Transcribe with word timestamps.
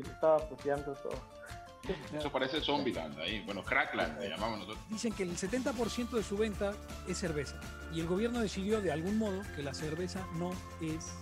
me 0.00 0.08
estaba 0.08 0.36
apropiando 0.36 0.92
todo. 0.94 1.34
Eso 2.18 2.30
parece 2.30 2.60
Zombieland 2.60 3.18
ahí, 3.18 3.42
bueno, 3.44 3.62
Crackland 3.62 4.20
le 4.20 4.28
llamamos 4.30 4.60
nosotros. 4.60 4.84
Dicen 4.88 5.12
que 5.12 5.22
el 5.22 5.36
70% 5.36 6.10
de 6.10 6.22
su 6.22 6.36
venta 6.36 6.72
es 7.06 7.18
cerveza 7.18 7.56
y 7.92 8.00
el 8.00 8.06
gobierno 8.06 8.40
decidió 8.40 8.80
de 8.80 8.92
algún 8.92 9.18
modo 9.18 9.42
que 9.54 9.62
la 9.62 9.74
cerveza 9.74 10.26
no 10.38 10.50
es 10.80 11.12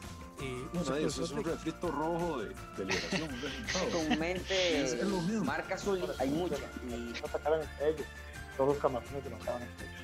eh, 0.40 0.44
un 0.44 0.70
bueno, 0.72 0.96
eso 0.96 1.24
es 1.24 1.30
un 1.30 1.44
refrito 1.44 1.90
rojo 1.90 2.40
de, 2.40 2.48
de 2.76 2.84
liberación. 2.84 3.30
Comúnmente, 3.92 5.04
marcas 5.44 5.86
hay 6.18 6.30
muchas. 6.30 6.60
Y 6.88 6.90
no 6.90 7.26
atacaran 7.26 7.60
entre 7.62 7.90
ellos, 7.90 8.06
todos 8.56 8.70
los 8.70 8.78
camarones 8.78 9.22
que 9.22 9.30
no 9.30 9.36
estaban 9.36 9.62
entre 9.62 9.86
ellos. 9.86 10.01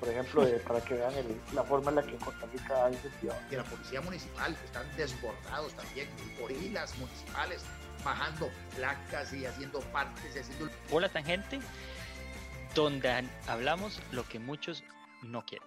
Por 0.00 0.08
ejemplo, 0.08 0.46
para 0.66 0.80
que 0.80 0.94
vean 0.94 1.12
el, 1.14 1.40
la 1.54 1.64
forma 1.64 1.90
en 1.90 1.96
la 1.96 2.02
que 2.02 2.10
en 2.10 2.18
Costa 2.18 2.46
Rica 2.52 2.86
hay 2.86 2.94
sentido. 2.94 3.34
Y 3.50 3.56
la 3.56 3.64
policía 3.64 4.00
municipal, 4.00 4.56
que 4.56 4.64
están 4.64 4.96
desbordados 4.96 5.74
también, 5.74 6.08
gorilas 6.40 6.96
municipales, 6.98 7.64
bajando 8.04 8.48
placas 8.76 9.32
y 9.32 9.44
haciendo 9.44 9.80
partes 9.80 10.36
y 10.36 10.38
haciendo... 10.38 10.68
Hola 10.90 11.08
Tangente, 11.08 11.58
donde 12.74 13.28
hablamos 13.46 14.00
lo 14.12 14.24
que 14.28 14.38
muchos 14.38 14.84
no 15.22 15.44
quieren. 15.44 15.66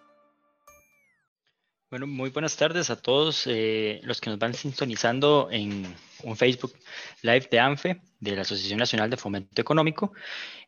Bueno, 1.90 2.08
muy 2.08 2.30
buenas 2.30 2.56
tardes 2.56 2.90
a 2.90 2.96
todos 2.96 3.44
eh, 3.48 4.00
los 4.04 4.22
que 4.22 4.30
nos 4.30 4.40
van 4.40 4.54
sintonizando 4.54 5.50
en 5.52 5.94
un 6.24 6.36
Facebook 6.36 6.74
Live 7.22 7.48
de 7.52 7.60
ANFE, 7.60 8.02
de 8.20 8.36
la 8.36 8.42
Asociación 8.42 8.80
Nacional 8.80 9.10
de 9.10 9.18
Fomento 9.18 9.62
Económico. 9.62 10.14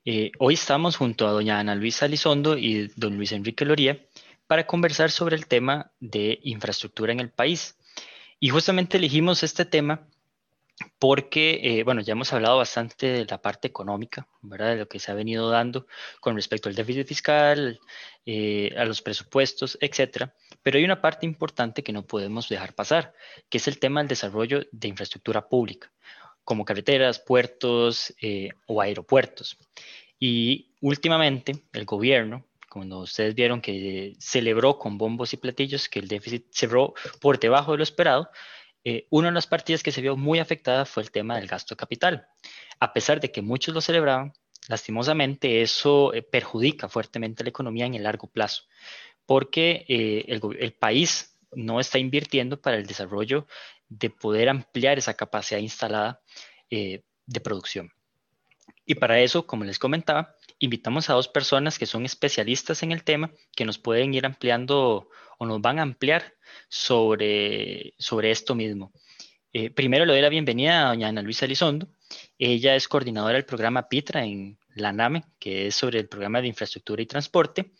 Eh, 0.05 0.31
hoy 0.39 0.55
estamos 0.55 0.97
junto 0.97 1.27
a 1.27 1.31
doña 1.31 1.59
Ana 1.59 1.75
Luisa 1.75 2.05
Elizondo 2.05 2.57
y 2.57 2.91
don 2.95 3.15
Luis 3.15 3.31
Enrique 3.31 3.65
Loría 3.65 3.99
para 4.47 4.67
conversar 4.67 5.11
sobre 5.11 5.35
el 5.35 5.47
tema 5.47 5.91
de 5.99 6.39
infraestructura 6.43 7.11
en 7.11 7.19
el 7.19 7.29
país. 7.29 7.77
Y 8.39 8.49
justamente 8.49 8.97
elegimos 8.97 9.43
este 9.43 9.65
tema 9.65 10.07
porque, 10.99 11.59
eh, 11.63 11.83
bueno, 11.83 12.01
ya 12.01 12.13
hemos 12.13 12.33
hablado 12.33 12.57
bastante 12.57 13.07
de 13.07 13.25
la 13.25 13.41
parte 13.41 13.67
económica, 13.67 14.27
¿verdad? 14.41 14.69
De 14.69 14.75
lo 14.77 14.87
que 14.87 14.99
se 14.99 15.11
ha 15.11 15.15
venido 15.15 15.49
dando 15.49 15.87
con 16.19 16.35
respecto 16.35 16.67
al 16.67 16.75
déficit 16.75 17.07
fiscal, 17.07 17.79
eh, 18.25 18.73
a 18.77 18.85
los 18.85 19.01
presupuestos, 19.01 19.77
etcétera. 19.79 20.33
Pero 20.63 20.77
hay 20.77 20.85
una 20.85 21.01
parte 21.01 21.25
importante 21.25 21.83
que 21.83 21.93
no 21.93 22.07
podemos 22.07 22.49
dejar 22.49 22.73
pasar, 22.73 23.13
que 23.49 23.57
es 23.57 23.67
el 23.67 23.79
tema 23.79 23.99
del 23.99 24.07
desarrollo 24.07 24.65
de 24.71 24.87
infraestructura 24.87 25.47
pública, 25.47 25.91
como 26.43 26.65
carreteras, 26.65 27.19
puertos 27.19 28.13
eh, 28.21 28.49
o 28.65 28.81
aeropuertos. 28.81 29.57
Y 30.19 30.71
últimamente 30.81 31.63
el 31.73 31.85
gobierno, 31.85 32.45
cuando 32.69 32.99
ustedes 32.99 33.35
vieron 33.35 33.61
que 33.61 34.15
celebró 34.19 34.79
con 34.79 34.97
bombos 34.97 35.33
y 35.33 35.37
platillos 35.37 35.89
que 35.89 35.99
el 35.99 36.07
déficit 36.07 36.47
cerró 36.49 36.93
por 37.21 37.39
debajo 37.39 37.73
de 37.73 37.77
lo 37.77 37.83
esperado, 37.83 38.29
eh, 38.85 39.07
una 39.09 39.29
de 39.29 39.33
las 39.33 39.47
partidas 39.47 39.83
que 39.83 39.91
se 39.91 40.01
vio 40.01 40.17
muy 40.17 40.39
afectada 40.39 40.85
fue 40.85 41.03
el 41.03 41.11
tema 41.11 41.37
del 41.37 41.47
gasto 41.47 41.75
capital. 41.77 42.27
A 42.79 42.91
pesar 42.91 43.19
de 43.19 43.31
que 43.31 43.41
muchos 43.41 43.73
lo 43.73 43.81
celebraban, 43.81 44.33
lastimosamente 44.67 45.61
eso 45.61 46.13
eh, 46.13 46.21
perjudica 46.21 46.89
fuertemente 46.89 47.43
la 47.43 47.49
economía 47.49 47.85
en 47.85 47.95
el 47.95 48.03
largo 48.03 48.27
plazo, 48.27 48.63
porque 49.25 49.85
eh, 49.87 50.25
el, 50.27 50.73
país 50.73 51.37
no 51.51 51.79
está 51.79 51.99
invirtiendo 51.99 52.61
para 52.61 52.77
el 52.77 52.85
desarrollo 52.85 53.47
de 53.89 54.09
poder 54.09 54.49
ampliar 54.49 54.97
esa 54.97 55.13
capacidad 55.13 55.59
instalada 55.59 56.21
de 56.69 57.39
producción. 57.43 57.91
Y 58.85 58.95
para 58.95 59.19
eso, 59.19 59.45
como 59.47 59.63
les 59.63 59.79
comentaba, 59.79 60.35
invitamos 60.59 61.09
a 61.09 61.13
dos 61.13 61.27
personas 61.27 61.79
que 61.79 61.85
son 61.85 62.05
especialistas 62.05 62.83
en 62.83 62.91
el 62.91 63.03
tema, 63.03 63.31
que 63.55 63.65
nos 63.65 63.77
pueden 63.77 64.13
ir 64.13 64.25
ampliando 64.25 65.09
o 65.37 65.45
nos 65.45 65.61
van 65.61 65.79
a 65.79 65.83
ampliar 65.83 66.33
sobre, 66.67 67.93
sobre 67.97 68.31
esto 68.31 68.55
mismo. 68.55 68.91
Eh, 69.53 69.69
primero 69.69 70.05
le 70.05 70.13
doy 70.13 70.21
la 70.21 70.29
bienvenida 70.29 70.81
a 70.81 70.89
doña 70.89 71.09
Ana 71.09 71.21
Luisa 71.21 71.45
Elizondo. 71.45 71.87
Ella 72.37 72.75
es 72.75 72.87
coordinadora 72.87 73.35
del 73.35 73.45
programa 73.45 73.87
PITRA 73.87 74.25
en 74.25 74.57
la 74.75 74.91
NAME, 74.91 75.23
que 75.39 75.67
es 75.67 75.75
sobre 75.75 75.99
el 75.99 76.09
programa 76.09 76.41
de 76.41 76.47
infraestructura 76.47 77.01
y 77.01 77.05
transporte. 77.05 77.73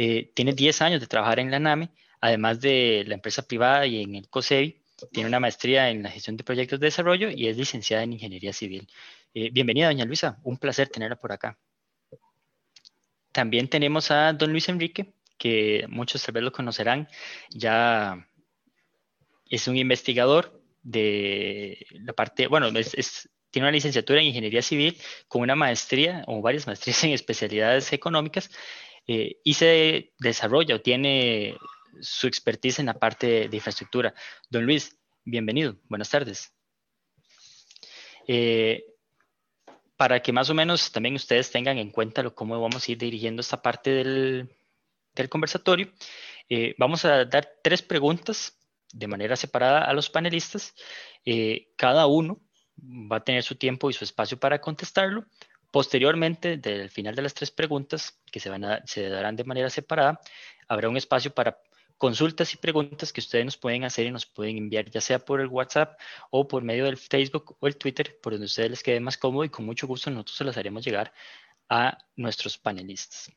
Eh, 0.00 0.30
tiene 0.32 0.52
10 0.52 0.80
años 0.82 1.00
de 1.00 1.08
trabajar 1.08 1.40
en 1.40 1.50
la 1.50 1.58
NAME, 1.58 1.90
además 2.20 2.60
de 2.60 3.02
la 3.08 3.14
empresa 3.14 3.42
privada 3.42 3.84
y 3.84 4.00
en 4.00 4.14
el 4.14 4.28
COSEBI. 4.28 4.80
Tiene 5.12 5.28
una 5.28 5.40
maestría 5.40 5.90
en 5.90 6.04
la 6.04 6.10
gestión 6.10 6.36
de 6.36 6.44
proyectos 6.44 6.78
de 6.78 6.86
desarrollo 6.86 7.30
y 7.30 7.48
es 7.48 7.56
licenciada 7.56 8.04
en 8.04 8.12
ingeniería 8.12 8.52
civil. 8.52 8.88
Eh, 9.34 9.50
bienvenida, 9.50 9.88
doña 9.88 10.04
Luisa. 10.04 10.38
Un 10.44 10.56
placer 10.56 10.88
tenerla 10.88 11.16
por 11.16 11.32
acá. 11.32 11.58
También 13.32 13.66
tenemos 13.68 14.12
a 14.12 14.32
don 14.34 14.52
Luis 14.52 14.68
Enrique, 14.68 15.14
que 15.36 15.84
muchos 15.88 16.22
tal 16.22 16.34
vez 16.34 16.44
lo 16.44 16.52
conocerán, 16.52 17.08
ya 17.50 18.24
es 19.50 19.66
un 19.66 19.76
investigador 19.76 20.62
de 20.84 21.86
la 21.90 22.12
parte, 22.12 22.46
bueno, 22.46 22.70
tiene 22.70 23.66
una 23.66 23.72
licenciatura 23.72 24.20
en 24.20 24.28
ingeniería 24.28 24.62
civil 24.62 24.96
con 25.26 25.42
una 25.42 25.56
maestría 25.56 26.22
o 26.26 26.40
varias 26.40 26.66
maestrías 26.66 27.02
en 27.04 27.10
especialidades 27.10 27.92
económicas 27.92 28.50
eh, 29.10 29.40
y 29.42 29.54
se 29.54 30.12
desarrolla 30.18 30.74
o 30.74 30.82
tiene 30.82 31.56
su 31.98 32.26
expertise 32.26 32.78
en 32.78 32.86
la 32.86 32.98
parte 32.98 33.48
de, 33.48 33.56
infraestructura. 33.56 34.12
Don 34.50 34.66
Luis, 34.66 34.98
bienvenido, 35.24 35.78
buenas 35.84 36.10
tardes. 36.10 36.52
Eh, 38.26 38.84
para 39.96 40.20
que 40.20 40.30
más 40.30 40.50
o 40.50 40.54
menos 40.54 40.92
también 40.92 41.14
ustedes 41.14 41.50
tengan 41.50 41.78
en 41.78 41.90
cuenta 41.90 42.22
lo, 42.22 42.34
cómo 42.34 42.60
vamos 42.60 42.86
a 42.86 42.92
ir 42.92 42.98
dirigiendo 42.98 43.40
esta 43.40 43.62
parte 43.62 43.90
del, 43.90 44.54
del 45.14 45.28
conversatorio, 45.30 45.90
eh, 46.50 46.74
vamos 46.76 47.06
a 47.06 47.24
dar 47.24 47.48
tres 47.64 47.80
preguntas 47.80 48.58
de 48.92 49.06
manera 49.06 49.36
separada 49.36 49.84
a 49.84 49.92
los 49.94 50.10
panelistas. 50.10 50.74
Cada 51.76 52.06
uno 52.06 52.42
va 52.78 53.16
a 53.16 53.24
tener 53.24 53.42
su 53.42 53.56
tiempo 53.56 53.88
y 53.88 53.94
su 53.94 54.04
espacio 54.04 54.38
para 54.38 54.60
contestarlo. 54.60 55.24
Posteriormente, 55.70 56.56
del 56.56 56.90
final 56.90 57.14
de 57.14 57.22
las 57.22 57.34
tres 57.34 57.50
preguntas, 57.50 58.20
que 58.30 58.40
se, 58.40 58.48
van 58.48 58.64
a, 58.64 58.82
se 58.86 59.08
darán 59.08 59.36
de 59.36 59.44
manera 59.44 59.70
separada, 59.70 60.20
habrá 60.66 60.88
un 60.88 60.96
espacio 60.96 61.32
para 61.32 61.60
consultas 61.98 62.54
y 62.54 62.56
preguntas 62.56 63.12
que 63.12 63.20
ustedes 63.20 63.44
nos 63.44 63.56
pueden 63.56 63.84
hacer 63.84 64.06
y 64.06 64.10
nos 64.10 64.24
pueden 64.24 64.56
enviar 64.56 64.88
ya 64.88 65.00
sea 65.00 65.18
por 65.18 65.40
el 65.40 65.48
WhatsApp 65.48 65.98
o 66.30 66.46
por 66.46 66.62
medio 66.62 66.84
del 66.84 66.96
Facebook 66.96 67.56
o 67.58 67.66
el 67.66 67.76
Twitter, 67.76 68.18
por 68.22 68.32
donde 68.32 68.46
ustedes 68.46 68.70
les 68.70 68.82
quede 68.82 69.00
más 69.00 69.18
cómodo 69.18 69.44
y 69.44 69.50
con 69.50 69.66
mucho 69.66 69.86
gusto 69.86 70.10
nosotros 70.10 70.36
se 70.36 70.44
las 70.44 70.56
haremos 70.56 70.84
llegar 70.84 71.12
a 71.68 71.98
nuestros 72.16 72.56
panelistas. 72.56 73.30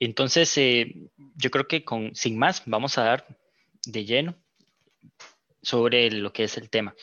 Entonces, 0.00 0.56
eh, 0.58 0.94
yo 1.36 1.50
creo 1.50 1.68
que 1.68 1.84
con, 1.84 2.14
sin 2.14 2.36
más, 2.36 2.62
vamos 2.66 2.98
a 2.98 3.04
dar 3.04 3.38
de 3.86 4.04
lleno 4.04 4.34
sobre 5.62 6.10
lo 6.10 6.32
que 6.32 6.44
es 6.44 6.56
el 6.56 6.70
tema. 6.70 6.94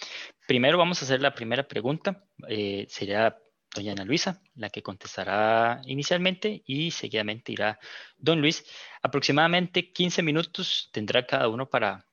Primero 0.48 0.78
vamos 0.78 1.02
a 1.02 1.06
hacer 1.06 1.22
la 1.22 1.34
primera 1.34 1.68
pregunta. 1.68 2.26
Eh, 2.50 2.86
sería 2.90 3.38
doña 3.74 3.92
Ana 3.92 4.06
Luisa 4.06 4.42
la 4.56 4.70
que 4.70 4.82
contestará 4.82 5.82
inicialmente 5.86 6.64
y 6.66 6.92
seguidamente 6.92 7.52
irá 7.52 7.80
don 8.18 8.42
Luis. 8.42 8.66
Aproximadamente 9.02 9.92
15 9.92 10.22
minutos 10.24 10.90
tendrá 10.92 11.26
cada 11.26 11.48
uno 11.48 11.70
para, 11.70 12.06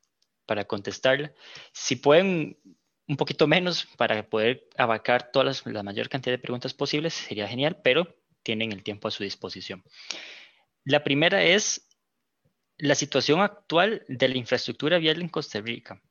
para 0.46 0.64
contestarla. 0.64 1.32
Si 1.72 1.96
pueden 1.96 2.58
un 3.08 3.16
poquito 3.16 3.46
menos 3.46 3.86
para 3.96 4.28
poder 4.28 4.68
abarcar 4.76 5.30
todas 5.30 5.64
la 5.66 5.82
mayor 5.82 6.08
cantidad 6.08 6.34
de 6.34 6.42
preguntas 6.42 6.74
posibles, 6.74 7.14
sería 7.14 7.48
genial, 7.48 7.80
pero 7.82 8.16
tienen 8.42 8.72
el 8.72 8.82
tiempo 8.82 9.08
a 9.08 9.10
su 9.10 9.22
disposición. 9.22 9.84
La 10.84 11.04
primera 11.04 11.42
es 11.42 11.88
la 12.78 12.94
situación 12.94 13.40
actual 13.40 14.04
de 14.08 14.28
la 14.28 14.36
infraestructura 14.36 14.98
vial 14.98 15.20
en 15.20 15.28
Costa 15.28 15.60
Rica. 15.60 16.02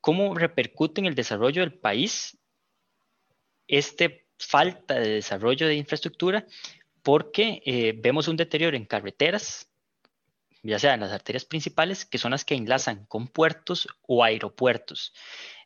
¿Cómo 0.00 0.34
repercute 0.34 1.00
en 1.00 1.06
el 1.06 1.14
desarrollo 1.14 1.60
del 1.60 1.74
país 1.78 2.38
esta 3.66 4.10
falta 4.38 4.94
de 4.94 5.08
desarrollo 5.14 5.66
de 5.66 5.74
infraestructura? 5.74 6.46
Porque 7.02 7.62
eh, 7.64 7.94
vemos 7.96 8.28
un 8.28 8.36
deterioro 8.36 8.76
en 8.76 8.84
carreteras, 8.84 9.70
ya 10.62 10.78
sea 10.78 10.94
en 10.94 11.00
las 11.00 11.12
arterias 11.12 11.44
principales, 11.44 12.04
que 12.04 12.18
son 12.18 12.32
las 12.32 12.44
que 12.44 12.54
enlazan 12.54 13.06
con 13.06 13.28
puertos 13.28 13.88
o 14.06 14.24
aeropuertos. 14.24 15.12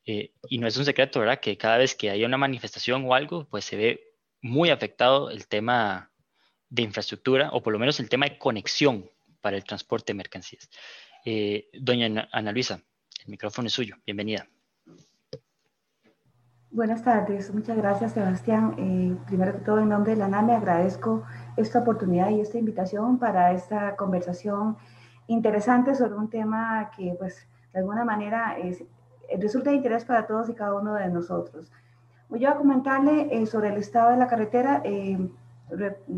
Eh, 0.05 0.32
y 0.49 0.59
no 0.59 0.66
es 0.66 0.77
un 0.77 0.84
secreto, 0.84 1.21
¿verdad? 1.21 1.41
Que 1.41 1.56
cada 1.56 1.78
vez 1.78 1.94
que 1.94 2.11
haya 2.11 2.27
una 2.27 2.38
manifestación 2.38 3.05
o 3.06 3.14
algo, 3.14 3.46
pues 3.49 3.64
se 3.64 3.76
ve 3.76 4.00
muy 4.41 4.70
afectado 4.70 5.31
el 5.31 5.46
tema 5.46 6.11
de 6.69 6.82
infraestructura, 6.82 7.50
o 7.52 7.62
por 7.62 7.73
lo 7.73 7.79
menos 7.79 8.00
el 8.00 8.08
tema 8.08 8.26
de 8.26 8.38
conexión 8.38 9.11
para 9.41 9.56
el 9.56 9.64
transporte 9.64 10.12
de 10.12 10.17
mercancías. 10.17 10.70
Eh, 11.25 11.69
doña 11.75 12.29
Ana 12.32 12.52
Luisa, 12.52 12.82
el 13.25 13.31
micrófono 13.31 13.69
es 13.69 13.75
suyo. 13.75 13.96
Bienvenida. 14.05 14.49
Buenas 16.74 17.02
tardes, 17.02 17.52
muchas 17.52 17.76
gracias 17.76 18.12
Sebastián. 18.12 18.74
Eh, 18.78 19.14
primero 19.26 19.52
que 19.52 19.58
todo, 19.58 19.80
en 19.80 19.90
nombre 19.90 20.12
de 20.12 20.19
la 20.19 20.28
NAME 20.28 20.54
agradezco 20.54 21.22
esta 21.58 21.80
oportunidad 21.80 22.30
y 22.30 22.40
esta 22.40 22.56
invitación 22.56 23.19
para 23.19 23.52
esta 23.52 23.94
conversación 23.94 24.78
interesante 25.26 25.94
sobre 25.94 26.14
un 26.14 26.30
tema 26.30 26.90
que 26.96 27.14
pues 27.19 27.46
de 27.74 27.80
alguna 27.80 28.06
manera 28.06 28.56
es, 28.56 28.82
resulta 29.38 29.69
de 29.69 29.76
interés 29.76 30.06
para 30.06 30.26
todos 30.26 30.48
y 30.48 30.54
cada 30.54 30.74
uno 30.74 30.94
de 30.94 31.10
nosotros. 31.10 31.70
Voy 32.30 32.46
a 32.46 32.54
comentarle 32.54 33.28
eh, 33.30 33.44
sobre 33.44 33.69
el 33.69 33.76
estado 33.76 34.12
de 34.12 34.16
la 34.16 34.26
carretera 34.26 34.82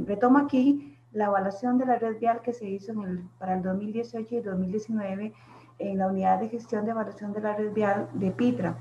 retomo 0.07 0.39
aquí 0.39 0.97
la 1.11 1.25
evaluación 1.25 1.79
de 1.79 1.87
la 1.87 1.97
red 1.97 2.21
vial 2.21 2.43
que 2.43 2.53
se 2.53 2.69
hizo 2.69 2.93
para 3.41 3.55
el 3.55 3.63
2018 3.65 4.37
y 4.37 4.41
2019 4.41 5.33
en 5.81 5.99
la 5.99 6.07
unidad 6.07 6.39
de 6.39 6.49
gestión 6.49 6.85
de 6.85 6.93
evaluación 6.93 7.33
de 7.33 7.41
la 7.41 7.57
red 7.57 7.73
vial 7.73 8.09
de 8.13 8.31
Pitra. 8.31 8.77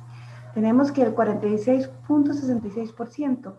Tenemos 0.53 0.91
que 0.91 1.01
el 1.01 1.15
46.66% 1.15 3.55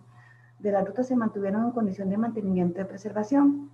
de 0.59 0.73
las 0.73 0.87
rutas 0.87 1.09
se 1.09 1.17
mantuvieron 1.17 1.65
en 1.65 1.73
condición 1.73 2.11
de 2.11 2.17
mantenimiento 2.17 2.79
de 2.79 2.85
preservación. 2.85 3.71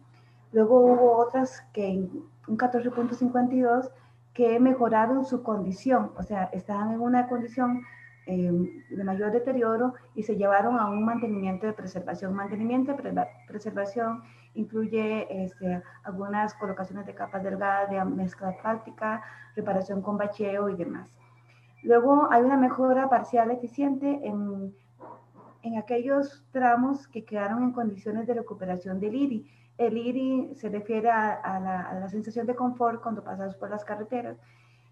Luego 0.53 0.81
hubo 0.81 1.19
otras 1.19 1.63
que 1.73 2.09
un 2.49 2.59
14.52 2.59 3.91
que 4.33 4.59
mejoraron 4.59 5.25
su 5.25 5.43
condición, 5.43 6.13
o 6.17 6.23
sea, 6.23 6.45
estaban 6.53 6.93
en 6.93 7.01
una 7.01 7.29
condición 7.29 7.83
eh, 8.27 8.53
de 8.91 9.05
mayor 9.05 9.33
deterioro 9.33 9.95
y 10.15 10.23
se 10.23 10.37
llevaron 10.37 10.79
a 10.79 10.89
un 10.89 11.05
mantenimiento 11.05 11.67
de 11.67 11.73
preservación. 11.73 12.35
Mantenimiento 12.35 12.95
de 12.95 13.27
preservación 13.47 14.23
incluye 14.55 15.45
este, 15.45 15.83
algunas 16.05 16.55
colocaciones 16.55 17.07
de 17.07 17.15
capas 17.15 17.43
delgadas 17.43 17.91
de 17.91 18.05
mezcla 18.05 18.49
asfáltica, 18.49 19.23
reparación 19.55 20.03
con 20.03 20.17
bacheo 20.17 20.69
y 20.69 20.77
demás. 20.77 21.20
Luego 21.83 22.29
hay 22.31 22.43
una 22.43 22.57
mejora 22.57 23.09
parcial 23.09 23.51
eficiente 23.51 24.21
en, 24.23 24.75
en 25.63 25.79
aquellos 25.79 26.45
tramos 26.53 27.07
que 27.09 27.25
quedaron 27.25 27.63
en 27.63 27.73
condiciones 27.73 28.27
de 28.27 28.35
recuperación 28.35 29.01
del 29.01 29.15
IRI. 29.15 29.47
El 29.79 29.97
IRI 29.97 30.55
se 30.55 30.69
refiere 30.69 31.11
a, 31.11 31.61
la, 31.61 32.09
sensación 32.09 32.47
de 32.47 32.55
confort 32.55 33.03
cuando 33.03 33.25
pasas 33.25 33.55
por 33.57 33.71
las 33.71 33.85
carreteras. 33.85 34.37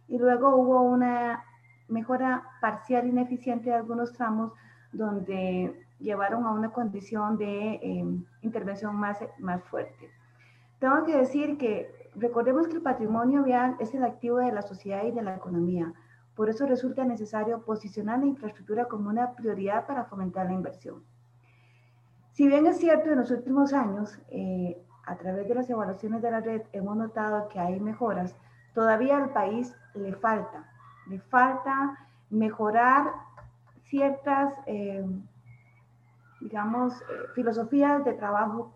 Y 0.08 0.19
luego 0.19 0.56
hubo 0.56 0.82
una 0.82 1.44
mejora 1.88 2.44
parcial 2.61 3.06
ineficiente 3.06 3.70
de 3.70 3.76
algunos 3.76 4.12
tramos 4.12 4.52
donde 4.93 5.87
llevaron 5.99 6.44
a 6.44 6.52
una 6.52 6.70
condición 6.70 7.37
de 7.37 7.75
eh, 7.75 8.05
intervención 8.43 8.96
más, 8.96 9.19
más 9.38 9.62
fuerte. 9.64 10.11
Tengo 10.79 11.05
que 11.05 11.17
decir 11.17 11.58
que 11.58 12.11
recordemos 12.14 12.69
que 12.69 12.75
el 12.75 12.82
patrimonio 12.82 13.43
vial 13.43 13.76
es 13.81 13.94
el 13.94 14.05
activo 14.05 14.38
de 14.38 14.52
la 14.52 14.62
sociedad 14.62 15.05
y 15.05 15.11
de 15.11 15.23
la 15.23 15.34
economía. 15.34 15.93
Por 16.38 16.49
eso 16.49 16.67
resulta 16.67 17.05
necesario 17.05 17.64
posicionar 17.64 18.20
la 18.20 18.26
infraestructura 18.26 18.85
como 18.85 19.11
una 19.11 19.32
prioridad 19.32 19.88
para 19.88 20.05
fomentar 20.05 20.46
la 20.46 20.52
inversión. 20.52 21.02
Si 22.31 22.46
bien 22.46 22.64
es 22.69 22.79
cierto, 22.79 23.11
en 23.11 23.19
los 23.19 23.32
últimos 23.32 23.73
años, 23.73 24.17
eh, 24.29 24.81
a 25.05 25.17
través 25.17 25.49
de 25.49 25.56
las 25.56 25.69
evaluaciones 25.69 26.23
de 26.23 26.31
la 26.31 26.38
red, 26.38 26.62
hemos 26.73 26.96
notado 26.96 27.49
que 27.49 27.58
hay 27.58 27.81
mejoras, 27.81 28.37
todavía 28.73 29.17
al 29.17 29.31
país 29.31 29.75
le 29.94 30.14
falta, 30.14 30.70
le 31.08 31.19
falta 31.19 31.99
mejorar 32.31 33.12
ciertas 33.88 34.55
eh, 34.67 35.05
digamos, 36.41 36.93
eh, 37.00 37.05
filosofías 37.34 38.05
de 38.05 38.12
trabajo 38.12 38.73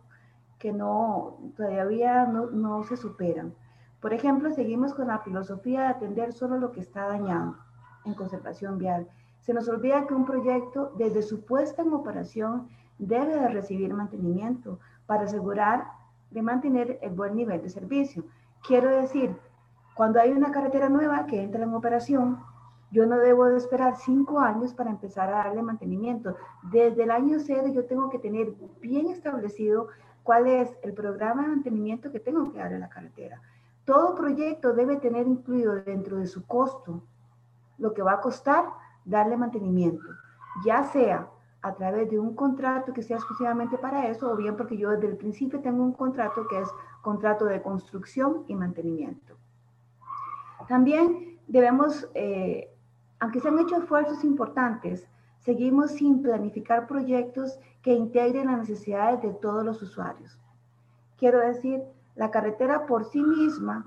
que 0.59 0.73
no, 0.73 1.39
todavía 1.57 2.27
no, 2.27 2.47
no 2.47 2.83
se 2.83 2.97
superan. 2.97 3.55
Por 4.03 4.13
ejemplo, 4.13 4.51
seguimos 4.51 4.95
con 4.95 5.07
la 5.07 5.21
filosofía 5.21 5.83
de 5.83 5.87
atender 5.87 6.33
solo 6.33 6.59
lo 6.59 6.73
que 6.73 6.81
está 6.81 7.07
dañado 7.07 7.57
en 8.05 8.15
conservación 8.15 8.77
vial. 8.77 9.07
Se 9.43 9.55
nos 9.55 9.69
olvida 9.69 10.09
que 10.09 10.15
un 10.15 10.27
proyecto, 10.27 10.93
desde 10.99 11.23
su 11.23 11.45
puesta 11.45 11.83
en 11.83 11.93
operación, 11.93 12.69
debe 12.99 13.37
de 13.37 13.49
recibir 13.49 13.95
mantenimiento 13.95 14.81
para 15.07 15.23
asegurar 15.23 15.87
de 16.33 16.43
mantener 16.43 16.99
el 17.01 17.11
buen 17.11 17.37
nivel 17.37 17.63
de 17.63 17.71
servicio. 17.71 18.25
Quiero 18.67 18.91
decir, 18.91 19.37
cuando 19.95 20.19
hay 20.19 20.33
una 20.33 20.51
carretera 20.51 20.89
nueva 20.89 21.27
que 21.27 21.41
entra 21.41 21.63
en 21.63 21.73
operación, 21.73 22.41
yo 22.91 23.07
no 23.07 23.19
debo 23.19 23.45
de 23.45 23.57
esperar 23.57 23.95
cinco 23.95 24.41
años 24.41 24.75
para 24.75 24.91
empezar 24.91 25.29
a 25.29 25.45
darle 25.45 25.63
mantenimiento. 25.63 26.35
Desde 26.73 27.05
el 27.05 27.13
año 27.13 27.39
cero 27.39 27.69
yo 27.73 27.85
tengo 27.85 28.11
que 28.11 28.19
tener 28.19 28.53
bien 28.81 29.07
establecido 29.07 29.87
cuál 30.25 30.49
es 30.49 30.77
el 30.83 30.93
programa 30.93 31.43
de 31.43 31.49
mantenimiento 31.51 32.11
que 32.11 32.19
tengo 32.19 32.51
que 32.51 32.59
darle 32.59 32.77
a 32.77 32.81
la 32.81 32.89
carretera. 32.89 33.41
Todo 33.85 34.15
proyecto 34.15 34.73
debe 34.73 34.97
tener 34.97 35.27
incluido 35.27 35.75
dentro 35.75 36.19
de 36.19 36.27
su 36.27 36.47
costo 36.47 37.03
lo 37.79 37.93
que 37.95 38.03
va 38.03 38.15
a 38.15 38.21
costar 38.21 38.67
darle 39.05 39.37
mantenimiento, 39.37 40.07
ya 40.65 40.85
sea 40.85 41.29
a 41.63 41.75
través 41.75 42.11
de 42.11 42.19
un 42.19 42.35
contrato 42.35 42.93
que 42.93 43.03
sea 43.03 43.17
exclusivamente 43.17 43.79
para 43.79 44.09
eso 44.09 44.31
o 44.31 44.37
bien 44.37 44.57
porque 44.57 44.77
yo 44.77 44.91
desde 44.91 45.09
el 45.09 45.17
principio 45.17 45.61
tengo 45.61 45.83
un 45.83 45.93
contrato 45.93 46.47
que 46.49 46.61
es 46.61 46.69
contrato 47.03 47.45
de 47.45 47.63
construcción 47.63 48.45
y 48.49 48.55
mantenimiento. 48.55 49.35
También 50.69 51.41
debemos 51.49 52.09
eh, 52.15 52.73
aunque 53.23 53.39
se 53.39 53.47
han 53.47 53.59
hecho 53.61 53.77
esfuerzos 53.77 54.25
importantes, 54.25 55.07
seguimos 55.39 55.93
sin 55.93 56.23
planificar 56.23 56.89
proyectos 56.89 57.57
que 57.81 57.95
integren 57.95 58.49
las 58.49 58.59
necesidades 58.59 59.23
de 59.23 59.33
todos 59.33 59.65
los 59.65 59.81
usuarios. 59.81 60.41
Quiero 61.19 61.39
decir, 61.39 61.85
la 62.15 62.31
carretera 62.31 62.87
por 62.87 63.05
sí 63.05 63.23
misma 63.23 63.87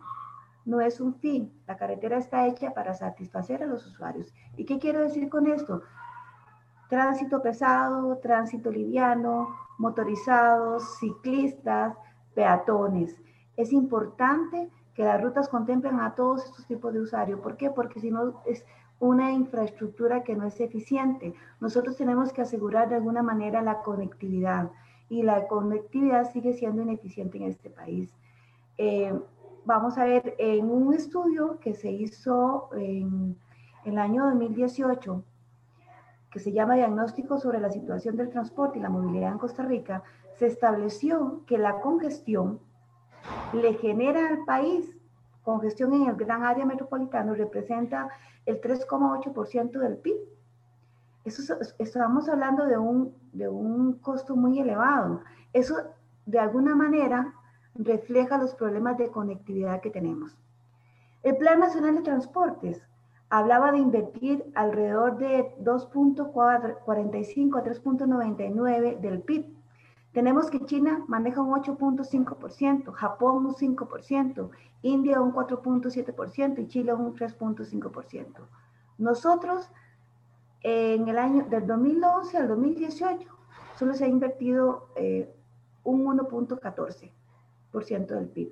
no 0.66 0.82
es 0.82 1.00
un 1.00 1.14
fin, 1.16 1.54
la 1.68 1.78
carretera 1.78 2.18
está 2.18 2.48
hecha 2.48 2.74
para 2.74 2.94
satisfacer 2.94 3.62
a 3.62 3.68
los 3.68 3.86
usuarios. 3.86 4.34
¿Y 4.58 4.66
qué 4.66 4.80
quiero 4.80 5.02
decir 5.02 5.30
con 5.30 5.46
esto? 5.48 5.84
Tránsito 6.90 7.42
pesado, 7.42 8.18
tránsito 8.18 8.72
liviano, 8.72 9.56
motorizados, 9.78 10.98
ciclistas, 11.00 11.96
peatones. 12.34 13.16
Es 13.58 13.72
importante 13.72 14.70
que 14.96 15.04
las 15.04 15.22
rutas 15.22 15.50
contemplen 15.50 16.00
a 16.00 16.16
todos 16.16 16.46
estos 16.46 16.66
tipos 16.66 16.94
de 16.94 17.02
usuarios. 17.02 17.40
¿Por 17.42 17.58
qué? 17.58 17.70
Porque 17.70 18.00
si 18.00 18.10
no, 18.10 18.42
es, 18.46 18.66
una 19.00 19.32
infraestructura 19.32 20.24
que 20.24 20.36
no 20.36 20.46
es 20.46 20.60
eficiente. 20.60 21.34
Nosotros 21.60 21.98
tenemos 21.98 22.32
que 22.32 22.42
asegurar 22.42 22.90
de 22.90 22.96
alguna 22.96 23.24
manera 23.24 23.62
la 23.62 23.82
conectividad 23.82 24.72
y 25.10 25.24
la 25.24 25.48
conectividad 25.48 26.32
sigue 26.32 26.54
siendo 26.54 26.82
ineficiente 26.82 27.38
en 27.38 27.44
este 27.44 27.70
país. 27.70 28.14
Eh, 28.78 29.14
vamos 29.66 29.98
a 29.98 30.06
ver, 30.06 30.36
en 30.38 30.70
un 30.70 30.94
estudio 30.94 31.60
que 31.60 31.74
se 31.74 31.92
hizo 31.92 32.70
en, 32.76 33.38
el 33.84 33.98
año 34.00 34.26
2018, 34.26 35.24
que 36.32 36.40
se 36.40 36.52
llama 36.52 36.76
Diagnóstico 36.76 37.38
sobre 37.38 37.60
la 37.60 37.70
situación 37.70 38.16
del 38.18 38.30
transporte 38.30 38.80
y 38.80 38.82
la 38.82 38.90
movilidad 38.90 39.32
en 39.32 39.38
Costa 39.38 39.64
Rica, 39.64 40.04
se 40.38 40.48
estableció 40.48 41.42
que 41.46 41.58
la 41.58 41.80
congestión 41.82 42.60
le 43.54 43.76
genera 43.76 44.28
al 44.28 44.44
país, 44.44 44.98
congestión 45.44 45.94
en 45.94 46.10
el 46.10 46.16
gran 46.16 46.44
área 46.44 46.66
metropolitana 46.66 47.34
representa 47.34 48.10
el 48.46 48.60
3,8% 48.60 49.80
del 49.80 49.98
PIB. 49.98 50.16
Eso, 51.26 51.56
estamos 51.80 52.30
hablando 52.30 52.66
de 52.66 52.78
un, 52.78 53.16
de 53.34 53.50
un 53.50 53.94
costo 53.94 54.36
muy 54.36 54.60
elevado. 54.60 55.22
Eso 55.54 55.76
de 56.26 56.40
alguna 56.40 56.76
manera 56.76 57.34
refleja 57.76 58.38
los 58.38 58.56
problemas 58.56 58.98
de 58.98 59.10
conectividad 59.10 59.82
que 59.82 59.90
tenemos. 59.90 60.38
El 61.24 61.38
Plan 61.38 61.60
Nacional 61.60 61.96
de 61.96 62.04
Transportes 62.04 62.82
hablaba 63.30 63.72
de 63.72 63.80
invertir 63.80 64.46
alrededor 64.56 65.18
de 65.18 65.56
2.45 65.64 67.60
a 67.60 67.64
3.99 67.64 69.00
del 69.00 69.22
PIB. 69.22 69.56
Tenemos 70.14 70.50
que 70.50 70.64
China 70.66 71.04
maneja 71.08 71.42
un 71.42 71.54
8.5%, 71.62 72.94
Japón 72.94 73.48
un 73.48 73.56
5%, 73.56 74.50
India 74.84 75.20
un 75.20 75.34
4.7% 75.34 76.60
y 76.60 76.68
Chile 76.68 76.94
un 76.94 77.16
3.5%. 77.16 78.28
Nosotros, 78.98 79.70
en 80.62 81.08
el 81.08 81.18
año 81.18 81.46
del 81.50 81.68
2011 81.68 82.38
al 82.38 82.48
2018, 82.48 83.30
solo 83.78 83.94
se 83.94 84.06
ha 84.06 84.08
invertido 84.08 84.88
eh, 84.96 85.34
un 85.84 86.06
1.14% 86.06 88.08
del 88.08 88.30
PIB. 88.30 88.52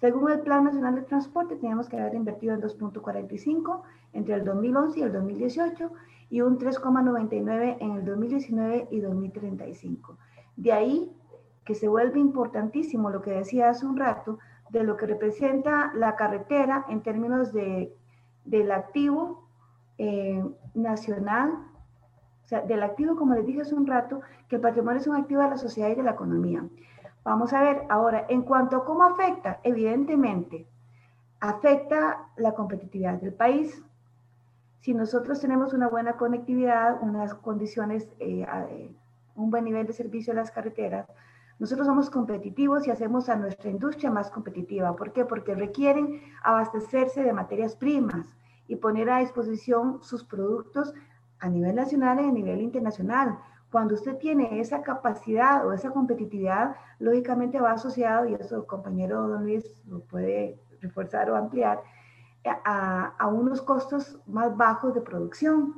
Según 0.00 0.32
el 0.32 0.40
Plan 0.40 0.64
Nacional 0.64 0.96
de 0.96 1.02
Transporte, 1.02 1.56
teníamos 1.56 1.88
que 1.88 1.96
haber 1.96 2.14
invertido 2.14 2.54
en 2.54 2.60
2.45 2.60 3.82
entre 4.14 4.34
el 4.34 4.44
2011 4.44 4.98
y 4.98 5.02
el 5.02 5.12
2018 5.12 5.92
y 6.30 6.40
un 6.40 6.58
3,99 6.58 7.76
en 7.78 7.92
el 7.92 8.04
2019 8.04 8.88
y 8.90 9.00
2035. 9.00 10.16
De 10.56 10.72
ahí 10.72 11.12
que 11.64 11.74
se 11.74 11.88
vuelve 11.88 12.18
importantísimo 12.18 13.10
lo 13.10 13.22
que 13.22 13.30
decía 13.30 13.68
hace 13.68 13.86
un 13.86 13.96
rato, 13.96 14.38
de 14.70 14.82
lo 14.82 14.96
que 14.96 15.06
representa 15.06 15.92
la 15.94 16.16
carretera 16.16 16.86
en 16.88 17.02
términos 17.02 17.52
de, 17.52 17.94
del 18.44 18.72
activo 18.72 19.41
eh, 20.04 20.44
nacional, 20.74 21.50
o 22.44 22.48
sea, 22.48 22.62
del 22.62 22.82
activo, 22.82 23.14
como 23.14 23.34
les 23.34 23.46
dije 23.46 23.60
hace 23.60 23.76
un 23.76 23.86
rato, 23.86 24.20
que 24.48 24.56
el 24.56 24.60
patrimonio 24.60 25.00
es 25.00 25.06
un 25.06 25.14
activo 25.14 25.42
de 25.42 25.50
la 25.50 25.56
sociedad 25.56 25.90
y 25.90 25.94
de 25.94 26.02
la 26.02 26.10
economía. 26.10 26.64
Vamos 27.22 27.52
a 27.52 27.62
ver 27.62 27.84
ahora, 27.88 28.26
en 28.28 28.42
cuanto 28.42 28.78
a 28.78 28.84
cómo 28.84 29.04
afecta, 29.04 29.60
evidentemente, 29.62 30.66
afecta 31.38 32.26
la 32.36 32.52
competitividad 32.52 33.20
del 33.20 33.32
país. 33.32 33.80
Si 34.80 34.92
nosotros 34.92 35.40
tenemos 35.40 35.72
una 35.72 35.86
buena 35.86 36.14
conectividad, 36.14 37.00
unas 37.00 37.34
condiciones, 37.34 38.08
eh, 38.18 38.44
eh, 38.70 38.92
un 39.36 39.52
buen 39.52 39.62
nivel 39.62 39.86
de 39.86 39.92
servicio 39.92 40.32
en 40.32 40.38
las 40.38 40.50
carreteras, 40.50 41.06
nosotros 41.60 41.86
somos 41.86 42.10
competitivos 42.10 42.88
y 42.88 42.90
hacemos 42.90 43.28
a 43.28 43.36
nuestra 43.36 43.70
industria 43.70 44.10
más 44.10 44.32
competitiva. 44.32 44.96
¿Por 44.96 45.12
qué? 45.12 45.24
Porque 45.24 45.54
requieren 45.54 46.20
abastecerse 46.42 47.22
de 47.22 47.32
materias 47.32 47.76
primas 47.76 48.26
y 48.72 48.76
poner 48.76 49.10
a 49.10 49.18
disposición 49.18 50.02
sus 50.02 50.24
productos 50.24 50.94
a 51.40 51.48
nivel 51.50 51.74
nacional 51.74 52.18
y 52.20 52.28
a 52.28 52.32
nivel 52.32 52.62
internacional. 52.62 53.38
Cuando 53.70 53.94
usted 53.94 54.16
tiene 54.16 54.60
esa 54.60 54.80
capacidad 54.80 55.66
o 55.66 55.74
esa 55.74 55.90
competitividad, 55.90 56.74
lógicamente 56.98 57.60
va 57.60 57.72
asociado, 57.72 58.26
y 58.26 58.34
eso 58.34 58.56
el 58.56 58.66
compañero 58.66 59.28
Don 59.28 59.42
Luis 59.42 59.82
lo 59.86 60.00
puede 60.00 60.58
reforzar 60.80 61.30
o 61.30 61.36
ampliar, 61.36 61.82
a, 62.64 63.14
a 63.18 63.26
unos 63.28 63.60
costos 63.60 64.18
más 64.26 64.56
bajos 64.56 64.94
de 64.94 65.02
producción. 65.02 65.74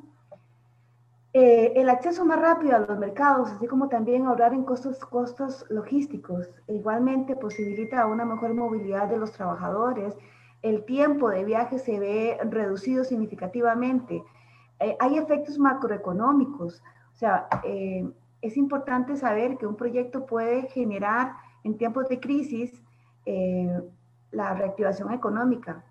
Eh, 1.33 1.73
el 1.75 1.91
acceso 1.91 2.25
más 2.25 2.41
rápido 2.41 2.77
a 2.77 2.79
los 2.79 2.97
mercados, 2.97 3.51
así 3.51 3.67
como 3.67 3.89
también 3.89 4.25
ahorrar 4.25 4.55
en 4.55 4.63
costos, 4.63 5.05
costos 5.05 5.67
logísticos, 5.69 6.49
igualmente 6.69 7.35
posibilita 7.35 8.07
una 8.07 8.25
mejor 8.25 8.55
movilidad 8.55 9.09
de 9.09 9.17
los 9.17 9.33
trabajadores. 9.33 10.15
El 10.65 10.85
tiempo 10.85 11.29
de 11.29 11.45
viaje 11.45 11.79
se 11.79 12.01
ve 12.01 12.39
reducido 12.43 13.05
significativamente. 13.05 14.25
Eh, 14.81 14.97
hay 14.99 15.19
efectos 15.19 15.59
macroeconómicos, 15.59 16.83
o 17.13 17.17
sea, 17.17 17.47
eh, 17.65 18.11
es 18.41 18.57
importante 18.57 19.17
saber 19.17 19.59
que 19.59 19.67
un 19.67 19.77
proyecto 19.77 20.27
puede 20.27 20.63
generar 20.69 21.35
en 21.65 21.77
tiempos 21.77 22.09
de 22.09 22.19
crisis 22.19 22.83
la 24.33 24.53
reactivación 24.53 25.11
económica 25.13 25.83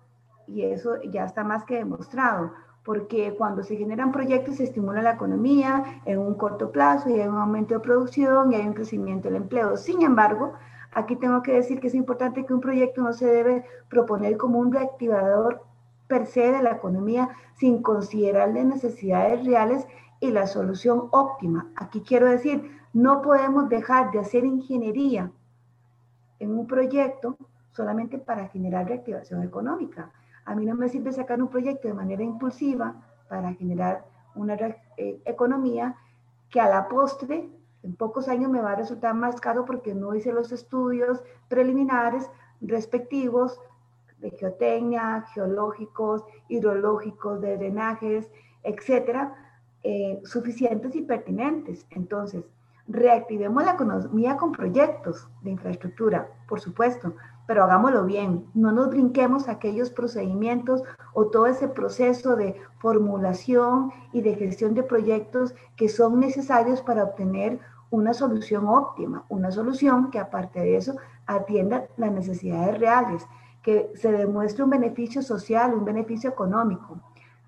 y 0.46 0.62
eso 0.62 1.02
ya 1.02 1.24
está 1.24 1.42
más 1.42 1.64
que 1.64 1.76
demostrado 1.76 2.52
porque 2.84 3.34
cuando 3.36 3.62
se 3.62 3.76
generan 3.76 4.12
proyectos 4.12 4.56
se 4.56 4.64
estimula 4.64 5.02
la 5.02 5.12
economía 5.12 6.00
en 6.04 6.18
un 6.18 6.34
corto 6.34 6.70
plazo 6.70 7.08
y 7.08 7.18
hay 7.18 7.26
un 7.26 7.38
aumento 7.38 7.74
de 7.74 7.80
producción 7.80 8.52
y 8.52 8.56
hay 8.56 8.66
un 8.66 8.74
crecimiento 8.74 9.28
del 9.28 9.36
empleo. 9.36 9.76
Sin 9.76 10.02
embargo, 10.02 10.52
aquí 10.94 11.16
tengo 11.16 11.42
que 11.42 11.52
decir 11.52 11.80
que 11.80 11.88
es 11.88 11.94
importante 11.94 12.44
que 12.44 12.54
un 12.54 12.60
proyecto 12.60 13.02
no 13.02 13.12
se 13.12 13.26
debe 13.26 13.64
proponer 13.88 14.36
como 14.36 14.58
un 14.58 14.72
reactivador 14.72 15.62
per 16.06 16.26
se 16.26 16.52
de 16.52 16.62
la 16.62 16.72
economía 16.72 17.30
sin 17.54 17.82
considerar 17.82 18.50
las 18.50 18.64
necesidades 18.64 19.44
reales 19.44 19.86
y 20.20 20.30
la 20.30 20.46
solución 20.46 21.08
óptima. 21.10 21.70
Aquí 21.76 22.02
quiero 22.02 22.28
decir, 22.28 22.70
no 22.92 23.22
podemos 23.22 23.68
dejar 23.68 24.10
de 24.10 24.20
hacer 24.20 24.44
ingeniería 24.44 25.30
en 26.38 26.58
un 26.58 26.66
proyecto 26.66 27.36
solamente 27.72 28.18
para 28.18 28.48
generar 28.48 28.86
reactivación 28.86 29.42
económica 29.42 30.12
a 30.44 30.54
mí 30.54 30.66
no 30.66 30.74
me 30.74 30.88
sirve 30.88 31.12
sacar 31.12 31.40
un 31.42 31.48
proyecto 31.48 31.88
de 31.88 31.94
manera 31.94 32.22
impulsiva 32.22 32.94
para 33.28 33.52
generar 33.54 34.04
una 34.34 34.54
eh, 34.54 35.20
economía 35.24 35.96
que 36.50 36.60
a 36.60 36.68
la 36.68 36.88
postre, 36.88 37.48
en 37.84 37.94
pocos 37.94 38.28
años, 38.28 38.50
me 38.50 38.60
va 38.60 38.72
a 38.72 38.76
resultar 38.76 39.14
más 39.14 39.40
caro 39.40 39.64
porque 39.64 39.94
no 39.94 40.14
hice 40.14 40.32
los 40.32 40.50
estudios 40.52 41.22
preliminares 41.48 42.30
respectivos 42.60 43.60
de 44.18 44.30
geotecnia, 44.30 45.26
geológicos, 45.34 46.24
hidrológicos, 46.48 47.40
de 47.42 47.58
drenajes, 47.58 48.30
etcétera, 48.62 49.34
eh, 49.82 50.20
suficientes 50.24 50.96
y 50.96 51.02
pertinentes. 51.02 51.86
Entonces, 51.90 52.44
reactivemos 52.88 53.64
la 53.64 53.72
economía 53.72 54.36
con 54.36 54.52
proyectos 54.52 55.28
de 55.42 55.50
infraestructura, 55.50 56.28
por 56.48 56.60
supuesto, 56.60 57.14
pero 57.46 57.64
hagámoslo 57.64 58.04
bien, 58.04 58.46
no 58.54 58.72
nos 58.72 58.88
brinquemos 58.88 59.48
aquellos 59.48 59.90
procedimientos 59.90 60.82
o 61.12 61.26
todo 61.26 61.46
ese 61.46 61.68
proceso 61.68 62.36
de 62.36 62.58
formulación 62.78 63.92
y 64.12 64.22
de 64.22 64.34
gestión 64.34 64.72
de 64.72 64.82
proyectos 64.82 65.54
que 65.76 65.90
son 65.90 66.20
necesarios 66.20 66.80
para 66.80 67.04
obtener 67.04 67.60
una 67.90 68.14
solución 68.14 68.66
óptima, 68.66 69.24
una 69.28 69.50
solución 69.50 70.10
que 70.10 70.18
aparte 70.18 70.60
de 70.60 70.76
eso 70.76 70.96
atienda 71.26 71.86
las 71.96 72.12
necesidades 72.12 72.78
reales, 72.78 73.26
que 73.62 73.90
se 73.94 74.12
demuestre 74.12 74.64
un 74.64 74.70
beneficio 74.70 75.22
social, 75.22 75.74
un 75.74 75.84
beneficio 75.84 76.30
económico. 76.30 77.00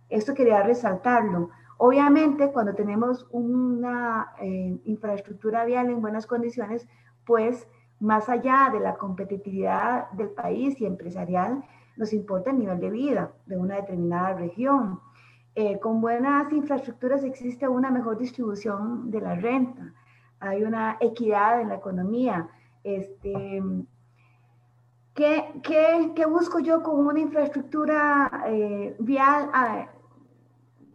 Esto 0.08 0.34
quería 0.34 0.62
resaltarlo. 0.62 1.50
Obviamente, 1.78 2.52
cuando 2.52 2.74
tenemos 2.74 3.26
una 3.30 4.32
eh, 4.40 4.78
infraestructura 4.84 5.64
vial 5.64 5.90
en 5.90 6.00
buenas 6.00 6.26
condiciones, 6.26 6.88
pues 7.26 7.68
más 8.00 8.28
allá 8.28 8.70
de 8.72 8.80
la 8.80 8.94
competitividad 8.94 10.10
del 10.12 10.30
país 10.30 10.80
y 10.80 10.86
empresarial, 10.86 11.64
nos 11.96 12.12
importa 12.12 12.50
el 12.50 12.58
nivel 12.58 12.80
de 12.80 12.90
vida 12.90 13.32
de 13.46 13.56
una 13.56 13.76
determinada 13.76 14.34
región. 14.34 15.00
Eh, 15.54 15.78
con 15.80 16.00
buenas 16.00 16.52
infraestructuras 16.52 17.24
existe 17.24 17.66
una 17.66 17.90
mejor 17.90 18.18
distribución 18.18 19.10
de 19.10 19.20
la 19.20 19.34
renta, 19.34 19.94
hay 20.40 20.62
una 20.62 20.96
equidad 21.00 21.60
en 21.60 21.68
la 21.68 21.76
economía. 21.76 22.48
Este, 22.84 23.62
¿qué, 25.14 25.60
qué, 25.62 26.26
busco 26.26 26.58
yo 26.60 26.82
con 26.82 27.06
una 27.06 27.20
infraestructura 27.20 28.44
eh, 28.46 28.96
vial 28.98 29.50
ah, 29.52 29.88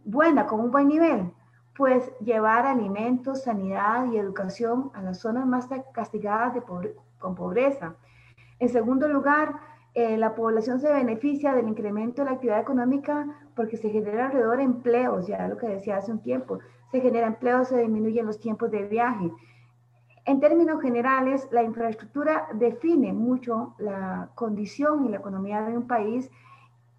buena, 0.04 0.46
con 0.46 0.60
un 0.60 0.70
buen 0.70 0.88
nivel? 0.88 1.32
pues 1.76 2.12
llevar 2.20 2.66
alimentos, 2.66 3.44
sanidad 3.44 4.06
y 4.12 4.18
educación 4.18 4.90
a 4.94 5.02
las 5.02 5.20
zonas 5.20 5.46
más 5.46 5.68
castigadas 5.92 6.54
de 6.54 6.62
con 7.18 7.34
pobreza. 7.34 7.94
En 8.58 8.68
segundo 8.68 9.08
lugar, 9.08 9.54
eh, 9.94 10.16
la 10.16 10.34
población 10.34 10.80
se 10.80 10.92
beneficia 10.92 11.54
del 11.54 11.68
incremento 11.68 12.22
de 12.22 12.26
la 12.26 12.34
actividad 12.34 12.60
económica 12.60 13.26
porque 13.54 13.76
se 13.76 13.90
genera 13.90 14.26
alrededor 14.26 14.58
de 14.58 14.64
empleos, 14.64 15.26
ya 15.26 15.48
lo 15.48 15.56
que 15.56 15.66
decía 15.66 15.96
hace 15.96 16.12
un 16.12 16.22
tiempo, 16.22 16.58
se 16.92 17.00
genera 17.00 17.26
empleo, 17.26 17.64
se 17.64 17.78
disminuyen 17.78 18.26
los 18.26 18.38
tiempos 18.38 18.70
de 18.70 18.86
viaje. 18.86 19.32
En 20.26 20.38
términos 20.38 20.80
generales, 20.80 21.48
la 21.50 21.62
infraestructura 21.64 22.46
define 22.52 23.12
mucho 23.12 23.74
la 23.78 24.30
condición 24.34 25.06
y 25.06 25.08
la 25.08 25.16
economía 25.16 25.62
de 25.62 25.76
un 25.76 25.88
país 25.88 26.30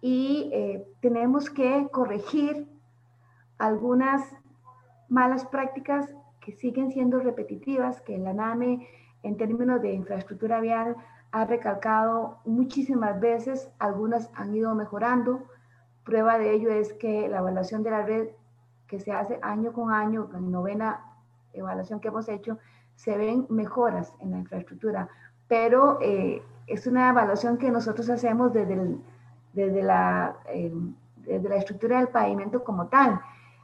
y 0.02 0.50
eh, 0.52 0.86
tenemos 1.00 1.48
que 1.48 1.88
corregir 1.90 2.66
algunas 3.56 4.20
malas 5.08 5.46
prácticas 5.46 6.12
que 6.40 6.52
siguen 6.52 6.90
siendo 6.90 7.20
repetitivas, 7.20 8.02
que 8.02 8.18
la 8.18 8.34
NAME 8.34 8.86
en 9.22 9.36
términos 9.36 9.80
de 9.80 9.94
infraestructura 9.94 10.60
vial 10.60 10.96
ha 11.30 11.46
recalcado 11.46 12.40
muchísimas 12.44 13.18
veces, 13.20 13.70
algunas 13.78 14.30
han 14.34 14.54
ido 14.54 14.74
mejorando. 14.74 15.44
Prueba 16.04 16.36
de 16.38 16.52
ello 16.52 16.70
es 16.70 16.92
que 16.92 17.28
la 17.28 17.38
evaluación 17.38 17.82
de 17.82 17.90
la 17.90 18.02
red 18.02 18.28
que 18.86 19.00
se 19.00 19.12
hace 19.12 19.38
año 19.42 19.72
con 19.72 19.92
año, 19.92 20.28
la 20.32 20.40
novena 20.40 21.04
evaluación 21.52 22.00
que 22.00 22.08
hemos 22.08 22.28
hecho, 22.28 22.58
se 22.94 23.16
ven 23.16 23.46
mejoras 23.48 24.12
en 24.20 24.32
la 24.32 24.38
infraestructura, 24.38 25.08
pero 25.48 25.98
eh, 26.00 26.42
es 26.66 26.86
una 26.86 27.08
evaluación 27.08 27.58
que 27.58 27.70
nosotros 27.70 28.08
hacemos 28.08 28.52
desde, 28.52 28.96
desde, 29.52 29.82
la, 29.82 30.36
eh, 30.48 30.72
desde 31.16 31.48
la 31.48 31.56
estructura 31.56 31.98
del 31.98 32.08
pavimento 32.08 32.64
como 32.64 32.86
tal. 32.86 33.20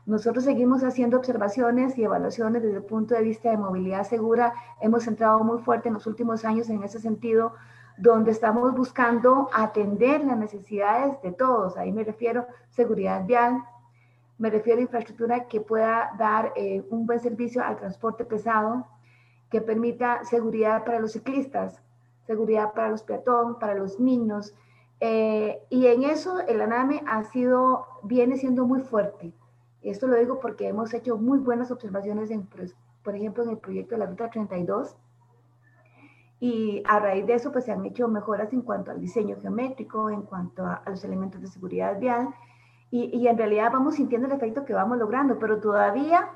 Nosotros 0.06 0.44
seguimos 0.44 0.82
haciendo 0.82 1.18
observaciones 1.18 1.96
y 1.96 2.04
evaluaciones 2.04 2.62
desde 2.62 2.78
el 2.78 2.82
punto 2.84 3.14
de 3.14 3.22
vista 3.22 3.50
de 3.50 3.56
movilidad 3.56 4.04
segura. 4.04 4.54
Hemos 4.80 5.06
entrado 5.06 5.44
muy 5.44 5.58
fuerte 5.62 5.88
en 5.88 5.94
los 5.94 6.06
últimos 6.06 6.44
años 6.44 6.68
en 6.68 6.82
ese 6.82 6.98
sentido, 6.98 7.54
donde 7.96 8.30
estamos 8.30 8.74
buscando 8.74 9.50
atender 9.52 10.24
las 10.24 10.38
necesidades 10.38 11.20
de 11.22 11.32
todos. 11.32 11.76
Ahí 11.76 11.92
me 11.92 12.02
refiero 12.02 12.46
seguridad 12.70 13.24
vial, 13.26 13.62
me 14.40 14.48
refiero 14.48 14.78
a 14.78 14.82
infraestructura 14.82 15.48
que 15.48 15.60
pueda 15.60 16.12
dar 16.18 16.54
eh, 16.56 16.82
un 16.88 17.04
buen 17.04 17.20
servicio 17.20 17.62
al 17.62 17.76
transporte 17.76 18.24
pesado, 18.24 18.86
que 19.50 19.60
permita 19.60 20.24
seguridad 20.24 20.82
para 20.84 20.98
los 20.98 21.12
ciclistas, 21.12 21.82
seguridad 22.26 22.72
para 22.72 22.88
los 22.88 23.02
peatones, 23.02 23.58
para 23.60 23.74
los 23.74 24.00
niños. 24.00 24.54
Eh, 25.00 25.60
y 25.68 25.86
en 25.88 26.04
eso 26.04 26.40
el 26.40 26.62
ANAME 26.62 27.02
ha 27.06 27.22
sido, 27.24 27.86
viene 28.02 28.38
siendo 28.38 28.64
muy 28.64 28.80
fuerte. 28.80 29.34
Esto 29.82 30.06
lo 30.06 30.16
digo 30.16 30.40
porque 30.40 30.68
hemos 30.68 30.94
hecho 30.94 31.18
muy 31.18 31.38
buenas 31.38 31.70
observaciones, 31.70 32.30
en, 32.30 32.46
pues, 32.46 32.74
por 33.02 33.14
ejemplo, 33.14 33.44
en 33.44 33.50
el 33.50 33.58
proyecto 33.58 33.94
de 33.94 33.98
la 33.98 34.06
Ruta 34.06 34.30
32. 34.30 34.96
Y 36.38 36.82
a 36.86 36.98
raíz 36.98 37.26
de 37.26 37.34
eso, 37.34 37.52
pues 37.52 37.66
se 37.66 37.72
han 37.72 37.84
hecho 37.84 38.08
mejoras 38.08 38.54
en 38.54 38.62
cuanto 38.62 38.90
al 38.90 39.02
diseño 39.02 39.36
geométrico, 39.38 40.08
en 40.08 40.22
cuanto 40.22 40.64
a, 40.64 40.82
los 40.86 41.04
elementos 41.04 41.42
de 41.42 41.48
seguridad 41.48 42.00
vial. 42.00 42.30
Y, 42.90 43.16
y, 43.16 43.28
en 43.28 43.38
realidad 43.38 43.70
vamos 43.72 43.94
sintiendo 43.94 44.26
el 44.26 44.32
efecto 44.32 44.64
que 44.64 44.74
vamos 44.74 44.98
logrando, 44.98 45.38
pero 45.38 45.60
todavía 45.60 46.28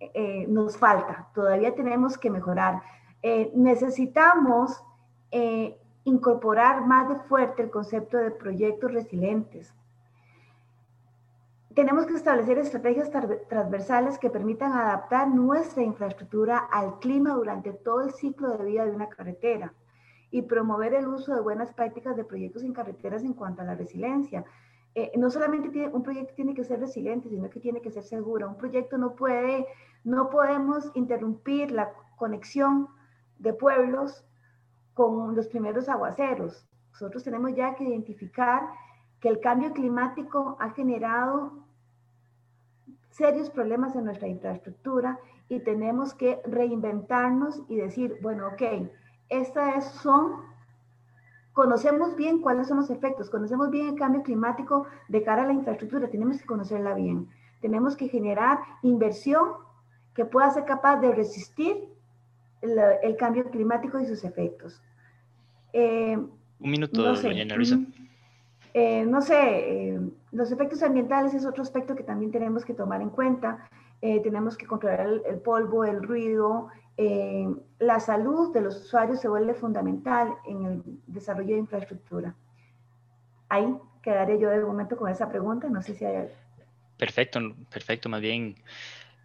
eh, 0.00 0.46
nos 0.48 0.76
falta, 0.76 1.28
todavía 1.34 1.74
tenemos 1.74 2.18
que 2.18 2.30
mejorar. 2.30 2.82
Eh, 3.22 3.52
necesitamos 3.54 4.82
eh, 5.30 5.78
incorporar 6.04 6.84
más 6.84 7.08
de 7.08 7.16
fuerte 7.28 7.62
el 7.62 7.70
concepto 7.70 8.16
de 8.16 8.30
proyectos 8.32 8.92
resilientes 8.92 9.72
tenemos 11.78 12.06
que 12.06 12.14
establecer 12.14 12.58
estrategias 12.58 13.08
transversales 13.48 14.18
que 14.18 14.30
permitan 14.30 14.72
adaptar 14.72 15.28
nuestra 15.28 15.80
infraestructura 15.80 16.58
al 16.58 16.98
clima 16.98 17.34
durante 17.34 17.72
todo 17.72 18.00
el 18.00 18.10
ciclo 18.14 18.58
de 18.58 18.64
vida 18.64 18.84
de 18.84 18.90
una 18.90 19.08
carretera 19.08 19.72
y 20.32 20.42
promover 20.42 20.94
el 20.94 21.06
uso 21.06 21.32
de 21.32 21.40
buenas 21.40 21.72
prácticas 21.72 22.16
de 22.16 22.24
proyectos 22.24 22.64
en 22.64 22.72
carreteras 22.72 23.22
en 23.22 23.32
cuanto 23.32 23.62
a 23.62 23.64
la 23.64 23.76
resiliencia. 23.76 24.44
Eh, 25.00 25.12
no 25.16 25.30
solamente 25.30 25.68
tiene, 25.68 25.94
un 25.94 26.02
proyecto 26.02 26.34
tiene 26.34 26.54
que 26.54 26.64
ser 26.64 26.80
resiliente, 26.80 27.28
sino 27.28 27.48
que 27.48 27.60
tiene 27.60 27.80
que 27.80 27.92
ser 27.92 28.02
seguro. 28.02 28.48
Un 28.48 28.56
proyecto 28.56 28.98
no 28.98 29.14
puede, 29.14 29.64
no 30.02 30.28
podemos 30.28 30.90
interrumpir 30.94 31.70
la 31.70 31.92
conexión 32.16 32.88
de 33.38 33.52
pueblos 33.52 34.24
con 34.94 35.36
los 35.36 35.46
primeros 35.46 35.88
aguaceros. 35.88 36.66
Nosotros 36.90 37.22
tenemos 37.22 37.54
ya 37.54 37.76
que 37.76 37.84
identificar 37.84 38.60
que 39.20 39.28
el 39.28 39.38
cambio 39.38 39.72
climático 39.72 40.56
ha 40.58 40.70
generado 40.70 41.52
serios 43.10 43.50
problemas 43.50 43.94
en 43.94 44.04
nuestra 44.04 44.26
infraestructura 44.26 45.20
y 45.48 45.60
tenemos 45.60 46.12
que 46.12 46.42
reinventarnos 46.44 47.62
y 47.68 47.76
decir, 47.76 48.18
bueno, 48.20 48.48
ok, 48.48 48.90
estas 49.28 49.92
son, 49.92 50.42
conocemos 51.58 52.14
bien 52.14 52.40
cuáles 52.40 52.68
son 52.68 52.76
los 52.76 52.88
efectos, 52.88 53.30
conocemos 53.30 53.68
bien 53.68 53.88
el 53.88 53.96
cambio 53.96 54.22
climático 54.22 54.86
de 55.08 55.24
cara 55.24 55.42
a 55.42 55.46
la 55.46 55.52
infraestructura, 55.52 56.08
tenemos 56.08 56.38
que 56.38 56.46
conocerla 56.46 56.94
bien. 56.94 57.26
Tenemos 57.60 57.96
que 57.96 58.08
generar 58.08 58.60
inversión 58.82 59.54
que 60.14 60.24
pueda 60.24 60.48
ser 60.50 60.66
capaz 60.66 61.00
de 61.00 61.10
resistir 61.10 61.76
el, 62.62 63.16
cambio 63.16 63.50
climático 63.50 63.98
y 63.98 64.06
sus 64.06 64.22
efectos. 64.22 64.80
Eh, 65.72 66.16
Un 66.16 66.70
minuto, 66.70 67.02
no 67.02 67.16
sé, 67.16 67.26
doña 67.26 67.56
Luisa. 67.56 67.80
Eh, 68.72 69.04
no 69.04 69.20
sé, 69.20 69.40
eh, 69.40 70.00
los 70.30 70.52
efectos 70.52 70.80
ambientales 70.84 71.34
es 71.34 71.44
otro 71.44 71.64
aspecto 71.64 71.96
que 71.96 72.04
también 72.04 72.30
tenemos 72.30 72.64
que 72.64 72.72
tomar 72.72 73.02
en 73.02 73.10
cuenta. 73.10 73.68
Tenemos 74.00 74.56
que 74.56 74.66
controlar 74.66 75.22
el, 75.26 75.38
polvo, 75.40 75.84
el 75.84 76.02
ruido. 76.02 76.68
la 77.78 78.00
salud 78.00 78.52
de 78.52 78.60
los 78.60 78.76
usuarios 78.76 79.20
se 79.20 79.28
vuelve 79.28 79.54
fundamental 79.54 80.34
en 80.46 80.64
el 80.64 80.82
desarrollo 81.06 81.54
de 81.54 81.60
infraestructura. 81.60 82.34
Ahí 83.48 83.76
quedaré 84.02 84.38
yo 84.38 84.50
de 84.50 84.60
momento 84.60 84.96
con 84.96 85.10
esa 85.10 85.28
pregunta. 85.28 85.68
No 85.68 85.82
sé 85.82 85.94
si 85.94 86.04
hay... 86.04 86.28
Perfecto, 86.96 87.40
perfecto. 87.70 88.08
Más 88.08 88.20
bien, 88.20 88.56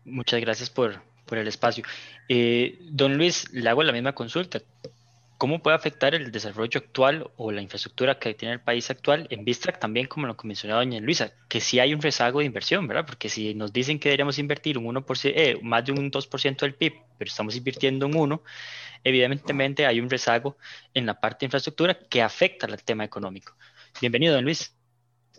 muchas 0.06 0.40
gracias 0.42 0.70
por, 0.70 1.02
por 1.26 1.38
el 1.38 1.48
espacio. 1.48 1.84
Eh, 2.30 2.80
don 2.92 3.18
Luis, 3.18 3.52
le 3.54 3.70
hago 3.70 3.84
la 3.84 3.92
misma 3.92 4.14
consulta. 4.14 4.60
¿Cómo 5.44 5.62
puede 5.62 5.76
afectar 5.76 6.16
el 6.16 6.32
desarrollo 6.32 6.80
actual 6.80 7.30
o 7.36 7.52
la 7.52 7.62
infraestructura 7.62 8.18
que 8.18 8.34
tiene 8.34 8.54
el 8.54 8.62
país 8.62 8.90
actual 8.90 9.28
en 9.30 9.44
vista 9.44 9.74
también, 9.74 10.08
como 10.08 10.26
lo 10.26 10.38
mencionaba 10.46 10.80
doña 10.80 11.02
Luisa, 11.02 11.34
que 11.50 11.60
sí 11.60 11.82
hay 11.82 11.94
un 11.94 12.02
rezago 12.02 12.40
de 12.40 12.46
inversión, 12.46 12.88
¿verdad? 12.88 13.06
Porque 13.06 13.28
si 13.28 13.54
nos 13.54 13.74
dicen 13.74 14.00
que 14.00 14.08
deberíamos 14.08 14.40
invertir 14.40 14.78
un 14.78 14.86
1%, 14.86 15.34
eh, 15.36 15.60
más 15.62 15.84
de 15.84 15.92
un 15.92 16.10
2% 16.10 16.60
del 16.62 16.76
PIB, 16.76 16.94
pero 17.18 17.28
estamos 17.28 17.58
invirtiendo 17.58 18.06
un 18.06 18.14
1%, 18.14 18.42
evidentemente 19.04 19.86
hay 19.86 20.00
un 20.00 20.10
rezago 20.10 20.56
en 20.94 21.06
la 21.06 21.20
parte 21.20 21.40
de 21.42 21.48
infraestructura 21.48 21.94
que 21.94 22.22
afecta 22.22 22.66
al 22.66 22.82
tema 22.82 23.04
económico. 23.04 23.52
Bienvenido, 24.00 24.36
don 24.36 24.46
Luis. 24.46 24.74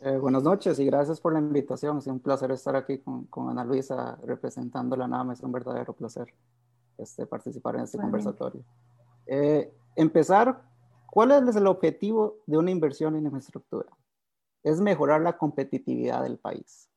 Eh, 0.03 0.19
buenas 0.19 0.43
noches 0.43 0.79
y 0.81 0.85
gracias 0.85 1.19
por 1.19 1.33
la 1.33 1.39
invitación. 1.39 1.97
Es 1.97 2.07
un 2.09 2.21
placer 2.21 2.51
estar 2.51 2.77
aquí 2.77 2.99
con, 2.99 3.25
con 3.29 3.49
Ana 3.49 3.65
Luisa 3.65 4.19
representando 4.27 4.97
la 4.97 5.09
NAM. 5.09 5.31
Es 5.31 5.41
un 5.41 5.51
verdadero 5.51 5.95
placer 5.95 6.27
este, 6.99 7.25
participar 7.25 7.77
en 7.77 7.85
este 7.85 7.97
conversatorio. 7.97 8.63
Eh, 9.27 9.73
empezar, 9.97 10.63
¿cuál 11.11 11.31
es 11.33 11.57
el 11.57 11.67
objetivo 11.67 12.39
de 12.47 12.59
una 12.59 12.71
inversión 12.71 13.17
en 13.17 13.25
infraestructura? 13.25 13.91
Es 14.63 14.81
mejorar 14.81 15.21
la 15.21 15.37
competitividad 15.37 16.23
del 16.23 16.39
país. 16.39 16.91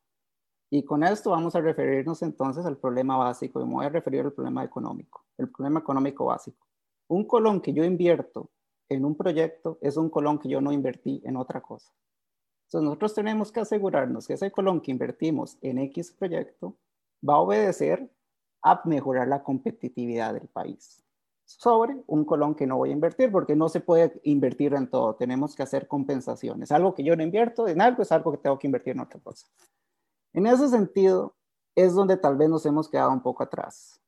Y 0.70 0.84
con 0.84 1.04
esto 1.04 1.32
vamos 1.32 1.56
a 1.56 1.62
referirnos 1.62 2.22
entonces 2.22 2.66
al 2.66 2.78
problema 2.78 3.18
básico 3.18 3.62
y 3.62 3.66
me 3.66 3.74
voy 3.74 3.86
a 3.86 3.90
referir 3.90 4.22
al 4.22 4.34
problema 4.34 4.64
económico, 4.64 5.26
el 5.38 5.50
problema 5.50 5.80
económico 5.80 6.26
básico. 6.26 6.68
Un 7.08 7.26
colón 7.26 7.62
que 7.62 7.72
yo 7.72 7.86
invierto 7.86 8.50
en 8.90 9.06
un 9.06 9.16
proyecto 9.16 9.78
es 9.82 9.96
un 9.96 10.10
colón 10.10 10.40
que 10.40 10.50
yo 10.50 10.60
no 10.60 10.72
invertí 10.72 11.22
en 11.24 11.38
otra 11.38 11.62
cosa. 11.62 11.94
Entonces 12.66 12.84
nosotros 12.84 13.14
tenemos 13.14 13.52
que 13.52 13.62
asegurarnos 13.62 14.28
que 14.28 14.34
ese 14.34 14.52
colón 14.52 14.82
que 14.82 14.92
invertimos 14.92 15.58
en 15.62 15.78
X 15.78 16.12
proyecto 16.12 16.76
va 17.28 17.36
a 17.36 17.40
obedecer 17.40 18.12
a 18.62 18.82
mejorar 18.84 19.30
la 19.30 19.42
competitividad 19.42 20.34
del 20.34 20.50
país 20.50 21.07
sobre 21.48 22.04
un 22.08 22.26
colón 22.26 22.56
que 22.56 22.68
no 22.68 22.76
voy 22.78 22.90
a 22.90 22.94
invertir, 22.94 23.32
porque 23.32 23.56
no 23.56 23.70
se 23.70 23.80
puede 23.80 24.20
invertir 24.24 24.74
en 24.74 24.90
todo, 24.90 25.16
tenemos 25.16 25.56
que 25.56 25.64
hacer 25.64 25.88
compensaciones. 25.88 26.72
Algo 26.72 26.94
que 26.94 27.04
yo 27.04 27.16
no 27.16 27.24
invierto 27.24 27.68
en 27.70 27.82
algo 27.82 28.04
es 28.04 28.12
algo 28.12 28.34
que 28.34 28.38
tengo 28.40 28.60
que 28.60 28.68
invertir 28.68 28.94
en 28.94 29.00
otra 29.00 29.20
cosa. 29.22 29.48
En 30.34 30.46
ese 30.46 30.68
sentido, 30.68 31.36
es 31.74 31.94
donde 31.94 32.18
tal 32.18 32.36
vez 32.36 32.50
nos 32.50 32.66
hemos 32.66 32.90
quedado 32.90 33.12
un 33.12 33.22
poco 33.22 33.44
atrás, 33.44 34.02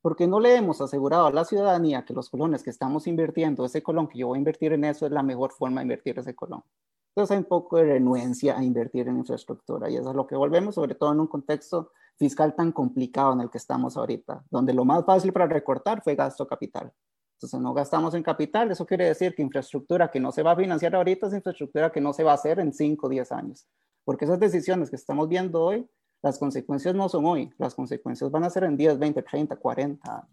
porque 0.00 0.26
no 0.26 0.40
le 0.40 0.56
hemos 0.56 0.80
asegurado 0.80 1.26
a 1.26 1.32
la 1.32 1.44
ciudadanía 1.44 2.04
que 2.04 2.14
los 2.14 2.30
colones 2.30 2.62
que 2.62 2.70
estamos 2.70 3.06
invirtiendo, 3.06 3.64
ese 3.64 3.82
colón 3.82 4.08
que 4.08 4.18
yo 4.18 4.28
voy 4.28 4.36
a 4.36 4.38
invertir 4.38 4.72
en 4.72 4.84
eso 4.84 5.04
es 5.04 5.12
la 5.12 5.22
mejor 5.22 5.52
forma 5.52 5.80
de 5.80 5.84
invertir 5.84 6.18
ese 6.18 6.34
colón. 6.34 6.62
Entonces 7.10 7.32
hay 7.32 7.38
un 7.38 7.48
poco 7.48 7.76
de 7.76 7.84
renuencia 7.84 8.56
a 8.56 8.64
invertir 8.64 9.08
en 9.08 9.18
infraestructura 9.18 9.90
y 9.90 9.96
eso 9.96 10.10
es 10.10 10.16
lo 10.16 10.26
que 10.26 10.36
volvemos, 10.36 10.76
sobre 10.76 10.94
todo 10.94 11.12
en 11.12 11.20
un 11.20 11.26
contexto 11.26 11.90
fiscal 12.22 12.54
tan 12.54 12.70
complicado 12.70 13.32
en 13.32 13.40
el 13.40 13.50
que 13.50 13.58
estamos 13.58 13.96
ahorita, 13.96 14.44
donde 14.48 14.72
lo 14.72 14.84
más 14.84 15.04
fácil 15.04 15.32
para 15.32 15.48
recortar 15.48 16.04
fue 16.04 16.14
gasto 16.14 16.46
capital. 16.46 16.92
Entonces 17.34 17.58
no 17.58 17.74
gastamos 17.74 18.14
en 18.14 18.22
capital, 18.22 18.70
eso 18.70 18.86
quiere 18.86 19.06
decir 19.06 19.34
que 19.34 19.42
infraestructura 19.42 20.08
que 20.08 20.20
no 20.20 20.30
se 20.30 20.44
va 20.44 20.52
a 20.52 20.56
financiar 20.56 20.94
ahorita 20.94 21.26
es 21.26 21.34
infraestructura 21.34 21.90
que 21.90 22.00
no 22.00 22.12
se 22.12 22.22
va 22.22 22.30
a 22.30 22.34
hacer 22.34 22.60
en 22.60 22.72
5 22.72 23.04
o 23.04 23.10
10 23.10 23.32
años, 23.32 23.66
porque 24.04 24.24
esas 24.24 24.38
decisiones 24.38 24.88
que 24.88 24.94
estamos 24.94 25.28
viendo 25.28 25.60
hoy, 25.60 25.84
las 26.22 26.38
consecuencias 26.38 26.94
no 26.94 27.08
son 27.08 27.24
hoy, 27.26 27.52
las 27.58 27.74
consecuencias 27.74 28.30
van 28.30 28.44
a 28.44 28.50
ser 28.50 28.62
en 28.62 28.76
10, 28.76 29.00
20, 29.00 29.20
30, 29.24 29.56
40 29.56 30.14
años. 30.14 30.30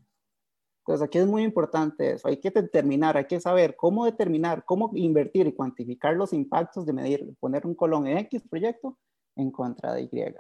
Entonces 0.82 1.08
aquí 1.08 1.18
es 1.18 1.26
muy 1.26 1.42
importante 1.42 2.12
eso, 2.12 2.28
hay 2.28 2.38
que 2.38 2.52
determinar, 2.52 3.18
hay 3.18 3.26
que 3.26 3.40
saber 3.40 3.76
cómo 3.76 4.06
determinar, 4.06 4.64
cómo 4.64 4.92
invertir 4.94 5.48
y 5.48 5.54
cuantificar 5.54 6.16
los 6.16 6.34
impactos 6.34 6.86
de 6.86 6.94
medir, 6.94 7.36
poner 7.40 7.66
un 7.66 7.74
colón 7.74 8.06
en 8.06 8.20
X 8.20 8.44
proyecto 8.48 9.00
en 9.36 9.50
contra 9.50 9.96
de 9.96 10.04
Y. 10.04 10.36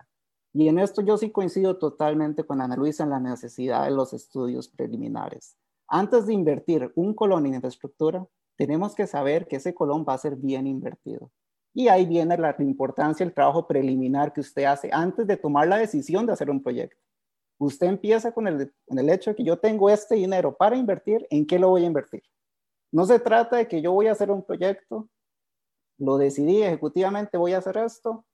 Y 0.60 0.68
en 0.68 0.78
esto 0.78 1.02
yo 1.02 1.18
sí 1.18 1.32
coincido 1.32 1.78
totalmente 1.78 2.44
con 2.44 2.60
Ana 2.60 2.76
Luisa 2.76 3.06
en 3.06 3.12
la 3.12 3.20
necesidad 3.22 3.86
de 3.86 3.92
los 3.92 4.12
estudios 4.12 4.68
preliminares. 4.68 5.56
Antes 5.88 6.26
de 6.26 6.34
invertir 6.34 6.92
un 6.96 7.14
colón 7.14 7.46
en 7.46 7.54
infraestructura, 7.54 8.28
tenemos 8.58 8.94
que 8.94 9.08
saber 9.08 9.48
que 9.48 9.56
ese 9.56 9.74
colón 9.74 10.04
va 10.06 10.16
a 10.16 10.18
ser 10.18 10.36
bien 10.36 10.68
invertido. 10.68 11.32
Y 11.74 11.88
ahí 11.88 12.06
viene 12.06 12.36
la 12.36 12.54
importancia 12.60 13.26
del 13.26 13.34
trabajo 13.34 13.68
preliminar 13.68 14.34
que 14.34 14.42
usted 14.42 14.66
hace 14.66 14.90
antes 14.92 15.26
de 15.28 15.38
tomar 15.38 15.66
la 15.66 15.78
decisión 15.78 16.26
de 16.26 16.34
hacer 16.34 16.50
un 16.50 16.62
proyecto. 16.62 17.02
Usted 17.58 17.88
empieza 17.88 18.34
con 18.34 18.46
el, 18.46 18.74
el 18.88 19.10
hecho 19.10 19.30
de 19.30 19.38
que 19.38 19.46
yo 19.46 19.60
tengo 19.60 19.90
este 19.90 20.16
dinero 20.16 20.58
para 20.58 20.76
invertir, 20.76 21.26
¿en 21.30 21.48
qué 21.48 21.58
lo 21.58 21.70
voy 21.70 21.86
a 21.86 21.88
invertir? 21.88 22.24
No 22.92 23.06
se 23.06 23.18
trata 23.18 23.56
de 23.56 23.68
que 23.70 23.82
yo 23.82 23.94
voy 23.94 24.08
a 24.08 24.12
hacer 24.12 24.30
un 24.30 24.44
proyecto, 24.44 25.08
lo 25.98 26.18
decidí 26.18 26.64
ejecutivamente, 26.64 27.38
voy 27.38 27.54
a 27.54 27.60
hacer 27.60 27.78
esto, 27.78 28.26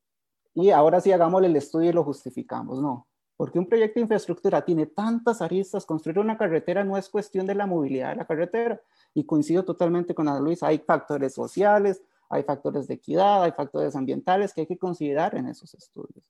y 0.55 0.71
ahora 0.71 1.01
sí 1.01 1.11
hagámosle 1.11 1.47
el 1.47 1.55
estudio 1.55 1.89
y 1.89 1.93
lo 1.93 2.03
justificamos. 2.03 2.81
No, 2.81 3.05
porque 3.37 3.59
un 3.59 3.67
proyecto 3.67 3.95
de 3.95 4.03
infraestructura 4.03 4.63
tiene 4.63 4.85
tantas 4.85 5.41
aristas, 5.41 5.85
construir 5.85 6.17
una 6.19 6.37
carretera 6.37 6.83
no 6.83 6.97
es 6.97 7.09
cuestión 7.09 7.45
de 7.45 7.55
la 7.55 7.65
movilidad 7.65 8.11
de 8.11 8.15
la 8.15 8.25
carretera. 8.25 8.81
Y 9.13 9.25
coincido 9.25 9.63
totalmente 9.63 10.15
con 10.15 10.27
Ana 10.27 10.39
Luisa, 10.39 10.67
hay 10.67 10.79
factores 10.79 11.33
sociales, 11.33 12.01
hay 12.29 12.43
factores 12.43 12.87
de 12.87 12.95
equidad, 12.95 13.43
hay 13.43 13.51
factores 13.51 13.95
ambientales 13.95 14.53
que 14.53 14.61
hay 14.61 14.67
que 14.67 14.77
considerar 14.77 15.35
en 15.35 15.47
esos 15.47 15.73
estudios. 15.73 16.25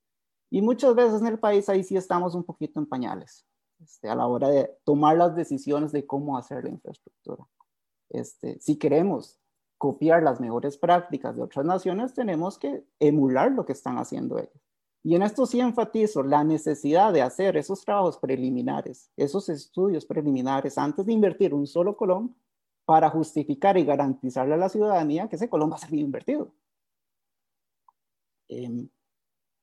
Y 0.50 0.62
muchas 0.62 0.96
veces 0.96 1.22
en 1.22 1.28
el 1.28 1.40
país 1.40 1.70
ahí 1.70 1.84
sí 1.84 1.96
estamos 1.96 2.34
un 2.34 2.44
poquito 2.44 2.80
en 2.80 2.88
pañales 2.88 3.46
este, 3.80 4.10
a 4.10 4.16
la 4.16 4.26
hora 4.26 4.50
de 4.50 4.72
tomar 4.84 5.18
las 5.18 5.36
decisiones 5.36 5.92
de 5.92 6.06
cómo 6.06 6.38
hacer 6.38 6.64
la 6.64 6.72
infraestructura. 6.72 7.46
Este, 8.10 8.60
si 8.60 8.78
queremos 8.78 9.40
copiar 9.78 10.24
las 10.24 10.40
mejores 10.40 10.78
prácticas 10.78 11.36
de 11.36 11.44
otras 11.44 11.66
naciones, 11.66 12.14
tenemos 12.14 12.58
que 12.58 12.84
emular 13.00 13.52
lo 13.52 13.66
que 13.66 13.74
están 13.74 13.98
haciendo 13.98 14.38
ellos. 14.38 14.62
Y 15.04 15.16
en 15.16 15.22
esto 15.22 15.46
sí 15.46 15.60
enfatizo 15.60 16.24
la 16.24 16.44
necesidad 16.44 17.14
de 17.14 17.22
hacer 17.22 17.58
esos 17.58 17.86
trabajos 17.86 18.18
preliminares, 18.18 19.12
esos 19.16 19.50
estudios 19.50 20.06
preliminares 20.06 20.78
antes 20.78 21.06
de 21.06 21.14
invertir 21.14 21.54
un 21.54 21.68
solo 21.68 21.96
colón 21.96 22.36
para 22.86 23.10
justificar 23.10 23.78
y 23.78 23.86
garantizarle 23.86 24.56
a 24.56 24.58
la 24.58 24.70
ciudadanía 24.70 25.28
que 25.28 25.36
ese 25.36 25.50
colón 25.50 25.72
va 25.72 25.76
a 25.76 25.80
ser 25.80 25.92
bien 25.92 26.06
invertido. 26.06 26.52
Eh, 28.50 28.88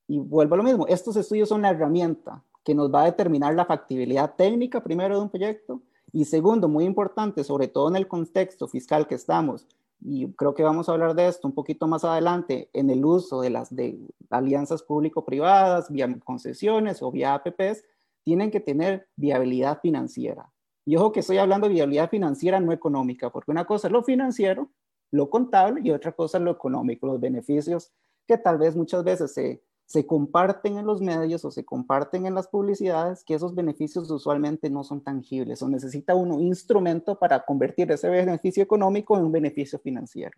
y 0.09 0.19
vuelvo 0.19 0.55
a 0.55 0.59
lo 0.59 0.65
mismo, 0.65 0.87
estos 0.87 1.17
estudios 1.17 1.49
son 1.49 1.63
la 1.63 1.71
herramienta 1.71 2.45
que 2.63 2.75
nos 2.75 2.93
va 2.93 3.03
a 3.03 3.07
determinar 3.07 3.55
la 3.55 3.65
factibilidad 3.65 4.35
técnica 4.37 4.83
primero 4.83 5.17
de 5.17 5.23
un 5.23 5.31
proyecto 5.31 5.83
y 6.13 6.27
segundo, 6.27 6.69
muy 6.69 6.85
importante, 6.85 7.43
sobre 7.43 7.69
todo 7.69 7.89
en 7.89 7.97
el 7.97 8.07
contexto 8.07 8.69
fiscal 8.69 9.07
que 9.07 9.15
estamos, 9.15 9.67
y 10.05 10.33
creo 10.33 10.55
que 10.55 10.63
vamos 10.63 10.89
a 10.89 10.93
hablar 10.93 11.15
de 11.15 11.29
esto 11.29 11.47
un 11.47 11.55
poquito 11.55 11.87
más 11.87 12.05
adelante, 12.05 12.69
en 12.73 12.91
el 12.91 13.05
uso 13.05 13.41
de 13.41 13.51
las 13.51 13.75
de 13.75 13.99
alianzas 14.31 14.83
público-privadas, 14.83 15.91
vía 15.91 16.09
concesiones 16.25 17.03
o 17.03 17.11
vía 17.11 17.35
APPs, 17.35 17.85
tienen 18.25 18.51
que 18.51 18.61
tener 18.61 19.09
viabilidad 19.17 19.81
financiera. 19.81 20.51
Y 20.85 20.97
ojo 20.97 21.13
que 21.13 21.21
estoy 21.21 21.39
hablando 21.39 21.69
de 21.69 21.75
viabilidad 21.75 22.11
financiera 22.11 22.59
no 22.61 22.73
económica, 22.73 23.31
porque 23.31 23.51
una 23.51 23.65
cosa 23.65 23.89
es 23.89 23.93
lo 23.93 24.03
financiero, 24.03 24.71
lo 25.13 25.31
contable, 25.31 25.81
y 25.85 25.91
otra 25.91 26.13
cosa 26.13 26.39
es 26.39 26.45
lo 26.45 26.51
económico, 26.51 27.07
los 27.07 27.21
beneficios 27.21 27.93
que 28.27 28.39
tal 28.39 28.59
vez 28.59 28.75
muchas 28.75 29.05
veces 29.05 29.33
se, 29.33 29.63
se 29.93 30.07
comparten 30.07 30.79
en 30.79 30.87
los 30.87 31.03
medios 31.03 31.45
o 31.45 31.51
se 31.51 31.67
comparten 31.67 32.25
en 32.25 32.35
las 32.35 32.49
publicidades, 32.49 33.23
que 33.25 33.35
esos 33.35 33.55
beneficios 33.55 34.11
usualmente 34.11 34.71
no 34.71 34.85
son 34.85 35.05
tangibles 35.05 35.61
o 35.61 35.69
necesita 35.69 36.15
uno 36.15 36.41
instrumento 36.41 37.19
para 37.19 37.45
convertir 37.45 37.93
ese 37.93 38.09
beneficio 38.09 38.63
económico 38.63 39.19
en 39.19 39.25
un 39.27 39.33
beneficio 39.33 39.79
financiero. 39.79 40.33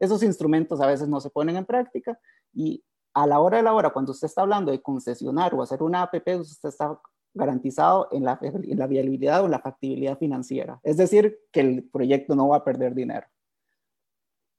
Esos 0.00 0.22
instrumentos 0.22 0.80
a 0.80 0.86
veces 0.86 1.06
no 1.06 1.20
se 1.20 1.28
ponen 1.28 1.56
en 1.56 1.66
práctica 1.66 2.18
y 2.54 2.82
a 3.12 3.26
la 3.26 3.40
hora 3.40 3.58
de 3.58 3.62
la 3.62 3.74
hora, 3.74 3.90
cuando 3.90 4.12
usted 4.12 4.24
está 4.24 4.40
hablando 4.40 4.72
de 4.72 4.80
concesionar 4.80 5.54
o 5.54 5.60
hacer 5.60 5.82
una 5.82 6.00
APP, 6.00 6.40
usted 6.40 6.70
está 6.70 6.98
garantizado 7.34 8.08
en 8.10 8.24
la, 8.24 8.86
viabilidad 8.86 9.44
o 9.44 9.48
la 9.48 9.58
factibilidad 9.58 10.16
financiera. 10.16 10.80
Es 10.82 10.96
decir, 10.96 11.40
que 11.52 11.60
el 11.60 11.90
proyecto 11.90 12.34
no 12.34 12.48
va 12.48 12.56
a 12.56 12.64
perder 12.64 12.94
dinero. 12.94 13.26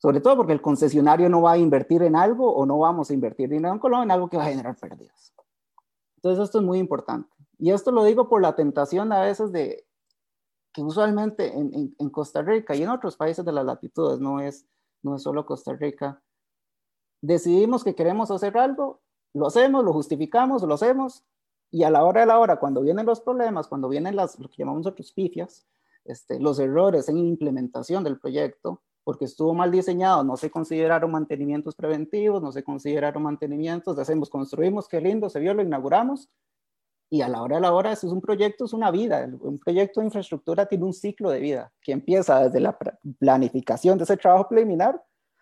Sobre 0.06 0.22
todo 0.22 0.38
porque 0.38 0.54
el 0.54 0.62
concesionario 0.62 1.30
no 1.30 1.42
va 1.42 1.54
a 1.54 1.58
invertir 1.58 2.04
en 2.04 2.16
algo 2.16 2.54
o 2.54 2.64
no 2.68 2.78
vamos 2.78 3.10
a 3.10 3.14
invertir 3.16 3.50
dinero 3.50 3.74
en 3.74 3.80
Colombia 3.80 4.04
en 4.04 4.12
algo 4.12 4.30
que 4.30 4.38
va 4.38 4.44
a 4.44 4.50
generar 4.50 4.76
pérdidas. 4.76 5.34
Entonces 6.18 6.44
esto 6.44 6.60
es 6.60 6.64
muy 6.64 6.78
importante. 6.78 7.28
Y 7.58 7.72
esto 7.72 7.92
lo 7.92 8.04
digo 8.04 8.30
por 8.30 8.40
la 8.40 8.54
tentación 8.56 9.12
a 9.12 9.22
veces 9.22 9.52
de 9.52 9.84
que 10.72 10.84
usualmente 10.84 11.58
en, 11.58 11.96
en, 11.98 12.10
Costa 12.12 12.44
Rica 12.44 12.76
y 12.76 12.84
en 12.84 12.90
otros 12.90 13.18
países 13.18 13.44
de 13.44 13.52
las 13.52 13.66
latitudes, 13.66 14.20
no 14.20 14.42
es, 14.42 14.68
no 15.02 15.16
es 15.16 15.24
solo 15.24 15.44
Costa 15.44 15.74
Rica, 15.74 16.22
decidimos 17.22 17.84
que 17.84 17.96
queremos 17.96 18.30
hacer 18.30 18.56
algo 18.60 19.02
lo 19.34 19.48
hacemos, 19.48 19.84
lo 19.84 19.92
justificamos, 19.92 20.62
lo 20.62 20.76
hacemos, 20.76 21.26
y 21.72 21.82
a 21.82 21.90
la 21.90 22.06
hora 22.06 22.22
de 22.22 22.28
la 22.28 22.38
hora, 22.38 22.58
cuando 22.58 22.82
vienen 22.82 23.08
los 23.08 23.22
problemas, 23.22 23.68
cuando 23.68 23.90
vienen 23.90 24.16
las, 24.16 24.40
lo 24.40 24.50
que 24.50 24.58
llamamos 24.60 24.86
nosotros 24.86 25.12
pifias, 25.12 25.68
este, 26.06 26.40
los 26.40 26.60
errores 26.60 27.10
en 27.10 27.18
implementación 27.18 28.04
del 28.04 28.20
proyecto, 28.20 28.84
porque 29.06 29.26
estuvo 29.26 29.54
mal 29.54 29.72
diseñado, 29.72 30.24
no 30.24 30.36
se 30.36 30.50
consideraron 30.50 31.12
mantenimientos 31.12 31.76
preventivos, 31.76 32.42
no 32.42 32.52
se 32.52 32.64
consideraron 32.64 33.24
mantenimientos, 33.24 33.98
hacemos, 34.00 34.30
construimos, 34.30 34.90
qué 34.90 35.00
lindo, 35.00 35.30
se 35.30 35.40
vio, 35.40 35.54
lo 35.54 35.62
inauguramos, 35.62 36.30
y 37.10 37.22
a 37.22 37.30
la 37.30 37.44
hora 37.44 37.58
de 37.58 37.62
la 37.62 37.72
hora, 37.72 37.92
eso 37.92 38.08
es 38.08 38.14
un 38.14 38.20
proyecto, 38.20 38.66
es 38.66 38.74
una 38.74 38.90
vida. 38.90 39.30
Un 39.40 39.60
proyecto 39.60 40.00
de 40.00 40.08
infraestructura 40.08 40.66
tiene 40.66 40.86
un 40.86 40.94
ciclo 40.94 41.30
de 41.30 41.40
vida 41.40 41.72
que 41.80 41.92
empieza 41.92 42.44
desde 42.44 42.60
la 42.60 42.78
planificación 43.20 43.98
de 43.98 44.06
ese 44.06 44.18
trabajo 44.18 44.50
preliminar 44.50 45.02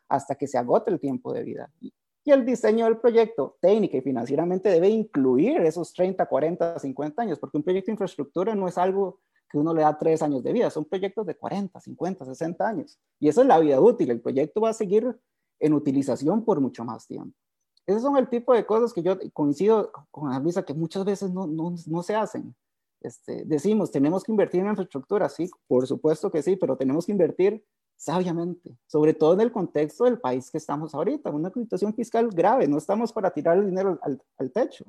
hasta 0.10 0.36
que 0.36 0.46
se 0.46 0.58
agote 0.58 0.92
el 0.92 1.00
tiempo 1.00 1.34
de 1.34 1.44
vida. 1.44 1.72
Y 1.80 2.32
el 2.32 2.46
diseño 2.46 2.86
del 2.86 2.98
proyecto, 2.98 3.58
técnica 3.62 3.98
y 3.98 4.02
financieramente, 4.02 4.70
debe 4.70 4.90
incluir 4.90 5.62
esos 5.62 5.94
30, 5.94 6.26
40, 6.26 6.80
50 6.80 7.22
años, 7.22 7.40
porque 7.40 7.58
un 7.58 7.64
proyecto 7.64 7.88
de 7.88 7.94
infraestructura 7.94 8.56
no 8.56 8.68
es 8.68 8.78
algo 8.78 9.22
que 9.54 9.60
uno 9.60 9.72
le 9.72 9.84
da 9.84 9.96
tres 9.96 10.24
años 10.24 10.42
de 10.42 10.52
vida, 10.52 10.72
son 10.72 10.84
proyectos 10.84 11.28
de 11.28 11.36
40, 11.36 11.80
50, 11.80 12.26
60 12.26 12.68
años. 12.68 12.98
Y 13.20 13.28
esa 13.28 13.42
es 13.42 13.48
la 13.48 13.60
vida 13.60 13.80
útil. 13.80 14.10
El 14.10 14.20
proyecto 14.20 14.60
va 14.60 14.70
a 14.70 14.74
seguir 14.74 15.16
en 15.60 15.74
utilización 15.74 16.44
por 16.44 16.60
mucho 16.60 16.84
más 16.84 17.06
tiempo. 17.06 17.38
Esos 17.86 18.02
son 18.02 18.18
el 18.18 18.28
tipo 18.28 18.52
de 18.56 18.66
cosas 18.66 18.92
que 18.92 19.04
yo 19.04 19.16
coincido 19.32 19.92
con 20.10 20.42
Luisa 20.42 20.64
que 20.64 20.74
muchas 20.74 21.06
veces 21.06 21.32
no, 21.32 21.46
no, 21.46 21.76
no 21.86 22.02
se 22.02 22.16
hacen. 22.16 22.56
Este, 23.00 23.46
decimos, 23.46 23.92
tenemos 23.92 24.24
que 24.24 24.32
invertir 24.32 24.62
en 24.62 24.70
infraestructura, 24.70 25.30
sí, 25.30 25.48
por 25.68 25.86
supuesto 25.86 26.32
que 26.32 26.42
sí, 26.42 26.56
pero 26.56 26.76
tenemos 26.76 27.06
que 27.06 27.12
invertir 27.12 27.64
sabiamente, 27.96 28.76
sobre 28.88 29.14
todo 29.14 29.36
en 29.36 29.42
el 29.42 29.52
contexto 29.52 30.06
del 30.06 30.20
país 30.20 30.50
que 30.50 30.58
estamos 30.58 30.96
ahorita, 30.96 31.30
una 31.30 31.52
situación 31.52 31.94
fiscal 31.94 32.28
grave, 32.30 32.68
no 32.68 32.80
estamos 32.80 33.14
para 33.14 33.30
tirar 33.30 33.60
el 33.60 33.68
dinero 33.68 34.00
al, 34.02 34.20
al 34.40 34.52
techo. 34.52 34.86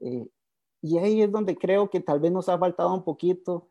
Eh, 0.00 0.28
y 0.82 0.98
ahí 0.98 1.22
es 1.22 1.32
donde 1.32 1.56
creo 1.56 1.88
que 1.88 2.00
tal 2.00 2.20
vez 2.20 2.30
nos 2.30 2.50
ha 2.50 2.58
faltado 2.58 2.92
un 2.92 3.02
poquito 3.02 3.70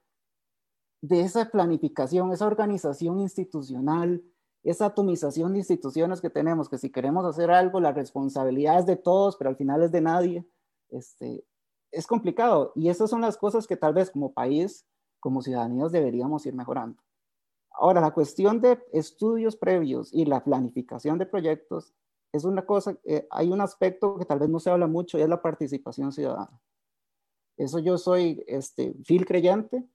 de 1.02 1.22
esa 1.22 1.50
planificación, 1.50 2.32
esa 2.32 2.48
organización 2.48 3.20
institucional, 3.20 4.24
esa 4.64 4.88
atomización 4.88 5.54
de 5.54 5.60
instituciones 5.60 6.22
que 6.22 6.30
tenemos, 6.30 6.70
que 6.70 6.78
si 6.78 6.92
queremos 6.92 7.26
hacer 7.26 7.52
algo, 7.52 7.80
la 7.80 7.94
responsabilidad 7.94 8.80
es 8.80 8.86
de 8.86 8.98
todos, 8.98 9.38
pero 9.38 9.50
al 9.50 9.56
final 9.56 9.84
es 9.84 9.92
de 9.92 10.02
nadie, 10.02 10.48
este, 10.90 11.46
es 11.92 12.08
complicado. 12.08 12.74
Y 12.76 12.90
esas 12.90 13.10
son 13.10 13.22
las 13.22 13.38
cosas 13.38 13.68
que 13.68 13.78
tal 13.78 13.94
vez 13.94 14.10
como 14.12 14.34
país, 14.34 14.86
como 15.20 15.42
ciudadanos, 15.42 15.92
deberíamos 15.92 16.46
ir 16.46 16.54
mejorando. 16.54 17.02
Ahora, 17.72 18.02
la 18.02 18.12
cuestión 18.12 18.60
de 18.60 18.80
estudios 18.92 19.56
previos 19.56 20.12
y 20.12 20.26
la 20.26 20.44
planificación 20.44 21.18
de 21.20 21.28
proyectos 21.28 21.94
es 22.34 22.44
una 22.44 22.66
cosa, 22.66 22.98
eh, 23.06 23.28
hay 23.30 23.52
un 23.52 23.62
aspecto 23.62 24.18
que 24.18 24.26
tal 24.26 24.40
vez 24.40 24.50
no 24.50 24.60
se 24.60 24.70
habla 24.70 24.88
mucho 24.88 25.18
y 25.18 25.22
es 25.22 25.30
la 25.30 25.42
participación 25.42 26.12
ciudadana. 26.12 26.60
Eso 27.56 27.80
yo 27.80 27.98
soy 27.98 28.44
este, 28.48 28.94
fiel 29.04 29.26
creyente 29.26 29.88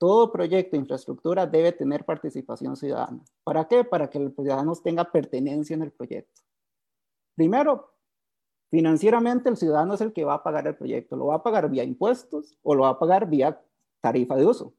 todo 0.00 0.32
proyecto 0.32 0.72
de 0.72 0.80
infraestructura 0.80 1.46
debe 1.46 1.72
tener 1.72 2.06
participación 2.06 2.74
ciudadana. 2.74 3.22
¿Para 3.44 3.68
qué? 3.68 3.84
Para 3.84 4.08
que 4.08 4.18
los 4.18 4.34
ciudadanos 4.34 4.82
tengan 4.82 5.06
pertenencia 5.12 5.74
en 5.74 5.82
el 5.82 5.92
proyecto. 5.92 6.40
Primero, 7.36 7.92
financieramente 8.70 9.50
el 9.50 9.58
ciudadano 9.58 9.92
es 9.92 10.00
el 10.00 10.14
que 10.14 10.24
va 10.24 10.34
a 10.34 10.42
pagar 10.42 10.66
el 10.66 10.74
proyecto. 10.74 11.16
Lo 11.16 11.26
va 11.26 11.34
a 11.34 11.42
pagar 11.42 11.68
vía 11.68 11.84
impuestos 11.84 12.56
o 12.62 12.74
lo 12.74 12.84
va 12.84 12.88
a 12.88 12.98
pagar 12.98 13.28
vía 13.28 13.62
tarifa 14.00 14.36
de 14.36 14.46
uso. 14.46 14.72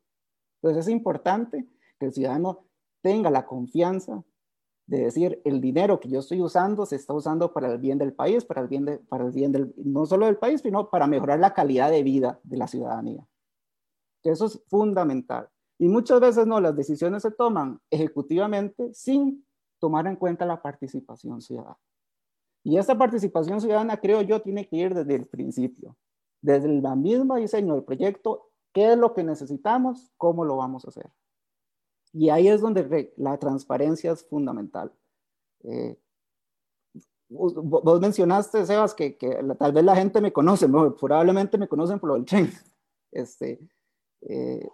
Entonces 0.59 0.87
es 0.87 0.91
importante 0.91 1.67
que 1.99 2.07
el 2.07 2.13
ciudadano 2.13 2.65
tenga 3.03 3.29
la 3.29 3.45
confianza 3.45 4.23
de 4.87 5.03
decir 5.03 5.39
el 5.45 5.61
dinero 5.61 5.99
que 5.99 6.09
yo 6.09 6.21
estoy 6.21 6.41
usando 6.41 6.87
se 6.87 6.95
está 6.95 7.13
usando 7.13 7.53
para 7.53 7.71
el 7.71 7.77
bien 7.77 7.99
del 7.99 8.13
país, 8.13 8.43
para 8.43 8.61
el 8.61 8.67
bien, 8.67 8.85
de, 8.85 8.97
para 8.97 9.25
el 9.25 9.31
bien 9.31 9.51
del, 9.51 9.71
no 9.77 10.07
solo 10.07 10.25
del 10.25 10.37
país, 10.37 10.61
sino 10.61 10.89
para 10.89 11.05
mejorar 11.05 11.39
la 11.39 11.53
calidad 11.53 11.91
de 11.91 12.01
vida 12.01 12.39
de 12.43 12.57
la 12.57 12.67
ciudadanía 12.67 13.23
que 14.21 14.31
eso 14.31 14.45
es 14.45 14.61
fundamental. 14.67 15.49
Y 15.79 15.87
muchas 15.87 16.19
veces 16.19 16.45
no, 16.45 16.61
las 16.61 16.75
decisiones 16.75 17.23
se 17.23 17.31
toman 17.31 17.79
ejecutivamente 17.89 18.93
sin 18.93 19.45
tomar 19.79 20.05
en 20.07 20.15
cuenta 20.15 20.45
la 20.45 20.61
participación 20.61 21.41
ciudadana. 21.41 21.79
Y 22.63 22.77
esa 22.77 22.95
participación 22.97 23.59
ciudadana, 23.59 23.97
creo 23.97 24.21
yo, 24.21 24.41
tiene 24.41 24.67
que 24.67 24.75
ir 24.75 24.93
desde 24.93 25.15
el 25.15 25.25
principio, 25.25 25.97
desde 26.41 26.67
el 26.67 26.81
mismo 26.97 27.35
diseño 27.35 27.73
del 27.73 27.83
proyecto, 27.83 28.51
qué 28.71 28.93
es 28.93 28.97
lo 28.97 29.13
que 29.13 29.23
necesitamos, 29.23 30.11
cómo 30.17 30.45
lo 30.45 30.57
vamos 30.57 30.85
a 30.85 30.89
hacer. 30.89 31.09
Y 32.13 32.29
ahí 32.29 32.47
es 32.47 32.61
donde 32.61 33.13
la 33.17 33.37
transparencia 33.39 34.11
es 34.11 34.23
fundamental. 34.23 34.93
Eh, 35.63 35.97
vos 37.29 38.01
mencionaste, 38.01 38.65
Sebas, 38.65 38.93
que, 38.93 39.17
que, 39.17 39.39
tal 39.57 39.71
vez 39.71 39.83
la 39.83 39.95
gente 39.95 40.21
me 40.21 40.33
conoce, 40.33 40.67
probablemente 40.99 41.57
me 41.57 41.67
conocen 41.67 41.99
por 41.99 42.09
lo 42.09 42.15
del 42.15 42.25
tren. 42.25 42.51
Este, 43.11 43.59
eh, 44.21 44.67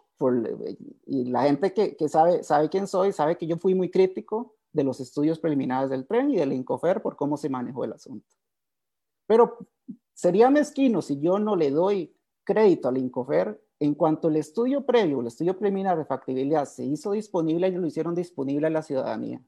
y 1.05 1.25
la 1.25 1.43
gente 1.43 1.73
que, 1.73 1.95
que, 1.95 2.09
sabe, 2.09 2.43
sabe 2.43 2.69
quién 2.69 2.87
soy, 2.87 3.11
sabe 3.11 3.37
que 3.37 3.47
yo 3.47 3.57
fui 3.57 3.75
muy 3.75 3.89
crítico 3.89 4.55
de 4.73 4.83
los 4.83 4.99
estudios 4.99 5.39
preliminares 5.39 5.89
del 5.89 6.07
tren 6.07 6.31
y 6.31 6.37
del 6.37 6.53
Incofer 6.53 7.01
por 7.01 7.15
cómo 7.15 7.37
se 7.37 7.49
manejó 7.49 7.83
el 7.83 7.93
asunto. 7.93 8.27
Pero 9.27 9.57
sería 10.13 10.49
mezquino 10.49 11.01
si 11.01 11.19
yo 11.19 11.37
no 11.39 11.55
le 11.55 11.71
doy 11.71 12.15
crédito 12.43 12.87
al 12.87 12.97
Incofer 12.97 13.61
en 13.79 13.93
cuanto 13.93 14.29
el 14.29 14.37
estudio 14.37 14.85
previo, 14.85 15.21
el 15.21 15.27
estudio 15.27 15.57
preliminar 15.57 15.97
de 15.97 16.05
factibilidad 16.05 16.65
se 16.65 16.83
hizo 16.83 17.11
disponible, 17.11 17.67
ellos 17.67 17.81
lo 17.81 17.87
hicieron 17.87 18.15
disponible 18.15 18.67
a 18.67 18.71
la 18.71 18.81
ciudadanía. 18.81 19.43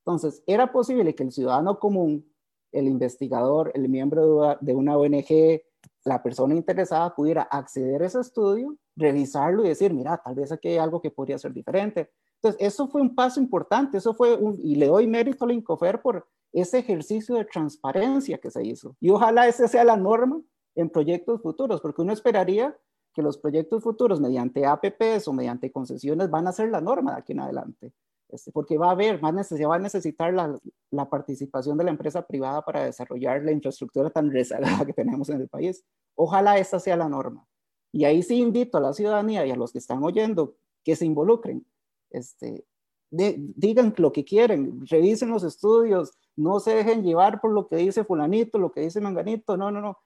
Entonces, 0.00 0.42
era 0.46 0.72
posible 0.72 1.14
que 1.14 1.24
el 1.24 1.32
ciudadano 1.32 1.78
común, 1.78 2.30
el 2.72 2.88
investigador, 2.88 3.70
el 3.74 3.88
miembro 3.88 4.56
de 4.60 4.74
una 4.74 4.96
ONG, 4.96 5.62
la 6.04 6.22
persona 6.22 6.54
interesada 6.54 7.14
pudiera 7.14 7.42
acceder 7.42 8.02
a 8.02 8.06
ese 8.06 8.20
estudio, 8.20 8.76
revisarlo 8.94 9.64
y 9.64 9.68
decir, 9.68 9.92
mira, 9.92 10.18
tal 10.18 10.34
vez 10.34 10.52
aquí 10.52 10.68
hay 10.68 10.76
algo 10.76 11.00
que 11.00 11.10
podría 11.10 11.38
ser 11.38 11.52
diferente. 11.52 12.10
Entonces, 12.36 12.60
eso 12.60 12.88
fue 12.88 13.00
un 13.00 13.14
paso 13.14 13.40
importante, 13.40 13.96
eso 13.96 14.12
fue 14.12 14.36
un, 14.36 14.58
y 14.62 14.74
le 14.76 14.86
doy 14.86 15.06
mérito 15.06 15.44
al 15.44 15.52
Incofer 15.52 16.02
por 16.02 16.26
ese 16.52 16.78
ejercicio 16.78 17.34
de 17.36 17.46
transparencia 17.46 18.38
que 18.38 18.50
se 18.50 18.64
hizo. 18.64 18.96
Y 19.00 19.10
ojalá 19.10 19.48
ese 19.48 19.66
sea 19.66 19.82
la 19.82 19.96
norma 19.96 20.40
en 20.74 20.90
proyectos 20.90 21.40
futuros, 21.40 21.80
porque 21.80 22.02
uno 22.02 22.12
esperaría 22.12 22.76
que 23.14 23.22
los 23.22 23.38
proyectos 23.38 23.82
futuros 23.82 24.20
mediante 24.20 24.66
APPs 24.66 25.28
o 25.28 25.32
mediante 25.32 25.72
concesiones 25.72 26.30
van 26.30 26.46
a 26.46 26.52
ser 26.52 26.68
la 26.68 26.80
norma 26.80 27.12
de 27.12 27.18
aquí 27.18 27.32
en 27.32 27.40
adelante. 27.40 27.92
Este, 28.34 28.50
porque 28.50 28.76
va 28.76 28.88
a 28.88 28.92
haber 28.92 29.22
más 29.22 29.32
necesidad, 29.32 29.68
va 29.68 29.76
a 29.76 29.78
necesitar 29.78 30.34
la, 30.34 30.58
la, 30.90 31.08
participación 31.08 31.78
de 31.78 31.84
la 31.84 31.90
empresa 31.90 32.26
privada 32.26 32.62
para 32.62 32.84
desarrollar 32.84 33.44
la 33.44 33.52
infraestructura 33.52 34.10
tan 34.10 34.32
rezagada 34.32 34.84
que 34.84 34.92
tenemos 34.92 35.28
en 35.28 35.40
el 35.40 35.48
país. 35.48 35.84
Ojalá 36.16 36.58
esa 36.58 36.80
sea 36.80 36.96
la 36.96 37.08
norma. 37.08 37.46
Y 37.92 38.04
ahí 38.04 38.24
sí 38.24 38.40
invito 38.40 38.76
a 38.76 38.80
la 38.80 38.92
ciudadanía 38.92 39.46
y 39.46 39.52
a 39.52 39.56
los 39.56 39.70
que 39.70 39.78
están 39.78 40.02
oyendo 40.02 40.56
que 40.82 40.96
se 40.96 41.06
involucren. 41.06 41.64
Este, 42.10 42.64
digan 43.10 43.94
lo 43.98 44.12
que 44.12 44.24
quieren, 44.24 44.84
revisen 44.84 45.30
los 45.30 45.44
estudios, 45.44 46.18
no 46.34 46.58
se 46.58 46.74
dejen 46.74 47.04
llevar 47.04 47.40
por 47.40 47.52
lo 47.52 47.68
que 47.68 47.76
dice 47.76 48.02
fulanito, 48.02 48.58
lo 48.58 48.72
que 48.72 48.80
dice 48.80 49.00
manganito, 49.00 49.56
no, 49.56 49.70
no, 49.70 49.80
no. 49.80 49.98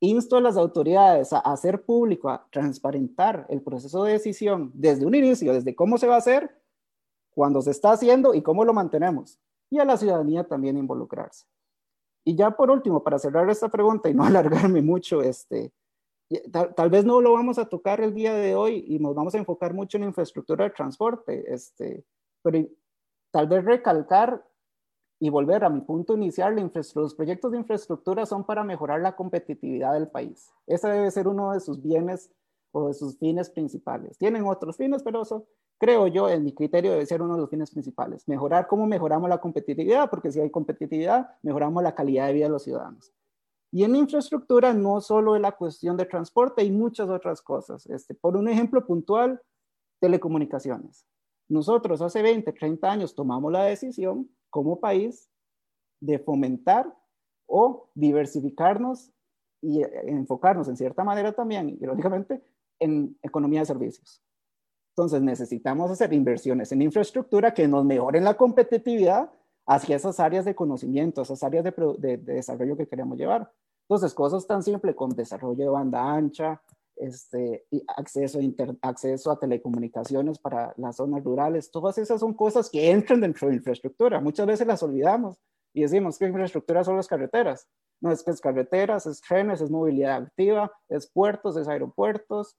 Insto 0.00 0.36
a 0.36 0.42
las 0.42 0.58
autoridades 0.58 1.32
a 1.32 1.38
hacer 1.38 1.84
público, 1.86 2.28
a 2.28 2.46
transparentar 2.50 3.46
el 3.48 3.62
proceso 3.62 4.04
de 4.04 4.12
decisión 4.12 4.70
desde 4.74 5.06
un 5.06 5.14
inicio, 5.14 5.54
desde 5.54 5.74
cómo 5.74 5.96
se 5.96 6.06
va 6.06 6.16
a 6.16 6.18
hacer, 6.18 6.63
cuando 7.34 7.60
se 7.60 7.72
está 7.72 7.92
haciendo 7.92 8.34
y 8.34 8.42
cómo 8.42 8.64
lo 8.64 8.72
mantenemos. 8.72 9.38
Y 9.70 9.78
a 9.78 9.84
la 9.84 9.96
ciudadanía 9.96 10.44
también 10.44 10.78
involucrarse. 10.78 11.46
Y 12.24 12.36
ya 12.36 12.52
por 12.52 12.70
último, 12.70 13.02
para 13.02 13.18
cerrar 13.18 13.50
esta 13.50 13.68
pregunta 13.68 14.08
y 14.08 14.14
no 14.14 14.24
alargarme 14.24 14.80
mucho, 14.80 15.20
este, 15.20 15.72
tal, 16.50 16.90
vez 16.90 17.04
no 17.04 17.20
lo 17.20 17.32
vamos 17.32 17.58
a 17.58 17.68
tocar 17.68 18.00
el 18.00 18.14
día 18.14 18.34
de 18.34 18.54
hoy 18.54 18.84
y 18.88 18.98
nos 18.98 19.14
vamos 19.14 19.34
a 19.34 19.38
enfocar 19.38 19.74
mucho 19.74 19.98
en 19.98 20.04
infraestructura 20.04 20.64
de 20.64 20.70
transporte, 20.70 21.52
este, 21.52 22.04
pero 22.42 22.66
tal 23.30 23.48
vez 23.48 23.64
recalcar 23.64 24.44
y 25.20 25.30
volver 25.30 25.64
a 25.64 25.70
mi 25.70 25.80
punto 25.80 26.14
inicial, 26.14 26.70
los 26.94 27.14
proyectos 27.14 27.52
de 27.52 27.58
infraestructura 27.58 28.26
son 28.26 28.44
para 28.44 28.64
mejorar 28.64 29.00
la 29.00 29.16
competitividad 29.16 29.94
del 29.94 30.08
país. 30.08 30.52
Ese 30.66 30.88
debe 30.88 31.10
ser 31.10 31.28
uno 31.28 31.52
de 31.52 31.60
sus 31.60 31.80
bienes 31.82 32.30
o 32.72 32.88
de 32.88 32.94
sus 32.94 33.16
fines 33.18 33.48
principales. 33.48 34.18
Tienen 34.18 34.44
otros 34.44 34.76
fines, 34.76 35.02
pero 35.02 35.22
eso 35.22 35.46
creo 35.84 36.06
yo, 36.06 36.30
en 36.30 36.42
mi 36.42 36.54
criterio, 36.54 36.92
debe 36.92 37.04
ser 37.04 37.20
uno 37.20 37.34
de 37.34 37.42
los 37.42 37.50
fines 37.50 37.70
principales. 37.70 38.26
Mejorar 38.26 38.66
cómo 38.66 38.86
mejoramos 38.86 39.28
la 39.28 39.38
competitividad, 39.38 40.08
porque 40.08 40.32
si 40.32 40.40
hay 40.40 40.48
competitividad, 40.48 41.36
mejoramos 41.42 41.82
la 41.82 41.94
calidad 41.94 42.26
de 42.28 42.32
vida 42.32 42.46
de 42.46 42.52
los 42.52 42.62
ciudadanos. 42.62 43.12
Y 43.70 43.84
en 43.84 43.94
infraestructura 43.94 44.72
no 44.72 45.02
solo 45.02 45.36
es 45.36 45.42
la 45.42 45.52
cuestión 45.52 45.98
de 45.98 46.06
transporte, 46.06 46.62
hay 46.62 46.70
muchas 46.70 47.10
otras 47.10 47.42
cosas. 47.42 47.84
Este, 47.84 48.14
por 48.14 48.34
un 48.34 48.48
ejemplo 48.48 48.86
puntual, 48.86 49.42
telecomunicaciones. 50.00 51.06
Nosotros 51.48 52.00
hace 52.00 52.22
20, 52.22 52.50
30 52.50 52.90
años 52.90 53.14
tomamos 53.14 53.52
la 53.52 53.64
decisión 53.64 54.30
como 54.48 54.80
país 54.80 55.28
de 56.00 56.18
fomentar 56.18 56.90
o 57.44 57.90
diversificarnos 57.94 59.12
y 59.60 59.82
eh, 59.82 59.90
enfocarnos 60.06 60.66
en 60.68 60.78
cierta 60.78 61.04
manera 61.04 61.32
también, 61.32 61.76
irónicamente, 61.78 62.42
en 62.78 63.18
economía 63.22 63.60
de 63.60 63.66
servicios. 63.66 64.22
Entonces 64.96 65.22
necesitamos 65.22 65.90
hacer 65.90 66.12
inversiones 66.12 66.70
en 66.70 66.82
infraestructura 66.82 67.52
que 67.52 67.66
nos 67.66 67.84
mejoren 67.84 68.22
la 68.22 68.34
competitividad 68.34 69.28
hacia 69.66 69.96
esas 69.96 70.20
áreas 70.20 70.44
de 70.44 70.54
conocimiento, 70.54 71.22
esas 71.22 71.42
áreas 71.42 71.64
de, 71.64 72.16
desarrollo 72.18 72.76
que 72.76 72.86
queremos 72.86 73.18
llevar. 73.18 73.50
Entonces, 73.88 74.14
cosas 74.14 74.46
tan 74.46 74.62
simples 74.62 74.94
como 74.94 75.12
desarrollo 75.14 75.64
de 75.64 75.68
banda 75.68 76.00
ancha, 76.00 76.62
este, 76.94 77.66
y 77.72 77.82
acceso, 77.96 78.38
a 78.38 78.88
acceso 78.88 79.32
a 79.32 79.38
telecomunicaciones 79.38 80.38
para 80.38 80.72
las 80.76 80.96
zonas 80.96 81.24
rurales, 81.24 81.72
todas 81.72 81.98
esas 81.98 82.20
son 82.20 82.32
cosas 82.32 82.70
que 82.70 82.92
entran 82.92 83.20
dentro 83.20 83.48
de 83.48 83.56
infraestructura. 83.56 84.20
Muchas 84.20 84.46
veces 84.46 84.64
las 84.64 84.82
olvidamos 84.84 85.40
y 85.72 85.82
decimos 85.82 86.16
que 86.18 86.26
infraestructura 86.26 86.84
son 86.84 86.96
las 86.96 87.08
carreteras. 87.08 87.66
No, 88.00 88.12
es 88.12 88.22
que 88.22 88.30
es 88.30 88.40
carreteras, 88.40 89.06
es 89.06 89.20
trenes, 89.20 89.60
es 89.60 89.70
movilidad 89.70 90.22
activa, 90.22 90.70
es 90.88 91.10
puertos, 91.10 91.56
es 91.56 91.66
aeropuertos, 91.66 92.56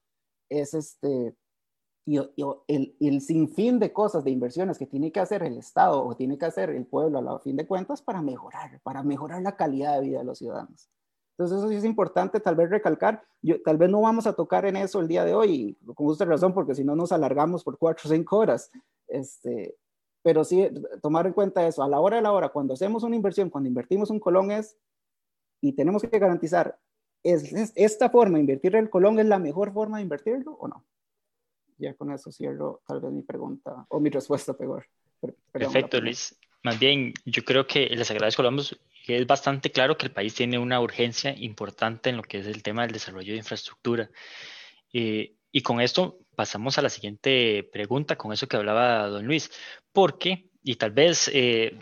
es 0.50 0.74
este, 0.74 1.34
y, 2.06 2.18
el, 2.18 2.96
el, 3.00 3.22
sinfín 3.22 3.80
de 3.80 3.92
cosas, 3.92 4.24
de 4.24 4.30
inversiones 4.30 4.78
que 4.78 4.86
tiene 4.86 5.12
que 5.12 5.20
hacer 5.20 5.42
el 5.42 5.58
Estado 5.58 6.06
o 6.06 6.16
tiene 6.16 6.38
que 6.38 6.46
hacer 6.46 6.70
el 6.70 6.86
pueblo 6.86 7.18
a 7.18 7.22
la 7.22 7.40
fin 7.40 7.56
de 7.56 7.66
cuentas 7.66 8.02
para 8.02 8.22
mejorar, 8.22 8.80
para 8.84 9.02
mejorar 9.02 9.42
la 9.42 9.56
calidad 9.56 9.96
de 9.96 10.08
vida 10.08 10.20
de 10.20 10.26
los 10.26 10.38
ciudadanos. 10.38 10.90
Entonces 11.32 11.58
eso 11.58 11.68
sí 11.68 11.76
es 11.76 11.84
importante 11.84 12.40
tal 12.40 12.56
vez 12.56 12.70
recalcar, 12.70 13.24
yo, 13.42 13.62
tal 13.64 13.78
vez 13.78 13.90
no 13.90 14.02
vamos 14.02 14.28
a 14.28 14.34
tocar 14.34 14.66
en 14.66 14.78
eso 14.78 15.02
el 15.02 15.08
día 15.08 15.26
de 15.26 15.34
hoy, 15.34 15.78
con 15.84 16.06
justa 16.06 16.26
razón, 16.26 16.54
porque 16.54 16.76
si 16.76 16.84
no 16.84 16.96
nos 16.96 17.12
alargamos 17.12 17.64
por 17.64 17.78
cuatro 17.78 18.08
o 18.08 18.14
cinco 18.14 18.38
horas, 18.38 18.72
este, 19.08 19.76
pero 20.22 20.44
sí 20.44 20.70
tomar 21.02 21.26
en 21.26 21.34
cuenta 21.34 21.68
eso, 21.68 21.84
a 21.84 21.90
la 21.90 22.00
hora 22.00 22.18
de 22.18 22.22
la 22.22 22.32
hora, 22.32 22.50
cuando 22.50 22.76
hacemos 22.76 23.04
una 23.04 23.16
inversión, 23.16 23.50
cuando 23.50 23.68
invertimos 23.68 24.12
un 24.12 24.20
colón 24.20 24.52
es, 24.52 24.78
y 25.60 25.74
tenemos 25.74 26.04
que 26.04 26.20
garantizar, 26.20 26.80
¿es, 27.24 27.52
es 27.52 27.74
esta 27.76 28.10
forma, 28.12 28.40
invertir 28.40 28.76
el 28.76 28.90
colón 28.90 29.20
es 29.20 29.26
la 29.26 29.40
mejor 29.40 29.74
forma 29.74 29.98
de 29.98 30.04
invertirlo 30.04 30.54
o 30.54 30.68
no? 30.68 30.86
Ya 31.78 31.94
con 31.94 32.12
eso 32.12 32.32
cierro 32.32 32.82
tal 32.88 33.02
vez 33.02 33.12
mi 33.12 33.22
pregunta 33.22 33.86
o 33.90 34.00
mi 34.00 34.10
respuesta 34.10 34.54
peor. 34.54 34.86
Perfecto, 35.52 36.00
Luis. 36.00 36.38
Más 36.64 36.80
bien, 36.80 37.14
yo 37.26 37.44
creo 37.44 37.68
que 37.68 37.88
les 37.90 38.10
agradezco, 38.10 38.42
vamos, 38.42 38.76
es 39.08 39.28
bastante 39.28 39.72
claro 39.72 39.98
que 39.98 40.08
el 40.08 40.12
país 40.12 40.34
tiene 40.34 40.58
una 40.58 40.82
urgencia 40.82 41.36
importante 41.38 42.10
en 42.10 42.18
lo 42.18 42.24
que 42.24 42.40
es 42.40 42.48
el 42.48 42.64
tema 42.64 42.84
del 42.84 42.92
desarrollo 42.92 43.34
de 43.34 43.38
infraestructura. 43.38 44.10
Eh, 44.92 45.36
y 45.52 45.62
con 45.62 45.80
esto 45.80 46.18
pasamos 46.36 46.78
a 46.78 46.82
la 46.82 46.90
siguiente 46.90 47.70
pregunta, 47.72 48.18
con 48.18 48.34
eso 48.34 48.48
que 48.48 48.58
hablaba 48.58 49.08
don 49.08 49.26
Luis, 49.26 49.52
porque, 49.94 50.50
y 50.64 50.76
tal 50.76 50.92
vez 50.92 51.30
eh, 51.34 51.78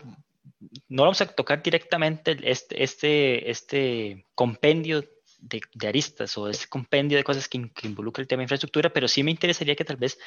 no 0.88 1.02
vamos 1.02 1.20
a 1.20 1.26
tocar 1.26 1.62
directamente 1.62 2.36
este, 2.42 2.82
este, 2.82 3.50
este 3.50 4.26
compendio 4.34 5.04
de, 5.44 5.88
aristas 5.88 6.36
o 6.38 6.48
ese 6.48 6.68
compendio 6.68 7.18
de 7.18 7.24
cosas 7.24 7.48
que, 7.48 7.58
involucra 7.82 8.22
el 8.22 8.28
tema 8.28 8.40
de 8.40 8.44
infraestructura, 8.44 8.90
pero 8.90 9.08
sí 9.08 9.22
me 9.22 9.30
interesaría 9.30 9.76
que 9.76 9.84
tal 9.84 9.96
vez 9.96 10.18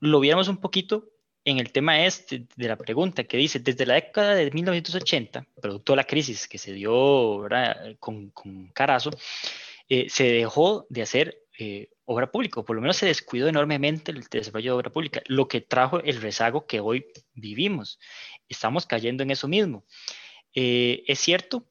lo 0.00 0.20
viéramos 0.20 0.48
un 0.48 0.58
poquito 0.58 1.08
en 1.44 1.58
el 1.58 1.70
tema 1.72 2.04
este 2.04 2.46
de 2.56 2.68
la 2.68 2.76
pregunta 2.76 3.24
que 3.24 3.36
dice, 3.36 3.60
desde 3.60 3.86
la 3.86 3.94
década 3.94 4.34
de 4.34 4.50
1980, 4.50 5.46
producto 5.60 5.92
de 5.92 5.96
la 5.96 6.04
crisis 6.04 6.48
que 6.48 6.58
se 6.58 6.72
dio 6.72 7.46
con, 8.00 8.30
con, 8.30 8.68
Carazo, 8.68 9.10
eh, 9.88 10.08
se 10.10 10.24
dejó 10.24 10.86
de 10.90 11.02
hacer 11.02 11.38
eh, 11.58 11.88
obra 12.04 12.30
pública, 12.30 12.60
o 12.60 12.64
por 12.64 12.74
lo 12.74 12.82
menos 12.82 12.96
se 12.96 13.06
descuidó 13.06 13.48
enormemente 13.48 14.10
el 14.10 14.24
desarrollo 14.24 14.72
de 14.72 14.76
obra 14.76 14.90
pública, 14.90 15.22
lo 15.26 15.46
que 15.46 15.60
trajo 15.60 16.00
el 16.00 16.20
rezago 16.20 16.66
que 16.66 16.80
hoy 16.80 17.06
vivimos. 17.34 17.98
Estamos 18.48 18.86
cayendo 18.86 19.22
en 19.22 19.30
eso 19.30 19.46
mismo. 19.48 19.84
Eh, 20.58 21.04
es 21.06 21.18
cierto, 21.18 21.66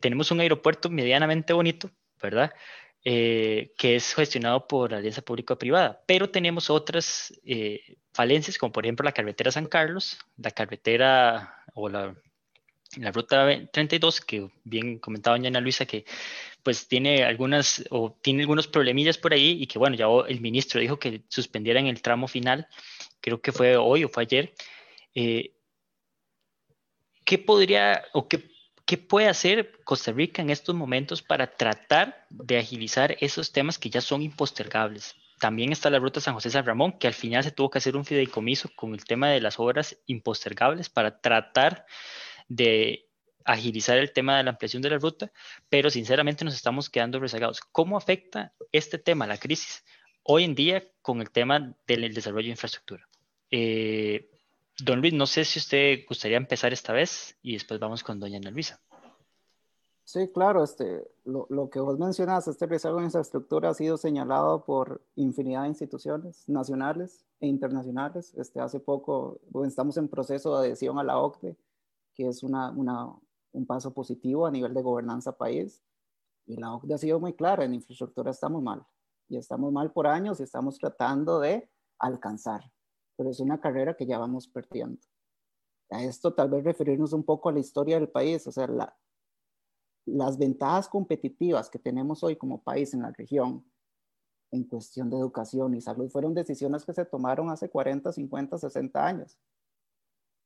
tenemos 0.00 0.32
un 0.32 0.40
aeropuerto 0.40 0.90
medianamente 0.90 1.52
bonito, 1.52 1.92
¿verdad? 2.20 2.52
Eh, 3.04 3.72
que 3.78 3.94
es 3.94 4.14
gestionado 4.14 4.66
por 4.66 4.90
la 4.90 4.98
Alianza 4.98 5.22
Público-Privada, 5.22 6.02
pero 6.06 6.28
tenemos 6.28 6.68
otras 6.68 7.32
eh, 7.44 7.98
falencias, 8.12 8.58
como 8.58 8.72
por 8.72 8.84
ejemplo 8.84 9.04
la 9.04 9.12
carretera 9.12 9.52
San 9.52 9.66
Carlos, 9.66 10.18
la 10.38 10.50
carretera 10.50 11.62
o 11.74 11.88
la, 11.88 12.16
la 12.96 13.12
ruta 13.12 13.46
32, 13.72 14.20
que 14.22 14.50
bien 14.64 14.98
comentaba 14.98 15.36
doña 15.36 15.46
Ana 15.46 15.60
Luisa, 15.60 15.86
que 15.86 16.04
pues 16.64 16.88
tiene 16.88 17.22
algunas 17.22 17.84
o 17.90 18.18
tiene 18.20 18.40
algunos 18.40 18.66
problemillas 18.66 19.18
por 19.18 19.34
ahí 19.34 19.62
y 19.62 19.68
que 19.68 19.78
bueno, 19.78 19.94
ya 19.94 20.06
el 20.26 20.40
ministro 20.40 20.80
dijo 20.80 20.98
que 20.98 21.22
suspendieran 21.28 21.86
el 21.86 22.02
tramo 22.02 22.26
final, 22.26 22.66
creo 23.20 23.40
que 23.40 23.52
fue 23.52 23.76
hoy 23.76 24.02
o 24.02 24.08
fue 24.08 24.24
ayer. 24.24 24.52
¿Qué 27.26 27.38
podría 27.38 28.04
o 28.14 28.26
qué, 28.28 28.38
puede 28.96 29.28
hacer 29.28 29.72
Costa 29.84 30.12
Rica 30.12 30.40
en 30.40 30.48
estos 30.48 30.74
momentos 30.74 31.20
para 31.20 31.48
tratar 31.48 32.24
de 32.30 32.56
agilizar 32.56 33.16
esos 33.20 33.52
temas 33.52 33.78
que 33.78 33.90
ya 33.90 34.00
son 34.00 34.22
impostergables? 34.22 35.14
También 35.38 35.72
está 35.72 35.90
la 35.90 35.98
ruta 35.98 36.20
San 36.20 36.32
José 36.32 36.48
San 36.48 36.64
Ramón, 36.64 36.98
que 36.98 37.08
al 37.08 37.12
final 37.12 37.44
se 37.44 37.50
tuvo 37.50 37.68
que 37.68 37.78
hacer 37.78 37.96
un 37.96 38.06
fideicomiso 38.06 38.70
con 38.74 38.94
el 38.94 39.04
tema 39.04 39.28
de 39.28 39.40
las 39.40 39.58
obras 39.58 39.98
impostergables 40.06 40.88
para 40.88 41.20
tratar 41.20 41.84
de 42.48 43.10
agilizar 43.44 43.98
el 43.98 44.12
tema 44.12 44.38
de 44.38 44.44
la 44.44 44.50
ampliación 44.50 44.80
de 44.82 44.90
la 44.90 44.98
ruta, 44.98 45.30
pero 45.68 45.90
sinceramente 45.90 46.44
nos 46.44 46.54
estamos 46.54 46.88
quedando 46.88 47.20
rezagados. 47.20 47.60
¿Cómo 47.60 47.98
afecta 47.98 48.54
este 48.72 48.98
tema, 48.98 49.26
la 49.26 49.36
crisis, 49.36 49.84
hoy 50.22 50.44
en 50.44 50.54
día 50.54 50.84
con 51.02 51.20
el 51.20 51.30
tema 51.30 51.74
del 51.86 52.14
desarrollo 52.14 52.46
de 52.46 52.52
infraestructura? 52.52 53.06
Eh, 53.50 54.30
Don 54.78 55.00
Luis, 55.00 55.14
no 55.14 55.24
sé 55.24 55.44
si 55.46 55.58
usted 55.58 56.00
gustaría 56.06 56.36
empezar 56.36 56.72
esta 56.72 56.92
vez 56.92 57.38
y 57.40 57.54
después 57.54 57.80
vamos 57.80 58.04
con 58.04 58.20
doña 58.20 58.36
Ana 58.36 58.50
Luisa. 58.50 58.78
Sí, 60.04 60.28
claro, 60.32 60.62
este, 60.62 61.02
lo, 61.24 61.70
que 61.70 61.80
vos 61.80 61.98
mencionas, 61.98 62.46
este 62.46 62.66
rezago 62.66 62.98
en 62.98 63.06
infraestructura 63.06 63.70
ha 63.70 63.74
sido 63.74 63.96
señalado 63.96 64.64
por 64.64 65.02
infinidad 65.16 65.62
de 65.62 65.68
instituciones 65.68 66.48
nacionales 66.48 67.24
e 67.40 67.46
internacionales. 67.46 68.34
Este, 68.36 68.60
hace 68.60 68.78
poco 68.78 69.40
estamos 69.66 69.96
en 69.96 70.08
proceso 70.08 70.56
de 70.60 70.68
adhesión 70.68 70.98
a 70.98 71.04
la 71.04 71.18
OCDE, 71.18 71.56
que 72.14 72.28
es 72.28 72.42
una, 72.42 72.70
un 72.70 73.66
paso 73.66 73.94
positivo 73.94 74.46
a 74.46 74.50
nivel 74.50 74.74
de 74.74 74.82
gobernanza 74.82 75.32
país. 75.32 75.82
Y 76.46 76.56
la 76.56 76.74
OCDE 76.74 76.94
ha 76.94 76.98
sido 76.98 77.18
muy 77.18 77.32
clara, 77.32 77.64
en 77.64 77.74
infraestructura 77.74 78.30
estamos 78.30 78.62
mal. 78.62 78.86
Y 79.28 79.38
estamos 79.38 79.72
mal 79.72 79.90
por 79.90 80.06
años 80.06 80.38
y 80.38 80.42
estamos 80.42 80.78
tratando 80.78 81.40
de 81.40 81.68
alcanzar 81.98 82.70
pero 83.16 83.30
es 83.30 83.40
una 83.40 83.60
carrera 83.60 83.96
que 83.96 84.06
ya 84.06 84.18
vamos 84.18 84.46
perdiendo. 84.46 85.00
A 85.90 86.02
esto 86.02 86.34
tal 86.34 86.50
vez 86.50 86.64
referirnos 86.64 87.12
un 87.12 87.24
poco 87.24 87.48
a 87.48 87.52
la 87.52 87.60
historia 87.60 87.98
del 87.98 88.08
país, 88.08 88.46
o 88.46 88.52
sea, 88.52 88.68
las 90.04 90.38
ventajas 90.38 90.88
competitivas 90.88 91.70
que 91.70 91.78
tenemos 91.78 92.22
hoy 92.22 92.36
como 92.36 92.62
país 92.62 92.92
en 92.94 93.02
la 93.02 93.12
región 93.12 93.64
en 94.52 94.64
cuestión 94.64 95.10
de 95.10 95.16
educación 95.16 95.74
y 95.74 95.80
salud 95.80 96.08
fueron 96.08 96.34
decisiones 96.34 96.84
que 96.84 96.94
se 96.94 97.04
tomaron 97.04 97.50
hace 97.50 97.68
40, 97.68 98.12
50, 98.12 98.58
60 98.58 99.06
años. 99.06 99.38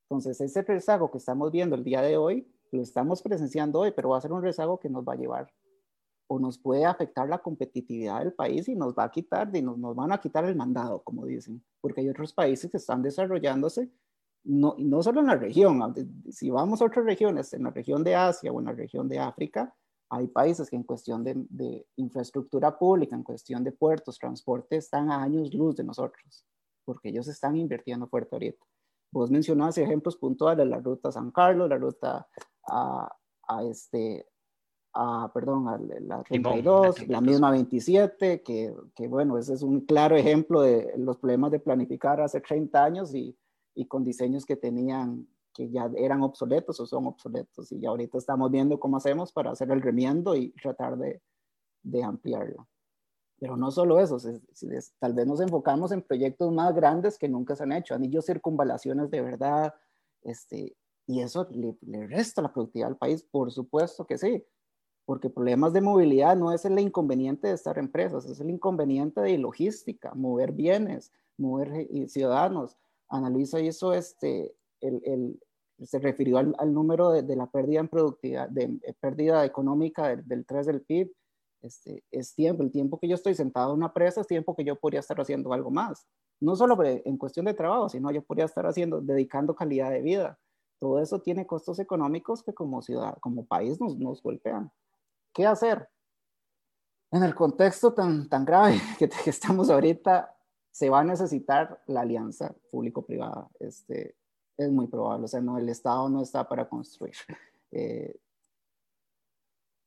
Entonces, 0.05 0.41
ese 0.41 0.63
rezago 0.63 1.11
que 1.11 1.19
estamos 1.19 1.53
viendo 1.53 1.77
el 1.77 1.85
día 1.85 2.03
de 2.03 2.17
hoy, 2.17 2.51
lo 2.73 2.83
estamos 2.83 3.23
presenciando 3.23 3.81
hoy, 3.81 3.93
pero 3.93 4.11
va 4.11 4.19
a 4.19 4.21
ser 4.21 4.33
un 4.33 4.43
rezago 4.43 4.81
que 4.81 4.89
nos 4.89 5.05
va 5.05 5.13
a 5.13 5.17
llevar 5.17 5.53
o 6.33 6.39
nos 6.39 6.59
puede 6.59 6.85
afectar 6.85 7.29
la 7.29 7.39
competitividad 7.39 8.21
del 8.21 8.33
país 8.33 8.69
y 8.69 8.77
nos 8.77 8.95
va 8.95 9.03
a 9.03 9.11
quitar, 9.11 9.51
y 9.53 9.63
nos, 9.63 9.77
nos 9.77 9.97
van 9.97 10.13
a 10.13 10.19
quitar 10.19 10.45
el 10.45 10.55
mandado, 10.55 11.03
como 11.03 11.27
dicen, 11.27 11.61
porque 11.81 12.03
hay 12.03 12.09
otros 12.09 12.33
países 12.33 12.71
que 12.71 12.77
están 12.77 13.03
desarrollándose, 13.03 13.91
no, 14.45 14.77
no 14.79 15.03
solo 15.03 15.23
en 15.23 15.27
la 15.27 15.35
región, 15.35 15.93
si 16.31 16.49
vamos 16.49 16.81
a 16.81 16.85
otras 16.85 17.05
regiones, 17.05 17.53
en 17.53 17.65
la 17.65 17.71
región 17.71 18.05
de 18.05 18.15
Asia 18.15 18.53
o 18.53 18.61
en 18.61 18.67
la 18.67 18.73
región 18.73 19.09
de 19.09 19.19
África, 19.19 19.75
hay 20.09 20.29
países 20.29 20.71
que 20.71 20.77
en 20.77 20.85
cuestión 20.85 21.25
de, 21.25 21.35
de 21.49 21.85
infraestructura 21.97 22.79
pública, 22.79 23.17
en 23.17 23.25
cuestión 23.25 23.65
de 23.65 23.73
puertos, 23.73 24.17
transporte, 24.17 24.77
están 24.77 25.11
a 25.11 25.21
años 25.21 25.53
luz 25.53 25.75
de 25.75 25.83
nosotros, 25.83 26.47
porque 26.85 27.09
ellos 27.09 27.27
están 27.27 27.57
invirtiendo 27.57 28.07
fuerte 28.07 28.37
ahorita. 28.37 28.65
Vos 29.11 29.33
mencionabas 29.33 29.79
ejemplos 29.79 30.17
puntuales, 30.17 30.65
la 30.69 30.79
ruta 30.79 31.11
San 31.11 31.33
Carlos, 31.33 31.69
la 31.69 31.77
ruta 31.77 32.29
a, 32.69 33.13
a 33.49 33.65
este, 33.65 34.29
a, 34.93 35.31
perdón, 35.33 35.69
a 35.69 35.79
la 35.79 36.23
32, 36.23 37.09
la 37.09 37.21
misma 37.21 37.51
27, 37.51 38.43
que, 38.43 38.75
que, 38.95 39.09
bueno, 39.09 39.39
ese 39.39 39.55
es 39.55 39.63
un 39.63 39.81
claro 39.83 40.17
ejemplo 40.17 40.63
de 40.63 40.93
los 40.97 41.19
problemas 41.19 41.53
de 41.53 41.61
planificar 41.61 42.21
hace 42.21 42.41
30 42.41 42.85
años 42.85 43.15
y, 43.15 43.37
y, 43.75 43.87
con 43.87 44.05
diseños 44.05 44.45
que 44.45 44.57
tenían, 44.57 45.29
que 45.55 45.71
ya 45.71 45.91
eran 45.97 46.23
obsoletos 46.23 46.81
o 46.81 46.87
son 46.87 47.07
obsoletos. 47.07 47.71
Y 47.71 47.87
ahorita 47.87 48.19
estamos 48.19 48.51
viendo 48.51 48.81
cómo 48.81 48.97
hacemos 48.97 49.33
para 49.33 49.53
hacer 49.53 49.71
el 49.71 49.81
remiendo 49.81 50.35
y 50.35 50.51
tratar 50.53 50.99
de, 50.99 51.23
de 51.83 52.03
ampliarlo. 52.03 52.69
Pero 53.39 53.57
no 53.57 53.71
solo 53.71 53.99
eso, 54.01 54.19
tal 54.99 55.15
vez 55.15 55.27
nos 55.27 55.41
enfocamos 55.41 55.93
en 55.93 56.03
proyectos 56.03 56.53
más 56.53 56.75
grandes 56.75 57.17
que 57.17 57.29
nunca 57.29 57.57
se 57.57 57.63
han 57.63 57.73
hecho, 57.73 57.95
anillos 57.95 58.27
circunvalaciones 58.27 59.11
de 59.11 59.23
verdad, 59.23 59.75
este, 60.23 60.77
y 61.07 61.21
eso 61.21 61.49
le, 61.51 61.75
le 61.81 62.07
resta 62.07 62.43
la 62.43 62.53
productividad 62.53 62.91
al 62.91 62.99
país, 62.99 63.23
por 63.23 63.51
supuesto 63.51 64.07
que 64.07 64.19
sí, 64.19 64.45
porque 65.11 65.29
problemas 65.29 65.73
de 65.73 65.81
movilidad 65.81 66.37
no 66.37 66.53
es 66.53 66.65
el 66.65 66.79
inconveniente 66.79 67.49
de 67.49 67.55
estar 67.55 67.79
empresas, 67.79 68.27
es 68.27 68.39
el 68.39 68.49
inconveniente 68.49 69.21
de 69.21 69.39
logística, 69.39 70.15
mover 70.15 70.53
bienes, 70.53 71.11
mover 71.37 71.89
ciudadanos. 72.07 72.77
Analiza 73.09 73.59
eso, 73.59 73.93
este, 73.93 74.55
el, 74.81 75.03
el, 75.05 75.41
se 75.85 75.99
refirió 75.99 76.39
al, 76.39 76.55
al 76.59 76.73
número 76.73 77.11
de, 77.11 77.25
de, 77.25 77.35
la 77.35 77.51
pérdida 77.51 77.81
en 77.81 77.89
productividad, 77.89 78.49
de, 78.51 78.79
eh, 78.85 78.95
pérdida 79.01 79.45
económica 79.45 80.07
del, 80.07 80.29
del 80.29 80.47
3 80.47 80.67
del 80.67 80.83
PIB. 80.83 81.13
Este, 81.61 82.05
es 82.13 82.33
tiempo, 82.37 82.63
el 82.63 82.71
tiempo 82.71 83.01
que 83.01 83.09
yo 83.09 83.17
estoy 83.17 83.35
sentado 83.35 83.73
en 83.73 83.79
una 83.79 83.93
presa 83.93 84.21
es 84.21 84.29
tiempo 84.29 84.55
que 84.55 84.63
yo 84.63 84.77
podría 84.77 85.01
estar 85.01 85.21
haciendo 85.21 85.53
algo 85.53 85.73
más. 85.73 86.07
No 86.39 86.55
solo 86.55 86.79
en 86.85 87.17
cuestión 87.19 87.47
de 87.47 87.55
trabajo, 87.55 87.89
sino 87.89 88.13
yo 88.13 88.23
podría 88.23 88.45
estar 88.45 88.65
haciendo, 88.65 89.01
dedicando 89.01 89.57
calidad 89.57 89.91
de 89.91 90.03
vida. 90.03 90.39
todo 90.79 91.01
eso 91.01 91.21
tiene 91.21 91.49
costos 91.49 91.81
económicos 91.81 92.45
que 92.45 92.55
como 92.55 92.81
ciudad, 92.81 93.19
como 93.19 93.45
país 93.45 93.81
nos, 93.81 93.99
nos 93.99 94.23
golpean. 94.23 94.71
¿Qué 95.33 95.47
hacer? 95.47 95.89
En 97.13 97.23
el 97.23 97.35
contexto 97.35 97.93
tan, 97.93 98.29
tan 98.29 98.45
grave 98.45 98.81
que, 98.99 99.09
que 99.09 99.31
estamos 99.31 99.71
ahorita, 99.71 100.37
se 100.71 100.89
va 100.89 101.01
a 101.01 101.05
necesitar 101.05 101.83
la 101.87 102.01
alianza 102.01 102.55
público-privada. 102.71 103.49
Este, 103.59 104.17
es 104.57 104.71
muy 104.71 104.87
probable, 104.87 105.25
o 105.25 105.29
sea, 105.29 105.41
no, 105.41 105.59
el 105.59 105.69
Estado 105.69 106.09
no 106.09 106.23
está 106.23 106.49
para 106.49 106.69
construir. 106.69 107.15
Eh, 107.73 108.19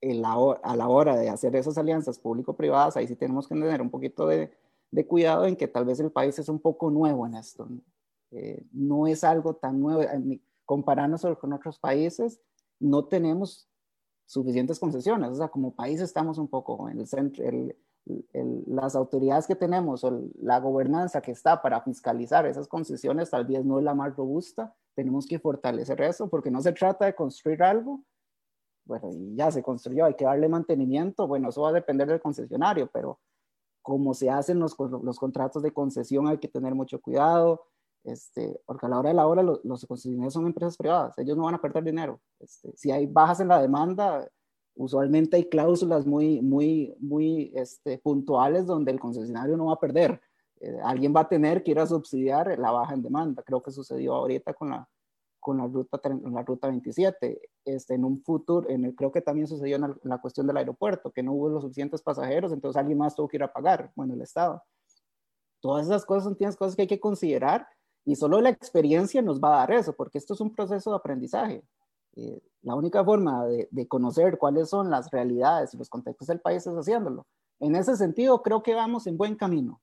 a 0.02 0.76
la 0.78 0.88
hora 0.88 1.18
de 1.18 1.28
hacer 1.28 1.54
esas 1.58 1.78
alianzas 1.78 2.18
público-privadas, 2.18 2.96
ahí 2.96 3.08
sí 3.08 3.16
tenemos 3.18 3.46
que 3.46 3.56
tener 3.56 3.82
un 3.82 3.90
poquito 3.90 4.26
de, 4.26 4.58
de, 4.90 5.06
cuidado 5.06 5.46
en 5.46 5.58
que 5.58 5.68
tal 5.68 5.84
vez 5.84 6.00
el 6.00 6.10
país 6.10 6.40
es 6.40 6.48
un 6.48 6.60
poco 6.60 6.90
nuevo 6.90 7.28
en 7.28 7.36
esto. 7.36 7.68
Eh, 8.32 8.66
no 8.72 9.06
es 9.06 9.26
algo 9.26 9.56
tan 9.56 9.82
nuevo, 9.82 10.02
comparándose 10.66 11.36
con 11.36 11.52
otros 11.52 11.78
países, 11.78 12.40
no 12.80 13.04
tenemos 13.04 13.68
suficientes 14.26 14.80
concesiones, 14.80 15.32
o 15.32 15.36
sea, 15.36 15.48
como 15.50 15.76
país 15.76 16.00
estamos 16.02 16.38
un 16.38 16.48
poco 16.48 16.90
en 16.90 17.00
el 17.00 17.08
centro, 17.08 17.44
el, 17.46 17.76
las 18.68 18.96
autoridades 18.96 19.48
que 19.48 19.56
tenemos 19.56 20.04
o 20.04 20.28
la 20.42 20.60
gobernanza 20.60 21.22
que 21.22 21.32
está 21.32 21.62
para 21.62 21.82
fiscalizar 21.82 22.46
esas 22.46 22.68
concesiones 22.68 23.30
tal 23.30 23.46
vez 23.46 23.64
no 23.64 23.80
es 23.80 23.86
la 23.86 23.94
más 23.94 24.16
robusta, 24.16 24.76
tenemos 24.94 25.26
que 25.26 25.40
fortalecer 25.40 26.02
eso 26.02 26.30
porque 26.30 26.52
no 26.52 26.62
se 26.62 26.74
trata 26.74 27.06
de 27.06 27.16
construir 27.16 27.64
algo, 27.64 28.04
bueno, 28.86 29.10
y 29.12 29.36
ya 29.36 29.52
se 29.52 29.64
construyó, 29.64 30.06
hay 30.06 30.16
que 30.16 30.26
darle 30.26 30.50
mantenimiento, 30.50 31.28
bueno, 31.28 31.50
eso 31.50 31.62
va 31.62 31.70
a 31.70 31.74
depender 31.74 32.08
del 32.08 32.22
concesionario, 32.22 32.90
pero 32.92 33.20
como 33.82 34.14
se 34.14 34.30
hacen 34.30 34.60
los, 34.60 34.76
los 34.80 35.20
contratos 35.20 35.64
de 35.64 35.72
concesión 35.72 36.28
hay 36.28 36.38
que 36.38 36.48
tener 36.48 36.76
mucho 36.76 37.02
cuidado, 37.02 37.68
este, 38.04 38.60
porque 38.66 38.86
a 38.86 38.90
la 38.90 39.00
hora 39.00 39.10
de 39.10 39.16
la 39.16 39.28
hora 39.28 39.44
los, 39.44 39.64
los 39.64 39.86
concesionarios 39.86 40.34
son 40.34 40.46
empresas 40.46 40.78
privadas, 40.78 41.18
ellos 41.18 41.38
no 41.38 41.44
van 41.44 41.56
a 41.56 41.62
perder 41.62 41.84
dinero. 41.84 42.20
Este, 42.40 42.72
si 42.76 42.92
hay 42.92 43.06
bajas 43.06 43.40
en 43.40 43.48
la 43.48 43.62
demanda, 43.62 44.28
usualmente 44.76 45.38
hay 45.38 45.46
cláusulas 45.46 46.06
muy, 46.06 46.42
muy, 46.42 46.96
muy 47.00 47.52
este, 47.56 47.98
puntuales 48.00 48.66
donde 48.66 48.92
el 48.92 49.00
concesionario 49.00 49.58
no 49.58 49.68
va 49.68 49.74
a 49.74 49.80
perder. 49.80 50.20
Eh, 50.60 50.78
alguien 50.84 51.14
va 51.16 51.22
a 51.22 51.30
tener 51.30 51.64
que 51.64 51.72
ir 51.72 51.80
a 51.80 51.88
subsidiar 51.88 52.58
la 52.58 52.72
baja 52.72 52.94
en 52.94 53.04
demanda. 53.04 53.44
Creo 53.44 53.62
que 53.62 53.72
sucedió 53.72 54.16
ahorita 54.16 54.54
con 54.54 54.70
la, 54.70 54.88
con 55.40 55.58
la, 55.58 55.68
ruta, 55.68 56.00
la 56.04 56.44
ruta 56.44 56.70
27. 56.70 57.42
Este, 57.66 57.96
en 57.96 58.06
un 58.06 58.24
futuro, 58.24 58.70
en 58.70 58.86
el, 58.86 58.96
creo 58.96 59.12
que 59.12 59.22
también 59.22 59.48
sucedió 59.48 59.76
en 59.76 59.96
la, 60.04 60.18
cuestión 60.20 60.48
del 60.48 60.58
aeropuerto, 60.58 61.12
que 61.12 61.22
no 61.24 61.34
hubo 61.34 61.50
los 61.50 61.64
suficientes 61.64 62.02
pasajeros, 62.02 62.52
entonces 62.52 62.80
alguien 62.80 62.98
más 62.98 63.16
tuvo 63.16 63.28
que 63.28 63.38
ir 63.38 63.44
a 63.44 63.52
pagar, 63.54 63.92
bueno, 63.96 64.14
el 64.14 64.22
Estado. 64.22 64.64
Todas 65.62 65.86
esas 65.86 66.06
cosas 66.06 66.26
son 66.26 66.36
tienes 66.36 66.58
cosas 66.58 66.76
que 66.76 66.82
hay 66.84 66.88
que 66.88 67.00
considerar 67.00 67.68
y 68.06 68.16
solo 68.16 68.42
la 68.42 68.50
experiencia 68.50 69.22
nos 69.22 69.40
va 69.40 69.56
a 69.56 69.60
dar 69.60 69.72
eso, 69.72 69.94
porque 69.94 70.18
esto 70.18 70.34
es 70.34 70.42
un 70.42 70.54
proceso 70.54 70.90
de 70.90 70.96
aprendizaje. 70.98 71.64
Eh, 72.16 72.42
la 72.62 72.76
única 72.76 73.04
forma 73.04 73.46
de, 73.46 73.88
conocer 73.88 74.38
cuáles 74.38 74.70
son 74.70 74.90
las 74.90 75.10
realidades 75.10 75.74
y 75.74 75.78
los 75.78 75.90
contextos 75.90 76.28
del 76.28 76.40
país 76.40 76.66
es 76.66 76.74
haciéndolo. 76.74 77.26
En 77.60 77.76
ese 77.76 77.96
sentido, 77.96 78.42
creo 78.42 78.62
que 78.62 78.74
vamos 78.74 79.08
en 79.08 79.18
buen 79.18 79.36
camino. 79.36 79.82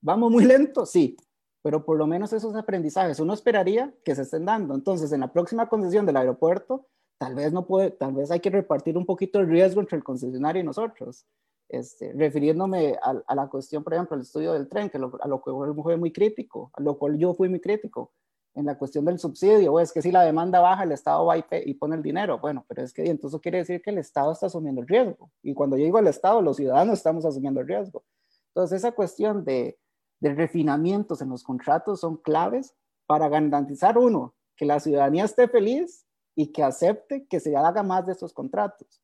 ¿Vamos 0.00 0.30
muy 0.30 0.44
lento? 0.44 0.86
Sí, 0.86 1.16
pero 1.62 1.84
por 1.84 1.96
lo 1.96 2.06
menos 2.06 2.32
esos 2.32 2.54
aprendizajes 2.54 3.20
uno 3.20 3.32
esperaría 3.32 3.94
que 4.04 4.14
se 4.14 4.22
estén 4.22 4.44
dando. 4.44 4.74
Entonces, 4.74 5.12
en 5.12 5.20
la 5.20 5.32
próxima 5.32 5.68
concesión 5.68 6.06
del 6.06 6.16
aeropuerto, 6.16 6.86
tal 7.18 7.34
vez 7.34 7.52
no 7.52 7.66
puede, 7.66 7.90
tal 7.90 8.12
vez 8.12 8.30
hay 8.30 8.40
que 8.40 8.50
repartir 8.50 8.98
un 8.98 9.06
poquito 9.06 9.40
el 9.40 9.48
riesgo 9.48 9.80
entre 9.80 9.96
el 9.96 10.04
concesionario 10.04 10.60
y 10.60 10.66
nosotros. 10.66 11.26
Este, 11.68 12.12
refiriéndome 12.12 12.98
a, 13.02 13.34
la 13.34 13.48
cuestión, 13.48 13.82
por 13.82 13.94
ejemplo, 13.94 14.16
el 14.16 14.22
estudio 14.22 14.52
del 14.52 14.68
tren, 14.68 14.90
que 14.90 14.98
a 14.98 15.28
lo 15.28 15.42
que 15.42 15.82
fue 15.82 15.96
muy 15.96 16.12
crítico, 16.12 16.70
a 16.74 16.82
lo 16.82 16.98
cual 16.98 17.18
yo 17.18 17.34
fui 17.34 17.48
muy 17.48 17.60
crítico 17.60 18.12
en 18.54 18.66
la 18.66 18.78
cuestión 18.78 19.04
del 19.04 19.18
subsidio, 19.18 19.80
es 19.80 19.92
que 19.92 20.00
si 20.00 20.12
la 20.12 20.22
demanda 20.22 20.60
baja, 20.60 20.84
el 20.84 20.92
Estado 20.92 21.26
va 21.26 21.36
y, 21.36 21.74
pone 21.74 21.96
el 21.96 22.02
dinero. 22.02 22.38
Bueno, 22.38 22.64
pero 22.68 22.82
es 22.82 22.92
que 22.92 23.04
entonces 23.04 23.40
quiere 23.40 23.58
decir 23.58 23.82
que 23.82 23.90
el 23.90 23.98
Estado 23.98 24.32
está 24.32 24.46
asumiendo 24.46 24.80
el 24.80 24.86
riesgo. 24.86 25.30
Y 25.42 25.54
cuando 25.54 25.76
yo 25.76 25.84
digo 25.84 25.98
el 25.98 26.06
Estado, 26.06 26.40
los 26.40 26.56
ciudadanos 26.56 26.98
estamos 26.98 27.24
asumiendo 27.24 27.60
el 27.60 27.66
riesgo. 27.66 28.04
Entonces, 28.48 28.78
esa 28.78 28.92
cuestión 28.92 29.44
de, 29.44 29.76
de 30.20 30.34
refinamientos 30.34 31.20
en 31.20 31.30
los 31.30 31.42
contratos 31.42 32.00
son 32.00 32.16
claves 32.18 32.74
para 33.06 33.28
garantizar, 33.28 33.98
uno, 33.98 34.34
que 34.56 34.64
la 34.64 34.78
ciudadanía 34.78 35.24
esté 35.24 35.48
feliz 35.48 36.06
y 36.36 36.52
que 36.52 36.62
acepte 36.62 37.26
que 37.26 37.40
se 37.40 37.56
haga 37.56 37.82
más 37.82 38.06
de 38.06 38.12
esos 38.12 38.32
contratos. 38.32 39.02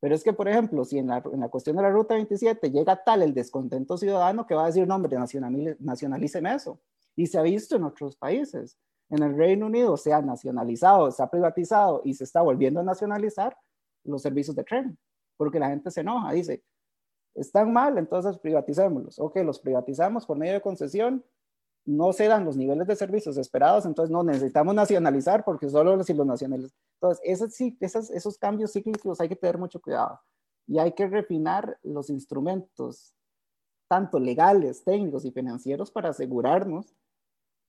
Pero 0.00 0.14
es 0.14 0.24
que, 0.24 0.32
por 0.32 0.48
ejemplo, 0.48 0.84
si 0.84 0.98
en 0.98 1.08
la, 1.08 1.22
en 1.32 1.40
la 1.40 1.48
cuestión 1.48 1.76
de 1.76 1.82
la 1.82 1.90
Ruta 1.90 2.14
27 2.14 2.70
llega 2.70 3.04
tal 3.04 3.22
el 3.22 3.34
descontento 3.34 3.98
ciudadano 3.98 4.46
que 4.46 4.54
va 4.54 4.64
a 4.64 4.66
decir, 4.66 4.86
no, 4.86 4.96
hombre, 4.96 5.18
nacionalicen 5.78 6.46
eso. 6.46 6.80
Y 7.16 7.26
se 7.26 7.38
ha 7.38 7.42
visto 7.42 7.76
en 7.76 7.84
otros 7.84 8.16
países 8.16 8.78
en 9.10 9.24
el 9.24 9.36
Reino 9.36 9.66
Unido 9.66 9.96
se 9.96 10.12
ha 10.12 10.22
nacionalizado, 10.22 11.10
se 11.10 11.22
ha 11.22 11.28
privatizado 11.28 12.00
y 12.04 12.14
se 12.14 12.24
está 12.24 12.42
volviendo 12.42 12.80
a 12.80 12.84
nacionalizar 12.84 13.56
los 14.04 14.22
servicios 14.22 14.56
de 14.56 14.64
tren, 14.64 14.98
porque 15.36 15.58
la 15.58 15.68
gente 15.68 15.90
se 15.90 16.00
enoja, 16.00 16.32
dice, 16.32 16.62
están 17.34 17.72
mal, 17.72 17.98
entonces 17.98 18.38
privaticémoslos. 18.38 19.18
Ok, 19.18 19.36
los 19.38 19.58
privatizamos 19.58 20.24
por 20.26 20.38
medio 20.38 20.54
de 20.54 20.60
concesión, 20.60 21.24
no 21.86 22.12
se 22.12 22.28
dan 22.28 22.44
los 22.44 22.56
niveles 22.56 22.86
de 22.86 22.96
servicios 22.96 23.36
esperados, 23.38 23.86
entonces 23.86 24.12
no 24.12 24.22
necesitamos 24.22 24.74
nacionalizar 24.74 25.44
porque 25.44 25.68
solo 25.68 26.02
si 26.04 26.14
los 26.14 26.26
nacionalizamos. 26.26 26.76
Entonces, 27.00 27.22
esos, 27.24 27.60
esos, 27.80 28.10
esos 28.10 28.38
cambios 28.38 28.72
cíclicos 28.72 29.20
hay 29.20 29.28
que 29.28 29.36
tener 29.36 29.58
mucho 29.58 29.80
cuidado 29.80 30.20
y 30.66 30.78
hay 30.78 30.92
que 30.92 31.06
refinar 31.08 31.78
los 31.82 32.10
instrumentos, 32.10 33.14
tanto 33.88 34.20
legales, 34.20 34.84
técnicos 34.84 35.24
y 35.24 35.32
financieros, 35.32 35.90
para 35.90 36.10
asegurarnos 36.10 36.94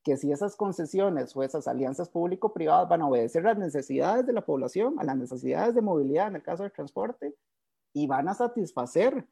que 0.04 0.17
si 0.17 0.32
esas 0.32 0.56
concesiones 0.56 1.36
o 1.36 1.43
esas 1.43 1.67
alianzas 1.67 2.10
público-privadas 2.10 2.89
van 2.89 3.02
a 3.02 3.08
obedecer 3.08 3.43
las 3.43 3.58
necesidades 3.58 4.26
de 4.26 4.34
la 4.34 4.45
población, 4.45 5.00
a 5.00 5.04
las 5.04 5.17
necesidades 5.17 5.76
de 5.76 5.82
movilidad 5.82 6.28
en 6.28 6.36
el 6.36 6.43
caso 6.43 6.63
del 6.63 6.71
transporte, 6.71 7.36
y 7.93 8.08
van 8.08 8.28
a 8.28 8.34
satisfacer 8.34 9.28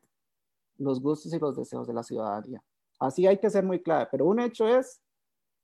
los 0.78 1.02
gustos 1.02 1.34
y 1.34 1.40
los 1.40 1.56
deseos 1.56 1.88
de 1.88 1.94
la 1.94 2.04
ciudadanía. 2.04 2.64
Así 3.00 3.26
hay 3.26 3.38
que 3.38 3.50
ser 3.50 3.64
muy 3.64 3.82
claro, 3.82 4.08
pero 4.12 4.26
un 4.26 4.40
hecho 4.40 4.68
es, 4.68 5.02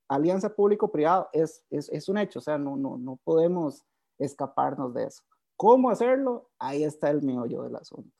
alianza 0.08 0.54
público-privada 0.54 1.30
es, 1.34 1.64
es, 1.70 1.90
es, 1.90 2.08
un 2.08 2.18
hecho, 2.18 2.40
o 2.40 2.42
sea, 2.42 2.58
no, 2.58 2.78
no, 2.78 2.98
no 2.98 3.20
podemos 3.24 3.84
escaparnos 4.18 4.94
de 4.94 5.06
eso. 5.06 5.24
¿Cómo 5.58 5.90
hacerlo? 5.90 6.50
Ahí 6.60 6.84
está 6.84 7.10
el 7.10 7.22
meollo 7.22 7.64
del 7.64 7.76
asunto. 7.76 8.12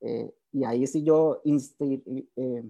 Eh, 0.00 0.34
y 0.52 0.64
ahí 0.64 0.86
sí 0.86 1.02
yo 1.02 1.40
eh, 1.44 2.64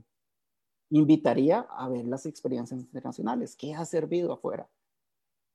invitaría 0.91 1.61
a 1.61 1.89
ver 1.89 2.07
las 2.07 2.27
experiencias 2.27 2.81
internacionales, 2.81 3.57
qué 3.57 3.75
ha 3.75 3.85
servido 3.85 4.33
afuera. 4.33 4.69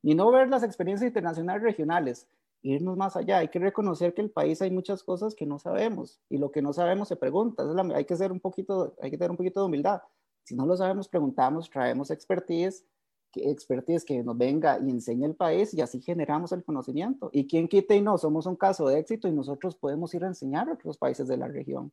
Y 0.03 0.15
no 0.15 0.31
ver 0.31 0.49
las 0.49 0.63
experiencias 0.63 1.07
internacionales 1.07 1.63
regionales, 1.63 2.27
irnos 2.61 2.97
más 2.97 3.15
allá. 3.15 3.39
Hay 3.39 3.49
que 3.49 3.59
reconocer 3.59 4.13
que 4.13 4.21
el 4.21 4.31
país 4.31 4.61
hay 4.61 4.71
muchas 4.71 5.03
cosas 5.03 5.35
que 5.35 5.45
no 5.45 5.59
sabemos 5.59 6.19
y 6.29 6.37
lo 6.37 6.51
que 6.51 6.61
no 6.61 6.73
sabemos 6.73 7.07
se 7.07 7.15
pregunta. 7.15 7.63
hay 7.95 8.05
que 8.05 8.15
ser 8.15 8.31
un 8.31 8.39
poquito, 8.39 8.95
hay 9.01 9.11
que 9.11 9.17
tener 9.17 9.31
un 9.31 9.37
poquito 9.37 9.59
de 9.61 9.65
humildad. 9.67 10.01
Si 10.43 10.55
no 10.55 10.65
lo 10.65 10.75
sabemos, 10.75 11.07
preguntamos, 11.07 11.69
traemos 11.69 12.11
expertise, 12.11 12.85
que, 13.31 13.49
expertise 13.49 14.03
que 14.03 14.23
nos 14.23 14.37
venga 14.37 14.79
y 14.79 14.89
enseñe 14.89 15.25
el 15.25 15.35
país 15.35 15.73
y 15.73 15.81
así 15.81 16.01
generamos 16.01 16.51
el 16.51 16.63
conocimiento. 16.63 17.29
Y 17.31 17.47
quien 17.47 17.67
quite 17.67 17.95
y 17.95 18.01
no, 18.01 18.17
somos 18.17 18.45
un 18.45 18.55
caso 18.55 18.87
de 18.87 18.99
éxito 18.99 19.27
y 19.27 19.31
nosotros 19.31 19.75
podemos 19.75 20.13
ir 20.13 20.23
a 20.23 20.27
enseñar 20.27 20.69
a 20.69 20.73
otros 20.73 20.97
países 20.97 21.27
de 21.27 21.37
la 21.37 21.47
región. 21.47 21.91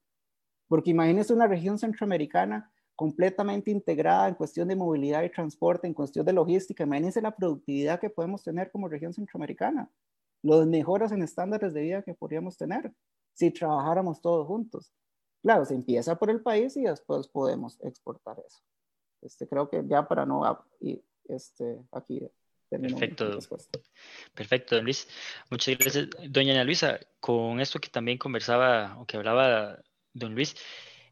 Porque 0.67 0.91
imagínense 0.91 1.33
una 1.33 1.47
región 1.47 1.79
centroamericana 1.79 2.71
completamente 2.99 3.71
integrada 3.71 4.29
en 4.29 4.35
cuestión 4.35 4.67
de 4.67 4.75
movilidad 4.75 5.23
y 5.23 5.31
transporte, 5.31 5.87
en 5.87 5.95
cuestión 5.95 6.27
de 6.27 6.33
logística. 6.33 6.83
Imagínense 6.83 7.23
la 7.23 7.35
productividad 7.35 8.01
que 8.01 8.11
podemos 8.11 8.43
tener 8.43 8.73
como 8.73 8.89
región 8.89 9.13
centroamericana, 9.13 9.89
los 10.43 10.67
mejoras 10.67 11.13
en 11.13 11.23
estándares 11.23 11.73
de 11.75 11.81
vida 11.81 12.03
que 12.03 12.15
podríamos 12.15 12.57
tener 12.57 12.93
si 13.35 13.53
trabajáramos 13.53 14.21
todos 14.21 14.47
juntos. 14.49 14.93
Claro, 15.43 15.65
se 15.65 15.75
empieza 15.75 16.19
por 16.19 16.31
el 16.31 16.41
país 16.41 16.77
y 16.77 16.83
después 16.83 17.29
podemos 17.29 17.79
exportar 17.83 18.39
eso. 18.45 18.59
Este, 19.23 19.49
creo 19.49 19.69
que 19.69 19.83
ya 19.87 20.07
para 20.07 20.27
no 20.27 20.43
y 20.81 21.03
este, 21.29 21.79
aquí 21.93 22.23
Perfecto. 22.71 23.39
Perfecto, 24.35 24.77
don 24.77 24.85
Luis. 24.85 25.09
Muchas 25.51 25.79
gracias, 25.79 26.09
doña 26.29 26.53
Ana 26.53 26.65
Luisa. 26.65 27.01
Con 27.19 27.61
esto 27.61 27.79
que 27.79 27.89
también 27.89 28.19
conversaba 28.19 28.99
o 28.99 29.07
que 29.07 29.17
hablaba 29.17 29.79
don 30.13 30.35
Luis, 30.35 30.55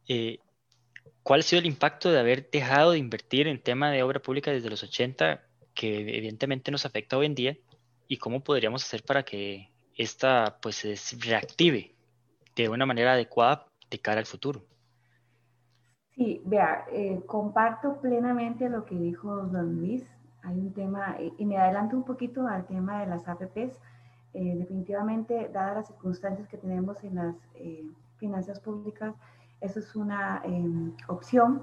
eh, 0.06 0.38
¿Cuál 1.26 1.40
ha 1.40 1.42
sido 1.42 1.58
el 1.58 1.66
impacto 1.66 2.12
de 2.12 2.20
haber 2.20 2.48
dejado 2.52 2.92
de 2.92 2.98
invertir 2.98 3.48
en 3.48 3.60
tema 3.60 3.90
de 3.90 4.04
obra 4.04 4.22
pública 4.22 4.52
desde 4.52 4.70
los 4.70 4.84
80, 4.84 5.44
que 5.74 5.98
evidentemente 5.98 6.70
nos 6.70 6.86
afecta 6.86 7.18
hoy 7.18 7.26
en 7.26 7.34
día? 7.34 7.58
¿Y 8.06 8.18
cómo 8.18 8.44
podríamos 8.44 8.84
hacer 8.84 9.02
para 9.02 9.24
que 9.24 9.72
esta 9.96 10.60
pues 10.62 10.76
se 10.76 10.96
reactive 11.18 11.96
de 12.54 12.68
una 12.68 12.86
manera 12.86 13.14
adecuada 13.14 13.66
de 13.90 13.98
cara 14.00 14.20
al 14.20 14.26
futuro? 14.26 14.62
Sí, 16.14 16.42
vea, 16.46 16.86
eh, 16.90 17.22
comparto 17.26 18.00
plenamente 18.00 18.68
lo 18.68 18.84
que 18.84 18.94
dijo 18.94 19.36
don 19.46 19.76
Luis. 19.76 20.04
Hay 20.42 20.58
un 20.58 20.72
tema, 20.72 21.16
y 21.38 21.44
me 21.44 21.58
adelanto 21.58 21.96
un 21.96 22.04
poquito 22.04 22.46
al 22.46 22.66
tema 22.66 23.00
de 23.00 23.06
las 23.06 23.28
APPs. 23.28 23.80
Eh, 24.32 24.54
definitivamente, 24.56 25.48
dadas 25.52 25.76
las 25.76 25.86
circunstancias 25.88 26.48
que 26.48 26.58
tenemos 26.58 27.02
en 27.04 27.14
las 27.16 27.36
eh, 27.54 27.86
finanzas 28.18 28.60
públicas, 28.60 29.14
eso 29.60 29.78
es 29.80 29.96
una 29.96 30.42
em, 30.44 30.94
opción. 31.08 31.62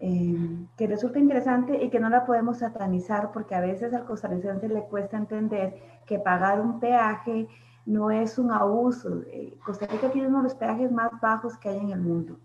eh, 0.00 0.66
que 0.76 0.86
resulta 0.86 1.18
interesante 1.18 1.82
y 1.84 1.90
que 1.90 2.00
no 2.00 2.08
la 2.08 2.24
podemos 2.24 2.58
satanizar 2.58 3.32
porque 3.32 3.54
a 3.54 3.60
veces 3.60 3.92
al 3.92 4.06
costarricense 4.06 4.68
le 4.68 4.84
cuesta 4.84 5.18
entender 5.18 5.74
que 6.06 6.18
pagar 6.18 6.60
un 6.60 6.80
peaje 6.80 7.48
no 7.90 8.10
es 8.10 8.38
un 8.38 8.52
abuso. 8.52 9.22
Eh, 9.26 9.58
Costa 9.64 9.86
Rica 9.86 10.10
tiene 10.10 10.28
uno 10.28 10.38
de 10.38 10.44
los 10.44 10.54
peajes 10.54 10.92
más 10.92 11.10
bajos 11.20 11.58
que 11.58 11.68
hay 11.68 11.78
en 11.78 11.90
el 11.90 12.00
mundo. 12.00 12.38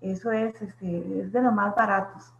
Eso 0.00 0.32
es, 0.32 0.60
este, 0.62 1.20
es 1.20 1.30
de 1.30 1.42
los 1.42 1.52
más 1.52 1.74
baratos. 1.76 2.32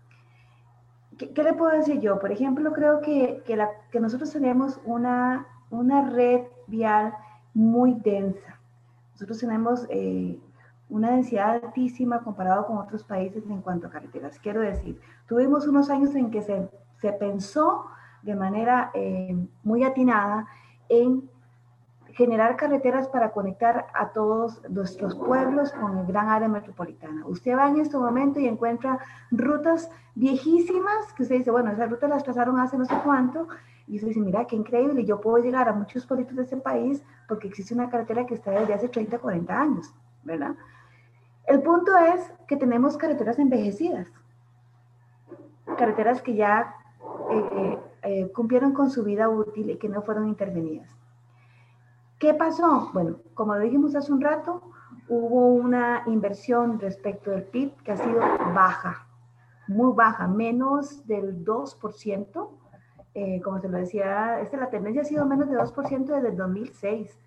¿Qué, 1.19 1.43
le 1.43 1.53
puedo 1.53 1.77
decir 1.77 2.01
yo? 2.01 2.19
Por 2.19 2.33
ejemplo, 2.33 2.73
creo 2.73 3.03
que, 3.03 3.43
que, 3.47 3.55
la, 3.55 3.69
que 3.91 4.01
nosotros 4.01 4.33
tenemos 4.33 4.81
una, 4.85 5.47
una 5.71 6.09
red 6.09 6.41
vial 6.67 7.15
muy 7.53 7.95
densa. 8.01 8.59
Nosotros 9.13 9.39
tenemos 9.39 9.87
eh, 9.91 10.41
una 10.89 11.11
densidad 11.11 11.61
altísima 11.63 12.21
comparado 12.21 12.67
con 12.67 12.79
otros 12.79 13.05
países 13.05 13.45
en 13.47 13.61
cuanto 13.61 13.89
a 13.89 13.91
carreteras. 13.91 14.39
Quiero 14.39 14.63
decir, 14.63 14.99
tuvimos 15.29 15.69
unos 15.69 15.91
años 15.91 16.15
en 16.15 16.31
que 16.31 16.41
se, 16.41 16.67
se 16.97 17.13
pensó 17.13 17.85
de 18.23 18.35
manera 18.35 18.91
eh, 18.95 19.37
muy 19.63 19.85
atinada 19.85 20.49
en 20.89 21.31
generar 22.13 22.57
carreteras 22.57 23.09
para 23.09 23.31
conectar 23.33 23.87
a 23.95 24.11
todos 24.13 24.61
nuestros 24.69 25.15
pueblos 25.15 25.73
con 25.73 25.99
el 25.99 26.07
gran 26.07 26.29
área 26.29 26.49
metropolitana. 26.49 27.27
Usted 27.27 27.57
va 27.57 27.69
en 27.69 27.81
este 27.81 27.97
momento 27.97 28.39
y 28.39 28.47
encuentra 28.47 28.99
rutas 29.31 29.91
viejísimas 30.15 31.13
que 31.15 31.23
usted 31.23 31.37
dice, 31.37 31.51
bueno, 31.51 31.71
esas 31.71 31.91
rutas 31.91 32.11
las 32.11 32.23
trazaron 32.23 32.59
hace 32.61 32.77
no 32.77 32.85
sé 32.85 32.95
cuánto, 33.03 33.49
y 33.87 33.97
usted 33.97 34.09
dice, 34.09 34.21
mira, 34.21 34.47
qué 34.47 34.57
increíble, 34.57 35.05
yo 35.05 35.21
puedo 35.21 35.43
llegar 35.43 35.69
a 35.69 35.73
muchos 35.73 36.07
pueblitos 36.07 36.37
de 36.37 36.43
ese 36.43 36.57
país 36.57 37.03
porque 37.29 37.49
existe 37.49 37.75
una 37.75 37.91
carretera 37.91 38.27
que 38.27 38.35
está 38.35 38.51
desde 38.53 38.75
hace 38.75 38.89
30, 38.89 39.19
40 39.19 39.61
años, 39.61 39.95
¿verdad? 40.23 40.55
El 41.47 41.63
punto 41.63 41.97
es 41.97 42.33
que 42.47 42.57
tenemos 42.57 42.97
carreteras 42.97 43.39
envejecidas, 43.39 44.07
carreteras 45.77 46.23
que 46.23 46.37
ya 46.37 46.75
eh, 47.31 47.79
eh, 48.03 48.33
cumplieron 48.33 48.73
con 48.73 48.91
su 48.91 49.03
vida 49.03 49.29
útil 49.29 49.71
y 49.71 49.77
que 49.77 49.89
no 49.89 50.03
fueron 50.03 50.29
intervenidas. 50.29 50.89
¿Qué 52.23 52.35
pasó? 52.35 52.89
Bueno, 52.93 53.17
como 53.35 53.59
dijimos 53.59 53.97
hace 53.97 54.13
un 54.13 54.21
rato, 54.21 54.63
hubo 55.09 55.49
una 55.49 56.05
inversión 56.07 56.79
respecto 56.79 57.33
del 57.33 57.43
PIB 57.43 57.75
que 57.83 57.91
ha 57.91 57.97
sido 57.97 58.21
baja, 58.55 59.09
muy 59.67 59.93
baja, 59.93 60.29
menos 60.29 61.05
del 61.09 61.45
2%. 61.45 62.49
Eh, 63.15 63.41
como 63.43 63.59
se 63.59 63.69
lo 63.69 63.77
decía, 63.77 64.39
este, 64.39 64.57
la 64.57 64.71
tendencia 64.71 65.03
ha 65.03 65.05
sido 65.05 65.27
menos 65.27 65.51
del 65.51 65.59
2% 65.59 66.05
desde 66.15 66.29
el 66.29 66.37
2006. 66.37 67.19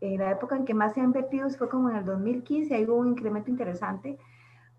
En 0.00 0.18
la 0.18 0.30
época 0.30 0.56
en 0.56 0.64
que 0.64 0.72
más 0.72 0.94
se 0.94 1.02
ha 1.02 1.04
invertido 1.04 1.50
fue 1.50 1.68
como 1.68 1.90
en 1.90 1.96
el 1.96 2.06
2015, 2.06 2.74
ahí 2.74 2.86
hubo 2.86 2.96
un 2.96 3.08
incremento 3.08 3.50
interesante, 3.50 4.18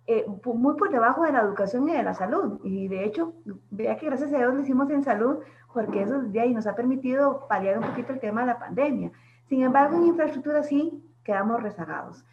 eh, 0.07 0.25
muy 0.45 0.77
por 0.77 0.89
debajo 0.89 1.25
de 1.25 1.31
la 1.31 1.41
educación 1.41 1.87
y 1.87 1.91
de 1.91 2.01
la 2.01 2.15
salud. 2.15 2.59
Y 2.63 2.87
de 2.87 3.05
hecho, 3.05 3.33
vea 3.69 3.97
que 3.97 4.07
gracias 4.07 4.33
a 4.33 4.37
Dios 4.37 4.51
lo 4.51 4.61
hicimos 4.61 4.89
en 4.89 5.03
salud, 5.03 5.37
porque 5.71 6.01
eso 6.01 6.23
de 6.23 6.39
ahí 6.39 6.55
nos 6.55 6.65
ha 6.65 6.73
permitido 6.73 7.45
paliar 7.47 7.77
un 7.77 7.85
poquito 7.85 8.13
el 8.13 8.19
tema 8.19 8.41
de 8.41 8.47
la 8.47 8.57
pandemia. 8.57 9.11
Sin 9.49 9.63
embargo, 9.63 9.97
en 9.97 10.07
infraestructura 10.07 10.63
sí 10.63 11.03
quedamos 11.23 11.61
rezagados. 11.61 12.23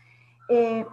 Eh, 0.49 0.87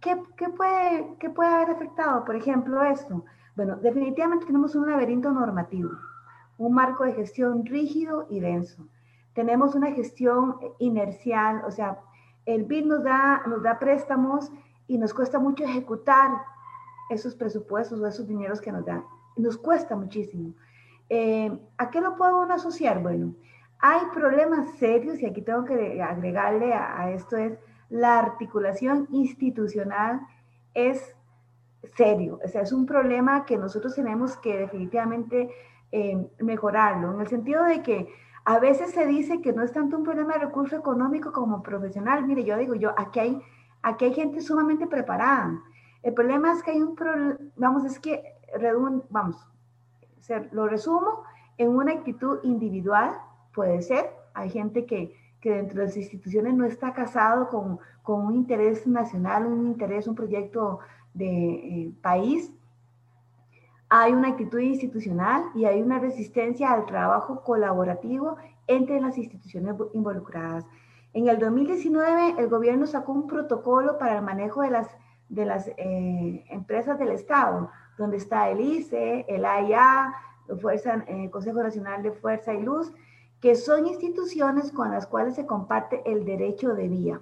¿qué, 0.00 0.22
¿qué, 0.36 0.48
puede, 0.48 1.16
¿Qué 1.18 1.28
puede 1.28 1.50
haber 1.50 1.70
afectado, 1.70 2.24
por 2.24 2.36
ejemplo, 2.36 2.82
esto? 2.84 3.24
Bueno, 3.56 3.76
definitivamente 3.76 4.46
tenemos 4.46 4.74
un 4.74 4.88
laberinto 4.90 5.30
normativo, 5.30 5.90
un 6.58 6.72
marco 6.72 7.04
de 7.04 7.12
gestión 7.12 7.66
rígido 7.66 8.26
y 8.30 8.40
denso 8.40 8.88
tenemos 9.34 9.74
una 9.74 9.92
gestión 9.92 10.56
inercial, 10.78 11.62
o 11.66 11.70
sea, 11.70 11.98
el 12.46 12.64
BID 12.64 12.86
nos 12.86 13.04
da, 13.04 13.42
nos 13.46 13.62
da 13.62 13.78
préstamos 13.78 14.50
y 14.86 14.96
nos 14.96 15.12
cuesta 15.12 15.38
mucho 15.38 15.64
ejecutar 15.64 16.30
esos 17.10 17.34
presupuestos 17.34 18.00
o 18.00 18.06
esos 18.06 18.28
dineros 18.28 18.60
que 18.60 18.72
nos 18.72 18.86
dan. 18.86 19.04
Nos 19.36 19.58
cuesta 19.58 19.96
muchísimo. 19.96 20.54
Eh, 21.08 21.50
¿A 21.78 21.90
qué 21.90 22.00
lo 22.00 22.16
puedo 22.16 22.42
asociar? 22.42 23.02
Bueno, 23.02 23.34
hay 23.80 24.00
problemas 24.12 24.70
serios 24.78 25.20
y 25.20 25.26
aquí 25.26 25.42
tengo 25.42 25.64
que 25.64 26.02
agregarle 26.02 26.72
a, 26.72 27.10
esto 27.10 27.36
es 27.36 27.58
la 27.90 28.18
articulación 28.18 29.06
institucional 29.10 30.20
es 30.72 31.14
serio, 31.96 32.40
o 32.42 32.48
sea, 32.48 32.62
es 32.62 32.72
un 32.72 32.86
problema 32.86 33.44
que 33.44 33.58
nosotros 33.58 33.94
tenemos 33.94 34.36
que 34.38 34.56
definitivamente 34.56 35.50
eh, 35.92 36.26
mejorarlo, 36.40 37.12
en 37.12 37.20
el 37.20 37.28
sentido 37.28 37.62
de 37.64 37.82
que 37.82 38.08
a 38.44 38.58
veces 38.58 38.90
se 38.92 39.06
dice 39.06 39.40
que 39.40 39.52
no 39.52 39.62
es 39.62 39.72
tanto 39.72 39.96
un 39.96 40.04
problema 40.04 40.34
de 40.34 40.40
recurso 40.40 40.76
económico 40.76 41.32
como 41.32 41.62
profesional. 41.62 42.26
Mire, 42.26 42.44
yo 42.44 42.58
digo, 42.58 42.74
yo, 42.74 42.92
aquí 42.98 43.20
hay, 43.20 43.42
aquí 43.82 44.04
hay 44.04 44.14
gente 44.14 44.42
sumamente 44.42 44.86
preparada. 44.86 45.62
El 46.02 46.12
problema 46.12 46.52
es 46.52 46.62
que 46.62 46.72
hay 46.72 46.82
un 46.82 46.94
problema, 46.94 47.36
vamos, 47.56 47.84
es 47.86 47.98
que, 47.98 48.22
vamos, 49.08 49.48
lo 50.52 50.68
resumo 50.68 51.22
en 51.56 51.70
una 51.70 51.92
actitud 51.92 52.40
individual, 52.42 53.12
puede 53.54 53.82
ser. 53.82 54.10
Hay 54.34 54.50
gente 54.50 54.84
que, 54.86 55.14
que 55.40 55.50
dentro 55.50 55.80
de 55.80 55.86
las 55.86 55.96
instituciones 55.96 56.54
no 56.54 56.64
está 56.64 56.92
casado 56.92 57.48
con, 57.48 57.78
con 58.02 58.26
un 58.26 58.34
interés 58.34 58.86
nacional, 58.86 59.46
un 59.46 59.66
interés, 59.66 60.06
un 60.06 60.14
proyecto 60.14 60.80
de 61.14 61.26
eh, 61.26 61.92
país, 62.02 62.52
hay 63.88 64.12
una 64.12 64.30
actitud 64.30 64.58
institucional 64.58 65.44
y 65.54 65.66
hay 65.66 65.80
una 65.80 66.00
resistencia 66.00 66.72
al 66.72 66.84
trabajo 66.86 67.42
colaborativo 67.42 68.36
entre 68.66 69.00
las 69.00 69.16
instituciones 69.16 69.76
involucradas. 69.92 70.66
En 71.12 71.28
el 71.28 71.38
2019, 71.38 72.34
el 72.38 72.48
gobierno 72.48 72.86
sacó 72.86 73.12
un 73.12 73.28
protocolo 73.28 73.98
para 73.98 74.16
el 74.16 74.22
manejo 74.22 74.62
de 74.62 74.70
las, 74.70 74.88
de 75.28 75.44
las 75.44 75.68
eh, 75.76 76.44
empresas 76.50 76.98
del 76.98 77.10
Estado, 77.10 77.70
donde 77.96 78.16
está 78.16 78.48
el 78.48 78.60
ICE, 78.60 79.26
el 79.28 79.44
AIA, 79.44 80.12
el 80.48 80.58
eh, 81.06 81.30
Consejo 81.30 81.62
Nacional 81.62 82.02
de 82.02 82.10
Fuerza 82.10 82.52
y 82.52 82.62
Luz, 82.62 82.92
que 83.44 83.56
son 83.56 83.86
instituciones 83.86 84.72
con 84.72 84.90
las 84.90 85.06
cuales 85.06 85.34
se 85.34 85.44
comparte 85.44 86.00
el 86.10 86.24
derecho 86.24 86.74
de 86.74 86.88
vía. 86.88 87.20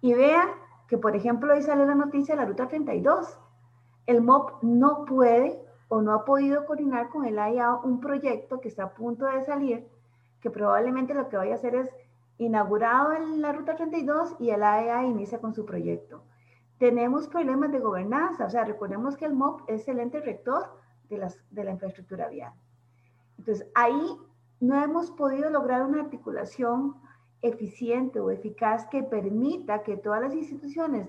Y 0.00 0.14
vean 0.14 0.50
que, 0.86 0.98
por 0.98 1.16
ejemplo, 1.16 1.52
hoy 1.52 1.62
sale 1.62 1.84
la 1.84 1.96
noticia 1.96 2.36
de 2.36 2.40
la 2.40 2.46
Ruta 2.46 2.68
32, 2.68 3.36
el 4.06 4.22
MOP 4.22 4.62
no 4.62 5.04
puede 5.06 5.60
o 5.88 6.00
no 6.00 6.12
ha 6.12 6.24
podido 6.24 6.64
coordinar 6.64 7.08
con 7.08 7.24
el 7.24 7.40
AIA 7.40 7.74
un 7.82 7.98
proyecto 7.98 8.60
que 8.60 8.68
está 8.68 8.84
a 8.84 8.94
punto 8.94 9.26
de 9.26 9.42
salir, 9.42 9.84
que 10.40 10.48
probablemente 10.48 11.12
lo 11.12 11.28
que 11.28 11.36
vaya 11.36 11.54
a 11.54 11.56
hacer 11.56 11.74
es 11.74 11.90
inaugurado 12.38 13.12
en 13.12 13.42
la 13.42 13.52
Ruta 13.52 13.74
32 13.74 14.36
y 14.38 14.50
el 14.50 14.62
AIA 14.62 15.06
inicia 15.06 15.40
con 15.40 15.54
su 15.54 15.66
proyecto. 15.66 16.22
Tenemos 16.78 17.26
problemas 17.26 17.72
de 17.72 17.80
gobernanza, 17.80 18.46
o 18.46 18.50
sea, 18.50 18.62
recordemos 18.64 19.16
que 19.16 19.24
el 19.24 19.34
MOP 19.34 19.62
es 19.68 19.88
el 19.88 19.98
ente 19.98 20.20
rector 20.20 20.70
de, 21.08 21.18
las, 21.18 21.36
de 21.50 21.64
la 21.64 21.72
infraestructura 21.72 22.28
vial. 22.28 22.52
Entonces, 23.38 23.66
ahí 23.74 24.16
no 24.60 24.82
hemos 24.82 25.10
podido 25.10 25.50
lograr 25.50 25.84
una 25.84 26.02
articulación 26.02 26.94
eficiente 27.42 28.20
o 28.20 28.30
eficaz 28.30 28.86
que 28.88 29.02
permita 29.02 29.82
que 29.82 29.96
todas 29.96 30.20
las 30.20 30.34
instituciones, 30.34 31.08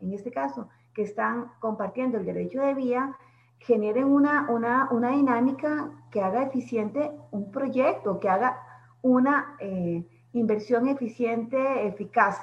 en 0.00 0.12
este 0.12 0.30
caso, 0.30 0.68
que 0.94 1.02
están 1.02 1.50
compartiendo 1.58 2.18
el 2.18 2.24
derecho 2.24 2.60
de 2.60 2.74
vía 2.74 3.16
generen 3.58 4.04
una, 4.04 4.48
una, 4.50 4.88
una 4.90 5.10
dinámica 5.10 5.90
que 6.10 6.20
haga 6.20 6.44
eficiente 6.44 7.10
un 7.30 7.50
proyecto, 7.50 8.20
que 8.20 8.28
haga 8.28 8.60
una 9.02 9.56
eh, 9.58 10.06
inversión 10.32 10.86
eficiente, 10.88 11.86
eficaz 11.86 12.40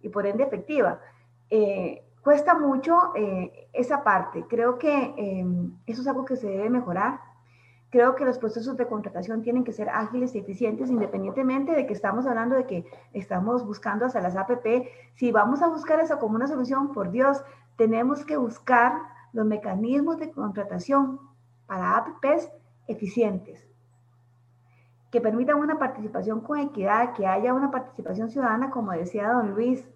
y 0.00 0.08
por 0.08 0.26
ende 0.26 0.44
efectiva. 0.44 1.00
Eh, 1.50 2.04
cuesta 2.22 2.58
mucho 2.58 3.14
eh, 3.14 3.68
esa 3.72 4.02
parte. 4.02 4.44
Creo 4.48 4.78
que 4.78 5.14
eso 5.86 6.02
es 6.02 6.08
algo 6.08 6.24
que 6.24 6.36
se 6.36 6.48
debe 6.48 6.70
mejorar. 6.70 7.20
Creo 7.92 8.16
que 8.16 8.24
los 8.24 8.38
procesos 8.38 8.78
de 8.78 8.86
contratación 8.86 9.42
tienen 9.42 9.64
que 9.64 9.72
ser 9.74 9.90
ágiles 9.90 10.34
y 10.34 10.38
eficientes, 10.38 10.88
independientemente 10.88 11.72
de 11.72 11.86
que 11.86 11.92
estamos 11.92 12.24
hablando 12.26 12.56
de 12.56 12.66
que 12.66 12.86
estamos 13.12 13.66
buscando 13.66 14.06
hasta 14.06 14.22
las 14.22 14.34
APP. 14.34 14.88
Si 15.14 15.30
vamos 15.30 15.60
a 15.60 15.68
buscar 15.68 16.00
eso 16.00 16.18
como 16.18 16.36
una 16.36 16.46
solución, 16.46 16.94
por 16.94 17.10
Dios, 17.10 17.44
tenemos 17.76 18.24
que 18.24 18.38
buscar 18.38 18.94
los 19.34 19.44
mecanismos 19.44 20.16
de 20.16 20.30
contratación 20.30 21.20
para 21.66 21.98
APPs 21.98 22.50
eficientes, 22.86 23.68
que 25.10 25.20
permitan 25.20 25.58
una 25.58 25.78
participación 25.78 26.40
con 26.40 26.60
equidad, 26.60 27.12
que 27.12 27.26
haya 27.26 27.52
una 27.52 27.70
participación 27.70 28.30
ciudadana, 28.30 28.70
como 28.70 28.92
decía 28.92 29.30
don 29.30 29.50
Luis, 29.50 29.86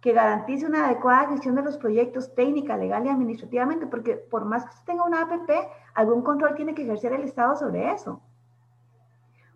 que 0.00 0.12
garantice 0.12 0.66
una 0.66 0.86
adecuada 0.86 1.28
gestión 1.28 1.56
de 1.56 1.62
los 1.62 1.76
proyectos 1.76 2.34
técnica, 2.34 2.76
legal 2.76 3.04
y 3.04 3.08
administrativamente, 3.08 3.86
porque 3.86 4.14
por 4.16 4.44
más 4.44 4.64
que 4.64 4.70
usted 4.70 4.84
tenga 4.86 5.04
una 5.04 5.22
APP, 5.22 5.50
algún 5.94 6.22
control 6.22 6.54
tiene 6.54 6.74
que 6.74 6.82
ejercer 6.82 7.12
el 7.12 7.24
Estado 7.24 7.56
sobre 7.56 7.90
eso. 7.90 8.20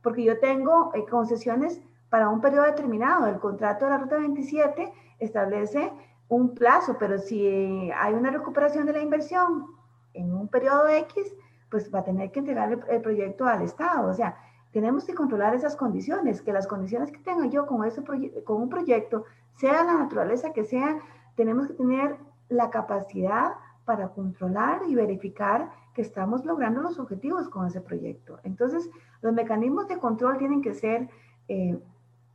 Porque 0.03 0.25
yo 0.25 0.41
tengo 0.41 0.91
eh, 0.95 1.05
concesiones 1.09 1.81
para 2.11 2.29
un 2.29 2.41
periodo 2.41 2.65
determinado. 2.65 3.27
El 3.27 3.39
contrato 3.39 3.85
de 3.85 3.93
la 3.93 3.99
Ruta 3.99 4.19
27 4.19 4.93
establece 5.21 5.93
un 6.29 6.55
plazo, 6.55 6.97
pero 6.99 7.19
si 7.19 7.91
hay 7.95 8.15
una 8.15 8.31
recuperación 8.31 8.87
de 8.87 8.95
la 8.95 9.01
inversión 9.01 9.67
en 10.15 10.35
un 10.35 10.49
periodo 10.49 10.89
X, 10.89 11.35
pues 11.71 11.93
va 11.95 12.01
a 12.01 12.05
tener 12.05 12.31
que 12.33 12.41
entregar 12.41 12.81
el, 12.89 13.01
proyecto 13.01 13.47
al 13.47 13.63
Estado. 13.63 14.11
O 14.11 14.15
sea, 14.15 14.37
tenemos 14.73 15.05
que 15.05 15.15
controlar 15.15 15.55
esas 15.55 15.77
condiciones, 15.77 16.43
que 16.43 16.53
las 16.53 16.67
condiciones 16.67 17.13
que 17.13 17.19
tenga 17.19 17.47
yo 17.47 17.67
con, 17.67 17.85
ese 17.87 18.03
con 18.45 18.63
un 18.63 18.69
proyecto, 18.69 19.25
sea 19.57 19.85
la 19.85 19.95
naturaleza 19.95 20.53
que 20.53 20.65
sea, 20.65 21.01
tenemos 21.37 21.69
que 21.69 21.75
tener 21.75 22.17
la 22.49 22.71
capacidad 22.71 23.53
para 23.85 24.09
controlar 24.09 24.83
y 24.89 24.95
verificar 24.95 25.71
que 25.95 26.03
estamos 26.03 26.45
logrando 26.45 26.81
los 26.81 26.99
objetivos 26.99 27.49
con 27.49 27.67
ese 27.67 27.81
proyecto. 27.81 28.39
Entonces, 28.45 28.89
los 29.21 29.33
mecanismos 29.33 29.89
de 29.89 29.99
control 29.99 30.39
tienen 30.39 30.63
que 30.63 30.75
ser 30.75 31.09
eh, 31.49 31.79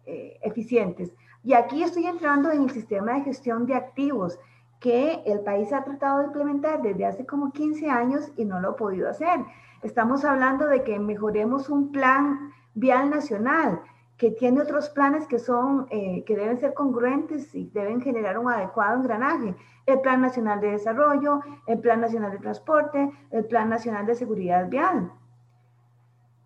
eh, 0.05 0.39
eficientes. 0.41 1.13
Y 1.43 1.53
aquí 1.53 1.83
estoy 1.83 2.05
entrando 2.05 2.51
en 2.51 2.63
el 2.63 2.69
sistema 2.71 3.13
de 3.13 3.21
gestión 3.21 3.65
de 3.65 3.75
activos 3.75 4.39
que 4.79 5.23
el 5.25 5.39
país 5.41 5.73
ha 5.73 5.83
tratado 5.83 6.19
de 6.19 6.25
implementar 6.25 6.81
desde 6.81 7.05
hace 7.05 7.25
como 7.25 7.51
15 7.51 7.89
años 7.89 8.31
y 8.35 8.45
no 8.45 8.59
lo 8.59 8.71
ha 8.71 8.75
podido 8.75 9.09
hacer. 9.09 9.43
Estamos 9.81 10.23
hablando 10.25 10.67
de 10.67 10.83
que 10.83 10.99
mejoremos 10.99 11.69
un 11.69 11.91
plan 11.91 12.51
vial 12.73 13.09
nacional 13.09 13.81
que 14.17 14.31
tiene 14.31 14.61
otros 14.61 14.89
planes 14.89 15.27
que 15.27 15.37
son, 15.37 15.87
eh, 15.91 16.23
que 16.25 16.35
deben 16.35 16.57
ser 16.57 16.73
congruentes 16.73 17.53
y 17.53 17.69
deben 17.69 18.01
generar 18.01 18.39
un 18.39 18.51
adecuado 18.51 18.97
engranaje. 18.97 19.55
El 19.85 20.01
Plan 20.01 20.21
Nacional 20.21 20.59
de 20.59 20.71
Desarrollo, 20.71 21.41
el 21.67 21.79
Plan 21.79 22.01
Nacional 22.01 22.31
de 22.31 22.39
Transporte, 22.39 23.11
el 23.31 23.45
Plan 23.45 23.69
Nacional 23.69 24.05
de 24.05 24.15
Seguridad 24.15 24.67
Vial. 24.67 25.11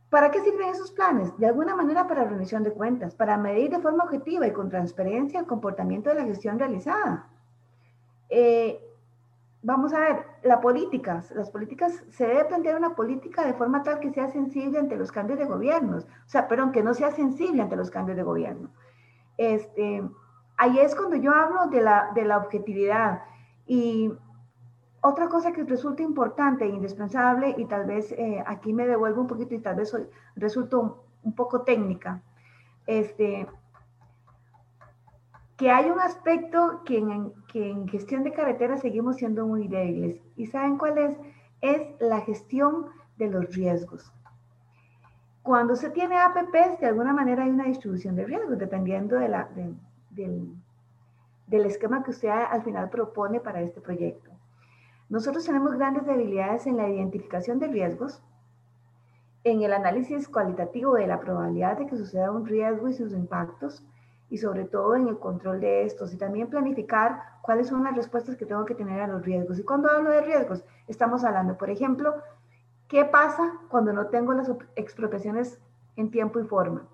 ¿Para 0.10 0.30
qué 0.30 0.42
sirven 0.42 0.68
esos 0.68 0.92
planes? 0.92 1.38
De 1.38 1.48
alguna 1.48 1.74
manera 1.74 2.06
para 2.06 2.26
rendición 2.26 2.64
de 2.64 2.74
cuentas, 2.74 3.16
para 3.16 3.38
medir 3.38 3.72
de 3.72 3.80
forma 3.80 4.04
objetiva 4.04 4.46
y 4.46 4.52
con 4.52 4.70
transparencia 4.70 5.40
el 5.40 5.46
comportamiento 5.46 6.10
de 6.10 6.16
la 6.16 6.26
gestión 6.26 6.60
realizada. 6.60 7.30
Eh, 8.28 8.91
vamos 9.64 9.94
a 9.94 10.00
ver, 10.00 10.26
la 10.44 10.60
política, 10.60 11.24
las 11.36 11.50
políticas, 11.50 12.04
se 12.10 12.26
debe 12.26 12.46
plantear 12.46 12.78
una 12.78 12.96
política 12.96 13.46
de 13.46 13.54
forma 13.54 13.84
tal 13.84 14.00
que 14.00 14.12
sea 14.12 14.28
sensible 14.28 14.80
ante 14.80 14.96
los 14.96 15.12
cambios 15.12 15.40
de 15.40 15.46
gobiernos, 15.46 16.06
o 16.06 16.30
sea, 16.30 16.48
perdón, 16.48 16.72
que 16.72 16.84
no 16.84 16.94
sea 16.94 17.12
sensible 17.12 17.62
ante 17.62 17.76
los 17.76 17.92
cambios 17.92 18.18
de 18.18 18.24
gobierno. 18.24 18.70
Este, 19.38 20.04
ahí 20.58 20.80
es 20.80 20.96
cuando 20.96 21.16
yo 21.16 21.32
hablo 21.32 21.68
de 21.68 21.82
la, 21.82 22.12
de 22.14 22.26
la 22.26 22.38
objetividad. 22.38 23.22
Y 23.66 24.12
otra 25.02 25.30
cosa 25.30 25.52
que 25.52 25.64
resulta 25.64 26.04
importante 26.04 26.66
e 26.66 26.70
indispensable, 26.70 27.56
y 27.58 27.66
tal 27.66 27.86
vez 27.86 28.12
eh, 28.12 28.44
aquí 28.46 28.74
me 28.74 28.88
devuelvo 28.88 29.22
un 29.22 29.28
poquito 29.28 29.56
y 29.56 29.60
tal 29.60 29.76
vez 29.76 29.90
soy, 29.90 30.08
resulto 30.36 30.80
un, 30.80 30.94
un 31.24 31.36
poco 31.36 31.62
técnica, 31.62 32.22
este, 32.88 33.48
que 35.58 35.70
hay 35.70 35.90
un 35.92 36.00
aspecto 36.00 36.82
que 36.86 36.98
en, 36.98 37.34
que 37.52 37.70
en 37.70 37.88
gestión 37.88 38.24
de 38.24 38.32
carreteras 38.32 38.82
seguimos 38.82 39.18
siendo 39.18 39.46
muy 39.46 39.68
débiles. 39.68 40.22
¿Y 40.38 40.48
saben 40.48 40.78
cuál 40.78 40.98
es? 40.98 41.18
Es 41.62 41.82
la 42.00 42.22
gestión 42.22 42.86
de 43.18 43.30
los 43.30 43.54
riesgos. 43.54 44.12
Cuando 45.44 45.76
se 45.76 45.90
tiene 45.90 46.18
APPs, 46.18 46.80
de 46.80 46.88
alguna 46.88 47.14
manera 47.14 47.44
hay 47.44 47.50
una 47.50 47.66
distribución 47.66 48.16
de 48.16 48.26
riesgos, 48.26 48.58
dependiendo 48.58 49.18
de 49.18 49.28
la, 49.28 49.50
del, 50.12 50.56
del 51.48 51.66
esquema 51.66 52.04
que 52.04 52.12
usted 52.12 52.30
al 52.30 52.64
final 52.64 52.90
propone 52.90 53.40
para 53.40 53.62
este 53.62 53.82
proyecto. 53.82 54.32
Nosotros 55.10 55.46
tenemos 55.46 55.74
grandes 55.74 56.06
debilidades 56.06 56.68
en 56.68 56.78
la 56.78 56.88
identificación 56.88 57.60
de 57.60 57.68
riesgos, 57.68 58.24
en 59.44 59.62
el 59.62 59.74
análisis 59.74 60.30
cualitativo 60.30 60.94
de 60.94 61.08
la 61.08 61.20
probabilidad 61.20 61.78
de 61.78 61.88
que 61.88 61.98
suceda 61.98 62.32
un 62.32 62.46
riesgo 62.46 62.88
y 62.88 62.94
sus 62.94 63.12
impactos, 63.12 63.84
y 64.32 64.38
sobre 64.38 64.64
todo 64.64 64.96
en 64.96 65.10
el 65.10 65.20
control 65.20 65.60
de 65.60 65.84
estos 65.84 66.14
y 66.14 66.18
también 66.18 66.50
planificar 66.50 67.22
cuáles 67.42 67.68
son 67.68 67.84
las 67.84 67.94
respuestas 67.94 68.38
que 68.38 68.46
tengo 68.46 68.64
que 68.64 68.74
tener 68.74 69.02
a 69.02 69.08
los 69.08 69.24
riesgos. 69.24 69.60
Y 69.60 69.64
cuando 69.64 69.92
hablo 69.92 70.10
de 70.10 70.22
riesgos, 70.22 70.64
estamos 70.88 71.26
hablando, 71.26 71.58
por 71.58 71.70
ejemplo, 71.70 72.16
¿qué 72.88 73.04
pasa 73.04 73.60
cuando 73.68 73.92
no 73.92 74.08
tengo 74.08 74.34
las 74.34 74.50
expropiaciones 74.78 75.60
en 75.98 76.12
tiempo 76.12 76.40
y 76.40 76.46
forma? 76.46 76.88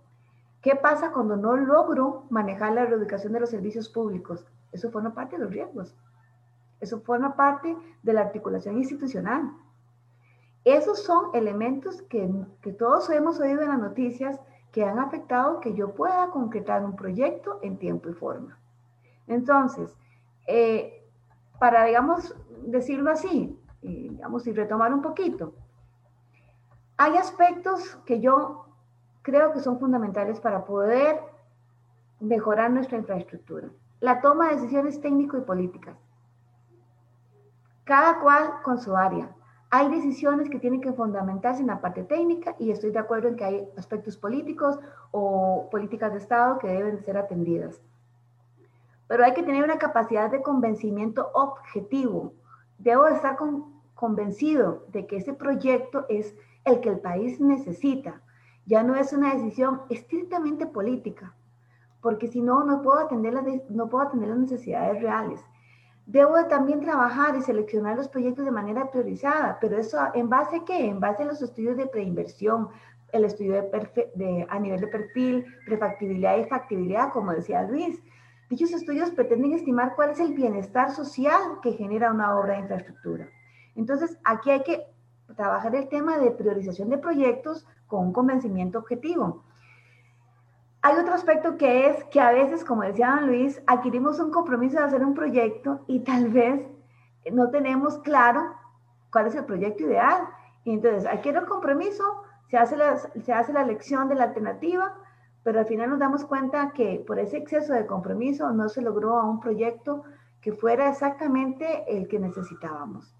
¿Qué 0.63 0.75
pasa 0.75 1.11
cuando 1.11 1.37
no 1.37 1.55
logro 1.55 2.25
manejar 2.31 2.73
la 2.73 2.87
reubicación 2.87 3.33
de 3.33 3.39
los 3.39 3.51
servicios 3.51 3.87
públicos? 3.87 4.43
Eso 4.71 4.89
forma 4.89 5.13
parte 5.13 5.37
de 5.37 5.43
los 5.43 5.53
riesgos. 5.53 5.95
Eso 6.81 7.01
forma 7.01 7.35
parte 7.35 7.77
de 8.01 8.13
la 8.13 8.21
articulación 8.21 8.79
institucional. 8.79 9.51
Esos 10.65 11.03
son 11.03 11.35
elementos 11.35 12.01
que, 12.01 12.27
que 12.61 12.73
todos 12.73 13.11
hemos 13.11 13.39
oído 13.39 13.61
en 13.61 13.69
las 13.69 13.79
noticias 13.79 14.39
que 14.77 14.85
han 14.85 14.99
afectado 14.99 15.59
que 15.59 15.73
yo 15.73 15.95
pueda 15.95 16.29
concretar 16.29 16.85
un 16.85 16.95
proyecto 16.95 17.57
en 17.63 17.79
tiempo 17.79 18.09
y 18.09 18.13
forma. 18.13 18.59
Entonces, 19.25 19.97
eh, 20.45 21.03
para, 21.57 21.85
digamos, 21.85 22.35
decirlo 22.61 23.09
así, 23.09 23.59
digamos, 23.81 24.45
y 24.45 24.53
retomar 24.53 24.93
un 24.93 25.01
poquito, 25.01 25.55
hay 26.95 27.17
aspectos 27.17 27.95
que 28.05 28.19
yo 28.19 28.67
creo 29.23 29.51
que 29.51 29.61
son 29.61 29.79
fundamentales 29.79 30.39
para 30.39 30.63
poder 30.63 31.21
mejorar 32.19 32.69
nuestra 32.69 32.99
infraestructura. 32.99 33.69
La 33.99 34.21
toma 34.21 34.49
de 34.49 34.57
decisiones 34.57 35.01
técnico 35.01 35.39
y 35.39 35.41
políticas. 35.41 35.97
Cada 37.83 38.19
cual 38.19 38.61
con 38.61 38.79
su 38.79 38.95
área. 38.95 39.35
Hay 39.69 39.89
decisiones 39.89 40.49
que 40.49 40.59
tienen 40.59 40.79
que 40.79 40.93
fundamentarse 40.93 41.59
en 41.59 41.67
la 41.67 41.81
parte 41.81 42.03
técnica 42.03 42.55
y 42.57 42.71
estoy 42.71 42.91
de 42.91 42.99
acuerdo 42.99 43.27
en 43.27 43.35
que 43.35 43.43
hay 43.43 43.67
aspectos 43.75 44.15
políticos 44.15 44.79
o 45.11 45.67
políticas 45.69 46.13
de 46.13 46.19
Estado 46.19 46.57
que 46.57 46.67
deben 46.67 47.03
ser 47.03 47.17
atendidas. 47.17 47.81
Pero 49.07 49.25
hay 49.25 49.33
que 49.33 49.43
tener 49.43 49.63
una 49.63 49.77
capacidad 49.77 50.31
de 50.31 50.41
convencimiento 50.41 51.31
objetivo. 51.33 52.33
Debo 52.77 53.07
estar 53.07 53.37
convencido 53.93 54.85
de 54.89 55.05
que 55.05 55.17
ese 55.17 55.33
proyecto 55.33 56.05
es 56.07 56.33
el 56.63 56.79
que 56.79 56.89
el 56.89 56.99
país 56.99 57.41
necesita. 57.41 58.21
Ya 58.65 58.83
no 58.83 58.95
es 58.95 59.11
una 59.11 59.33
decisión 59.33 59.81
estrictamente 59.89 60.65
política, 60.65 61.33
porque 62.01 62.27
si 62.27 62.41
no, 62.41 62.63
no 62.63 62.81
puedo 62.81 62.99
atender 62.99 63.33
las, 63.33 63.45
no 63.69 63.89
puedo 63.89 64.05
atender 64.05 64.29
las 64.29 64.39
necesidades 64.39 65.01
reales. 65.01 65.41
Debo 66.07 66.45
también 66.47 66.79
trabajar 66.79 67.35
y 67.35 67.41
seleccionar 67.41 67.97
los 67.97 68.07
proyectos 68.07 68.45
de 68.45 68.51
manera 68.51 68.89
priorizada, 68.89 69.57
pero 69.59 69.77
eso 69.77 69.99
en 70.13 70.29
base 70.29 70.55
a 70.55 70.63
qué? 70.63 70.87
En 70.87 71.01
base 71.01 71.23
a 71.23 71.25
los 71.25 71.41
estudios 71.41 71.75
de 71.75 71.85
preinversión, 71.85 72.69
el 73.11 73.25
estudio 73.25 73.55
de, 74.15 74.47
a 74.49 74.57
nivel 74.57 74.79
de 74.79 74.87
perfil, 74.87 75.45
prefactibilidad 75.65 76.37
y 76.37 76.45
factibilidad, 76.45 77.11
como 77.11 77.33
decía 77.33 77.63
Luis. 77.63 78.01
Dichos 78.49 78.71
estudios 78.71 79.11
pretenden 79.11 79.51
estimar 79.51 79.95
cuál 79.97 80.11
es 80.11 80.21
el 80.21 80.33
bienestar 80.33 80.91
social 80.91 81.59
que 81.61 81.73
genera 81.73 82.09
una 82.09 82.39
obra 82.39 82.53
de 82.53 82.61
infraestructura. 82.61 83.27
Entonces, 83.75 84.17
aquí 84.23 84.51
hay 84.51 84.63
que 84.63 84.85
trabajar 85.35 85.75
el 85.75 85.89
tema 85.89 86.19
de 86.19 86.31
priorización 86.31 86.87
de 86.87 86.99
proyectos 86.99 87.67
con 87.85 88.07
un 88.07 88.13
convencimiento 88.13 88.79
objetivo. 88.79 89.43
Hay 90.87 90.95
otro 90.95 91.15
aspecto 91.15 91.57
que 91.57 91.89
es 91.89 92.01
que 92.05 92.21
a 92.21 92.31
veces, 92.31 92.63
como 92.63 92.83
decía 92.83 93.17
don 93.19 93.27
Luis, 93.27 93.61
adquirimos 93.67 94.21
un 94.21 94.31
compromiso 94.31 94.77
de 94.77 94.85
hacer 94.85 95.03
un 95.03 95.13
proyecto 95.13 95.81
y 95.85 95.99
tal 95.99 96.29
vez 96.29 96.65
no 97.29 97.49
tenemos 97.49 97.97
claro 97.97 98.55
cuál 99.11 99.27
es 99.27 99.35
el 99.35 99.43
proyecto 99.43 99.83
ideal. 99.83 100.29
Y 100.63 100.71
entonces, 100.71 101.05
adquiero 101.05 101.41
el 101.41 101.45
compromiso, 101.45 102.23
se 102.49 102.57
hace, 102.57 102.77
la, 102.77 102.95
se 102.99 103.33
hace 103.33 103.51
la 103.51 103.63
elección 103.63 104.07
de 104.07 104.15
la 104.15 104.23
alternativa, 104.23 104.95
pero 105.43 105.59
al 105.59 105.65
final 105.65 105.89
nos 105.89 105.99
damos 105.99 106.23
cuenta 106.23 106.71
que 106.71 107.03
por 107.05 107.19
ese 107.19 107.35
exceso 107.35 107.73
de 107.73 107.85
compromiso 107.85 108.49
no 108.51 108.69
se 108.69 108.81
logró 108.81 109.21
un 109.25 109.41
proyecto 109.41 110.03
que 110.39 110.53
fuera 110.53 110.89
exactamente 110.89 111.83
el 111.89 112.07
que 112.07 112.17
necesitábamos. 112.17 113.13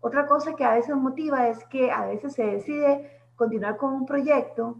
Otra 0.00 0.26
cosa 0.26 0.56
que 0.56 0.64
a 0.64 0.72
veces 0.72 0.96
motiva 0.96 1.48
es 1.48 1.62
que 1.66 1.90
a 1.90 2.06
veces 2.06 2.32
se 2.32 2.46
decide 2.46 3.20
continuar 3.36 3.76
con 3.76 3.92
un 3.92 4.06
proyecto, 4.06 4.78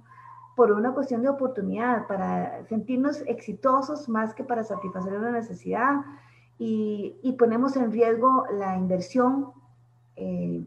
por 0.55 0.72
una 0.72 0.92
cuestión 0.92 1.22
de 1.22 1.28
oportunidad, 1.28 2.07
para 2.07 2.64
sentirnos 2.66 3.22
exitosos 3.26 4.09
más 4.09 4.34
que 4.34 4.44
para 4.44 4.64
satisfacer 4.64 5.18
una 5.18 5.30
necesidad 5.30 6.03
y, 6.59 7.16
y 7.22 7.32
ponemos 7.32 7.76
en 7.76 7.90
riesgo 7.90 8.44
la 8.53 8.76
inversión, 8.76 9.53
eh, 10.16 10.64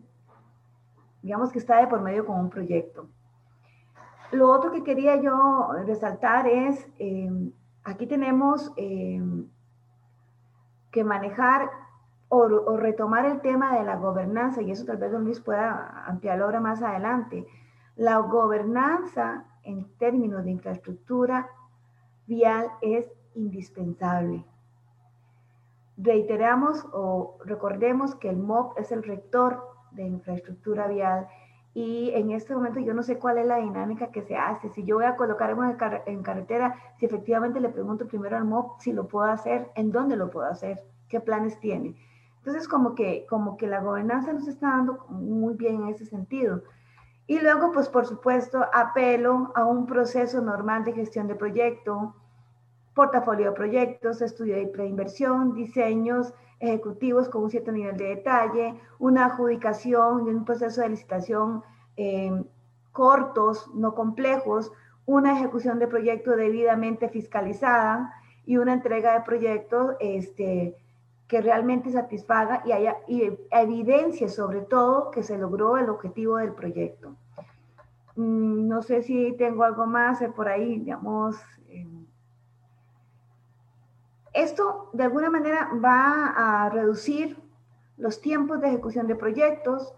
digamos 1.22 1.52
que 1.52 1.60
está 1.60 1.78
de 1.78 1.88
por 1.88 2.02
medio 2.02 2.26
con 2.26 2.40
un 2.40 2.50
proyecto. 2.50 3.08
Lo 4.32 4.52
otro 4.52 4.72
que 4.72 4.84
quería 4.84 5.22
yo 5.22 5.70
resaltar 5.86 6.48
es, 6.48 6.88
eh, 6.98 7.30
aquí 7.84 8.08
tenemos 8.08 8.72
eh, 8.76 9.22
que 10.92 11.04
manejar 11.04 11.70
o, 12.28 12.40
o, 12.40 12.78
retomar 12.78 13.26
el 13.26 13.40
tema 13.42 13.78
de 13.78 13.86
la 13.86 13.98
gobernanza, 13.98 14.62
y 14.62 14.72
eso 14.72 14.84
tal 14.84 14.98
vez 14.98 15.12
don 15.12 15.24
Luis 15.24 15.40
pueda 15.40 16.04
ampliarlo 16.08 16.46
ahora 16.46 16.60
más 16.60 16.82
adelante. 16.82 17.46
La 17.96 18.18
gobernanza 18.18 19.46
en 19.66 19.86
términos 19.98 20.44
de 20.44 20.52
infraestructura 20.52 21.50
vial 22.28 22.68
es 22.82 23.12
indispensable. 23.36 24.46
Reiteramos 25.98 26.86
o 26.92 27.38
recordemos 27.46 28.16
que 28.16 28.30
el 28.30 28.38
MOP 28.38 28.78
es 28.78 28.92
el 28.92 29.04
rector 29.04 29.64
de 29.92 30.04
infraestructura 30.04 30.88
vial 30.88 31.28
y 31.74 32.12
en 32.12 32.32
este 32.32 32.56
momento 32.56 32.80
yo 32.80 32.94
no 32.94 33.04
sé 33.04 33.20
cuál 33.20 33.38
es 33.38 33.46
la 33.46 33.58
dinámica 33.58 34.08
que 34.08 34.22
se 34.24 34.38
hace. 34.38 34.70
Si 34.70 34.84
yo 34.86 34.96
voy 34.96 35.06
a 35.06 35.18
colocar 35.18 35.56
en, 36.06 36.24
carretera, 36.24 36.76
si 36.98 37.06
efectivamente 37.06 37.60
le 37.60 37.70
pregunto 37.70 38.08
primero 38.08 38.38
al 38.38 38.46
MOP 38.46 38.80
si 38.80 38.94
lo 38.94 39.08
puedo 39.08 39.30
hacer, 39.30 39.70
en 39.76 39.92
dónde 39.92 40.16
lo 40.16 40.30
puedo 40.30 40.48
hacer, 40.48 40.84
qué 41.10 41.20
planes 41.20 41.60
tiene. 41.60 41.96
Entonces, 42.38 42.68
como 42.68 42.96
que, 42.96 43.26
como 43.28 43.58
que 43.58 43.68
la 43.68 43.82
gobernanza 43.82 44.32
nos 44.32 44.48
está 44.48 44.70
dando 44.70 45.06
muy 45.10 45.56
bien 45.56 45.82
en 45.82 45.90
ese 45.90 46.06
sentido. 46.06 46.62
Y 47.28 47.40
luego, 47.40 47.72
pues 47.72 47.90
por 47.90 48.06
supuesto, 48.06 48.66
apelo 48.72 49.52
a 49.56 49.66
un 49.66 49.88
proceso 49.88 50.42
normal 50.42 50.84
de 50.84 50.94
gestión 50.94 51.28
de 51.28 51.36
proyecto, 51.36 52.14
portafolio 52.94 53.48
de 53.50 53.56
proyectos, 53.56 54.22
estudio 54.22 54.56
de 54.56 54.68
preinversión, 54.68 55.54
diseños 55.54 56.34
ejecutivos 56.60 57.28
con 57.30 57.44
un 57.44 57.50
cierto 57.52 57.72
nivel 57.72 57.98
de 57.98 58.16
detalle, 58.16 58.80
una 59.00 59.26
adjudicación 59.26 60.28
y 60.28 60.30
un 60.30 60.46
proceso 60.46 60.82
de 60.82 60.90
licitación 60.90 61.64
eh, 61.98 62.44
cortos, 62.92 63.70
no 63.74 63.94
complejos, 63.94 64.72
una 65.06 65.38
ejecución 65.38 65.80
de 65.80 65.88
proyecto 65.88 66.32
debidamente 66.32 67.10
fiscalizada 67.10 68.14
y 68.46 68.58
una 68.58 68.74
entrega 68.74 69.14
de 69.14 69.22
proyectos 69.22 69.96
este, 70.00 70.76
que 71.28 71.42
realmente 71.42 71.92
satisfaga 71.92 72.62
y 72.66 72.72
haya 72.72 72.98
y 73.08 73.32
evidencia 73.52 74.30
sobre 74.30 74.62
todo 74.62 75.10
que 75.12 75.24
se 75.24 75.38
logró 75.38 75.78
el 75.78 75.90
objetivo 75.90 76.38
del 76.38 76.54
proyecto. 76.54 77.16
Mm, 78.16 78.68
no 78.68 78.82
sé 78.82 79.02
si 79.02 79.34
tengo 79.34 79.64
algo 79.64 79.86
más 79.86 80.20
por 80.36 80.48
ahí, 80.48 80.80
digamos. 80.80 81.36
Em, 81.68 82.06
esto 84.34 84.90
de 84.94 85.04
alguna 85.04 85.30
manera 85.30 85.70
va 85.84 86.66
a 86.66 86.70
reducir 86.70 87.38
los 87.98 88.22
tiempos 88.22 88.62
de 88.62 88.68
ejecución 88.68 89.08
de 89.08 89.16
proyectos. 89.16 89.94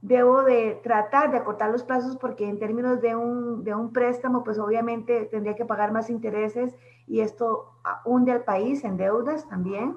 Debo 0.00 0.42
de 0.42 0.80
tratar 0.82 1.30
de 1.30 1.36
acortar 1.38 1.70
los 1.70 1.84
plazos 1.84 2.16
porque 2.16 2.48
en 2.48 2.58
términos 2.58 3.00
de 3.00 3.14
un, 3.14 3.62
de 3.62 3.74
un 3.74 3.92
préstamo, 3.92 4.42
pues 4.42 4.58
obviamente 4.58 5.26
tendría 5.26 5.54
que 5.54 5.64
pagar 5.64 5.92
más 5.92 6.10
intereses 6.10 6.74
y 7.06 7.20
esto 7.20 7.70
hunde 8.04 8.32
al 8.32 8.42
país 8.42 8.82
en 8.84 8.96
deudas 8.96 9.48
también. 9.48 9.96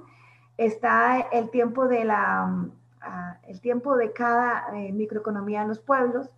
Está 0.57 1.19
el 1.31 1.49
tiempo 1.49 1.87
de, 1.87 2.05
la, 2.05 2.67
ah, 3.01 3.37
el 3.47 3.59
tiempo 3.61 3.97
de 3.97 4.13
cada 4.13 4.77
eh, 4.77 4.91
microeconomía 4.91 5.61
en 5.61 5.67
los 5.67 5.79
pueblos 5.79 6.29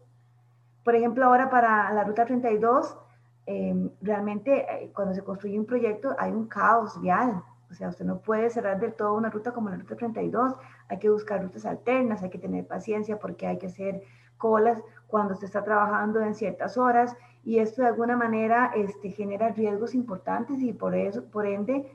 por 0.87 0.95
ejemplo, 0.95 1.25
ahora 1.25 1.49
para 1.49 1.91
la 1.91 2.05
Ruta 2.05 2.23
32, 2.23 2.97
em, 3.45 3.89
realmente 4.01 4.65
eh, 4.71 4.89
cuando 4.95 5.13
se 5.13 5.21
construye 5.21 5.59
un 5.59 5.65
proyecto 5.65 6.15
hay 6.17 6.31
un 6.31 6.47
caos 6.47 7.01
vial. 7.01 7.43
O 7.69 7.73
sea, 7.73 7.89
usted 7.89 8.05
no 8.05 8.19
puede 8.19 8.49
cerrar 8.49 8.79
del 8.79 8.93
todo 8.93 9.13
una 9.15 9.29
ruta 9.29 9.51
como 9.51 9.69
la 9.69 9.75
Ruta 9.75 9.97
32. 9.97 10.55
Hay 10.87 10.97
que 10.99 11.09
buscar 11.09 11.43
rutas 11.43 11.65
alternas, 11.65 12.23
hay 12.23 12.29
que 12.29 12.37
tener 12.37 12.65
paciencia 12.65 13.19
porque 13.19 13.47
hay 13.47 13.57
que 13.57 13.65
hacer 13.65 14.01
colas 14.37 14.81
cuando 15.07 15.35
se 15.35 15.47
está 15.47 15.61
trabajando 15.61 16.21
en 16.21 16.33
ciertas 16.33 16.77
horas 16.77 17.17
y 17.43 17.59
esto 17.59 17.81
de 17.81 17.89
alguna 17.89 18.15
manera 18.15 18.71
este, 18.73 19.09
genera 19.09 19.49
riesgos 19.49 19.93
importantes 19.93 20.61
y 20.61 20.71
por, 20.71 20.95
eso, 20.95 21.25
por 21.25 21.45
ende 21.45 21.91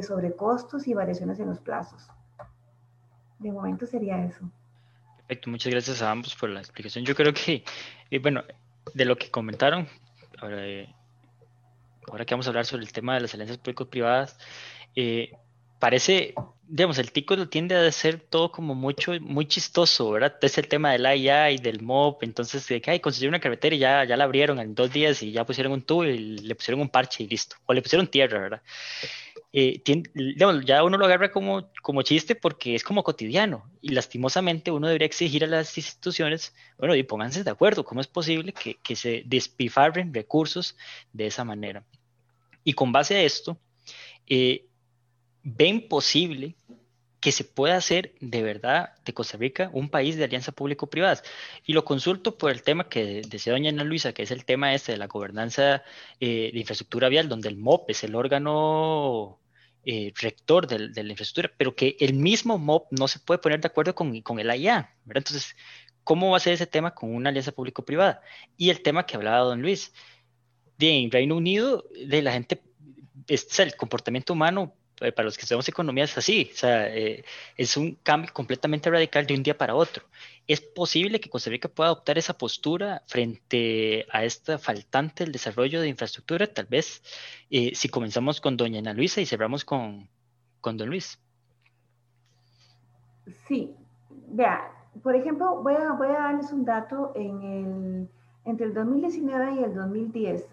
sobrecostos 0.00 0.86
y 0.86 0.94
variaciones 0.94 1.38
en 1.40 1.48
los 1.48 1.60
plazos. 1.60 2.08
De 3.38 3.50
momento 3.50 3.86
sería 3.86 4.24
eso. 4.24 4.50
Perfecto, 5.16 5.50
muchas 5.50 5.72
gracias 5.72 6.00
a 6.00 6.10
ambos 6.10 6.34
por 6.34 6.48
la 6.48 6.60
explicación. 6.60 7.04
Yo 7.04 7.14
creo 7.14 7.34
que, 7.34 7.64
eh, 8.10 8.18
bueno, 8.18 8.42
de 8.94 9.04
lo 9.04 9.16
que 9.16 9.30
comentaron, 9.30 9.88
ahora, 10.38 10.66
eh, 10.66 10.94
que 12.26 12.34
vamos 12.34 12.46
a 12.46 12.50
hablar 12.50 12.66
sobre 12.66 12.84
el 12.84 12.92
tema 12.92 13.14
de 13.14 13.20
las 13.20 13.34
alianzas 13.34 13.58
público-privadas, 13.58 14.38
eh, 14.94 15.32
parece, 15.82 16.32
digamos, 16.68 16.96
el 16.98 17.10
tico 17.10 17.34
lo 17.34 17.48
tiende 17.48 17.74
a 17.74 17.90
ser 17.90 18.20
todo 18.20 18.52
como 18.52 18.72
mucho, 18.72 19.14
muy 19.20 19.46
chistoso, 19.46 20.12
¿verdad? 20.12 20.36
Es 20.40 20.56
el 20.56 20.68
tema 20.68 20.92
del 20.92 21.04
AIA 21.04 21.50
y 21.50 21.58
del 21.58 21.82
MOP, 21.82 22.22
entonces, 22.22 22.68
de 22.68 22.80
que, 22.80 22.92
ay, 22.92 23.00
construyeron 23.00 23.32
una 23.32 23.40
carretera 23.40 23.74
y 23.74 23.80
ya, 23.80 24.04
ya 24.04 24.16
la 24.16 24.22
abrieron 24.22 24.60
en 24.60 24.76
dos 24.76 24.92
días 24.92 25.20
y 25.24 25.32
ya 25.32 25.44
pusieron 25.44 25.72
un 25.72 25.82
tubo 25.82 26.04
y 26.04 26.38
le 26.38 26.54
pusieron 26.54 26.80
un 26.80 26.88
parche 26.88 27.24
y 27.24 27.26
listo, 27.26 27.56
o 27.66 27.74
le 27.74 27.82
pusieron 27.82 28.06
tierra, 28.06 28.38
¿verdad? 28.38 28.62
Eh, 29.52 29.82
ya 30.64 30.84
uno 30.84 30.98
lo 30.98 31.04
agarra 31.04 31.32
como, 31.32 31.68
como 31.82 32.02
chiste 32.02 32.36
porque 32.36 32.76
es 32.76 32.84
como 32.84 33.02
cotidiano 33.02 33.68
y 33.80 33.88
lastimosamente 33.88 34.70
uno 34.70 34.86
debería 34.86 35.06
exigir 35.06 35.42
a 35.42 35.48
las 35.48 35.76
instituciones, 35.76 36.54
bueno, 36.78 36.94
y 36.94 37.02
pónganse 37.02 37.42
de 37.42 37.50
acuerdo, 37.50 37.84
¿cómo 37.84 38.00
es 38.00 38.06
posible 38.06 38.52
que, 38.52 38.76
que 38.84 38.94
se 38.94 39.24
despifarren 39.26 40.14
recursos 40.14 40.76
de 41.12 41.26
esa 41.26 41.42
manera? 41.42 41.84
Y 42.62 42.74
con 42.74 42.92
base 42.92 43.16
a 43.16 43.22
esto, 43.22 43.58
eh, 44.28 44.66
ven 45.42 45.88
posible 45.88 46.56
que 47.22 47.30
se 47.30 47.44
pueda 47.44 47.76
hacer 47.76 48.14
de 48.20 48.42
verdad 48.42 48.94
de 49.04 49.14
Costa 49.14 49.38
Rica 49.38 49.70
un 49.72 49.88
país 49.90 50.16
de 50.16 50.24
alianza 50.24 50.50
público-privadas. 50.50 51.22
Y 51.64 51.72
lo 51.72 51.84
consulto 51.84 52.36
por 52.36 52.50
el 52.50 52.62
tema 52.64 52.88
que 52.88 53.22
decía 53.28 53.52
doña 53.52 53.70
Ana 53.70 53.84
Luisa, 53.84 54.12
que 54.12 54.24
es 54.24 54.32
el 54.32 54.44
tema 54.44 54.74
este 54.74 54.92
de 54.92 54.98
la 54.98 55.06
gobernanza 55.06 55.84
eh, 56.18 56.50
de 56.52 56.58
infraestructura 56.58 57.08
vial, 57.08 57.28
donde 57.28 57.48
el 57.48 57.56
MOP 57.56 57.88
es 57.90 58.02
el 58.02 58.16
órgano 58.16 59.38
eh, 59.84 60.12
rector 60.16 60.66
de, 60.66 60.78
la 61.00 61.10
infraestructura, 61.10 61.54
pero 61.56 61.76
que 61.76 61.96
el 62.00 62.14
mismo 62.14 62.58
MOB 62.58 62.86
no 62.90 63.06
se 63.06 63.20
puede 63.20 63.38
poner 63.38 63.60
de 63.60 63.68
acuerdo 63.68 63.94
con, 63.94 64.20
con 64.22 64.40
el 64.40 64.50
AIA, 64.50 64.92
¿verdad? 65.04 65.20
Entonces, 65.20 65.54
¿cómo 66.02 66.30
va 66.30 66.38
a 66.38 66.40
ser 66.40 66.54
ese 66.54 66.66
tema 66.66 66.92
con 66.92 67.14
una 67.14 67.28
alianza 67.30 67.52
público-privada? 67.52 68.20
Y 68.56 68.70
el 68.70 68.82
tema 68.82 69.06
que 69.06 69.14
hablaba 69.14 69.44
don 69.44 69.62
Luis, 69.62 69.92
de 70.76 70.90
en 70.90 71.10
Reino 71.12 71.36
Unido, 71.36 71.84
de 72.04 72.20
la 72.20 72.32
gente, 72.32 72.60
es 73.28 73.60
el 73.60 73.76
comportamiento 73.76 74.32
humano 74.32 74.74
para 75.10 75.24
los 75.24 75.36
que 75.36 75.42
estudiamos 75.42 75.68
economía 75.68 76.04
es 76.04 76.16
así, 76.16 76.50
o 76.52 76.56
sea, 76.56 76.94
eh, 76.94 77.24
es 77.56 77.76
un 77.76 77.96
cambio 78.02 78.32
completamente 78.32 78.88
radical 78.90 79.26
de 79.26 79.34
un 79.34 79.42
día 79.42 79.58
para 79.58 79.74
otro. 79.74 80.04
¿Es 80.46 80.60
posible 80.60 81.20
que 81.20 81.30
Costa 81.30 81.50
Rica 81.50 81.68
pueda 81.68 81.88
adoptar 81.88 82.18
esa 82.18 82.36
postura 82.38 83.02
frente 83.06 84.06
a 84.12 84.24
esta 84.24 84.58
faltante 84.58 85.24
del 85.24 85.32
desarrollo 85.32 85.80
de 85.80 85.88
infraestructura? 85.88 86.46
Tal 86.46 86.66
vez 86.66 87.02
eh, 87.50 87.72
si 87.74 87.88
comenzamos 87.88 88.40
con 88.40 88.56
doña 88.56 88.78
Ana 88.78 88.92
Luisa 88.92 89.20
y 89.20 89.26
cerramos 89.26 89.64
con, 89.64 90.08
con 90.60 90.76
don 90.76 90.88
Luis. 90.88 91.18
Sí, 93.48 93.74
vea, 94.28 94.72
por 95.02 95.14
ejemplo, 95.14 95.62
voy 95.62 95.74
a, 95.74 95.92
voy 95.92 96.08
a 96.08 96.20
darles 96.20 96.52
un 96.52 96.64
dato 96.64 97.12
en 97.14 97.42
el, 97.42 98.08
entre 98.44 98.66
el 98.66 98.74
2019 98.74 99.54
y 99.60 99.64
el 99.64 99.74
2010. 99.74 100.44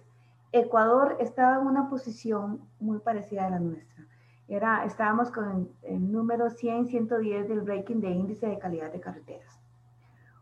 Ecuador 0.52 1.18
estaba 1.20 1.62
en 1.62 1.68
una 1.68 1.90
posición 1.90 2.62
muy 2.80 3.00
parecida 3.00 3.48
a 3.48 3.50
la 3.52 3.60
nuestra 3.60 4.09
era, 4.50 4.84
estábamos 4.84 5.32
con 5.32 5.70
el 5.84 6.12
número 6.12 6.50
100, 6.50 6.88
110 6.88 7.48
del 7.48 7.66
ranking 7.66 8.02
de 8.02 8.10
índice 8.10 8.48
de 8.48 8.58
calidad 8.58 8.92
de 8.92 9.00
carreteras. 9.00 9.62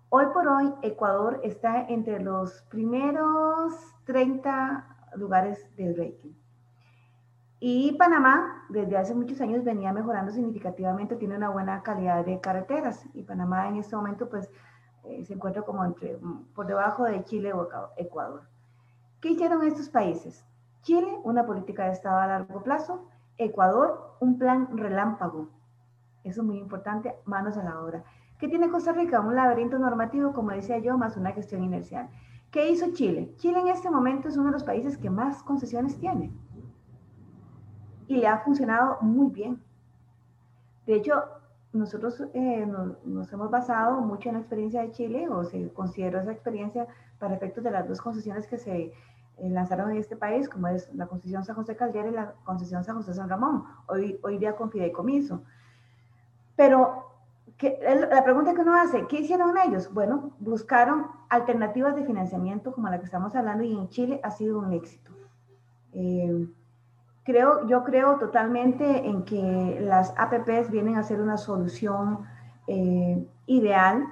Hoy 0.10 0.28
por 0.34 0.48
hoy, 0.48 0.74
Ecuador 0.84 1.42
está 1.44 1.86
entre 1.90 2.22
los 2.22 2.62
primeros 2.70 3.74
30 4.06 5.12
lugares 5.18 5.70
del 5.76 5.98
ranking. 5.98 6.32
Y 7.60 7.94
Panamá, 7.98 8.66
desde 8.70 8.98
hace 8.98 9.14
muchos 9.14 9.42
años, 9.42 9.66
venía 9.66 9.92
mejorando 9.92 10.32
significativamente, 10.32 11.18
tiene 11.18 11.36
una 11.36 11.50
buena 11.50 11.84
calidad 11.84 12.24
de 12.24 12.40
carreteras. 12.40 13.04
Y 13.14 13.24
Panamá 13.24 13.68
en 13.68 13.78
este 13.78 13.96
momento, 13.96 14.30
pues, 14.30 14.50
eh, 15.04 15.26
se 15.26 15.34
encuentra 15.34 15.64
como 15.64 15.84
entre, 15.84 16.18
por 16.56 16.68
debajo 16.68 17.04
de 17.04 17.24
Chile 17.26 17.52
o 17.52 17.68
Ecuador. 17.98 18.44
¿Qué 19.20 19.32
hicieron 19.32 19.62
estos 19.64 19.90
países? 19.90 20.46
Chile, 20.84 21.20
una 21.24 21.46
política 21.46 21.86
de 21.86 21.92
Estado 21.92 22.20
a 22.20 22.28
largo 22.28 22.64
plazo. 22.64 23.10
Ecuador, 23.38 24.16
un 24.20 24.38
plan 24.38 24.78
relámpago. 24.78 25.50
Eso 26.24 26.42
es 26.42 26.48
muy 26.48 26.58
importante, 26.58 27.16
manos 27.26 27.58
a 27.58 27.64
la 27.64 27.80
obra. 27.80 28.04
¿Qué 28.40 28.48
tiene 28.48 28.70
Costa 28.70 28.92
Rica? 28.92 29.20
Un 29.20 29.36
laberinto 29.36 29.80
normativo, 29.80 30.34
como 30.34 30.52
decía 30.52 30.78
yo, 30.80 30.98
más 30.98 31.18
una 31.18 31.32
gestión 31.32 31.64
inercial. 31.64 32.10
¿Qué 32.52 32.70
hizo 32.70 32.94
Chile? 32.94 33.34
Chile 33.38 33.60
en 33.60 33.68
este 33.68 33.90
momento 33.90 34.28
es 34.28 34.38
uno 34.38 34.48
de 34.48 34.54
los 34.54 34.64
países 34.64 34.98
que 34.98 35.10
más 35.10 35.44
concesiones 35.44 35.98
tiene. 35.98 36.32
Y 38.08 38.18
le 38.18 38.28
ha 38.28 38.40
funcionado 38.40 38.98
muy 39.02 39.32
bien. 39.32 39.62
De 40.86 40.96
hecho, 40.96 41.24
nosotros 41.74 42.24
eh, 42.34 42.66
nos, 42.66 43.06
nos, 43.06 43.32
hemos 43.34 43.52
basado 43.52 44.00
mucho 44.02 44.30
en 44.30 44.36
la 44.36 44.42
experiencia 44.42 44.82
de 44.82 44.92
Chile, 44.92 45.28
o 45.30 45.44
se 45.44 45.72
consideró 45.74 46.20
esa 46.20 46.32
experiencia 46.32 46.88
para 47.20 47.36
efectos 47.36 47.64
de 47.64 47.72
las 47.72 47.88
dos 47.88 48.02
concesiones 48.02 48.48
que 48.48 48.58
se 48.58 48.94
lanzaron 49.40 49.92
en 49.92 49.98
este 49.98 50.16
país, 50.16 50.50
como 50.50 50.68
es 50.68 50.94
la 50.94 51.08
concesión 51.08 51.44
San 51.44 51.56
José 51.56 51.76
Caldera 51.76 52.10
y 52.10 52.12
la 52.12 52.34
concesión 52.44 52.84
San 52.84 52.96
José 52.96 53.14
San 53.14 53.30
Ramón, 53.30 53.64
hoy, 53.88 54.20
hoy 54.24 54.38
día 54.38 54.56
con 54.56 54.72
fideicomiso. 54.72 55.44
Pero 56.56 57.08
la 58.10 58.24
pregunta 58.24 58.54
que 58.54 58.62
uno 58.62 58.76
hace, 58.76 59.08
¿qué 59.08 59.22
hicieron 59.22 59.56
ellos? 59.58 59.92
Bueno, 59.94 60.32
buscaron 60.40 61.08
alternativas 61.30 61.96
de 61.96 62.04
financiamiento 62.04 62.72
como 62.72 62.90
la 62.90 63.00
que 63.00 63.06
estamos 63.06 63.36
hablando 63.36 63.64
y 63.64 63.74
en 63.74 63.90
Chile 63.90 64.20
ha 64.24 64.32
sido 64.32 64.60
un 64.60 64.74
éxito. 64.74 65.12
Eh, 65.94 66.48
creo, 67.24 67.68
yo 67.68 67.84
creo 67.84 68.18
totalmente 68.18 69.08
en 69.08 69.24
que 69.24 69.80
las 69.82 70.14
APPs 70.18 70.70
vienen 70.70 70.98
a 70.98 71.04
ser 71.04 71.20
una 71.20 71.38
solución 71.38 72.26
eh, 72.68 73.26
ideal 73.48 74.06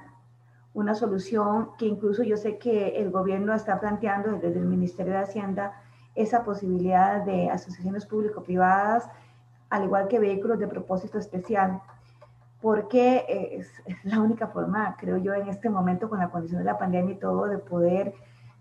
una 0.76 0.94
solución 0.94 1.70
que 1.78 1.86
incluso 1.86 2.22
yo 2.22 2.36
sé 2.36 2.58
que 2.58 3.00
el 3.00 3.10
gobierno 3.10 3.54
está 3.54 3.80
planteando 3.80 4.32
desde 4.32 4.58
el 4.58 4.66
Ministerio 4.66 5.14
de 5.14 5.20
Hacienda 5.20 5.72
esa 6.14 6.44
posibilidad 6.44 7.24
de 7.24 7.48
asociaciones 7.48 8.04
público-privadas, 8.04 9.08
al 9.70 9.84
igual 9.84 10.06
que 10.06 10.18
vehículos 10.18 10.58
de 10.58 10.68
propósito 10.68 11.18
especial, 11.18 11.80
porque 12.60 13.24
es, 13.52 13.72
la 14.04 14.20
única 14.20 14.48
forma, 14.48 14.96
creo 14.98 15.16
yo, 15.16 15.32
en 15.32 15.48
este 15.48 15.70
momento 15.70 16.10
con 16.10 16.18
la 16.18 16.28
condición 16.28 16.58
de 16.58 16.66
la 16.66 16.76
pandemia 16.76 17.14
y 17.14 17.18
todo, 17.18 17.46
de 17.46 17.56
poder 17.56 18.12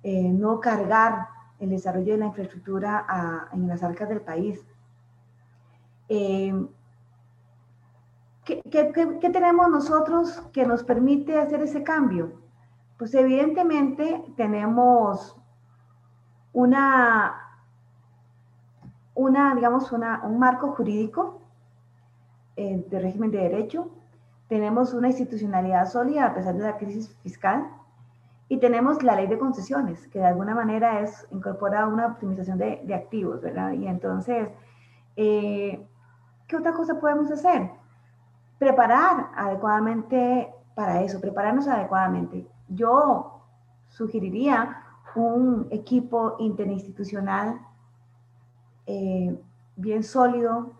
eh, 0.01 0.30
no 0.30 0.61
cargar 0.61 1.28
el 1.59 1.70
desarrollo 1.70 2.13
de 2.13 2.20
la 2.20 2.28
infraestructura 2.28 3.49
en 3.51 3.68
las 3.68 3.84
arcas 3.84 4.07
del 4.07 4.22
país. 4.22 4.66
Eh, 6.07 6.53
¿Qué, 8.45 8.61
tenemos 9.33 9.69
nosotros 9.69 10.39
que 10.53 10.67
nos 10.67 10.83
permite 10.83 11.39
hacer 11.39 11.63
ese 11.63 11.81
cambio? 11.81 12.33
Pues 12.97 13.15
evidentemente 13.15 14.23
tenemos 14.37 15.35
una, 16.53 17.35
una, 19.15 19.55
digamos, 19.55 19.91
una, 19.91 20.21
un 20.23 20.37
marco 20.37 20.73
jurídico 20.73 21.41
eh, 22.55 22.85
de 22.87 22.99
régimen 22.99 23.31
de 23.31 23.39
derecho, 23.39 23.89
tenemos 24.47 24.93
una 24.93 25.07
institucionalidad 25.07 25.87
sólida 25.87 26.27
a 26.27 26.33
pesar 26.35 26.53
de 26.55 26.63
la 26.65 26.77
crisis 26.77 27.09
fiscal 27.23 27.67
y 28.47 28.59
tenemos 28.59 29.01
la 29.01 29.15
ley 29.15 29.25
de 29.25 29.39
concesiones, 29.39 30.07
que 30.09 30.19
de 30.19 30.25
alguna 30.25 30.53
manera 30.53 30.99
es, 30.99 31.27
incorpora 31.31 31.87
una 31.87 32.05
optimización 32.05 32.59
de, 32.59 32.79
de 32.83 32.93
activos, 32.93 33.41
¿verdad? 33.41 33.71
Y 33.71 33.87
entonces, 33.87 34.49
eh, 35.15 35.83
¿qué 36.47 36.57
otra 36.57 36.73
cosa 36.73 36.99
podemos 36.99 37.31
hacer? 37.31 37.71
Preparar 38.58 39.32
adecuadamente 39.36 40.53
para 40.76 41.01
eso, 41.01 41.20
prepararnos 41.20 41.68
adecuadamente. 41.68 42.47
Yo 42.68 43.41
sugeriría 43.88 44.84
un 45.16 45.68
equipo 45.72 46.36
interinstitucional 46.39 47.60
eh, 48.88 49.38
bien 49.76 50.03
sólido, 50.03 50.74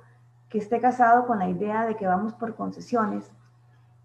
que 0.50 0.58
esté 0.58 0.80
casado 0.80 1.26
con 1.26 1.40
la 1.40 1.50
idea 1.50 1.86
de 1.86 1.96
que 1.96 2.08
vamos 2.08 2.34
por 2.34 2.56
concesiones 2.56 3.32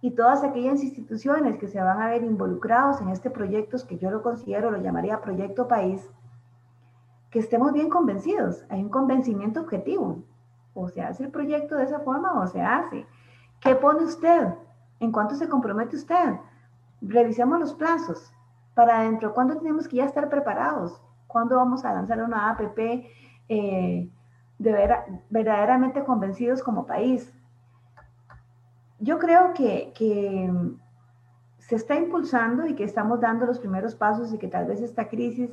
y 0.00 0.12
todas 0.12 0.42
aquellas 0.42 0.82
instituciones 0.82 1.58
que 1.58 1.68
se 1.68 1.80
van 1.80 2.00
a 2.00 2.08
ver 2.08 2.24
involucrados 2.24 3.00
en 3.00 3.10
este 3.10 3.30
proyecto, 3.30 3.76
que 3.86 3.98
yo 3.98 4.10
lo 4.10 4.22
considero, 4.22 4.70
lo 4.70 4.78
llamaría 4.78 5.20
proyecto 5.20 5.68
país, 5.68 6.08
que 7.30 7.38
estemos 7.38 7.72
bien 7.72 7.90
convencidos. 7.90 8.64
Hay 8.70 8.82
un 8.82 8.88
convencimiento 8.88 9.60
objetivo. 9.60 10.22
O 10.72 10.88
se 10.88 11.02
hace 11.02 11.24
el 11.24 11.30
proyecto 11.30 11.76
de 11.76 11.84
esa 11.84 12.00
forma 12.00 12.40
o 12.40 12.46
se 12.46 12.62
hace. 12.62 13.06
¿Qué 13.60 13.74
pone 13.74 14.04
usted? 14.04 14.54
¿En 15.00 15.12
cuánto 15.12 15.34
se 15.34 15.48
compromete 15.48 15.96
usted? 15.96 16.36
Revisemos 17.02 17.60
los 17.60 17.74
plazos. 17.74 18.32
Para 18.74 19.00
adentro, 19.00 19.34
¿cuándo 19.34 19.56
tenemos 19.56 19.86
que 19.86 19.96
ya 19.96 20.06
estar 20.06 20.28
preparados? 20.28 21.00
¿Cuándo 21.26 21.56
vamos 21.56 21.84
a 21.84 21.92
lanzar 21.92 22.22
una 22.22 22.50
APP 22.50 22.78
eh, 23.48 24.10
de 24.58 24.72
ver, 24.72 24.96
verdaderamente 25.28 26.04
convencidos 26.04 26.62
como 26.62 26.86
país? 26.86 27.32
Yo 28.98 29.18
creo 29.18 29.52
que, 29.54 29.92
que 29.94 30.50
se 31.58 31.76
está 31.76 31.96
impulsando 31.96 32.66
y 32.66 32.74
que 32.74 32.84
estamos 32.84 33.20
dando 33.20 33.46
los 33.46 33.58
primeros 33.58 33.94
pasos 33.94 34.32
y 34.32 34.38
que 34.38 34.48
tal 34.48 34.66
vez 34.66 34.80
esta 34.80 35.08
crisis 35.08 35.50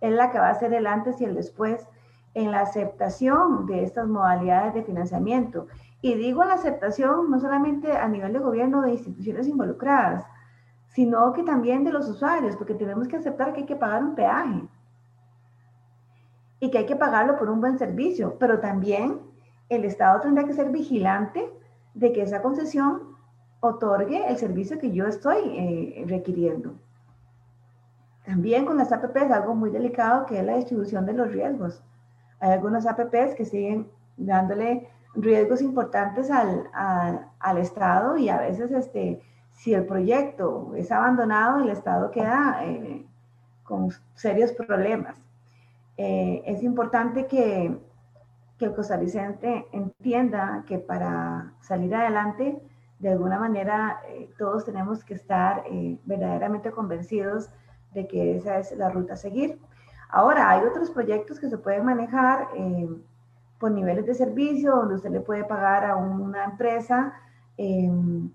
es 0.00 0.12
la 0.12 0.30
que 0.30 0.38
va 0.38 0.48
a 0.48 0.54
ser 0.54 0.72
el 0.72 0.86
antes 0.86 1.20
y 1.20 1.24
el 1.24 1.34
después 1.34 1.86
en 2.34 2.50
la 2.50 2.60
aceptación 2.60 3.66
de 3.66 3.84
estas 3.84 4.06
modalidades 4.06 4.74
de 4.74 4.82
financiamiento. 4.82 5.66
Y 6.02 6.14
digo 6.14 6.44
la 6.44 6.54
aceptación 6.54 7.30
no 7.30 7.38
solamente 7.40 7.96
a 7.96 8.08
nivel 8.08 8.32
de 8.32 8.38
gobierno 8.38 8.82
de 8.82 8.92
instituciones 8.92 9.46
involucradas, 9.46 10.24
sino 10.88 11.32
que 11.32 11.42
también 11.42 11.84
de 11.84 11.92
los 11.92 12.08
usuarios, 12.08 12.56
porque 12.56 12.74
tenemos 12.74 13.06
que 13.06 13.16
aceptar 13.16 13.52
que 13.52 13.60
hay 13.60 13.66
que 13.66 13.76
pagar 13.76 14.02
un 14.02 14.14
peaje 14.14 14.68
y 16.58 16.70
que 16.70 16.78
hay 16.78 16.86
que 16.86 16.96
pagarlo 16.96 17.38
por 17.38 17.48
un 17.48 17.60
buen 17.60 17.78
servicio, 17.78 18.36
pero 18.38 18.60
también 18.60 19.20
el 19.68 19.84
Estado 19.84 20.20
tendrá 20.20 20.44
que 20.44 20.52
ser 20.52 20.70
vigilante 20.70 21.48
de 21.94 22.12
que 22.12 22.22
esa 22.22 22.42
concesión 22.42 23.16
otorgue 23.60 24.28
el 24.28 24.36
servicio 24.36 24.78
que 24.78 24.92
yo 24.92 25.06
estoy 25.06 25.38
eh, 25.46 26.04
requiriendo. 26.06 26.74
También 28.24 28.64
con 28.64 28.76
las 28.76 28.92
APPs 28.92 29.30
algo 29.30 29.54
muy 29.54 29.70
delicado 29.70 30.26
que 30.26 30.38
es 30.38 30.44
la 30.44 30.56
distribución 30.56 31.06
de 31.06 31.12
los 31.12 31.32
riesgos. 31.32 31.82
Hay 32.40 32.50
algunas 32.50 32.86
APPs 32.86 33.34
que 33.36 33.44
siguen 33.44 33.90
dándole 34.16 34.88
riesgos 35.14 35.60
importantes 35.60 36.30
al, 36.30 36.68
al, 36.72 37.58
Estado 37.58 38.16
y 38.16 38.28
a 38.28 38.38
veces 38.38 38.70
este, 38.70 39.20
si 39.52 39.74
el 39.74 39.84
proyecto 39.84 40.72
es 40.76 40.90
abandonado, 40.92 41.60
el 41.60 41.70
Estado 41.70 42.10
queda 42.10 42.60
eh, 42.64 43.04
con 43.64 43.90
serios 44.14 44.52
problemas. 44.52 45.16
Eh, 45.96 46.42
es 46.46 46.62
importante 46.62 47.26
que, 47.26 47.76
que 48.58 48.64
el 48.64 48.74
costarricense 48.74 49.66
entienda 49.72 50.64
que 50.66 50.78
para 50.78 51.52
salir 51.60 51.94
adelante, 51.94 52.60
de 53.00 53.10
alguna 53.10 53.38
manera, 53.38 54.00
eh, 54.08 54.30
todos 54.38 54.64
tenemos 54.64 55.04
que 55.04 55.14
estar 55.14 55.64
verdaderamente 56.04 56.70
convencidos 56.70 57.50
de 57.94 58.06
que 58.06 58.36
esa 58.36 58.58
es 58.58 58.72
la 58.76 58.90
ruta 58.90 59.14
a 59.14 59.16
seguir. 59.16 59.58
Ahora, 60.10 60.50
hay 60.50 60.66
otros 60.66 60.90
proyectos 60.90 61.40
que 61.40 61.48
se 61.48 61.58
pueden 61.58 61.84
manejar 61.84 62.48
por 63.60 63.70
niveles 63.70 64.06
de 64.06 64.14
servicio, 64.14 64.74
donde 64.74 64.94
usted 64.96 65.10
le 65.10 65.20
puede 65.20 65.44
pagar 65.44 65.84
a 65.84 65.94
una 65.96 66.44
empresa 66.44 67.12
em, 67.58 68.30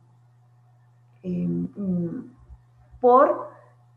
em, 1.23 1.67
mm, 1.75 2.31
por 3.01 3.49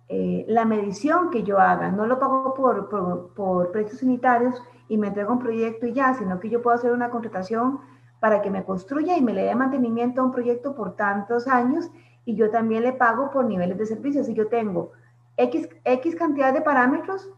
eh, 0.08 0.46
la 0.48 0.64
medición 0.64 1.28
que 1.30 1.42
yo 1.42 1.58
haga. 1.58 1.90
No 1.90 2.06
lo 2.06 2.18
pago 2.18 2.54
por, 2.54 2.88
por, 2.88 3.34
por, 3.34 3.70
precios 3.70 4.02
unitarios 4.02 4.60
y 4.88 4.96
me 4.96 5.08
entrego 5.08 5.34
un 5.34 5.38
proyecto 5.38 5.86
y 5.86 5.92
ya, 5.92 6.14
sino 6.14 6.40
que 6.40 6.48
yo 6.48 6.62
puedo 6.62 6.74
hacer 6.76 6.92
una 6.92 7.10
contratación 7.10 7.80
para 8.20 8.40
que 8.40 8.50
me 8.50 8.64
construya 8.64 9.18
y 9.18 9.22
me 9.22 9.34
le 9.34 9.44
dé 9.44 9.54
mantenimiento 9.54 10.22
a 10.22 10.24
un 10.24 10.32
proyecto 10.32 10.74
por 10.74 10.96
tantos 10.96 11.46
años 11.46 11.90
y 12.24 12.36
yo 12.36 12.50
también 12.50 12.82
le 12.82 12.94
pago 12.94 13.30
por 13.30 13.44
niveles 13.44 13.76
de 13.76 13.84
servicio. 13.84 14.24
Si 14.24 14.32
yo 14.32 14.48
tengo 14.48 14.92
X, 15.36 15.68
X 15.84 16.16
cantidad 16.16 16.54
de 16.54 16.62
parámetros, 16.62 17.30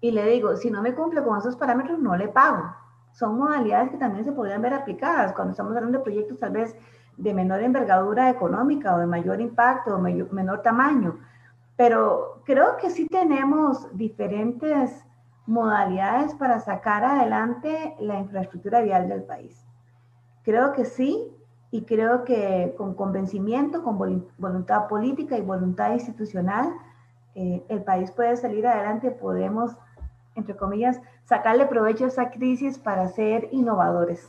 y 0.00 0.10
le 0.12 0.26
digo, 0.26 0.56
si 0.56 0.70
no 0.70 0.82
me 0.82 0.94
cumple 0.94 1.22
con 1.22 1.38
esos 1.38 1.56
parámetros, 1.56 1.98
no 1.98 2.16
le 2.16 2.28
pago. 2.28 2.74
Son 3.12 3.38
modalidades 3.38 3.90
que 3.90 3.96
también 3.96 4.24
se 4.24 4.32
podrían 4.32 4.62
ver 4.62 4.74
aplicadas 4.74 5.32
cuando 5.32 5.52
estamos 5.52 5.74
hablando 5.76 5.98
de 5.98 6.04
proyectos 6.04 6.38
tal 6.38 6.52
vez 6.52 6.76
de 7.16 7.34
menor 7.34 7.62
envergadura 7.62 8.30
económica 8.30 8.94
o 8.94 8.98
de 8.98 9.06
mayor 9.06 9.40
impacto 9.40 9.96
o 9.96 9.98
menor 9.98 10.62
tamaño. 10.62 11.18
Pero 11.76 12.42
creo 12.44 12.76
que 12.76 12.90
sí 12.90 13.08
tenemos 13.08 13.88
diferentes 13.96 15.04
modalidades 15.46 16.34
para 16.34 16.60
sacar 16.60 17.04
adelante 17.04 17.96
la 18.00 18.18
infraestructura 18.18 18.82
vial 18.82 19.08
del 19.08 19.24
país. 19.24 19.66
Creo 20.44 20.72
que 20.72 20.84
sí, 20.84 21.34
y 21.70 21.82
creo 21.82 22.24
que 22.24 22.74
con 22.78 22.94
convencimiento, 22.94 23.82
con 23.82 23.98
voluntad 24.38 24.88
política 24.88 25.36
y 25.36 25.42
voluntad 25.42 25.92
institucional, 25.92 26.72
eh, 27.38 27.62
el 27.68 27.82
país 27.82 28.10
puede 28.10 28.36
salir 28.36 28.66
adelante, 28.66 29.10
podemos 29.10 29.76
entre 30.38 30.56
comillas, 30.56 31.00
sacarle 31.24 31.66
provecho 31.66 32.04
a 32.04 32.08
esa 32.08 32.30
crisis 32.30 32.78
para 32.78 33.08
ser 33.08 33.48
innovadores. 33.52 34.28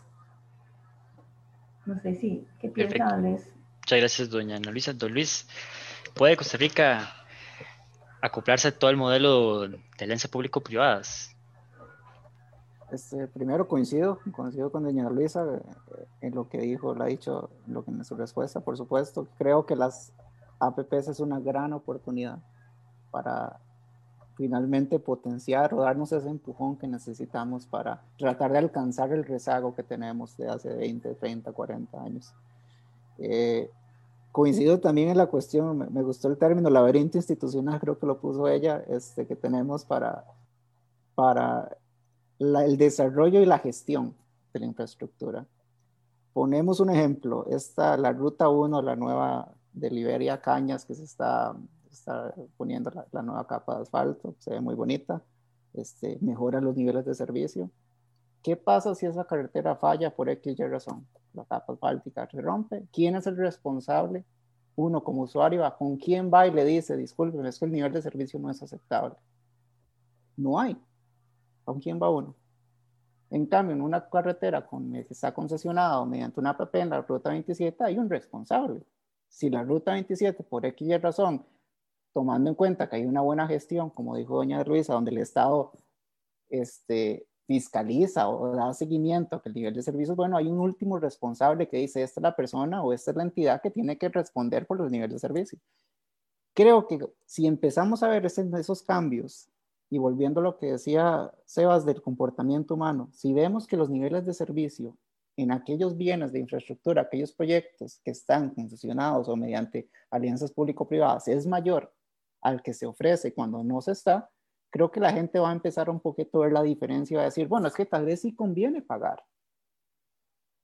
No 1.86 2.00
sé 2.02 2.16
si, 2.16 2.48
¿qué 2.60 2.70
piensa 2.70 3.06
Don 3.06 3.22
Luis? 3.22 3.48
Muchas 3.82 4.00
gracias, 4.00 4.30
doña 4.30 4.58
Ana 4.58 4.72
Luisa. 4.72 4.94
Don 4.94 5.14
Luis, 5.14 5.48
¿puede 6.16 6.36
Costa 6.36 6.58
Rica 6.58 7.14
acoplarse 8.22 8.68
a 8.68 8.78
todo 8.78 8.90
el 8.90 8.98
modelo 8.98 9.68
de 9.68 9.80
alianza 10.00 10.28
público-privadas? 10.28 11.36
Este, 12.92 13.28
primero 13.28 13.68
coincido, 13.68 14.20
coincido 14.32 14.72
con 14.72 14.84
doña 14.84 15.10
Luisa 15.10 15.46
eh, 15.46 16.06
en 16.22 16.34
lo 16.34 16.50
que 16.50 16.58
dijo, 16.58 16.96
lo 16.96 17.04
ha 17.04 17.08
dicho 17.08 17.50
lo 17.68 17.86
que 17.86 17.92
en 17.92 18.04
su 18.04 18.16
respuesta, 18.16 18.60
por 18.62 18.78
supuesto. 18.78 19.28
Creo 19.38 19.66
que 19.66 19.76
las 19.76 20.12
APPs 20.60 21.08
es 21.08 21.20
una 21.20 21.40
gran 21.40 21.74
oportunidad 21.74 22.40
para 23.12 23.60
finalmente 24.40 25.00
potenciar 25.00 25.74
o 25.74 25.82
darnos 25.82 26.14
ese 26.14 26.30
empujón 26.30 26.78
que 26.78 26.88
necesitamos 26.88 27.66
para 27.66 28.02
tratar 28.18 28.54
de 28.54 28.60
alcanzar 28.60 29.12
el 29.12 29.26
rezago 29.26 29.76
que 29.76 29.84
tenemos 29.84 30.38
de 30.38 30.48
hace 30.48 30.74
20, 30.74 31.16
30, 31.16 31.52
40 31.52 32.02
años. 32.02 32.34
Eh, 33.18 33.70
coincido 34.32 34.80
también 34.80 35.10
en 35.10 35.18
la 35.18 35.28
cuestión, 35.28 35.90
me, 35.92 36.04
gustó 36.04 36.30
el 36.30 36.38
término 36.38 36.70
laberinto 36.70 37.18
institucional, 37.18 37.82
creo 37.82 38.00
que 38.00 38.06
lo 38.06 38.20
puso 38.20 38.48
ella, 38.48 38.82
este, 38.88 39.28
que 39.28 39.36
tenemos 39.36 39.84
para, 39.84 40.24
para 41.16 41.76
el 42.40 42.78
desarrollo 42.78 43.42
y 43.42 43.46
la 43.46 43.60
gestión 43.60 44.16
de 44.54 44.62
la 44.62 44.68
infraestructura. 44.68 45.46
Ponemos 46.32 46.80
un 46.80 46.92
ejemplo, 46.92 47.46
esta, 47.50 47.98
la 47.98 48.14
ruta 48.14 48.48
1, 48.48 48.82
la 48.82 48.96
nueva 48.96 49.52
de 49.74 49.92
Liberia 49.92 50.40
Cañas, 50.40 50.86
que 50.86 50.96
se 50.96 51.04
está 51.04 51.58
está 51.92 52.34
poniendo 52.58 52.92
la, 53.12 53.22
nueva 53.22 53.46
capa 53.48 53.76
de 53.76 53.82
asfalto, 53.82 54.36
se 54.40 54.52
ve 54.52 54.62
muy 54.62 54.76
bonita, 54.76 55.22
este, 55.74 56.18
mejora 56.22 56.62
los 56.62 56.76
niveles 56.76 57.06
de 57.06 57.14
servicio. 57.14 57.70
¿Qué 58.42 58.56
pasa 58.56 58.96
si 58.96 59.06
esa 59.06 59.26
carretera 59.26 59.76
falla 59.76 60.16
por 60.16 60.30
X 60.30 60.60
y 60.60 60.64
razón? 60.64 61.06
La 61.34 61.44
capa 61.46 61.74
asfáltica 61.74 62.28
se 62.30 62.42
rompe. 62.42 62.88
¿Quién 62.92 63.16
es 63.16 63.28
el 63.28 63.38
responsable? 63.38 64.26
Uno 64.76 65.04
como 65.04 65.24
usuario, 65.24 65.64
¿con 65.78 65.98
quién 65.98 66.32
va 66.34 66.48
y 66.48 66.52
le 66.52 66.64
dice, 66.64 66.96
disculpe, 66.96 67.46
es 67.48 67.60
que 67.60 67.66
el 67.66 67.72
nivel 67.72 67.92
de 67.92 68.02
servicio 68.02 68.40
no 68.40 68.50
es 68.50 68.64
aceptable? 68.64 69.16
No 70.38 70.58
hay. 70.60 70.78
¿Con 71.66 71.80
quién 71.80 72.00
va 72.02 72.10
uno? 72.10 72.34
En 73.30 73.46
cambio, 73.46 73.76
en 73.76 73.82
una 73.82 74.10
carretera 74.10 74.66
con, 74.66 74.92
que 74.92 75.06
está 75.10 75.34
concesionada 75.34 76.04
mediante 76.06 76.40
una 76.40 76.52
APP 76.52 76.76
en 76.76 76.90
la 76.90 77.02
ruta 77.02 77.30
27, 77.30 77.84
hay 77.84 77.98
un 77.98 78.10
responsable. 78.10 78.82
Si 79.28 79.50
la 79.50 79.64
ruta 79.64 79.92
27, 79.92 80.44
por 80.44 80.66
X 80.66 80.88
y 80.88 80.98
razón, 80.98 81.46
tomando 82.20 82.50
en 82.50 82.56
cuenta 82.56 82.90
que 82.90 82.98
hay 82.98 83.06
una 83.06 83.22
buena 83.22 83.48
gestión, 83.48 83.92
como 83.92 84.18
dijo 84.18 84.36
doña 84.36 84.62
Luisa, 84.66 84.94
donde 84.94 85.12
el 85.12 85.20
Estado 85.20 85.72
este, 86.50 87.28
fiscaliza 87.48 88.28
o 88.28 88.54
da 88.58 88.74
seguimiento 88.74 89.38
a 89.38 89.42
que 89.42 89.48
el 89.48 89.56
nivel 89.56 89.74
de 89.74 89.82
servicios, 89.82 90.18
bueno, 90.18 90.36
hay 90.36 90.48
un 90.48 90.60
último 90.60 91.00
responsable 91.00 91.70
que 91.70 91.78
dice, 91.78 92.04
esta 92.04 92.20
es 92.20 92.24
la 92.24 92.36
persona 92.36 92.84
o 92.84 92.92
esta 92.92 93.12
es 93.12 93.16
la 93.16 93.24
entidad 93.24 93.62
que 93.62 93.72
tiene 93.72 93.98
que 93.98 94.10
responder 94.10 94.68
por 94.68 94.80
los 94.80 94.92
niveles 94.92 95.14
de 95.14 95.20
servicio. 95.20 95.60
Creo 96.54 96.88
que 96.88 97.00
si 97.26 97.48
empezamos 97.48 98.04
a 98.04 98.10
ver 98.10 98.26
esos 98.26 98.84
cambios 98.84 99.48
y 99.90 99.98
volviendo 99.98 100.42
a 100.42 100.44
lo 100.44 100.58
que 100.58 100.74
decía 100.74 101.32
Sebas 101.46 101.86
del 101.86 102.02
comportamiento 102.02 102.74
humano, 102.74 103.08
si 103.14 103.32
vemos 103.32 103.66
que 103.66 103.78
los 103.78 103.90
niveles 103.90 104.26
de 104.26 104.34
servicio 104.34 104.98
en 105.38 105.54
aquellos 105.54 105.96
bienes 105.96 106.34
de 106.34 106.40
infraestructura, 106.40 107.04
aquellos 107.04 107.32
proyectos 107.32 108.02
que 108.04 108.12
están 108.12 108.50
concesionados 108.50 109.30
o 109.30 109.38
mediante 109.38 109.88
alianzas 110.12 110.52
público-privadas 110.52 111.30
es 111.30 111.48
mayor 111.48 111.94
al 112.42 112.62
que 112.62 112.74
se 112.74 112.86
ofrece 112.86 113.34
cuando 113.34 113.64
no 113.64 113.82
se 113.82 113.92
está, 113.92 114.30
creo 114.70 114.92
que 114.92 115.00
la 115.00 115.12
gente 115.12 115.40
va 115.40 115.50
a 115.50 115.54
empezar 115.54 115.90
un 115.90 116.00
poquito 116.00 116.40
a 116.40 116.46
ver 116.46 116.54
la 116.54 116.64
diferencia 116.64 117.16
y 117.16 117.18
va 117.18 117.24
a 117.24 117.26
decir, 117.26 117.48
bueno, 117.48 117.68
es 117.68 117.74
que 117.74 117.86
tal 117.86 118.06
vez 118.06 118.22
sí 118.22 118.36
conviene 118.36 118.82
pagar. 118.82 119.24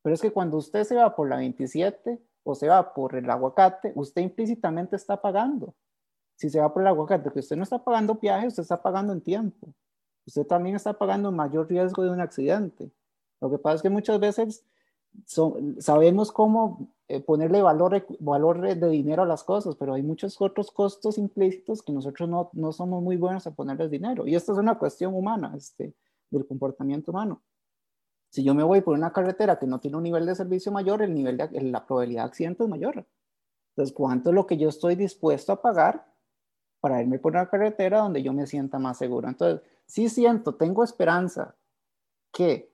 Pero 0.01 0.13
es 0.13 0.21
que 0.21 0.31
cuando 0.31 0.57
usted 0.57 0.83
se 0.83 0.95
va 0.95 1.15
por 1.15 1.27
la 1.27 1.37
27 1.37 2.21
o 2.43 2.55
se 2.55 2.67
va 2.67 2.93
por 2.93 3.15
el 3.15 3.29
aguacate, 3.29 3.91
usted 3.95 4.21
implícitamente 4.21 4.95
está 4.95 5.19
pagando. 5.19 5.75
Si 6.35 6.49
se 6.49 6.59
va 6.59 6.71
por 6.71 6.83
el 6.83 6.87
aguacate, 6.89 7.31
que 7.31 7.39
usted 7.39 7.55
no 7.55 7.63
está 7.63 7.83
pagando 7.83 8.15
viaje, 8.15 8.47
usted 8.47 8.61
está 8.61 8.81
pagando 8.81 9.13
en 9.13 9.21
tiempo. 9.21 9.73
Usted 10.27 10.45
también 10.45 10.75
está 10.75 10.93
pagando 10.93 11.31
mayor 11.31 11.67
riesgo 11.67 12.03
de 12.03 12.11
un 12.11 12.21
accidente. 12.21 12.91
Lo 13.41 13.49
que 13.49 13.57
pasa 13.57 13.77
es 13.77 13.81
que 13.81 13.89
muchas 13.89 14.19
veces 14.19 14.65
sabemos 15.79 16.31
cómo 16.31 16.94
eh, 17.07 17.21
ponerle 17.21 17.61
valor, 17.61 18.05
valor 18.19 18.61
de 18.61 18.89
dinero 18.89 19.23
a 19.23 19.25
las 19.27 19.43
cosas, 19.43 19.75
pero 19.75 19.93
hay 19.93 20.01
muchos 20.01 20.41
otros 20.41 20.71
costos 20.71 21.19
implícitos 21.19 21.83
que 21.83 21.93
nosotros 21.93 22.27
no, 22.27 22.49
no 22.53 22.71
somos 22.71 23.03
muy 23.03 23.15
buenos 23.15 23.45
a 23.45 23.53
ponerles 23.53 23.91
dinero. 23.91 24.25
Y 24.25 24.33
esto 24.33 24.53
es 24.53 24.57
una 24.57 24.79
cuestión 24.79 25.13
humana, 25.13 25.53
este, 25.55 25.93
del 26.31 26.47
comportamiento 26.47 27.11
humano. 27.11 27.43
Si 28.29 28.43
yo 28.43 28.55
me 28.55 28.63
voy 28.63 28.81
por 28.81 28.95
una 28.95 29.13
carretera 29.13 29.59
que 29.59 29.67
no 29.67 29.79
tiene 29.79 29.97
un 29.97 30.03
nivel 30.03 30.25
de 30.25 30.35
servicio 30.35 30.71
mayor, 30.71 31.03
el 31.03 31.13
nivel 31.13 31.37
de, 31.37 31.61
la 31.61 31.85
probabilidad 31.85 32.23
de 32.23 32.27
accidente 32.27 32.63
es 32.63 32.69
mayor. 32.69 33.05
Entonces, 33.69 33.95
¿cuánto 33.95 34.29
es 34.31 34.35
lo 34.35 34.47
que 34.47 34.57
yo 34.57 34.69
estoy 34.69 34.95
dispuesto 34.95 35.51
a 35.51 35.61
pagar 35.61 36.11
para 36.79 37.01
irme 37.01 37.19
por 37.19 37.33
una 37.33 37.47
carretera 37.47 37.99
donde 37.99 38.23
yo 38.23 38.33
me 38.33 38.47
sienta 38.47 38.79
más 38.79 38.97
seguro? 38.97 39.27
Entonces, 39.27 39.61
sí 39.85 40.09
siento, 40.09 40.55
tengo 40.55 40.83
esperanza 40.83 41.55
que 42.31 42.73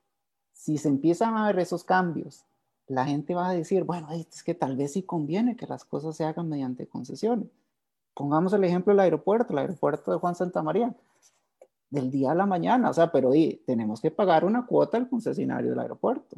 si 0.53 0.77
se 0.77 0.87
empiezan 0.87 1.35
a 1.35 1.47
ver 1.47 1.59
esos 1.59 1.83
cambios, 1.83 2.45
la 2.87 3.05
gente 3.05 3.33
va 3.33 3.49
a 3.49 3.53
decir, 3.53 3.83
bueno, 3.83 4.09
es 4.11 4.43
que 4.43 4.53
tal 4.53 4.75
vez 4.75 4.93
sí 4.93 5.03
conviene 5.03 5.55
que 5.55 5.67
las 5.67 5.85
cosas 5.85 6.15
se 6.15 6.25
hagan 6.25 6.49
mediante 6.49 6.87
concesiones. 6.87 7.47
Pongamos 8.13 8.53
el 8.53 8.63
ejemplo 8.63 8.91
del 8.91 8.99
aeropuerto, 8.99 9.53
el 9.53 9.59
aeropuerto 9.59 10.11
de 10.11 10.17
Juan 10.17 10.35
Santa 10.35 10.61
María, 10.61 10.93
del 11.89 12.09
día 12.09 12.31
a 12.31 12.35
la 12.35 12.45
mañana, 12.45 12.89
o 12.89 12.93
sea, 12.93 13.11
pero 13.11 13.31
tenemos 13.65 14.01
que 14.01 14.11
pagar 14.11 14.45
una 14.45 14.65
cuota 14.65 14.97
al 14.97 15.09
concesionario 15.09 15.71
del 15.71 15.79
aeropuerto, 15.79 16.37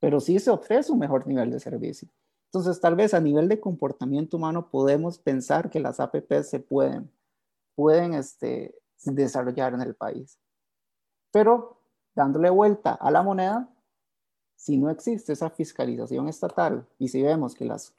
pero 0.00 0.20
sí 0.20 0.38
se 0.38 0.50
ofrece 0.50 0.92
un 0.92 0.98
mejor 0.98 1.26
nivel 1.26 1.50
de 1.50 1.60
servicio. 1.60 2.08
Entonces, 2.46 2.80
tal 2.80 2.96
vez 2.96 3.14
a 3.14 3.20
nivel 3.20 3.48
de 3.48 3.60
comportamiento 3.60 4.36
humano 4.36 4.70
podemos 4.70 5.18
pensar 5.18 5.70
que 5.70 5.80
las 5.80 6.00
APP 6.00 6.42
se 6.42 6.60
pueden, 6.60 7.10
pueden 7.74 8.14
este, 8.14 8.74
desarrollar 9.04 9.74
en 9.74 9.82
el 9.82 9.94
país. 9.94 10.38
Pero 11.30 11.80
dándole 12.14 12.50
vuelta 12.50 12.94
a 12.94 13.10
la 13.10 13.22
moneda, 13.22 13.68
si 14.58 14.76
no 14.76 14.90
existe 14.90 15.32
esa 15.32 15.50
fiscalización 15.50 16.28
estatal 16.28 16.84
y 16.98 17.06
si 17.06 17.22
vemos 17.22 17.54
que 17.54 17.64
las 17.64 17.94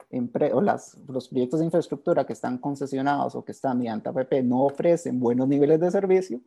o 0.52 0.60
las, 0.60 0.94
los 1.08 1.28
proyectos 1.28 1.60
de 1.60 1.64
infraestructura 1.64 2.26
que 2.26 2.34
están 2.34 2.58
concesionados 2.58 3.34
o 3.34 3.42
que 3.42 3.52
están 3.52 3.78
mediante 3.78 4.10
APP 4.10 4.44
no 4.44 4.66
ofrecen 4.66 5.18
buenos 5.18 5.48
niveles 5.48 5.80
de 5.80 5.90
servicio, 5.90 6.38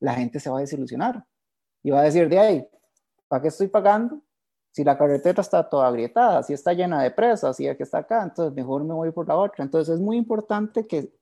la 0.00 0.14
gente 0.14 0.40
se 0.40 0.50
va 0.50 0.58
a 0.58 0.62
desilusionar 0.62 1.24
y 1.80 1.90
va 1.90 2.00
a 2.00 2.02
decir, 2.02 2.28
de 2.28 2.40
ahí, 2.40 2.68
¿para 3.28 3.40
qué 3.40 3.48
estoy 3.48 3.68
pagando? 3.68 4.20
Si 4.72 4.82
la 4.82 4.98
carretera 4.98 5.40
está 5.40 5.68
toda 5.68 5.86
agrietada, 5.86 6.42
si 6.42 6.54
está 6.54 6.72
llena 6.72 7.00
de 7.00 7.12
presas, 7.12 7.56
si 7.56 7.64
que 7.76 7.84
está 7.84 7.98
acá, 7.98 8.24
entonces 8.24 8.52
mejor 8.52 8.82
me 8.82 8.94
voy 8.94 9.12
por 9.12 9.28
la 9.28 9.36
otra. 9.36 9.62
Entonces 9.62 9.94
es 9.94 10.00
muy 10.00 10.16
importante 10.16 10.88
que 10.88 11.14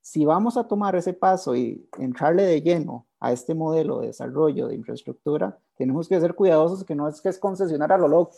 si 0.00 0.24
vamos 0.24 0.56
a 0.56 0.66
tomar 0.66 0.96
ese 0.96 1.12
paso 1.12 1.54
y 1.54 1.88
entrarle 1.96 2.42
de 2.42 2.60
lleno 2.60 3.06
a 3.24 3.32
este 3.32 3.54
modelo 3.54 4.00
de 4.00 4.08
desarrollo 4.08 4.68
de 4.68 4.74
infraestructura, 4.74 5.58
tenemos 5.76 6.06
que 6.08 6.20
ser 6.20 6.34
cuidadosos 6.34 6.84
que 6.84 6.94
no 6.94 7.08
es 7.08 7.22
que 7.22 7.30
es 7.30 7.38
concesionar 7.38 7.90
a 7.90 7.96
lo 7.96 8.06
loco 8.06 8.36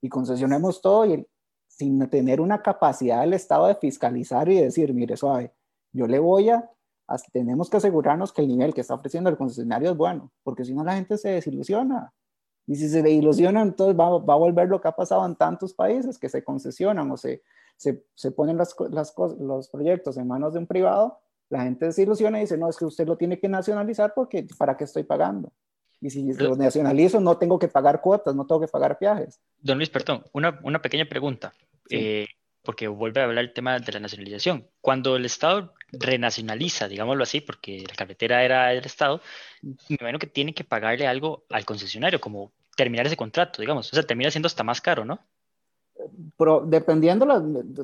y 0.00 0.08
concesionemos 0.08 0.82
todo 0.82 1.06
y 1.06 1.24
sin 1.68 2.08
tener 2.08 2.40
una 2.40 2.60
capacidad 2.60 3.20
del 3.20 3.34
Estado 3.34 3.68
de 3.68 3.76
fiscalizar 3.76 4.48
y 4.48 4.60
decir, 4.60 4.92
mire, 4.92 5.16
suave, 5.16 5.52
yo 5.92 6.08
le 6.08 6.18
voy 6.18 6.50
a, 6.50 6.68
tenemos 7.32 7.70
que 7.70 7.76
asegurarnos 7.76 8.32
que 8.32 8.42
el 8.42 8.48
nivel 8.48 8.74
que 8.74 8.80
está 8.80 8.94
ofreciendo 8.94 9.30
el 9.30 9.36
concesionario 9.36 9.92
es 9.92 9.96
bueno, 9.96 10.32
porque 10.42 10.64
si 10.64 10.74
no 10.74 10.82
la 10.82 10.94
gente 10.94 11.16
se 11.16 11.28
desilusiona. 11.28 12.12
Y 12.66 12.74
si 12.74 12.88
se 12.88 13.02
desilusiona, 13.02 13.62
entonces 13.62 13.96
va, 13.96 14.18
va, 14.18 14.34
a 14.34 14.38
volver 14.38 14.68
lo 14.68 14.80
que 14.80 14.88
ha 14.88 14.96
pasado 14.96 15.24
en 15.26 15.36
tantos 15.36 15.74
países 15.74 16.18
que 16.18 16.28
se 16.28 16.42
concesionan 16.42 17.08
o 17.12 17.16
se, 17.16 17.42
se, 17.76 18.04
se 18.14 18.32
ponen 18.32 18.56
las, 18.56 18.74
las, 18.90 19.14
los 19.38 19.68
proyectos 19.68 20.16
en 20.16 20.26
manos 20.26 20.54
de 20.54 20.58
un 20.58 20.66
privado 20.66 21.20
la 21.50 21.62
gente 21.62 21.92
se 21.92 22.02
ilusiona 22.02 22.38
y 22.38 22.42
dice, 22.42 22.56
no, 22.56 22.68
es 22.68 22.76
que 22.76 22.84
usted 22.84 23.06
lo 23.06 23.16
tiene 23.16 23.38
que 23.38 23.48
nacionalizar 23.48 24.12
porque 24.14 24.46
¿para 24.58 24.76
qué 24.76 24.84
estoy 24.84 25.04
pagando? 25.04 25.52
Y 26.00 26.10
si 26.10 26.32
lo 26.34 26.54
nacionalizo, 26.56 27.20
no 27.20 27.38
tengo 27.38 27.58
que 27.58 27.68
pagar 27.68 28.00
cuotas, 28.00 28.34
no 28.34 28.46
tengo 28.46 28.60
que 28.60 28.68
pagar 28.68 28.98
viajes. 29.00 29.40
Don 29.60 29.78
Luis, 29.78 29.88
perdón, 29.88 30.22
una, 30.32 30.60
una 30.62 30.82
pequeña 30.82 31.06
pregunta, 31.06 31.54
eh, 31.88 32.26
porque 32.62 32.88
vuelve 32.88 33.20
a 33.20 33.24
hablar 33.24 33.44
el 33.44 33.54
tema 33.54 33.78
de 33.78 33.92
la 33.92 34.00
nacionalización. 34.00 34.68
Cuando 34.82 35.16
el 35.16 35.24
Estado 35.24 35.72
renacionaliza, 35.92 36.88
digámoslo 36.88 37.22
así, 37.22 37.40
porque 37.40 37.84
la 37.88 37.94
carretera 37.94 38.44
era 38.44 38.68
del 38.68 38.84
Estado, 38.84 39.22
me 39.62 39.96
imagino 39.98 40.18
que 40.18 40.26
tiene 40.26 40.52
que 40.52 40.64
pagarle 40.64 41.06
algo 41.06 41.44
al 41.50 41.64
concesionario, 41.64 42.20
como 42.20 42.52
terminar 42.76 43.06
ese 43.06 43.16
contrato, 43.16 43.62
digamos. 43.62 43.90
O 43.90 43.94
sea, 43.94 44.02
termina 44.02 44.30
siendo 44.30 44.46
hasta 44.46 44.64
más 44.64 44.80
caro, 44.80 45.04
¿no? 45.04 45.20
Pero 46.36 46.64
dependiendo, 46.66 47.26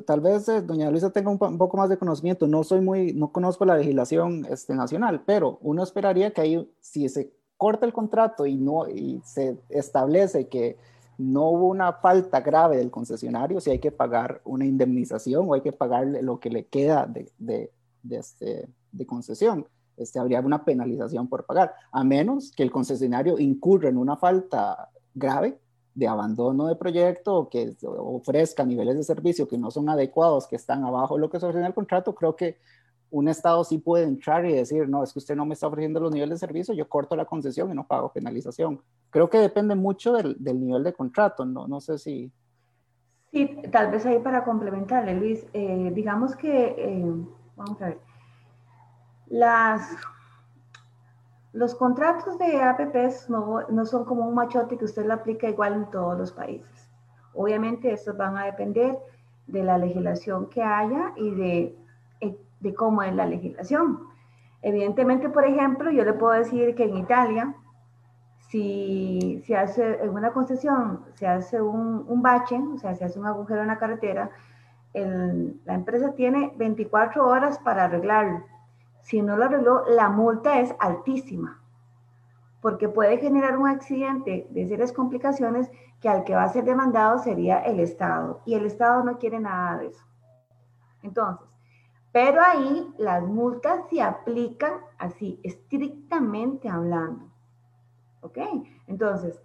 tal 0.05 0.19
vez 0.19 0.47
eh, 0.49 0.61
doña 0.61 0.91
Luisa 0.91 1.11
tenga 1.11 1.31
un, 1.31 1.37
poco 1.37 1.77
más 1.77 1.89
de 1.89 1.97
conocimiento, 1.97 2.47
no 2.47 2.63
soy 2.63 2.81
muy, 2.81 3.13
no 3.13 3.31
conozco 3.31 3.65
la 3.65 3.77
legislación 3.77 4.45
este, 4.49 4.75
nacional, 4.75 5.23
pero 5.25 5.59
uno 5.61 5.83
esperaría 5.83 6.31
que 6.31 6.41
ahí, 6.41 6.71
si 6.79 7.07
se 7.09 7.31
corta 7.57 7.85
el 7.85 7.93
contrato 7.93 8.45
y, 8.45 8.55
no, 8.55 8.89
y 8.89 9.21
se 9.23 9.57
establece 9.69 10.47
que 10.47 10.77
no 11.17 11.49
hubo 11.49 11.67
una 11.67 11.93
falta 11.93 12.41
grave 12.41 12.77
del 12.77 12.91
concesionario, 12.91 13.61
si 13.61 13.69
hay 13.69 13.79
que 13.79 13.91
pagar 13.91 14.41
una 14.43 14.65
indemnización 14.65 15.47
o 15.47 15.53
hay 15.53 15.61
que 15.61 15.71
pagar 15.71 16.07
lo 16.07 16.39
que 16.39 16.49
le 16.49 16.65
queda 16.65 17.05
de, 17.05 17.31
de, 17.37 17.71
de, 18.03 18.17
este, 18.17 18.67
de 18.91 19.05
concesión. 19.05 19.67
Este, 19.95 20.19
habría 20.19 20.41
una 20.41 20.65
penalización 20.65 21.27
por 21.27 21.45
pagar, 21.45 21.75
a 21.91 22.03
menos 22.03 22.51
que 22.51 22.63
el 22.63 22.71
concesionario 22.71 23.37
incurra 23.37 23.89
en 23.89 23.97
una 23.97 24.17
falta 24.17 24.89
grave 25.13 25.59
de 25.93 26.07
abandono 26.07 26.67
de 26.67 26.75
proyecto 26.75 27.49
que 27.49 27.75
ofrezca 27.83 28.65
niveles 28.65 28.95
de 28.95 29.03
servicio 29.03 29.47
que 29.47 29.57
no 29.57 29.71
son 29.71 29.89
adecuados, 29.89 30.47
que 30.47 30.55
están 30.55 30.83
abajo 30.83 31.17
lo 31.17 31.29
que 31.29 31.39
se 31.39 31.49
en 31.49 31.65
el 31.65 31.73
contrato, 31.73 32.15
creo 32.15 32.35
que 32.35 32.57
un 33.09 33.27
Estado 33.27 33.63
sí 33.65 33.77
puede 33.77 34.05
entrar 34.05 34.45
y 34.45 34.53
decir, 34.53 34.87
no, 34.87 35.03
es 35.03 35.11
que 35.11 35.19
usted 35.19 35.35
no 35.35 35.45
me 35.45 35.53
está 35.53 35.67
ofreciendo 35.67 35.99
los 35.99 36.13
niveles 36.13 36.39
de 36.39 36.47
servicio, 36.47 36.73
yo 36.73 36.87
corto 36.87 37.15
la 37.17 37.25
concesión 37.25 37.69
y 37.69 37.75
no 37.75 37.85
pago 37.85 38.13
penalización. 38.13 38.81
Creo 39.09 39.29
que 39.29 39.37
depende 39.37 39.75
mucho 39.75 40.13
del, 40.13 40.37
nivel 40.39 40.83
de 40.83 40.93
contrato, 40.93 41.45
no, 41.45 41.67
no 41.67 41.81
sé 41.81 41.97
si... 41.97 42.31
Sí, 43.31 43.57
tal 43.69 43.91
vez 43.91 44.05
ahí 44.05 44.19
para 44.19 44.45
complementarle, 44.45 45.13
Luis, 45.15 45.45
eh, 45.53 45.91
digamos 45.93 46.35
que, 46.35 46.75
eh, 46.77 47.13
vamos 47.55 47.81
a 47.81 47.87
ver, 47.87 47.99
las 49.27 49.81
los 51.53 51.75
contratos 51.75 52.37
de 52.37 52.61
APPs 52.61 53.29
no, 53.29 53.61
no, 53.69 53.85
son 53.85 54.05
como 54.05 54.27
un 54.27 54.33
machote 54.33 54.77
que 54.77 54.85
usted 54.85 55.05
lo 55.05 55.13
aplica 55.13 55.49
igual 55.49 55.73
en 55.73 55.91
todos 55.91 56.17
los 56.17 56.31
países. 56.31 56.89
Obviamente 57.33 57.91
estos 57.91 58.15
van 58.17 58.37
a 58.37 58.45
depender 58.45 58.97
de 59.47 59.63
la 59.63 59.77
legislación 59.77 60.47
que 60.49 60.63
haya 60.63 61.11
y 61.17 61.31
de, 61.31 61.75
eh, 62.21 62.37
de 62.59 62.73
cómo 62.73 63.03
es 63.03 63.13
la 63.13 63.25
legislación. 63.25 63.99
Evidentemente, 64.61 65.27
por 65.29 65.45
ejemplo, 65.45 65.91
yo 65.91 66.05
le 66.05 66.13
puedo 66.13 66.33
decir 66.33 66.73
que 66.75 66.85
en 66.85 66.97
Italia, 66.97 67.53
si 68.49 69.41
se 69.45 69.57
hace 69.57 70.03
en 70.03 70.09
una 70.09 70.31
concesión, 70.31 71.05
se 71.15 71.27
hace 71.27 71.61
un, 71.61 72.05
un 72.07 72.21
bache, 72.21 72.57
o 72.73 72.77
sea, 72.77 72.95
se 72.95 73.05
hace 73.05 73.19
un 73.19 73.25
agujero 73.25 73.61
en 73.61 73.67
la 73.67 73.79
carretera, 73.79 74.29
la 74.93 75.73
empresa 75.73 76.13
tiene 76.15 76.53
24 76.57 77.25
horas 77.25 77.59
para 77.59 77.85
arreglarlo 77.85 78.43
si 79.01 79.21
no 79.21 79.37
lo 79.37 79.45
arregló, 79.45 79.83
la 79.87 80.09
multa 80.09 80.59
es 80.59 80.73
altísima, 80.79 81.61
porque 82.61 82.89
puede 82.89 83.17
generar 83.17 83.57
un 83.57 83.67
accidente 83.67 84.47
de 84.49 84.67
serias 84.67 84.91
complicaciones 84.91 85.69
que 85.99 86.09
al 86.09 86.23
que 86.23 86.35
va 86.35 86.43
a 86.43 86.49
ser 86.49 86.63
demandado 86.63 87.19
sería 87.19 87.59
el 87.59 87.79
Estado, 87.79 88.41
y 88.45 88.55
el 88.55 88.65
Estado 88.65 89.03
no 89.03 89.17
quiere 89.17 89.39
nada 89.39 89.77
de 89.77 89.87
eso. 89.87 90.05
Entonces, 91.03 91.47
pero 92.11 92.41
ahí 92.41 92.93
las 92.97 93.23
multas 93.23 93.81
se 93.89 94.01
aplican 94.01 94.73
así, 94.97 95.39
estrictamente 95.43 96.67
hablando. 96.69 97.25
¿Ok? 98.21 98.37
Entonces, 98.87 99.41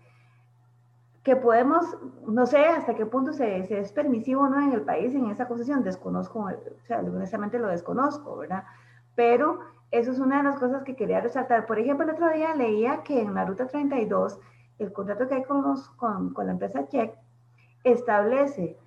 que 1.22 1.34
podemos, 1.34 1.84
no 2.26 2.46
sé 2.46 2.64
hasta 2.66 2.94
qué 2.94 3.06
punto 3.06 3.32
se, 3.32 3.58
es 3.80 3.92
permisivo 3.92 4.42
o 4.42 4.48
no 4.48 4.60
en 4.60 4.72
el 4.72 4.82
país 4.82 5.14
en 5.14 5.26
esa 5.26 5.48
concesión, 5.48 5.82
desconozco, 5.82 6.40
o 6.40 6.86
sea, 6.86 7.00
honestamente 7.00 7.58
lo 7.58 7.68
desconozco, 7.68 8.36
¿verdad? 8.36 8.64
Pero 9.16 9.58
eso 9.90 10.12
es 10.12 10.20
una 10.20 10.38
de 10.38 10.44
las 10.44 10.58
cosas 10.58 10.84
que 10.84 10.94
quería 10.94 11.20
resaltar. 11.20 11.66
Por 11.66 11.78
ejemplo, 11.78 12.04
el 12.04 12.12
otro 12.12 12.30
día 12.30 12.54
leía 12.54 13.02
que 13.02 13.20
en 13.20 13.34
la 13.34 13.44
Ruta 13.44 13.66
32, 13.66 14.38
el 14.78 14.92
contrato 14.92 15.26
que 15.26 15.34
hay 15.34 15.42
con, 15.44 15.64
con, 16.32 16.46
la 16.46 16.52
empresa 16.52 16.86
Check 16.86 17.14
establece 17.82 18.78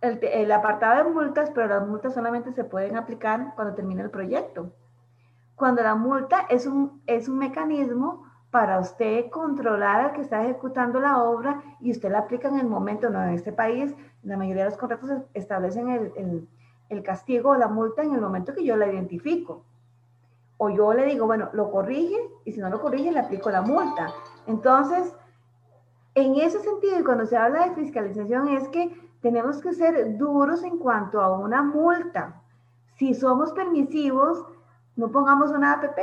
el, 0.00 0.52
apartado 0.52 1.04
de 1.04 1.10
multas, 1.10 1.50
pero 1.50 1.68
las 1.68 1.86
multas 1.86 2.14
solamente 2.14 2.52
se 2.52 2.64
pueden 2.64 2.96
aplicar 2.96 3.52
cuando 3.54 3.74
termine 3.74 4.02
el 4.02 4.10
proyecto. 4.10 4.72
cuando 5.54 5.82
la 5.82 5.94
multa 5.94 6.46
es 6.48 6.66
un, 6.66 7.02
es 7.06 7.28
un 7.28 7.38
mecanismo 7.38 8.24
para 8.50 8.80
usted 8.80 9.30
controlar 9.30 10.00
al 10.00 10.12
que 10.12 10.20
está 10.20 10.42
ejecutando 10.42 11.00
la 11.00 11.22
obra 11.22 11.62
y 11.80 11.90
usted 11.90 12.10
la 12.10 12.18
aplica 12.18 12.48
en 12.48 12.58
el 12.58 12.66
momento, 12.66 13.10
no, 13.10 13.22
en 13.22 13.30
este 13.30 13.52
país 13.52 13.94
la 14.22 14.36
mayoría 14.36 14.64
de 14.64 14.70
los 14.70 14.78
contratos 14.78 15.10
establecen 15.34 15.88
el, 15.88 16.12
el, 16.16 16.48
el 16.92 17.02
castigo 17.02 17.50
o 17.50 17.56
la 17.56 17.68
multa 17.68 18.02
en 18.02 18.14
el 18.14 18.20
momento 18.20 18.54
que 18.54 18.64
yo 18.64 18.76
la 18.76 18.86
identifico. 18.86 19.64
O 20.58 20.70
yo 20.70 20.92
le 20.92 21.06
digo, 21.06 21.26
bueno, 21.26 21.48
lo 21.52 21.70
corrige 21.70 22.16
y 22.44 22.52
si 22.52 22.60
no 22.60 22.68
lo 22.68 22.80
corrige 22.80 23.10
le 23.10 23.20
aplico 23.20 23.50
la 23.50 23.62
multa. 23.62 24.12
Entonces, 24.46 25.12
en 26.14 26.36
ese 26.36 26.60
sentido, 26.60 27.00
y 27.00 27.04
cuando 27.04 27.26
se 27.26 27.36
habla 27.36 27.68
de 27.68 27.74
fiscalización, 27.74 28.48
es 28.48 28.68
que 28.68 28.94
tenemos 29.22 29.60
que 29.60 29.72
ser 29.72 30.16
duros 30.18 30.62
en 30.62 30.78
cuanto 30.78 31.20
a 31.20 31.36
una 31.38 31.62
multa. 31.62 32.42
Si 32.96 33.14
somos 33.14 33.52
permisivos, 33.52 34.44
no 34.96 35.10
pongamos 35.10 35.50
una 35.50 35.72
APP. 35.72 35.98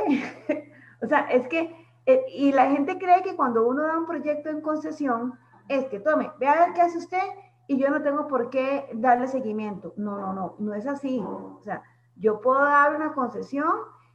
o 1.02 1.06
sea, 1.06 1.20
es 1.30 1.46
que, 1.48 1.74
eh, 2.06 2.24
y 2.34 2.52
la 2.52 2.70
gente 2.70 2.98
cree 2.98 3.22
que 3.22 3.36
cuando 3.36 3.66
uno 3.66 3.82
da 3.82 3.96
un 3.96 4.06
proyecto 4.06 4.48
en 4.48 4.60
concesión, 4.60 5.38
es 5.68 5.84
que 5.86 6.00
tome, 6.00 6.30
vea 6.40 6.52
a 6.52 6.66
ver 6.66 6.74
qué 6.74 6.80
hace 6.82 6.98
usted 6.98 7.22
y 7.70 7.78
yo 7.78 7.88
no 7.88 8.02
tengo 8.02 8.26
por 8.26 8.50
qué 8.50 8.90
darle 8.94 9.28
seguimiento. 9.28 9.94
No, 9.96 10.18
no, 10.18 10.32
no, 10.32 10.56
no 10.58 10.74
es 10.74 10.88
así. 10.88 11.22
O 11.24 11.60
sea, 11.62 11.84
yo 12.16 12.40
puedo 12.40 12.64
dar 12.64 12.96
una 12.96 13.12
concesión, 13.12 13.70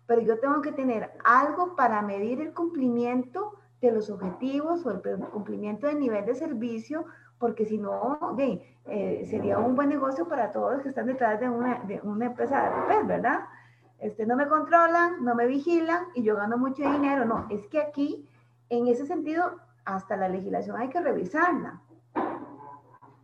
pero 0.05 0.19
yo 0.19 0.41
tengo 0.41 0.61
que 0.61 0.73
tener 0.73 1.13
algo 1.23 1.73
para 1.77 2.01
medir 2.01 2.41
el 2.41 2.53
cumplimiento 2.53 3.53
de 3.79 3.93
los 3.93 4.09
objetivos 4.09 4.85
o 4.85 4.91
el 4.91 5.01
cumplimiento 5.31 5.87
del 5.87 6.01
nivel 6.01 6.25
de 6.25 6.35
servicio, 6.35 7.05
porque 7.39 7.65
si 7.65 7.77
no, 7.77 8.35
eh, 8.87 9.25
sería 9.29 9.57
un 9.57 9.73
buen 9.73 9.87
negocio 9.87 10.27
para 10.27 10.51
todos 10.51 10.73
los 10.73 10.81
que 10.83 10.89
están 10.89 11.05
detrás 11.05 11.39
de 11.39 11.47
una, 11.47 11.79
de 11.85 12.01
una 12.03 12.25
empresa 12.25 12.61
de 12.61 12.71
papel, 12.71 13.05
¿verdad? 13.05 13.39
Este, 13.99 14.25
no 14.25 14.35
me 14.35 14.49
controlan, 14.49 15.23
no 15.23 15.33
me 15.33 15.47
vigilan 15.47 16.07
y 16.13 16.23
yo 16.23 16.35
gano 16.35 16.57
mucho 16.57 16.83
dinero. 16.91 17.23
No, 17.23 17.47
es 17.49 17.65
que 17.67 17.79
aquí, 17.79 18.29
en 18.67 18.87
ese 18.87 19.05
sentido, 19.05 19.61
hasta 19.85 20.17
la 20.17 20.27
legislación 20.27 20.75
hay 20.75 20.89
que 20.89 20.99
revisarla. 20.99 21.79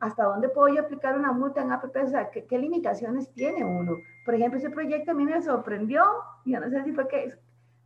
¿Hasta 0.01 0.23
dónde 0.23 0.49
puedo 0.49 0.73
yo 0.73 0.81
aplicar 0.81 1.15
una 1.15 1.31
multa 1.31 1.61
en 1.61 1.71
APP? 1.71 1.95
O 2.03 2.07
sea, 2.07 2.31
¿qué, 2.31 2.57
limitaciones 2.57 3.31
tiene 3.33 3.63
uno? 3.63 3.97
Por 4.25 4.33
ejemplo, 4.33 4.57
ese 4.57 4.71
proyecto 4.71 5.11
a 5.11 5.13
mí 5.13 5.23
me 5.25 5.39
sorprendió, 5.43 6.03
yo 6.43 6.59
no 6.59 6.69
sé 6.71 6.83
si 6.83 6.91
fue 6.91 7.07
que 7.07 7.31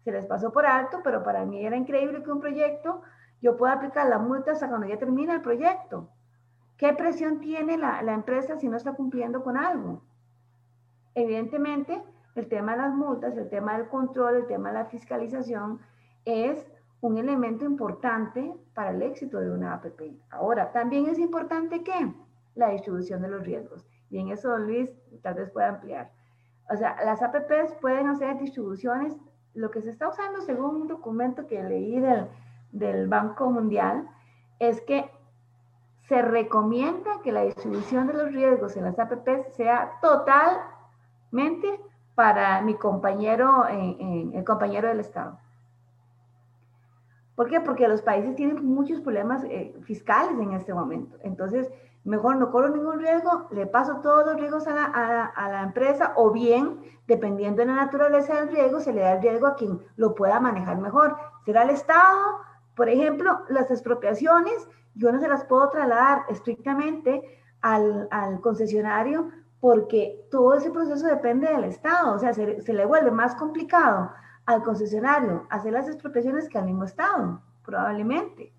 se 0.06 0.12
les 0.14 0.26
pasó 0.26 0.54
por 0.54 0.66
alto, 0.66 1.02
pero 1.04 1.24
para 1.24 1.44
mí 1.44 1.66
era 1.66 1.76
increíble 1.76 2.24
que 2.24 2.32
un 2.32 2.40
proyecto 2.40 3.02
yo 3.42 3.58
pueda 3.58 3.74
aplicar 3.74 4.08
la 4.08 4.18
multa 4.18 4.54
hasta 4.54 4.70
cuando 4.70 4.88
ya 4.88 4.98
termina 4.98 5.34
el 5.34 5.42
proyecto. 5.42 6.10
¿Qué 6.78 6.94
presión 6.94 7.42
tiene 7.42 7.78
la, 7.78 8.02
la 8.02 8.14
empresa 8.14 8.56
si 8.56 8.70
no 8.70 8.78
está 8.78 8.94
cumpliendo 8.94 9.44
con 9.44 9.58
algo? 9.58 10.02
Evidentemente, 11.16 12.02
el 12.36 12.48
tema 12.48 12.74
de 12.74 12.78
las 12.78 12.94
multas, 12.94 13.36
el 13.36 13.50
tema 13.50 13.78
del 13.78 13.90
control, 13.90 14.38
el 14.38 14.48
tema 14.48 14.70
de 14.70 14.76
la 14.76 14.86
fiscalización 14.86 15.82
es 16.24 16.66
un 17.02 17.18
elemento 17.18 17.66
importante 17.66 18.54
para 18.74 18.92
el 18.92 19.02
éxito 19.02 19.40
de 19.40 19.52
una 19.52 19.74
APP. 19.74 20.02
Ahora, 20.32 20.72
también 20.72 21.08
es 21.08 21.20
importante 21.20 21.84
que 21.84 22.14
la 22.56 22.70
distribución 22.70 23.22
de 23.22 23.30
los 23.30 23.44
riesgos. 23.44 23.86
Y 24.10 24.20
en 24.20 24.30
eso 24.30 24.58
Luis 24.58 24.90
tal 25.22 25.36
vez 25.36 25.50
pueda 25.52 25.70
ampliar. 25.70 26.12
O 26.70 26.76
sea, 26.76 26.96
las 27.06 27.22
APPs 27.22 27.76
pueden 27.82 28.08
hacer 28.08 28.38
distribuciones. 28.40 29.16
Lo 29.54 29.72
que 29.72 29.82
se 29.82 29.92
está 29.92 30.08
usando, 30.08 30.42
según 30.42 30.82
un 30.82 30.88
documento 30.88 31.48
que 31.48 31.64
leí 31.64 32.00
del, 32.00 32.28
del 32.72 33.08
Banco 33.08 33.50
Mundial, 33.50 34.08
es 34.60 34.82
que 34.82 35.10
se 36.08 36.22
recomienda 36.22 37.22
que 37.24 37.32
la 37.32 37.44
distribución 37.44 38.08
de 38.08 38.14
los 38.14 38.32
riesgos 38.32 38.76
en 38.78 38.86
las 38.86 38.98
APPs 39.00 39.56
sea 39.56 39.94
totalmente 40.02 41.80
para 42.14 42.62
mi 42.62 42.76
compañero, 42.76 43.66
el 43.68 44.44
compañero 44.46 44.88
del 44.88 45.00
Estado. 45.00 45.40
¿Por 47.36 47.50
qué? 47.50 47.60
Porque 47.60 47.88
los 47.88 48.02
países 48.02 48.36
tienen 48.36 48.66
muchos 48.66 49.02
problemas 49.02 49.44
eh, 49.46 49.76
fiscales 49.84 50.40
en 50.40 50.54
este 50.54 50.74
momento. 50.74 51.18
Entonces, 51.22 51.70
mejor 52.06 52.38
no 52.38 52.50
corro 52.52 52.70
ningún 52.70 53.00
riesgo, 53.00 53.48
le 53.52 53.66
paso 53.68 54.00
todos 54.02 54.26
los 54.26 54.36
riesgos 54.38 54.68
a 54.68 54.76
la, 54.76 55.26
a 55.26 55.50
la, 55.50 55.64
empresa 55.64 56.14
o 56.16 56.32
bien, 56.32 56.80
dependiendo 57.08 57.62
de 57.62 57.68
la 57.68 57.76
naturaleza 57.76 58.36
del 58.36 58.50
riesgo, 58.50 58.80
se 58.80 58.94
le 58.94 59.02
da 59.02 59.14
el 59.14 59.22
riesgo 59.22 59.48
a 59.48 59.56
quien 59.56 59.82
lo 59.98 60.16
pueda 60.16 60.40
manejar 60.40 60.78
mejor. 60.78 61.18
Será 61.46 61.64
el 61.64 61.72
Estado, 61.72 62.40
por 62.76 62.90
ejemplo, 62.90 63.42
las 63.50 63.70
expropiaciones, 63.72 64.68
yo 64.94 65.12
no 65.12 65.20
se 65.20 65.28
las 65.28 65.44
puedo 65.46 65.70
trasladar 65.70 66.24
estrictamente 66.30 67.22
al, 67.62 68.08
al 68.12 68.40
concesionario 68.40 69.30
porque 69.60 70.28
todo 70.30 70.54
ese 70.54 70.70
proceso 70.70 71.08
depende 71.08 71.48
del 71.48 71.64
Estado, 71.64 72.14
o 72.14 72.20
sea, 72.20 72.34
se, 72.34 72.62
se, 72.62 72.74
le 72.74 72.86
vuelve 72.86 73.12
más 73.12 73.36
complicado 73.36 74.12
al 74.46 74.64
concesionario 74.64 75.48
hacer 75.50 75.74
las 75.74 75.88
expropiaciones 75.88 76.50
que 76.50 76.58
al 76.58 76.66
mismo 76.66 76.84
Estado, 76.84 77.42
probablemente. 77.64 78.54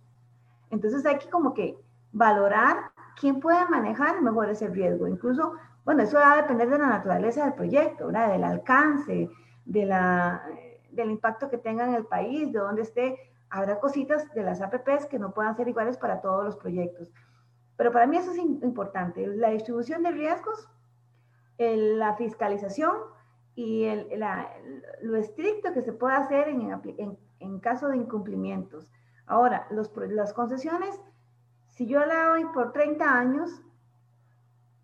Entonces 0.71 1.05
hay 1.07 1.19
que 1.19 1.31
como 1.31 1.55
que 1.55 1.79
valorar 2.13 2.91
quién 3.21 3.41
puede 3.41 3.67
manejar 3.69 4.21
mejor 4.23 4.49
ese 4.49 4.69
riesgo. 4.69 5.07
Incluso, 5.07 5.55
bueno, 5.85 6.03
eso 6.03 6.19
va 6.19 6.33
a 6.33 6.43
depender 6.43 6.69
de 6.69 6.79
la 6.79 6.89
naturaleza 6.89 7.45
del 7.45 7.55
proyecto, 7.55 8.07
¿verdad? 8.07 8.33
del 8.33 8.45
alcance, 8.45 9.31
de 9.65 9.87
la, 9.87 10.43
del 10.91 11.11
impacto 11.11 11.49
que 11.49 11.59
tenga 11.59 11.87
en 11.87 11.95
el 11.95 12.07
país, 12.07 12.53
de 12.53 12.59
dónde 12.59 12.83
esté. 12.83 13.19
Habrá 13.49 13.79
cositas 13.79 14.33
de 14.35 14.43
las 14.43 14.61
APPs 14.61 15.07
que 15.07 15.19
no 15.19 15.33
puedan 15.33 15.57
ser 15.57 15.69
iguales 15.69 15.97
para 15.97 16.21
todos 16.21 16.45
los 16.45 16.57
proyectos. 16.57 17.13
Pero 17.77 17.93
para 17.93 18.07
mí 18.07 18.17
eso 18.17 18.33
es 18.33 18.39
importante. 18.39 19.27
La 19.27 19.51
distribución 19.51 20.03
de 20.03 20.11
riesgos 20.11 20.69
la 21.59 22.15
fiscalización 22.15 22.93
y 23.57 23.85
el, 23.85 24.23
lo 25.03 25.17
estricto 25.17 25.73
que 25.73 25.81
se 25.81 25.95
puede 25.95 26.15
hacer 26.15 26.49
en, 26.49 27.19
en, 27.39 27.59
caso 27.61 27.89
de 27.89 27.97
incumplimientos. 27.97 28.93
Ahora, 29.27 29.67
los, 29.71 29.91
las 30.11 30.35
concesiones, 30.35 31.01
si 31.71 31.87
yo 31.87 32.05
la 32.05 32.29
doy 32.29 32.45
por 32.53 32.73
30 32.73 33.19
años, 33.19 33.63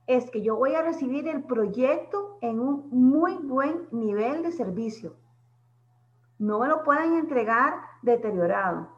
es 0.06 0.30
que 0.30 0.42
yo 0.42 0.56
voy 0.56 0.74
a 0.74 0.82
recibir 0.82 1.28
el 1.28 1.44
proyecto 1.44 2.38
en 2.40 2.60
un 2.60 2.88
muy 2.90 3.36
buen 3.36 3.88
nivel 3.92 4.42
de 4.42 4.52
servicio. 4.52 5.16
No 6.38 6.58
me 6.58 6.66
lo 6.66 6.82
pueden 6.82 7.12
entregar 7.14 7.74
deteriorado. 8.00 8.88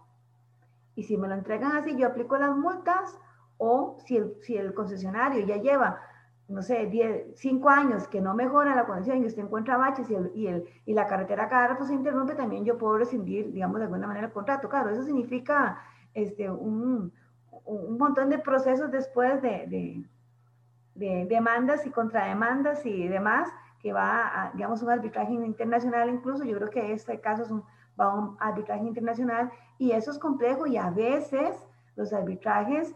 Y 0.94 1.02
si 1.02 1.16
me 1.16 1.26
lo 1.26 1.34
entregan 1.34 1.76
así, 1.76 1.96
yo 1.96 2.06
aplico 2.06 2.38
las 2.38 2.56
multas 2.56 3.18
o 3.58 3.98
si 4.06 4.18
el, 4.18 4.36
si 4.42 4.56
el 4.56 4.72
concesionario 4.72 5.44
ya 5.44 5.56
lleva 5.56 6.00
no 6.48 6.62
sé, 6.62 6.86
10, 6.86 7.36
5 7.36 7.70
años 7.70 8.06
que 8.08 8.20
no 8.20 8.34
mejora 8.34 8.74
la 8.74 8.84
condición 8.84 9.22
y 9.22 9.26
usted 9.26 9.42
encuentra 9.42 9.76
baches 9.76 10.10
y, 10.10 10.14
el, 10.14 10.30
y, 10.34 10.46
el, 10.46 10.64
y, 10.84 10.92
la 10.92 11.06
carretera 11.06 11.48
cada 11.48 11.68
rato 11.68 11.84
se 11.86 11.94
interrumpe, 11.94 12.34
también 12.34 12.64
yo 12.64 12.76
puedo 12.76 12.98
rescindir, 12.98 13.52
digamos, 13.52 13.78
de 13.78 13.84
alguna 13.84 14.06
manera 14.06 14.26
el 14.26 14.32
contrato. 14.32 14.68
Claro, 14.68 14.90
eso 14.90 15.02
significa 15.02 15.78
este, 16.12 16.50
un, 16.50 17.12
un 17.64 17.98
montón 17.98 18.28
de 18.28 18.38
procesos 18.38 18.90
después 18.90 19.40
de, 19.40 19.66
de, 19.68 20.04
de, 20.94 21.26
demandas 21.26 21.86
y 21.86 21.90
contrademandas 21.90 22.84
y 22.84 23.08
demás, 23.08 23.48
que 23.80 23.92
va 23.92 24.42
a, 24.42 24.52
digamos, 24.52 24.82
un 24.82 24.90
arbitraje 24.90 25.32
internacional 25.32 26.10
incluso. 26.10 26.44
Yo 26.44 26.56
creo 26.56 26.70
que 26.70 26.92
este 26.92 27.20
caso 27.20 27.42
es 27.42 27.50
un, 27.50 27.64
va 27.98 28.06
a 28.06 28.14
un 28.14 28.36
arbitraje 28.38 28.84
internacional 28.84 29.50
y 29.78 29.92
eso 29.92 30.10
es 30.10 30.18
complejo 30.18 30.66
y 30.66 30.76
a 30.76 30.90
veces 30.90 31.56
los 31.96 32.12
arbitrajes 32.12 32.94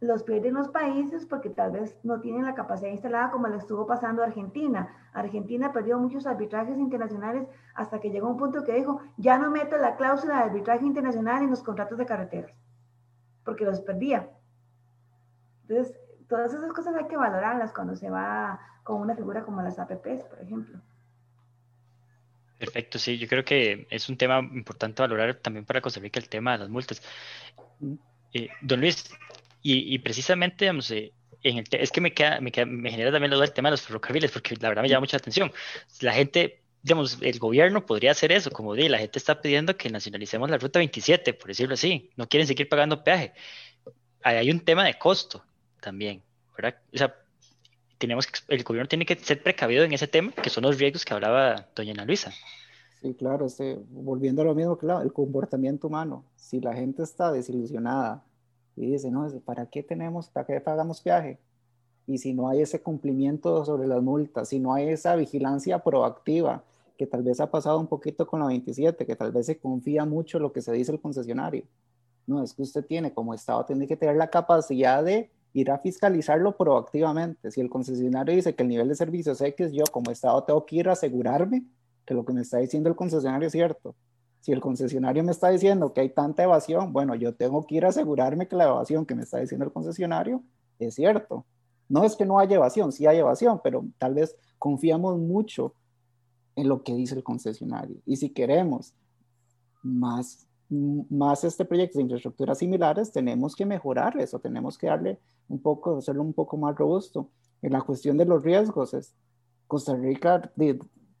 los 0.00 0.22
pierden 0.22 0.54
los 0.54 0.68
países 0.68 1.26
porque 1.26 1.50
tal 1.50 1.72
vez 1.72 1.96
no 2.04 2.20
tienen 2.20 2.44
la 2.44 2.54
capacidad 2.54 2.90
instalada 2.90 3.30
como 3.30 3.48
le 3.48 3.56
estuvo 3.56 3.86
pasando 3.86 4.22
a 4.22 4.26
Argentina. 4.26 4.88
Argentina 5.12 5.72
perdió 5.72 5.98
muchos 5.98 6.26
arbitrajes 6.26 6.78
internacionales 6.78 7.48
hasta 7.74 7.98
que 8.00 8.10
llegó 8.10 8.28
un 8.28 8.36
punto 8.36 8.62
que 8.64 8.74
dijo, 8.74 9.00
ya 9.16 9.38
no 9.38 9.50
meto 9.50 9.76
la 9.76 9.96
cláusula 9.96 10.36
de 10.36 10.42
arbitraje 10.44 10.86
internacional 10.86 11.42
en 11.42 11.50
los 11.50 11.62
contratos 11.62 11.98
de 11.98 12.06
carreteras, 12.06 12.52
porque 13.44 13.64
los 13.64 13.80
perdía. 13.80 14.30
Entonces, 15.62 15.98
todas 16.28 16.54
esas 16.54 16.72
cosas 16.72 16.94
hay 16.94 17.08
que 17.08 17.16
valorarlas 17.16 17.72
cuando 17.72 17.96
se 17.96 18.08
va 18.08 18.60
con 18.84 19.00
una 19.00 19.16
figura 19.16 19.42
como 19.42 19.62
las 19.62 19.78
APPs, 19.78 20.24
por 20.24 20.40
ejemplo. 20.40 20.80
Perfecto, 22.58 22.98
sí, 22.98 23.18
yo 23.18 23.28
creo 23.28 23.44
que 23.44 23.86
es 23.90 24.08
un 24.08 24.16
tema 24.16 24.38
importante 24.40 25.02
valorar 25.02 25.34
también 25.34 25.64
para 25.64 25.80
Costa 25.80 26.00
Rica 26.00 26.18
el 26.18 26.28
tema 26.28 26.52
de 26.52 26.58
las 26.58 26.68
multas. 26.68 27.02
Eh, 28.32 28.48
don 28.60 28.80
Luis, 28.80 29.10
y, 29.62 29.98
precisamente, 29.98 30.64
digamos, 30.64 30.90
eh, 30.90 31.12
en 31.42 31.58
el 31.58 31.64
es 31.70 31.90
que 31.90 32.00
me, 32.00 32.12
queda, 32.12 32.40
me, 32.40 32.50
me 32.66 32.90
genera 32.90 33.12
también 33.12 33.30
la 33.30 33.36
duda 33.36 33.46
el 33.46 33.52
tema 33.52 33.68
de 33.68 33.72
los 33.72 33.82
ferrocarriles, 33.82 34.30
porque 34.30 34.56
la 34.56 34.68
verdad 34.68 34.82
me 34.82 34.88
llama 34.88 35.00
mucha 35.00 35.16
atención. 35.16 35.52
La 36.00 36.12
gente, 36.12 36.62
digamos, 36.82 37.18
el 37.20 37.38
gobierno 37.38 37.84
podría 37.84 38.12
hacer 38.12 38.32
eso, 38.32 38.50
como 38.50 38.74
di, 38.74 38.88
la 38.88 38.98
gente 38.98 39.18
está 39.18 39.40
pidiendo 39.40 39.76
que 39.76 39.90
nacionalicemos 39.90 40.50
la 40.50 40.58
ruta 40.58 40.78
27, 40.78 41.34
por 41.34 41.48
decirlo 41.48 41.74
así, 41.74 42.10
no 42.16 42.28
quieren 42.28 42.46
seguir 42.46 42.68
pagando 42.68 43.02
peaje. 43.02 43.32
hay 44.22 44.50
un 44.50 44.60
tema 44.60 44.84
de 44.84 44.94
costo 44.94 45.44
también, 45.80 46.22
¿verdad? 46.56 46.80
O 46.92 46.98
sea, 46.98 47.14
tenemos 47.98 48.26
que, 48.26 48.54
el 48.54 48.62
gobierno 48.62 48.88
tiene 48.88 49.06
que 49.06 49.16
ser 49.16 49.42
precavido 49.42 49.84
en 49.84 49.92
ese 49.92 50.06
tema, 50.06 50.32
que 50.32 50.50
son 50.50 50.62
los 50.64 50.78
riesgos 50.78 51.04
que 51.04 51.14
hablaba 51.14 51.68
doña 51.74 51.92
Ana 51.92 52.04
Luisa. 52.04 52.32
Sí, 53.00 53.14
claro, 53.14 53.46
este, 53.46 53.78
volviendo 53.90 54.42
a 54.42 54.46
lo 54.46 54.54
mismo, 54.54 54.76
claro, 54.76 55.02
el 55.02 55.12
comportamiento 55.12 55.86
humano. 55.86 56.24
Si 56.36 56.60
la 56.60 56.74
gente 56.74 57.02
está 57.02 57.30
desilusionada 57.30 58.24
y 58.78 58.92
dice, 58.92 59.10
no, 59.10 59.28
¿para 59.44 59.66
qué 59.66 59.82
tenemos, 59.82 60.28
para 60.28 60.46
qué 60.46 60.60
pagamos 60.60 61.02
viaje? 61.02 61.38
Y 62.06 62.18
si 62.18 62.32
no 62.32 62.48
hay 62.48 62.62
ese 62.62 62.80
cumplimiento 62.80 63.64
sobre 63.64 63.86
las 63.86 64.02
multas, 64.02 64.48
si 64.48 64.58
no 64.58 64.72
hay 64.72 64.88
esa 64.88 65.14
vigilancia 65.16 65.80
proactiva 65.80 66.64
que 66.96 67.06
tal 67.06 67.22
vez 67.22 67.40
ha 67.40 67.50
pasado 67.50 67.78
un 67.78 67.86
poquito 67.86 68.26
con 68.26 68.40
la 68.40 68.46
27, 68.46 69.04
que 69.06 69.16
tal 69.16 69.30
vez 69.30 69.46
se 69.46 69.58
confía 69.58 70.04
mucho 70.04 70.38
en 70.38 70.42
lo 70.42 70.52
que 70.52 70.62
se 70.62 70.72
dice 70.72 70.92
el 70.92 71.00
concesionario. 71.00 71.64
No, 72.26 72.42
es 72.42 72.52
que 72.52 72.62
usted 72.62 72.84
tiene 72.84 73.12
como 73.12 73.34
Estado, 73.34 73.64
tiene 73.64 73.86
que 73.86 73.96
tener 73.96 74.16
la 74.16 74.28
capacidad 74.28 75.04
de 75.04 75.30
ir 75.52 75.70
a 75.70 75.78
fiscalizarlo 75.78 76.56
proactivamente. 76.56 77.50
Si 77.50 77.60
el 77.60 77.70
concesionario 77.70 78.34
dice 78.34 78.54
que 78.54 78.62
el 78.62 78.68
nivel 78.68 78.88
de 78.88 78.94
servicio 78.94 79.32
es 79.32 79.40
X, 79.40 79.72
yo 79.72 79.84
como 79.90 80.10
Estado 80.10 80.42
tengo 80.44 80.64
que 80.66 80.76
ir 80.76 80.88
a 80.88 80.92
asegurarme 80.92 81.64
que 82.04 82.14
lo 82.14 82.24
que 82.24 82.32
me 82.32 82.40
está 82.42 82.58
diciendo 82.58 82.88
el 82.88 82.96
concesionario 82.96 83.46
es 83.46 83.52
cierto. 83.52 83.94
Si 84.40 84.52
el 84.52 84.60
concesionario 84.60 85.24
me 85.24 85.32
está 85.32 85.48
diciendo 85.48 85.92
que 85.92 86.00
hay 86.00 86.10
tanta 86.10 86.44
evasión, 86.44 86.92
bueno, 86.92 87.14
yo 87.14 87.34
tengo 87.34 87.66
que 87.66 87.76
ir 87.76 87.84
a 87.84 87.88
asegurarme 87.88 88.48
que 88.48 88.56
la 88.56 88.64
evasión 88.64 89.04
que 89.04 89.14
me 89.14 89.22
está 89.22 89.38
diciendo 89.38 89.64
el 89.64 89.72
concesionario 89.72 90.42
es 90.78 90.94
cierto. 90.94 91.44
No 91.88 92.04
es 92.04 92.16
que 92.16 92.26
no 92.26 92.38
haya 92.38 92.56
evasión, 92.56 92.92
sí 92.92 93.06
hay 93.06 93.18
evasión, 93.18 93.60
pero 93.62 93.84
tal 93.98 94.14
vez 94.14 94.36
confiamos 94.58 95.18
mucho 95.18 95.74
en 96.54 96.68
lo 96.68 96.82
que 96.82 96.94
dice 96.94 97.14
el 97.14 97.22
concesionario. 97.22 97.96
Y 98.04 98.16
si 98.16 98.30
queremos 98.30 98.94
más, 99.82 100.46
más 100.68 101.44
este 101.44 101.64
proyecto 101.64 101.98
de 101.98 102.02
infraestructura 102.02 102.54
similares, 102.54 103.10
tenemos 103.10 103.56
que 103.56 103.64
mejorar 103.64 104.18
eso, 104.18 104.38
tenemos 104.38 104.76
que 104.76 104.88
darle 104.88 105.18
un 105.48 105.60
poco, 105.60 105.96
hacerlo 105.96 106.22
un 106.22 106.34
poco 106.34 106.56
más 106.56 106.76
robusto. 106.76 107.28
En 107.62 107.72
la 107.72 107.80
cuestión 107.80 108.16
de 108.16 108.26
los 108.26 108.42
riesgos, 108.42 108.94
es, 108.94 109.14
Costa 109.66 109.94
Rica 109.94 110.50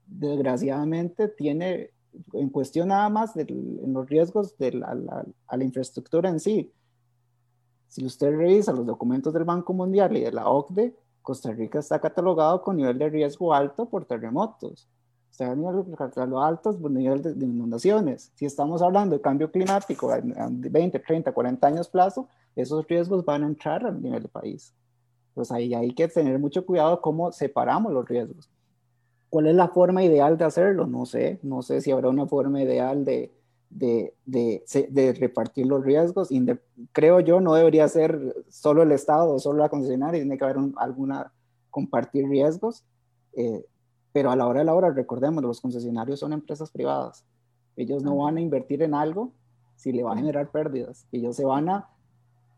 desgraciadamente 0.06 1.28
tiene 1.28 1.90
en 2.32 2.48
cuestión 2.50 2.88
nada 2.88 3.08
más 3.08 3.34
de, 3.34 3.42
en 3.42 3.92
los 3.92 4.08
riesgos 4.08 4.56
de 4.58 4.72
la, 4.72 5.24
a 5.46 5.56
la 5.56 5.64
infraestructura 5.64 6.28
en 6.28 6.40
sí. 6.40 6.72
Si 7.88 8.04
usted 8.04 8.36
revisa 8.36 8.72
los 8.72 8.86
documentos 8.86 9.32
del 9.32 9.44
Banco 9.44 9.72
Mundial 9.72 10.16
y 10.16 10.20
de 10.20 10.32
la 10.32 10.48
OCDE, 10.48 10.94
Costa 11.22 11.52
Rica 11.52 11.78
está 11.78 12.00
catalogado 12.00 12.62
con 12.62 12.76
nivel 12.76 12.98
de 12.98 13.08
riesgo 13.08 13.52
alto 13.52 13.88
por 13.88 14.04
terremotos. 14.04 14.88
Está 15.30 15.52
a 15.52 15.54
nivel 15.54 15.84
altos 16.36 16.76
por 16.76 16.90
nivel 16.90 17.22
de, 17.22 17.30
inundaciones. 17.44 18.32
Si 18.34 18.46
estamos 18.46 18.82
hablando 18.82 19.14
de 19.14 19.20
cambio 19.20 19.50
climático 19.50 20.10
a 20.10 20.20
20, 20.22 20.98
30, 20.98 21.32
40 21.32 21.66
años 21.66 21.88
plazo, 21.88 22.28
esos 22.56 22.86
riesgos 22.88 23.24
van 23.24 23.44
a 23.44 23.46
entrar 23.46 23.86
al 23.86 24.00
nivel 24.02 24.22
del 24.22 24.30
país. 24.30 24.74
Pues 25.34 25.52
ahí 25.52 25.74
hay 25.74 25.94
que 25.94 26.08
tener 26.08 26.38
mucho 26.38 26.64
cuidado 26.66 27.00
cómo 27.00 27.30
separamos 27.30 27.92
los 27.92 28.08
riesgos. 28.08 28.50
¿Cuál 29.30 29.46
es 29.48 29.54
la 29.54 29.68
forma 29.68 30.02
ideal 30.02 30.38
de 30.38 30.44
hacerlo? 30.44 30.86
No 30.86 31.06
sé, 31.06 31.38
no 31.42 31.62
sé 31.62 31.80
si 31.80 31.90
habrá 31.90 32.08
una 32.08 32.26
forma 32.26 32.62
ideal 32.62 33.04
de, 33.04 33.32
de, 33.70 34.14
de, 34.24 34.64
de 34.90 35.12
repartir 35.12 35.66
los 35.66 35.84
riesgos. 35.84 36.30
creo 36.92 37.20
yo, 37.20 37.40
no 37.40 37.54
debería 37.54 37.88
ser 37.88 38.34
solo 38.48 38.82
el 38.82 38.92
Estado 38.92 39.34
o 39.34 39.38
solo 39.38 39.58
la 39.58 39.68
concesionaria, 39.68 40.20
tiene 40.20 40.38
que 40.38 40.44
haber 40.44 40.56
alguna 40.76 41.32
compartir 41.70 42.28
riesgos. 42.28 42.84
Eh, 43.34 43.64
pero 44.12 44.30
a 44.30 44.36
la 44.36 44.46
hora 44.46 44.60
de 44.60 44.64
la 44.64 44.74
hora, 44.74 44.90
recordemos, 44.90 45.42
los 45.42 45.60
concesionarios 45.60 46.20
son 46.20 46.32
empresas 46.32 46.70
privadas. 46.70 47.24
Ellos 47.76 48.02
no 48.02 48.16
van 48.16 48.38
a 48.38 48.40
invertir 48.40 48.82
en 48.82 48.94
algo 48.94 49.32
si 49.76 49.92
le 49.92 50.02
va 50.02 50.14
a 50.14 50.16
generar 50.16 50.50
pérdidas. 50.50 51.06
Ellos 51.12 51.36
se 51.36 51.44
van 51.44 51.68
a 51.68 51.88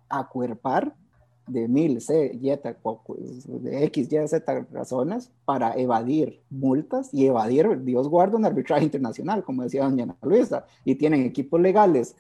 acuerpar 0.09 0.95
de 1.53 1.69
mil, 1.69 2.01
C, 2.01 2.33
Y, 2.35 2.51
de 2.51 3.85
X, 3.85 4.13
Y, 4.13 4.29
Z 4.29 4.67
razones 4.73 5.31
para 5.45 5.75
evadir 5.75 6.43
multas 6.51 7.13
y 7.13 7.27
evadir, 7.27 7.83
Dios 7.85 8.09
guarda, 8.09 8.37
un 8.37 8.45
arbitraje 8.45 8.85
internacional, 8.85 9.45
como 9.45 9.63
decía 9.63 9.85
doña 9.85 10.05
Ana 10.05 10.17
Luisa, 10.23 10.65
y 10.85 10.95
tienen 10.95 11.25
equipos 11.25 11.61
legales 11.61 12.17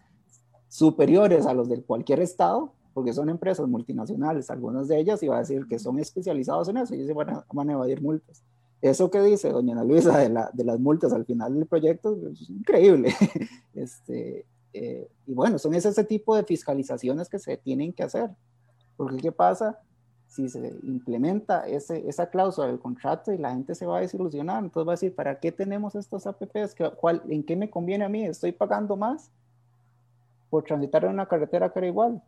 superiores 0.68 1.47
a 1.47 1.55
los 1.55 1.68
de 1.68 1.83
cualquier 1.83 2.20
estado, 2.20 2.72
porque 2.93 3.12
son 3.12 3.28
empresas 3.28 3.68
multinacionales, 3.68 4.51
algunas 4.51 4.89
de 4.89 4.99
ellas, 4.99 5.22
y 5.22 5.28
va 5.28 5.37
a 5.37 5.41
decir 5.41 5.66
que 5.68 5.78
son 5.78 5.99
especializados 5.99 6.68
en 6.68 6.78
eso, 6.78 6.95
y 6.95 7.03
ellos 7.03 7.14
van 7.14 7.31
a, 7.31 7.45
van 7.53 7.70
a 7.70 7.72
evadir 7.72 8.03
multas. 8.03 8.43
Eso 8.81 9.11
que 9.11 9.20
dice 9.20 9.51
doña 9.51 9.72
Ana 9.72 9.85
Luisa 9.85 10.18
de, 10.18 10.31
la, 10.31 10.51
de 10.53 10.64
las 10.64 10.81
multas 10.81 11.12
al 11.12 11.26
final 11.26 11.55
del 11.55 11.66
proyecto 11.66 12.18
es 12.33 12.49
increíble. 12.51 13.14
Este, 13.72 14.45
eh, 14.72 15.09
y 15.26 15.33
bueno, 15.33 15.59
son 15.59 15.74
ese 15.74 16.05
tipo 16.05 16.37
de 16.37 16.45
fiscalizaciones 16.45 17.28
que 17.28 17.39
se 17.39 17.57
tienen 17.57 17.93
que 17.93 18.03
hacer. 18.03 18.31
Porque 19.01 19.17
¿qué 19.17 19.33
pasa? 19.33 19.79
Si 20.27 20.51
se 20.51 20.59
implementa 20.83 21.67
ese, 21.67 22.07
esa 22.07 22.29
cláusula 22.29 22.67
del 22.67 22.79
contrato 22.79 23.33
y 23.33 23.39
la 23.39 23.49
gente 23.55 23.75
se 23.75 23.87
va 23.87 23.97
a 23.97 24.01
desilusionar, 24.03 24.63
entonces 24.63 24.87
va 24.87 24.93
a 24.93 24.97
decir, 24.97 25.15
¿para 25.15 25.41
qué 25.41 25.51
tenemos 25.53 25.95
estos 25.95 26.27
APPs? 26.27 26.77
¿Cuál, 26.97 27.23
¿En 27.31 27.43
qué 27.43 27.57
me 27.57 27.71
conviene 27.71 28.05
a 28.05 28.11
mí? 28.11 28.27
¿Estoy 28.27 28.53
pagando 28.53 28.99
más 28.99 29.31
por 30.51 30.65
transitar 30.65 31.07
en 31.07 31.13
una 31.13 31.25
carretera 31.25 31.73
que 31.73 31.79
era 31.79 31.89
igual? 31.89 32.23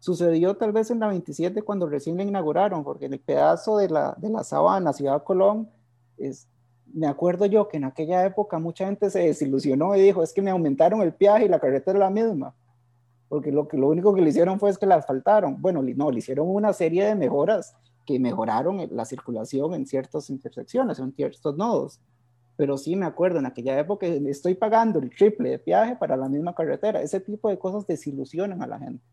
Sucedió 0.00 0.54
tal 0.54 0.72
vez 0.72 0.90
en 0.90 1.00
la 1.00 1.08
27 1.08 1.62
cuando 1.62 1.88
recién 1.88 2.18
la 2.18 2.24
inauguraron, 2.24 2.84
porque 2.84 3.06
en 3.06 3.14
el 3.14 3.20
pedazo 3.20 3.78
de 3.78 3.88
la, 3.88 4.14
de 4.18 4.28
la 4.28 4.44
sabana, 4.44 4.92
Ciudad 4.92 5.24
Colón, 5.24 5.70
es, 6.18 6.46
me 6.92 7.06
acuerdo 7.06 7.46
yo 7.46 7.68
que 7.68 7.78
en 7.78 7.84
aquella 7.84 8.26
época 8.26 8.58
mucha 8.58 8.84
gente 8.84 9.08
se 9.08 9.20
desilusionó 9.20 9.96
y 9.96 10.02
dijo, 10.02 10.22
es 10.22 10.34
que 10.34 10.42
me 10.42 10.50
aumentaron 10.50 11.00
el 11.00 11.14
peaje 11.14 11.46
y 11.46 11.48
la 11.48 11.58
carretera 11.58 11.96
es 11.96 12.00
la 12.00 12.10
misma 12.10 12.54
porque 13.28 13.52
lo, 13.52 13.68
que, 13.68 13.76
lo 13.76 13.88
único 13.88 14.14
que 14.14 14.22
le 14.22 14.30
hicieron 14.30 14.58
fue 14.58 14.70
es 14.70 14.78
que 14.78 14.86
la 14.86 14.96
asfaltaron. 14.96 15.60
Bueno, 15.60 15.82
no, 15.82 16.10
le 16.10 16.18
hicieron 16.18 16.48
una 16.48 16.72
serie 16.72 17.04
de 17.04 17.14
mejoras 17.14 17.74
que 18.06 18.18
mejoraron 18.18 18.88
la 18.90 19.04
circulación 19.04 19.74
en 19.74 19.86
ciertas 19.86 20.30
intersecciones, 20.30 20.98
en 20.98 21.12
ciertos 21.12 21.56
nodos. 21.56 22.00
Pero 22.56 22.78
sí 22.78 22.96
me 22.96 23.06
acuerdo, 23.06 23.38
en 23.38 23.46
aquella 23.46 23.78
época 23.78 24.06
estoy 24.06 24.54
pagando 24.54 24.98
el 24.98 25.10
triple 25.10 25.50
de 25.50 25.58
viaje 25.58 25.94
para 25.96 26.16
la 26.16 26.28
misma 26.28 26.54
carretera. 26.54 27.02
Ese 27.02 27.20
tipo 27.20 27.50
de 27.50 27.58
cosas 27.58 27.86
desilusionan 27.86 28.62
a 28.62 28.66
la 28.66 28.78
gente. 28.78 29.04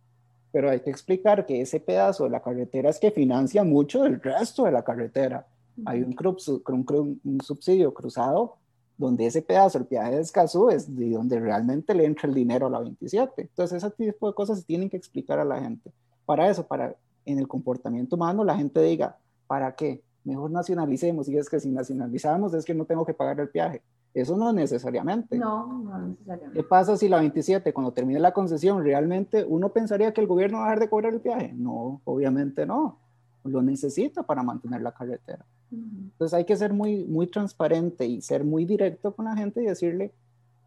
Pero 0.52 0.70
hay 0.72 0.80
que 0.80 0.90
explicar 0.90 1.46
que 1.46 1.60
ese 1.60 1.82
pedazo 1.82 2.24
de 2.24 2.30
la 2.30 2.42
carretera 2.42 2.90
es 2.90 3.00
que 3.00 3.12
financia 3.12 3.66
mucho 3.66 4.04
del 4.04 4.22
resto 4.22 4.64
de 4.64 4.72
la 4.72 4.84
carretera. 4.84 5.46
Hay 5.86 6.02
un, 6.02 6.16
un, 6.18 7.20
un 7.26 7.42
subsidio 7.42 7.94
cruzado 7.94 8.56
donde 8.98 9.26
ese 9.26 9.42
pedazo, 9.42 9.78
el 9.78 9.86
peaje 9.86 10.16
de 10.16 10.22
Escazú, 10.22 10.70
es 10.70 10.94
de 10.96 11.12
donde 11.12 11.40
realmente 11.40 11.94
le 11.94 12.06
entra 12.06 12.28
el 12.28 12.36
dinero 12.36 12.68
a 12.68 12.70
la 12.70 12.80
27. 12.80 13.42
Entonces, 13.42 13.84
ese 13.84 13.92
tipo 13.92 14.28
de 14.28 14.34
cosas 14.34 14.60
se 14.60 14.66
tienen 14.66 14.90
que 14.90 14.98
explicar 14.98 15.40
a 15.40 15.46
la 15.46 15.60
gente. 15.60 15.92
Para 16.26 16.50
eso, 16.50 16.66
para 16.66 16.96
en 17.26 17.40
el 17.40 17.48
comportamiento 17.48 18.16
humano, 18.16 18.44
la 18.44 18.56
gente 18.56 18.82
diga, 18.82 19.18
¿para 19.48 19.76
qué? 19.76 20.02
Mejor 20.24 20.52
nacionalicemos. 20.52 21.28
Y 21.28 21.38
es 21.38 21.50
que 21.50 21.60
si 21.60 21.70
nacionalizamos 21.70 22.54
es 22.54 22.66
que 22.66 22.74
no 22.74 22.86
tengo 22.86 23.06
que 23.06 23.14
pagar 23.14 23.40
el 23.40 23.50
peaje. 23.50 23.82
Eso 24.14 24.38
no 24.38 24.54
necesariamente. 24.54 25.38
No, 25.38 25.84
no 25.84 26.00
necesariamente. 26.00 26.58
¿Qué 26.58 26.64
pasa 26.64 26.96
si 26.96 27.10
la 27.10 27.20
27, 27.20 27.74
cuando 27.74 27.92
termine 27.92 28.20
la 28.20 28.32
concesión, 28.32 28.84
realmente 28.84 29.44
uno 29.44 29.70
pensaría 29.70 30.14
que 30.14 30.22
el 30.22 30.28
gobierno 30.28 30.60
va 30.60 30.66
a 30.66 30.68
dejar 30.68 30.80
de 30.80 30.90
cobrar 30.90 31.14
el 31.14 31.20
peaje? 31.20 31.52
No, 31.54 32.02
obviamente 32.06 32.66
no. 32.66 33.00
Lo 33.44 33.62
necesita 33.62 34.24
para 34.24 34.42
mantener 34.42 34.82
la 34.82 34.94
carretera. 34.94 35.46
Entonces 35.76 36.34
hay 36.34 36.46
que 36.46 36.56
ser 36.56 36.74
muy, 36.74 37.06
muy 37.06 37.28
transparente 37.28 38.06
y 38.06 38.22
ser 38.22 38.44
muy 38.44 38.66
directo 38.66 39.14
con 39.14 39.26
la 39.26 39.36
gente 39.36 39.62
y 39.62 39.66
decirle, 39.66 40.14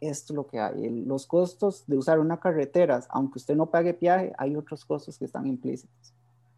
esto 0.01 0.33
es 0.33 0.37
lo 0.37 0.47
que 0.47 0.61
hay. 0.61 0.89
los 1.05 1.27
costos 1.27 1.85
de 1.87 1.97
usar 1.97 2.21
una 2.21 2.39
carretera, 2.39 3.01
aunque 3.09 3.39
usted 3.39 3.57
no 3.57 3.71
pague 3.71 3.95
peaje, 3.95 4.33
hay 4.39 4.57
otros 4.57 4.85
costos 4.85 5.19
que 5.19 5.25
están 5.25 5.47
implícitos. 5.47 6.15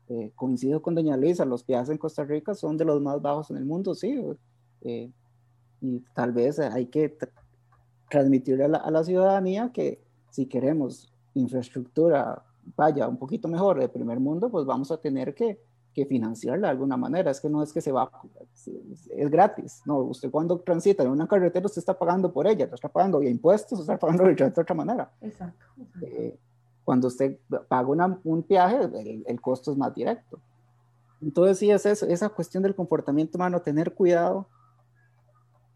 Eh, 0.09 0.33
coincido 0.35 0.83
con 0.83 0.95
doña 0.95 1.17
Luisa, 1.17 1.45
los 1.45 1.63
peajes 1.63 1.89
en 1.89 1.99
Costa 1.99 2.25
Rica 2.25 2.55
son 2.55 2.77
de 2.77 2.85
los 2.85 3.01
más 3.01 3.23
bajos 3.23 3.51
en 3.51 3.57
el 3.57 3.65
mundo, 3.65 3.95
sí. 3.95 4.21
Eh, 4.83 5.11
y 5.81 6.01
tal 6.15 6.33
vez 6.33 6.59
hay 6.59 6.87
que 6.87 7.17
transmitirle 8.11 8.65
a 8.65 8.69
la, 8.69 8.79
a 8.79 8.91
la, 8.91 9.05
ciudadanía 9.05 9.71
que 9.73 10.03
si 10.31 10.47
queremos 10.47 11.13
infraestructura 11.35 12.43
vaya 12.77 13.09
un 13.09 13.17
poquito 13.17 13.49
mejor 13.49 13.79
de 13.81 13.89
primer 13.89 14.21
mundo, 14.21 14.51
pues 14.51 14.67
vamos 14.67 14.91
a 14.91 15.01
tener 15.01 15.35
que 15.35 15.59
que 15.95 16.07
financiarla 16.07 16.69
de 16.69 16.73
alguna 16.73 16.97
manera. 16.97 17.31
Es 17.31 17.41
que 17.41 17.49
no 17.49 17.63
es 17.63 17.73
que 17.73 17.81
se 17.81 17.93
va, 17.93 18.11
es 19.11 19.31
gratis. 19.31 19.83
No, 19.87 19.99
usted 19.99 20.31
cuando 20.31 20.59
transita 20.61 21.03
en 21.03 21.11
una 21.11 21.27
carretera, 21.27 21.67
usted 21.67 21.81
está 21.81 21.99
pagando 21.99 22.33
por 22.33 22.47
ella, 22.47 22.69
está 22.73 22.89
pagando 22.89 23.19
vía 23.19 23.31
impuestos, 23.31 23.81
está 23.81 23.99
pagando 23.99 24.25
de 24.25 24.45
otra 24.45 24.75
manera. 24.75 25.13
Exacto. 25.21 25.65
Eh, 26.03 26.39
cuando 26.85 27.09
usted 27.09 27.39
paga 27.69 28.21
un 28.25 28.45
viaje, 28.49 29.25
el, 29.27 29.41
costo 29.41 29.73
es 29.73 29.79
más 29.79 29.95
directo. 29.95 30.41
Entonces, 31.21 31.59
sí, 31.59 31.71
es 31.71 31.85
eso, 31.85 32.07
esa 32.07 32.29
cuestión 32.31 32.63
del 32.63 32.75
comportamiento 32.75 33.37
humano, 33.37 33.61
tener 33.61 33.95
cuidado 33.95 34.49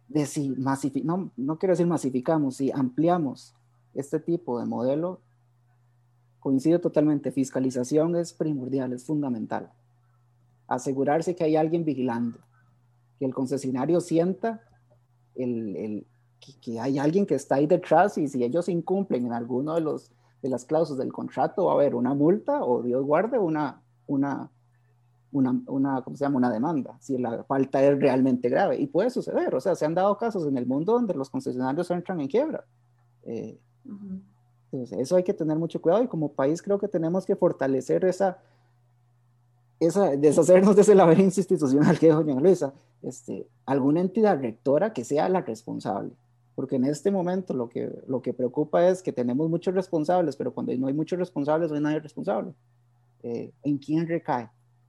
de 0.08 0.26
si 0.26 0.50
masificamos, 0.50 1.26
no, 1.26 1.32
no 1.36 1.58
quiero 1.58 1.72
decir 1.72 1.86
masificamos, 1.86 2.56
si 2.56 2.70
ampliamos 2.70 3.54
este 3.94 4.20
tipo 4.20 4.58
de 4.58 4.66
modelo, 4.66 5.20
coincido 6.40 6.80
totalmente, 6.80 7.30
fiscalización 7.30 8.16
es 8.16 8.32
primordial, 8.32 8.92
es 8.92 9.04
fundamental 9.04 9.70
asegurarse 10.66 11.34
que 11.34 11.44
hay 11.44 11.56
alguien 11.56 11.84
vigilando, 11.84 12.38
que 13.18 13.26
el 13.26 13.34
concesionario 13.34 14.00
sienta 14.00 14.62
el, 15.34 15.76
el, 15.76 16.06
que, 16.60 16.80
hay 16.80 16.98
alguien 16.98 17.26
que 17.26 17.34
está 17.34 17.56
ahí 17.56 17.66
detrás 17.66 18.18
y 18.18 18.28
si 18.28 18.42
ellos 18.42 18.68
incumplen 18.68 19.26
en 19.26 19.32
alguno 19.32 19.74
de, 19.74 19.80
los, 19.80 20.12
de 20.42 20.48
las 20.48 20.64
cláusulas 20.64 20.98
del 20.98 21.12
contrato 21.12 21.66
va 21.66 21.72
a 21.72 21.74
haber 21.76 21.94
una 21.94 22.14
multa 22.14 22.62
o 22.62 22.82
Dios 22.82 23.04
guarde 23.04 23.38
una, 23.38 23.82
una, 24.06 24.50
una, 25.32 25.60
una, 25.66 26.02
¿cómo 26.02 26.16
se 26.16 26.24
llama? 26.24 26.36
una 26.36 26.52
demanda, 26.52 26.96
si 27.00 27.18
la 27.18 27.44
falta 27.44 27.82
es 27.82 27.98
realmente 27.98 28.48
grave. 28.48 28.78
Y 28.78 28.86
puede 28.86 29.10
suceder, 29.10 29.54
o 29.54 29.60
sea, 29.60 29.74
se 29.74 29.84
han 29.84 29.94
dado 29.94 30.16
casos 30.16 30.46
en 30.46 30.56
el 30.56 30.66
mundo 30.66 30.92
donde 30.92 31.14
los 31.14 31.30
concesionarios 31.30 31.90
entran 31.90 32.20
en 32.20 32.28
quiebra. 32.28 32.64
Eh, 33.24 33.58
entonces, 33.84 34.98
eso 34.98 35.16
hay 35.16 35.22
que 35.22 35.34
tener 35.34 35.58
mucho 35.58 35.80
cuidado 35.80 36.02
y 36.02 36.08
como 36.08 36.32
país 36.32 36.62
creo 36.62 36.78
que 36.78 36.88
tenemos 36.88 37.24
que 37.26 37.36
fortalecer 37.36 38.04
esa, 38.04 38.38
esa, 39.86 40.16
deshacernos 40.16 40.76
de 40.76 40.82
ese 40.82 40.94
laberinto 40.94 41.40
institucional 41.40 41.98
que 41.98 42.06
dijo 42.06 42.22
doña 42.22 42.40
Luisa, 42.40 42.72
este, 43.02 43.46
alguna 43.66 44.00
entidad 44.00 44.40
rectora 44.40 44.92
que 44.92 45.04
sea 45.04 45.28
la 45.28 45.40
responsable. 45.42 46.12
Porque 46.54 46.76
en 46.76 46.84
este 46.84 47.10
momento 47.10 47.52
lo 47.52 47.68
que, 47.68 47.90
lo 48.06 48.22
que 48.22 48.32
preocupa 48.32 48.88
es 48.88 49.02
que 49.02 49.12
tenemos 49.12 49.48
muchos 49.48 49.74
responsables, 49.74 50.36
pero 50.36 50.52
cuando 50.54 50.74
no 50.76 50.86
hay 50.86 50.94
muchos 50.94 51.18
responsables, 51.18 51.70
no 51.70 51.76
hay 51.76 51.82
nadie 51.82 52.00
responsable. 52.00 52.52
Eh, 53.22 53.52
¿En 53.64 53.78
quién 53.78 54.06
recae? 54.06 54.48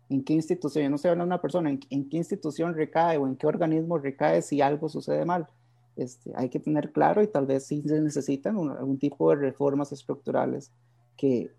¿En 0.10 0.24
qué 0.24 0.34
institución? 0.34 0.84
Yo 0.84 0.90
no 0.90 0.96
estoy 0.98 1.10
hablando 1.10 1.26
de 1.26 1.36
una 1.36 1.42
persona, 1.42 1.70
¿en, 1.70 1.80
qué 1.80 2.18
institución 2.18 2.76
recae 2.76 3.18
o 3.18 3.26
en 3.26 3.36
qué 3.36 3.48
organismo 3.48 3.98
recae 3.98 4.42
si 4.42 4.62
algo 4.62 4.90
sucede 4.90 5.26
mal? 5.26 5.48
Este, 5.96 6.32
hay 6.36 6.50
que 6.50 6.60
tener 6.60 6.92
claro 6.92 7.24
y 7.24 7.28
tal 7.28 7.46
vez 7.46 7.66
sí 7.66 7.82
se 7.82 8.00
necesitan 8.02 8.58
algún 8.58 9.00
tipo 9.00 9.30
de 9.30 9.38
reformas 9.38 9.92
estructurales 9.92 10.72
que, 11.18 11.52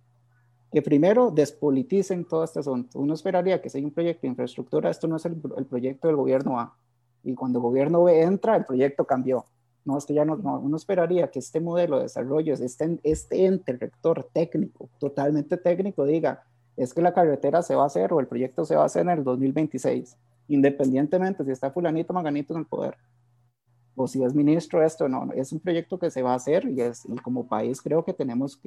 que 0.76 0.82
primero 0.82 1.30
despoliticen 1.30 2.26
todo 2.26 2.44
este 2.44 2.60
asunto. 2.60 2.98
Uno 2.98 3.14
esperaría 3.14 3.62
que 3.62 3.70
si 3.70 3.78
hay 3.78 3.84
un 3.86 3.92
proyecto 3.92 4.20
de 4.24 4.28
infraestructura, 4.28 4.90
esto 4.90 5.08
no 5.08 5.16
es 5.16 5.24
el, 5.24 5.40
el 5.56 5.64
proyecto 5.64 6.06
del 6.06 6.18
gobierno 6.18 6.60
A. 6.60 6.76
Y 7.24 7.32
cuando 7.34 7.60
el 7.60 7.62
gobierno 7.62 8.04
B 8.04 8.20
entra, 8.20 8.56
el 8.56 8.66
proyecto 8.66 9.06
cambió. 9.06 9.46
No, 9.86 9.96
es 9.96 10.04
que 10.04 10.12
ya 10.12 10.26
no, 10.26 10.34
uno 10.34 10.76
esperaría 10.76 11.30
que 11.30 11.38
este 11.38 11.60
modelo 11.60 11.96
de 11.96 12.02
desarrollo, 12.02 12.52
este, 12.52 12.98
este 13.04 13.46
ente 13.46 13.72
rector 13.72 14.28
técnico, 14.34 14.90
totalmente 14.98 15.56
técnico, 15.56 16.04
diga, 16.04 16.42
es 16.76 16.92
que 16.92 17.00
la 17.00 17.14
carretera 17.14 17.62
se 17.62 17.74
va 17.74 17.84
a 17.84 17.86
hacer 17.86 18.12
o 18.12 18.20
el 18.20 18.26
proyecto 18.26 18.66
se 18.66 18.76
va 18.76 18.82
a 18.82 18.84
hacer 18.84 19.00
en 19.00 19.08
el 19.12 19.24
2026, 19.24 20.18
independientemente 20.48 21.42
si 21.42 21.52
está 21.52 21.70
fulanito 21.70 22.12
o 22.12 22.16
manganito 22.16 22.52
en 22.52 22.60
el 22.60 22.66
poder, 22.66 22.98
o 23.94 24.06
si 24.06 24.22
es 24.22 24.34
ministro 24.34 24.84
esto, 24.84 25.08
no, 25.08 25.32
es 25.32 25.52
un 25.52 25.60
proyecto 25.60 25.98
que 25.98 26.10
se 26.10 26.20
va 26.20 26.34
a 26.34 26.36
hacer 26.36 26.68
y, 26.68 26.82
es, 26.82 27.06
y 27.06 27.16
como 27.16 27.46
país 27.46 27.80
creo 27.80 28.04
que 28.04 28.12
tenemos 28.12 28.60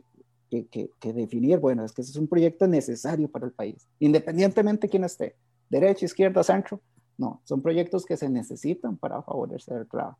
que, 0.49 0.67
que, 0.67 0.91
que, 0.99 1.13
definir, 1.13 1.59
bueno, 1.59 1.85
es 1.85 1.91
que 1.91 2.01
ese 2.01 2.11
es 2.11 2.17
un 2.17 2.27
proyecto 2.27 2.67
necesario 2.67 3.29
para 3.29 3.45
el 3.45 3.51
país, 3.51 3.87
independientemente 3.99 4.87
de 4.87 4.91
quién 4.91 5.03
esté, 5.03 5.35
derecha, 5.69 6.05
izquierda, 6.05 6.43
centro, 6.43 6.81
no, 7.17 7.41
son 7.43 7.61
proyectos 7.61 8.05
que 8.05 8.17
se 8.17 8.29
necesitan 8.29 8.97
para 8.97 9.21
favorecer 9.21 9.87
la, 9.91 10.17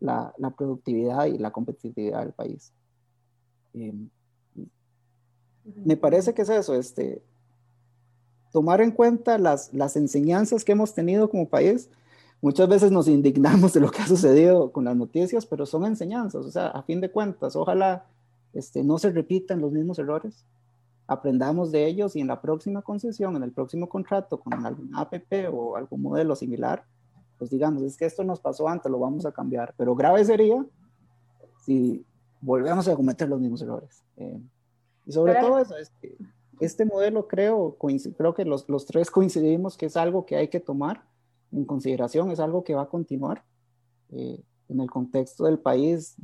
la, 0.00 0.34
la 0.38 0.50
productividad 0.50 1.26
y 1.26 1.38
la 1.38 1.50
competitividad 1.50 2.20
del 2.20 2.32
país. 2.32 2.72
Eh, 3.74 3.92
me 5.84 5.96
parece 5.96 6.32
que 6.32 6.42
es 6.42 6.48
eso, 6.48 6.74
este, 6.74 7.22
tomar 8.52 8.80
en 8.80 8.90
cuenta 8.90 9.36
las, 9.38 9.72
las 9.74 9.96
enseñanzas 9.96 10.64
que 10.64 10.72
hemos 10.72 10.94
tenido 10.94 11.28
como 11.28 11.48
país. 11.48 11.90
Muchas 12.40 12.68
veces 12.68 12.92
nos 12.92 13.08
indignamos 13.08 13.72
de 13.72 13.80
lo 13.80 13.90
que 13.90 14.00
ha 14.00 14.06
sucedido 14.06 14.72
con 14.72 14.84
las 14.84 14.96
noticias, 14.96 15.44
pero 15.44 15.66
son 15.66 15.84
enseñanzas, 15.84 16.46
o 16.46 16.50
sea, 16.50 16.68
a 16.68 16.82
fin 16.82 17.00
de 17.00 17.10
cuentas, 17.10 17.56
ojalá 17.56 18.06
este, 18.52 18.82
no 18.82 18.98
se 18.98 19.10
repitan 19.10 19.60
los 19.60 19.72
mismos 19.72 19.98
errores, 19.98 20.44
aprendamos 21.06 21.72
de 21.72 21.86
ellos 21.86 22.16
y 22.16 22.20
en 22.20 22.26
la 22.28 22.40
próxima 22.40 22.82
concesión, 22.82 23.34
en 23.36 23.42
el 23.42 23.52
próximo 23.52 23.88
contrato 23.88 24.38
con 24.38 24.52
algún 24.64 24.94
APP 24.94 25.48
o 25.52 25.76
algún 25.76 26.02
modelo 26.02 26.36
similar, 26.36 26.84
pues 27.38 27.50
digamos, 27.50 27.82
es 27.82 27.96
que 27.96 28.04
esto 28.04 28.24
nos 28.24 28.40
pasó 28.40 28.68
antes, 28.68 28.90
lo 28.90 28.98
vamos 28.98 29.24
a 29.24 29.32
cambiar, 29.32 29.74
pero 29.76 29.94
grave 29.94 30.24
sería 30.24 30.64
si 31.64 32.04
volvemos 32.40 32.86
a 32.88 32.96
cometer 32.96 33.28
los 33.28 33.40
mismos 33.40 33.62
errores. 33.62 34.02
Eh, 34.16 34.40
y 35.06 35.12
sobre 35.12 35.34
todo 35.36 35.58
eso, 35.58 35.76
este, 35.76 36.18
este 36.60 36.84
modelo 36.84 37.26
creo, 37.26 37.76
creo 38.16 38.34
que 38.34 38.44
los, 38.44 38.68
los, 38.68 38.84
tres 38.84 39.10
coincidimos 39.10 39.76
que 39.76 39.86
es 39.86 39.96
algo 39.96 40.26
que 40.26 40.36
hay 40.36 40.48
que 40.48 40.60
tomar 40.60 41.04
en 41.52 41.64
consideración, 41.64 42.30
es 42.30 42.40
algo 42.40 42.64
que 42.64 42.74
va 42.74 42.82
a 42.82 42.88
continuar 42.88 43.44
eh, 44.10 44.42
en 44.68 44.80
el 44.80 44.90
contexto 44.90 45.44
del 45.44 45.58
país, 45.58 46.16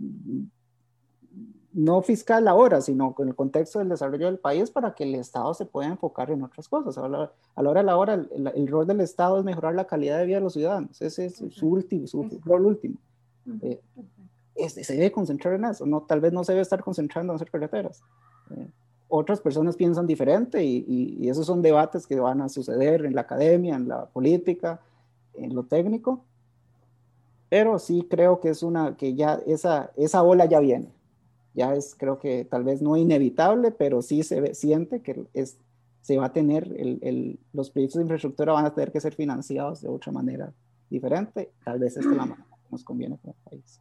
no 1.75 2.03
fiscal 2.03 2.47
ahora, 2.47 2.81
sino 2.81 3.15
en 3.19 3.29
el 3.29 3.35
contexto 3.35 3.81
del 3.81 3.89
desarrollo 3.89 4.27
del 4.27 4.39
país 4.39 4.71
para 4.71 4.95
que 4.95 5.03
el 5.03 5.17
Estado 5.17 5.53
se 5.55 5.67
pueda 5.67 5.89
enfocar 5.89 6.31
en 6.31 6.43
otras 6.45 6.69
cosas. 6.69 6.97
A 6.97 7.09
la, 7.09 7.33
a 7.57 7.63
la 7.63 7.71
hora 7.71 7.81
de 7.81 7.87
la 7.87 7.97
hora, 7.97 8.15
el, 8.15 8.53
el, 8.55 8.69
rol 8.69 8.87
del 8.87 9.01
Estado 9.01 9.39
es 9.39 9.45
mejorar 9.45 9.75
la 9.75 9.87
calidad 9.87 10.19
de 10.19 10.27
vida 10.27 10.37
de 10.37 10.43
los 10.43 10.53
ciudadanos, 10.53 11.03
ese 11.03 11.27
es 11.27 11.43
su 11.51 11.69
último, 11.69 12.07
su 12.07 12.29
rol 12.45 12.67
último. 12.67 12.95
Eh, 13.61 13.81
este, 14.55 14.85
se 14.85 14.95
debe 14.95 15.11
concentrar 15.11 15.55
en 15.55 15.65
eso, 15.65 15.85
no, 15.85 16.03
tal 16.03 16.21
vez 16.21 16.33
no 16.33 16.45
se 16.45 16.53
debe 16.53 16.63
estar 16.63 16.83
concentrando 16.83 17.33
en 17.33 17.37
hacer 17.37 17.51
carreteras. 17.51 18.03
Eh, 18.57 18.69
otras 19.09 19.41
personas 19.41 19.77
piensan 19.77 20.07
diferente 20.07 20.65
y, 20.65 20.85
y, 20.89 21.29
esos 21.29 21.47
son 21.47 21.61
debates 21.61 22.07
que 22.07 22.19
van 22.19 22.41
a 22.41 22.49
suceder 22.49 23.05
en 23.05 23.15
la 23.15 23.23
academia, 23.23 23.75
en 23.75 23.89
la 23.89 24.07
política, 24.07 24.81
en 25.35 25.55
lo 25.55 25.65
técnico, 25.65 26.25
pero 27.49 27.79
sí 27.79 28.07
creo 28.09 28.41
que 28.41 28.51
es 28.51 28.63
una, 28.63 28.97
que 28.97 29.15
ya 29.15 29.41
esa, 29.47 29.91
esa 29.97 30.23
ola 30.23 30.47
ya 30.47 30.61
viene, 30.61 30.94
ya 31.55 31.75
es 31.75 31.95
creo 31.95 32.19
que 32.19 32.45
tal 32.45 32.65
vez 32.65 32.83
no 32.83 32.97
inevitable, 32.97 33.71
pero 33.71 34.03
sí 34.03 34.23
se 34.23 34.41
ve, 34.41 34.55
siente 34.55 35.01
que 35.01 35.25
es, 35.33 35.59
se 36.03 36.19
va 36.19 36.27
a 36.27 36.33
tener, 36.33 36.65
el, 36.77 36.99
el, 37.03 37.39
los 37.53 37.71
proyectos 37.71 37.97
de 37.97 38.03
infraestructura 38.03 38.53
van 38.53 38.67
a 38.67 38.75
tener 38.75 38.93
que 38.93 39.01
ser 39.01 39.15
financiados 39.15 39.81
de 39.81 39.89
otra 39.89 40.13
manera 40.13 40.53
diferente, 40.91 41.53
tal 41.65 41.79
vez 41.79 41.97
esta 41.97 42.11
es 42.11 42.17
la 42.17 42.27
manera 42.27 42.45
que 42.45 42.69
nos 42.71 42.85
conviene 42.85 43.19
como 43.23 43.35
país. 43.49 43.81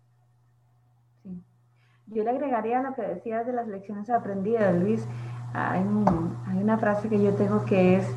Yo 2.07 2.23
le 2.23 2.29
agregaría 2.29 2.81
lo 2.81 2.93
que 2.93 3.01
decías 3.01 3.45
de 3.47 3.53
las 3.53 3.67
lecciones 3.67 4.09
aprendidas, 4.09 4.75
Luis. 4.75 5.07
Hay, 5.53 5.83
hay, 6.47 6.57
una 6.61 6.77
frase 6.77 7.09
que 7.09 7.21
yo 7.21 7.33
tengo 7.35 7.63
que 7.65 7.95
es, 7.95 8.07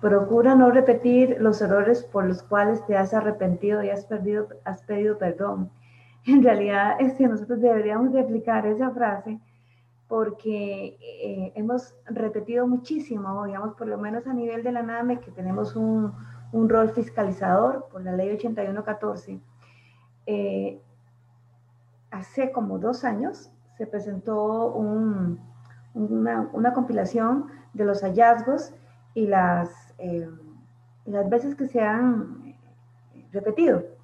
procura 0.00 0.54
no 0.54 0.70
repetir 0.70 1.36
los 1.40 1.60
errores 1.62 2.02
por 2.02 2.26
los 2.26 2.42
cuales 2.42 2.84
te 2.86 2.96
has 2.96 3.14
arrepentido 3.14 3.82
y 3.82 3.90
has, 3.90 4.04
perdido, 4.04 4.48
has 4.64 4.82
pedido 4.82 5.18
perdón. 5.18 5.70
En 6.28 6.42
realidad, 6.42 6.98
nosotros 7.20 7.58
deberíamos 7.58 8.12
de 8.12 8.20
aplicar 8.20 8.66
esa 8.66 8.90
frase 8.90 9.40
porque 10.08 10.98
eh, 11.00 11.52
hemos 11.54 11.94
repetido 12.04 12.66
muchísimo, 12.66 13.46
digamos, 13.46 13.74
por 13.76 13.86
lo 13.86 13.96
menos 13.96 14.26
a 14.26 14.34
nivel 14.34 14.62
de 14.62 14.72
la 14.72 14.82
NAME, 14.82 15.20
que 15.20 15.30
tenemos 15.30 15.74
un, 15.74 16.12
rol 16.52 16.90
fiscalizador 16.90 17.88
por 17.90 18.02
la 18.02 18.12
ley 18.12 18.30
8114. 18.30 19.40
Eh, 20.26 20.78
hace 22.10 22.52
como 22.52 22.78
dos 22.78 23.04
años 23.04 23.50
se 23.78 23.86
presentó 23.86 24.74
un, 24.74 25.40
una, 25.94 26.74
compilación 26.74 27.46
de 27.72 27.86
los 27.86 28.02
hallazgos 28.02 28.74
y 29.14 29.26
las, 29.26 29.94
eh, 29.96 30.28
las 31.06 31.30
veces 31.30 31.54
que 31.54 31.68
se 31.68 31.80
han 31.80 32.54
repetido. 33.32 33.97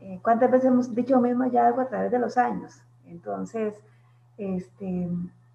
Eh, 0.00 0.18
¿Cuántas 0.22 0.50
veces 0.50 0.68
hemos 0.68 0.94
dicho 0.94 1.14
lo 1.14 1.20
mismo 1.20 1.44
hallazgo 1.44 1.82
a 1.82 1.88
través 1.88 2.10
de 2.10 2.18
los 2.18 2.38
años? 2.38 2.82
Entonces, 3.04 3.74
este, 4.38 5.08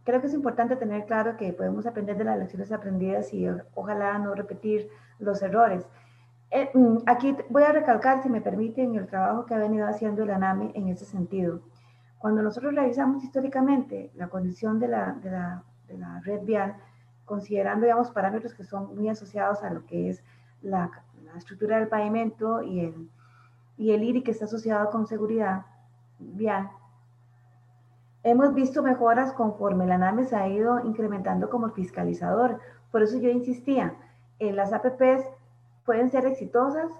creo 0.03 0.21
que 0.21 0.27
es 0.27 0.33
importante 0.33 0.75
tener 0.75 1.05
claro 1.05 1.35
que 1.35 1.51
podemos 1.51 1.85
aprender 1.87 2.15
de 2.15 2.25
las 2.25 2.37
lecciones 2.37 2.71
aprendidas 2.71 3.33
y 3.33 3.47
ojalá 3.73 4.17
no 4.19 4.35
repetir 4.35 4.89
los 5.19 5.41
errores. 5.41 5.85
Eh, 6.51 6.69
mm, 6.73 6.97
aquí 7.07 7.35
voy 7.49 7.63
a 7.63 7.71
recalcar, 7.71 8.21
si 8.21 8.29
me 8.29 8.39
permiten, 8.39 8.95
el 8.95 9.07
trabajo 9.07 9.45
que 9.45 9.55
ha 9.55 9.57
venido 9.57 9.87
haciendo 9.87 10.23
el 10.23 10.29
ANAMI 10.29 10.71
en 10.75 10.89
ese 10.89 11.05
sentido. 11.05 11.61
Cuando 12.19 12.43
nosotros 12.43 12.75
revisamos 12.75 13.23
históricamente 13.23 14.11
la 14.15 14.27
condición 14.27 14.79
de 14.79 14.87
la, 14.89 15.13
de 15.13 15.31
la, 15.31 15.63
de 15.87 15.97
la 15.97 16.19
red 16.21 16.41
vial, 16.43 16.75
considerando, 17.25 17.85
digamos, 17.85 18.11
parámetros 18.11 18.53
que 18.53 18.63
son 18.63 18.95
muy 18.95 19.09
asociados 19.09 19.63
a 19.63 19.71
lo 19.71 19.85
que 19.87 20.09
es 20.09 20.23
la, 20.61 20.91
la 21.23 21.37
estructura 21.37 21.79
del 21.79 21.87
pavimento 21.87 22.61
y 22.61 22.81
el, 22.81 23.09
y 23.77 23.91
el 23.91 24.03
IRI 24.03 24.23
que 24.23 24.31
está 24.31 24.45
asociado 24.45 24.89
con 24.89 25.07
seguridad 25.07 25.65
vial, 26.19 26.69
hemos 28.23 28.53
visto 28.53 28.81
mejoras 28.81 29.33
conforme 29.33 29.85
la 29.85 29.97
NAME 29.97 30.25
se 30.25 30.35
ha 30.35 30.47
ido 30.47 30.83
incrementando 30.85 31.49
como 31.49 31.69
fiscalizador. 31.69 32.59
Por 32.91 33.03
eso 33.03 33.19
yo 33.19 33.29
insistía, 33.29 33.95
en 34.39 34.55
las 34.55 34.73
APPs 34.73 35.25
pueden 35.85 36.09
ser 36.09 36.25
exitosas 36.25 36.91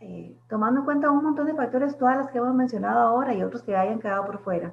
eh, 0.00 0.34
tomando 0.48 0.80
en 0.80 0.86
cuenta 0.86 1.10
un 1.10 1.22
montón 1.22 1.46
de 1.46 1.54
factores, 1.54 1.98
todas 1.98 2.16
las 2.16 2.30
que 2.30 2.38
hemos 2.38 2.54
mencionado 2.54 3.00
ahora 3.00 3.34
y 3.34 3.42
otros 3.42 3.62
que 3.62 3.76
hayan 3.76 4.00
quedado 4.00 4.24
por 4.24 4.38
fuera. 4.38 4.72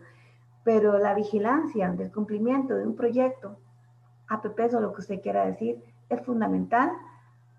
Pero 0.64 0.98
la 0.98 1.14
vigilancia 1.14 1.92
del 1.92 2.12
cumplimiento 2.12 2.76
de 2.76 2.88
un 2.88 2.96
proyecto, 2.96 3.58
APPs 4.30 4.74
o 4.74 4.80
lo 4.80 4.94
que 4.94 5.02
usted 5.02 5.22
quiera 5.22 5.46
decir, 5.46 5.84
es 6.10 6.22
fundamental 6.26 6.92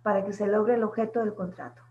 para 0.03 0.25
que 0.25 0.33
se 0.33 0.47
logre 0.47 0.75
el 0.75 0.85
objeto 0.85 1.21
del 1.21 1.35
contrato. 1.35 1.83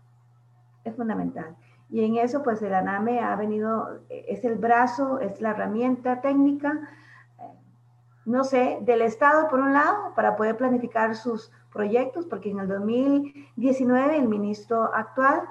Es 0.82 0.96
fundamental. 0.96 1.56
Y 1.90 2.04
en 2.04 2.16
eso, 2.16 2.42
pues 2.42 2.60
el 2.62 2.74
ANAME 2.74 3.20
ha 3.20 3.34
venido, 3.36 4.00
es 4.10 4.44
el 4.44 4.56
brazo, 4.56 5.20
es 5.20 5.40
la 5.40 5.50
herramienta 5.50 6.20
técnica, 6.20 6.88
eh, 7.38 7.42
no 8.26 8.44
sé, 8.44 8.78
del 8.82 9.02
Estado 9.02 9.48
por 9.48 9.60
un 9.60 9.72
lado, 9.72 10.12
para 10.14 10.36
poder 10.36 10.56
planificar 10.56 11.16
sus 11.16 11.50
proyectos, 11.72 12.26
porque 12.26 12.50
en 12.50 12.60
el 12.60 12.68
2019 12.68 14.16
el 14.16 14.28
ministro 14.28 14.94
actual 14.94 15.42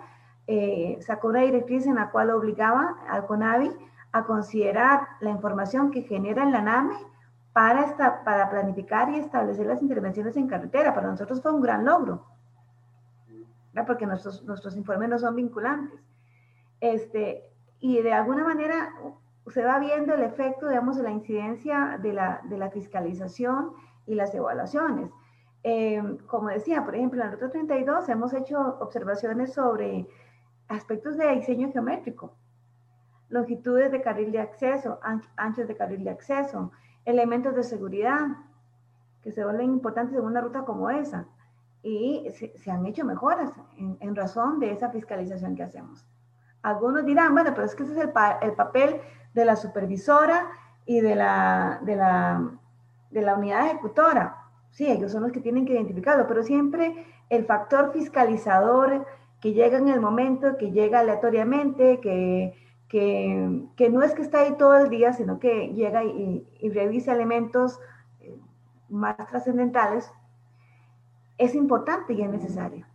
eh, 0.46 0.98
sacó 1.02 1.30
una 1.30 1.42
directriz 1.42 1.88
en 1.88 1.96
la 1.96 2.12
cual 2.12 2.30
obligaba 2.30 2.98
al 3.10 3.26
CONAVI 3.26 3.72
a 4.12 4.24
considerar 4.24 5.08
la 5.20 5.32
información 5.32 5.92
que 5.92 6.04
genera 6.04 6.44
en 6.44 6.52
la 6.52 6.62
NAME 6.62 6.96
para, 7.52 7.86
esta, 7.86 8.24
para 8.24 8.50
planificar 8.50 9.10
y 9.10 9.18
establecer 9.18 9.66
las 9.66 9.82
intervenciones 9.82 10.38
en 10.38 10.48
carretera. 10.48 10.94
Para 10.94 11.10
nosotros 11.10 11.42
fue 11.42 11.52
un 11.52 11.62
gran 11.62 11.84
logro, 11.86 12.24
porque 13.86 14.06
nuestros, 14.06 14.44
nuestros 14.44 14.76
informes 14.76 15.10
no 15.10 15.20
son 15.20 15.36
vinculantes. 15.36 16.00
Este, 16.80 17.44
y 17.80 18.02
de 18.02 18.14
alguna 18.14 18.44
manera 18.44 18.94
se 19.48 19.64
va 19.64 19.80
viendo 19.80 20.14
el 20.14 20.24
efecto, 20.24 20.68
digamos, 20.68 20.98
de 20.98 21.04
la 21.04 21.12
incidencia 21.12 22.00
de 22.02 22.14
la, 22.14 22.42
de 22.44 22.58
la 22.58 22.70
fiscalización 22.70 23.72
y 24.06 24.16
las 24.16 24.34
evaluaciones. 24.34 25.10
Eh, 25.64 26.02
como 26.28 26.50
decía, 26.50 26.86
por 26.86 26.96
ejemplo, 26.96 27.22
en 27.22 27.28
la 27.28 27.34
ruta 27.34 27.50
32 27.50 28.10
hemos 28.10 28.34
hecho 28.34 28.78
observaciones 28.80 29.54
sobre 29.54 30.08
aspectos 30.68 31.18
de 31.18 31.36
diseño 31.36 31.72
geométrico, 31.72 32.36
longitudes 33.30 33.92
de 33.92 34.02
carril 34.02 34.32
de 34.32 34.40
acceso, 34.40 35.00
anchos 35.36 35.68
de 35.68 35.76
carril 35.76 36.04
de 36.04 36.12
acceso, 36.12 36.72
elementos 37.06 37.56
de 37.56 37.64
seguridad 37.64 38.28
que 39.22 39.32
se 39.32 39.44
vuelven 39.44 39.72
importantes 39.72 40.18
en 40.18 40.24
una 40.24 40.42
ruta 40.42 40.64
como 40.64 40.90
esa. 40.90 41.28
Y 41.84 42.28
se, 42.32 42.72
han 42.72 42.86
hecho 42.86 43.06
mejoras 43.06 43.52
en, 43.78 44.16
razón 44.16 44.60
de 44.60 44.72
esa 44.72 44.90
fiscalización 44.90 45.56
que 45.56 45.64
hacemos. 45.64 46.06
Algunos 46.68 47.06
dirán, 47.06 47.34
bueno, 47.34 47.52
pero 47.56 47.66
es 47.66 47.76
que 47.76 47.84
ese 47.84 47.94
es 47.94 48.00
el, 48.00 48.12
el 48.42 48.52
papel 48.52 49.00
de 49.34 49.46
la 49.46 49.56
supervisora 49.56 50.50
y 50.86 51.00
de 51.00 51.16
la, 51.16 51.80
de 51.82 51.96
la, 51.96 52.52
de 53.10 53.22
la 53.22 53.36
unidad 53.36 53.68
ejecutora. 53.68 54.36
Sí, 54.72 54.86
ellos 54.86 55.14
son 55.14 55.24
los 55.24 55.32
que 55.32 55.40
tienen 55.40 55.66
que 55.66 55.72
identificarlo, 55.72 56.28
pero 56.28 56.44
siempre 56.44 57.06
el 57.30 57.46
factor 57.46 57.94
fiscalizador 57.94 59.06
que 59.40 59.54
llega 59.54 59.78
en 59.78 59.88
el 59.88 60.02
momento, 60.02 60.58
que 60.58 60.72
llega 60.72 61.00
aleatoriamente, 61.00 62.02
que, 62.02 62.54
que, 62.90 63.90
no 63.90 64.02
es 64.02 64.14
que 64.14 64.24
está 64.24 64.42
ahí 64.42 64.58
todo 64.58 64.76
el 64.76 64.90
día, 64.90 65.14
sino 65.14 65.40
que 65.40 65.70
llega 65.70 66.04
y, 66.04 66.46
y 66.60 66.70
revisa 66.70 67.14
elementos 67.14 67.80
eh, 68.20 68.38
más 68.90 69.16
trascendentales, 69.30 70.12
es 71.38 71.56
importante 71.56 72.12
y 72.12 72.24
es 72.24 72.30
necesario. 72.30 72.86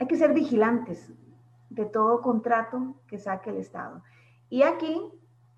Hay 0.00 0.08
que 0.08 0.16
ser 0.16 0.34
vigilantes 0.34 1.12
de 1.78 1.86
todo 1.86 2.20
contrato 2.20 2.96
que 3.06 3.18
saque 3.18 3.50
el 3.50 3.58
Estado. 3.58 4.02
Y 4.50 4.62
aquí 4.62 5.00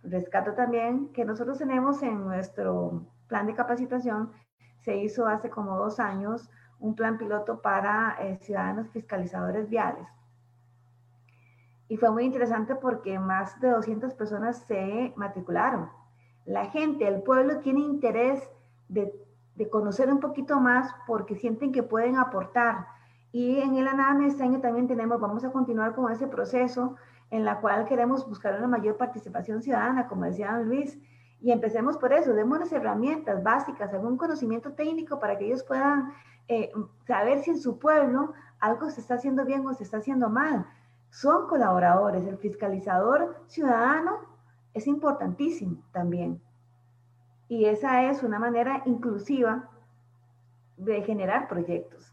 rescato 0.03 0.53
también 0.53 1.09
que 1.13 1.25
nosotros 1.25 1.59
tenemos 1.59 2.03
en 2.03 2.25
nuestro 2.25 3.07
plan 3.27 3.47
de 3.47 3.55
capacitación, 3.55 4.31
se 4.81 4.97
hizo 4.97 5.27
hace 5.27 5.49
como 5.49 5.79
dos 5.79 5.99
años, 5.99 6.51
un 6.79 6.95
plan 6.95 7.17
piloto 7.17 7.63
para 7.63 8.17
eh, 8.21 8.39
ciudadanos 8.43 8.91
fiscalizadores 8.91 9.71
viales. 9.71 10.07
Y 11.89 11.97
fue 11.97 12.11
muy 12.11 12.25
interesante 12.25 12.75
porque 12.75 13.19
más 13.19 13.59
de 13.61 13.71
200 13.71 14.15
personas 14.15 14.59
se 14.67 15.13
matricularon. 15.17 15.89
La 16.45 16.67
gente, 16.67 17.09
el 17.09 17.23
pueblo 17.23 17.61
tiene 17.61 17.81
interés 17.81 18.47
de, 18.89 19.13
de 19.55 19.71
conocer 19.71 20.13
un 20.13 20.21
poquito 20.21 20.61
más 20.61 20.95
porque 21.07 21.37
sienten 21.37 21.73
que 21.73 21.83
pueden 21.83 22.17
aportar. 22.17 22.87
Y 23.33 23.61
en 23.61 23.77
el 23.77 23.87
ANAM 23.87 24.23
este 24.23 24.43
año 24.43 24.61
también 24.61 24.89
tenemos, 24.89 25.21
vamos 25.21 25.45
a 25.45 25.53
continuar 25.53 25.95
con 25.95 26.11
ese 26.11 26.27
proceso 26.27 26.97
en 27.31 27.45
la 27.45 27.61
cual 27.61 27.87
queremos 27.87 28.29
buscar 28.29 28.59
una 28.59 28.67
mayor 28.67 28.97
participación 28.97 29.63
ciudadana, 29.63 30.09
como 30.09 30.25
decía 30.25 30.59
Luis, 30.59 30.99
y 31.41 31.53
empecemos 31.53 31.97
por 31.97 32.13
eso, 32.13 32.33
démosles 32.35 32.73
herramientas 32.73 33.43
básicas, 33.43 33.93
algún 33.95 34.17
conocimiento 34.17 34.73
técnico 34.73 35.19
para 35.21 35.39
que 35.39 35.47
ellos 35.47 35.63
puedan 35.63 36.13
eh, 36.49 36.73
saber 37.07 37.41
si 37.43 37.51
en 37.51 37.61
su 37.61 37.79
pueblo 37.79 38.33
algo 38.59 38.91
se 38.91 39.01
está 39.01 39.15
haciendo 39.15 39.45
bien 39.45 39.67
o 39.67 39.73
se 39.73 39.85
está 39.85 39.99
haciendo 39.99 40.29
mal. 40.29 40.67
Son 41.11 41.47
colaboradores, 41.49 42.27
el 42.27 42.37
fiscalizador 42.37 43.43
ciudadano 43.47 44.19
es 44.75 44.87
importantísimo 44.87 45.83
también. 45.93 46.43
Y 47.49 47.65
esa 47.65 48.05
es 48.05 48.23
una 48.23 48.39
manera 48.39 48.83
inclusiva 48.85 49.71
de 50.77 51.03
generar 51.03 51.49
proyectos. 51.49 52.13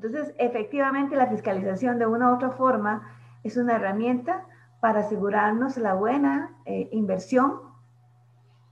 Entonces, 0.00 0.32
efectivamente, 0.38 1.16
la 1.16 1.26
fiscalización 1.26 1.98
de 1.98 2.06
una 2.06 2.30
u 2.30 2.36
otra 2.36 2.52
forma 2.52 3.18
es 3.42 3.56
una 3.56 3.74
herramienta 3.74 4.46
para 4.80 5.00
asegurarnos 5.00 5.76
la 5.76 5.94
buena 5.94 6.56
eh, 6.66 6.88
inversión 6.92 7.62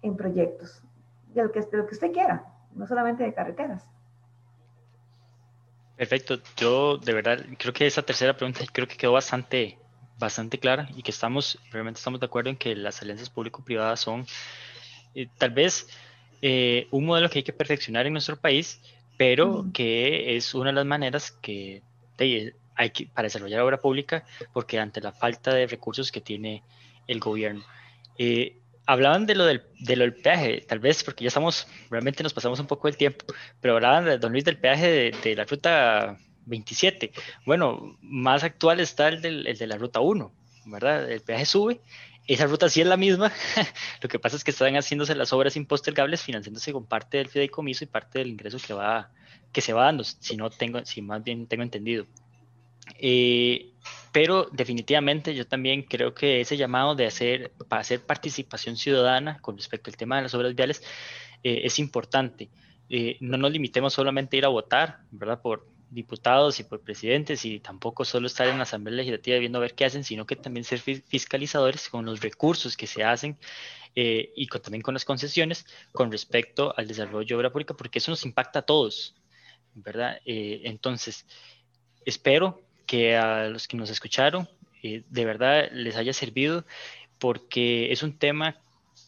en 0.02 0.16
proyectos, 0.16 0.84
de 1.34 1.42
lo, 1.42 1.50
que, 1.50 1.62
de 1.62 1.78
lo 1.78 1.86
que 1.88 1.94
usted 1.94 2.12
quiera, 2.12 2.44
no 2.76 2.86
solamente 2.86 3.24
de 3.24 3.34
carreteras. 3.34 3.84
Perfecto, 5.96 6.36
yo 6.56 6.96
de 6.96 7.12
verdad 7.12 7.44
creo 7.58 7.72
que 7.72 7.88
esa 7.88 8.02
tercera 8.02 8.36
pregunta 8.36 8.60
creo 8.72 8.86
que 8.86 8.96
quedó 8.96 9.10
bastante, 9.10 9.80
bastante 10.20 10.60
clara 10.60 10.88
y 10.94 11.02
que 11.02 11.10
estamos, 11.10 11.58
realmente 11.72 11.98
estamos 11.98 12.20
de 12.20 12.26
acuerdo 12.26 12.50
en 12.50 12.56
que 12.56 12.76
las 12.76 13.02
alianzas 13.02 13.30
público-privadas 13.30 13.98
son 13.98 14.26
eh, 15.16 15.28
tal 15.38 15.50
vez 15.50 15.88
eh, 16.40 16.86
un 16.92 17.04
modelo 17.04 17.28
que 17.28 17.40
hay 17.40 17.42
que 17.42 17.52
perfeccionar 17.52 18.06
en 18.06 18.12
nuestro 18.12 18.36
país, 18.36 18.80
pero 19.16 19.66
que 19.72 20.36
es 20.36 20.54
una 20.54 20.70
de 20.70 20.76
las 20.76 20.86
maneras 20.86 21.30
que 21.30 21.82
hay 22.18 22.90
que, 22.90 23.06
para 23.06 23.26
desarrollar 23.26 23.60
obra 23.60 23.80
pública, 23.80 24.24
porque 24.52 24.78
ante 24.78 25.00
la 25.00 25.12
falta 25.12 25.54
de 25.54 25.66
recursos 25.66 26.12
que 26.12 26.20
tiene 26.20 26.62
el 27.06 27.20
gobierno. 27.20 27.64
Eh, 28.18 28.58
hablaban 28.86 29.26
de 29.26 29.34
lo, 29.34 29.44
del, 29.44 29.62
de 29.80 29.96
lo 29.96 30.04
del 30.04 30.14
peaje, 30.14 30.64
tal 30.66 30.78
vez 30.78 31.02
porque 31.02 31.24
ya 31.24 31.28
estamos, 31.28 31.66
realmente 31.90 32.22
nos 32.22 32.34
pasamos 32.34 32.60
un 32.60 32.66
poco 32.66 32.88
el 32.88 32.96
tiempo, 32.96 33.24
pero 33.60 33.74
hablaban 33.74 34.04
de 34.04 34.18
Don 34.18 34.32
Luis 34.32 34.44
del 34.44 34.58
peaje 34.58 35.12
de, 35.12 35.36
la 35.36 35.44
ruta 35.44 36.16
27. 36.46 37.12
Bueno, 37.44 37.96
más 38.00 38.44
actual 38.44 38.80
está 38.80 39.08
el, 39.08 39.20
del, 39.20 39.46
el 39.46 39.58
de 39.58 39.66
la 39.66 39.76
ruta 39.76 40.00
1, 40.00 40.32
¿verdad? 40.66 41.10
El 41.10 41.20
peaje 41.20 41.46
sube. 41.46 41.80
Esa 42.26 42.46
ruta 42.46 42.68
sí 42.68 42.80
es 42.80 42.86
la 42.86 42.96
misma, 42.96 43.32
lo 44.02 44.08
que 44.08 44.18
pasa 44.18 44.36
es 44.36 44.42
que 44.42 44.50
están 44.50 44.74
haciéndose 44.74 45.14
las 45.14 45.32
obras 45.32 45.56
impostergables, 45.56 46.22
financiándose 46.22 46.72
con 46.72 46.86
parte 46.86 47.18
del 47.18 47.28
fideicomiso 47.28 47.84
y 47.84 47.86
parte 47.86 48.18
del 48.18 48.28
ingreso 48.28 48.58
que 48.58 48.74
va 48.74 49.10
que 49.52 49.62
se 49.62 49.72
va 49.72 49.84
dando, 49.84 50.04
si 50.04 50.36
no 50.36 50.50
tengo, 50.50 50.84
si 50.84 51.00
más 51.00 51.24
bien 51.24 51.46
tengo 51.46 51.62
entendido. 51.62 52.04
Eh, 52.98 53.70
pero 54.12 54.48
definitivamente 54.52 55.34
yo 55.34 55.46
también 55.46 55.82
creo 55.82 56.14
que 56.14 56.40
ese 56.40 56.56
llamado 56.56 56.94
de 56.94 57.06
hacer, 57.06 57.52
para 57.68 57.80
hacer 57.80 58.00
participación 58.04 58.76
ciudadana 58.76 59.38
con 59.40 59.56
respecto 59.56 59.90
al 59.90 59.96
tema 59.96 60.16
de 60.16 60.22
las 60.22 60.34
obras 60.34 60.54
viales 60.54 60.82
eh, 61.42 61.62
es 61.64 61.78
importante. 61.78 62.48
Eh, 62.88 63.16
no 63.20 63.36
nos 63.36 63.50
limitemos 63.50 63.94
solamente 63.94 64.36
a 64.36 64.38
ir 64.38 64.44
a 64.44 64.48
votar, 64.48 65.00
¿verdad? 65.10 65.40
Por 65.40 65.66
diputados 65.90 66.60
y 66.60 66.64
por 66.64 66.80
presidentes 66.80 67.44
y 67.44 67.60
tampoco 67.60 68.04
solo 68.04 68.26
estar 68.26 68.48
en 68.48 68.58
la 68.58 68.64
Asamblea 68.64 68.96
Legislativa 68.96 69.38
viendo 69.38 69.58
a 69.58 69.62
ver 69.62 69.74
qué 69.74 69.84
hacen, 69.84 70.04
sino 70.04 70.26
que 70.26 70.36
también 70.36 70.64
ser 70.64 70.80
fiscalizadores 70.80 71.88
con 71.88 72.04
los 72.04 72.20
recursos 72.20 72.76
que 72.76 72.86
se 72.86 73.04
hacen 73.04 73.38
y 73.94 74.46
también 74.48 74.82
con 74.82 74.92
las 74.92 75.06
concesiones 75.06 75.64
con 75.92 76.12
respecto 76.12 76.74
al 76.76 76.86
desarrollo 76.86 77.28
de 77.28 77.34
obra 77.34 77.50
pública, 77.50 77.74
porque 77.74 77.98
eso 77.98 78.10
nos 78.10 78.26
impacta 78.26 78.58
a 78.58 78.62
todos, 78.62 79.14
¿verdad? 79.74 80.20
entonces, 80.26 81.24
espero 82.04 82.60
que 82.86 83.16
a 83.16 83.48
los 83.48 83.66
que 83.66 83.76
nos 83.76 83.90
escucharon 83.90 84.48
eh, 84.82 85.02
de 85.08 85.24
verdad 85.24 85.68
les 85.72 85.96
haya 85.96 86.12
servido 86.12 86.64
porque 87.18 87.90
es 87.92 88.02
un 88.02 88.16
tema 88.18 88.56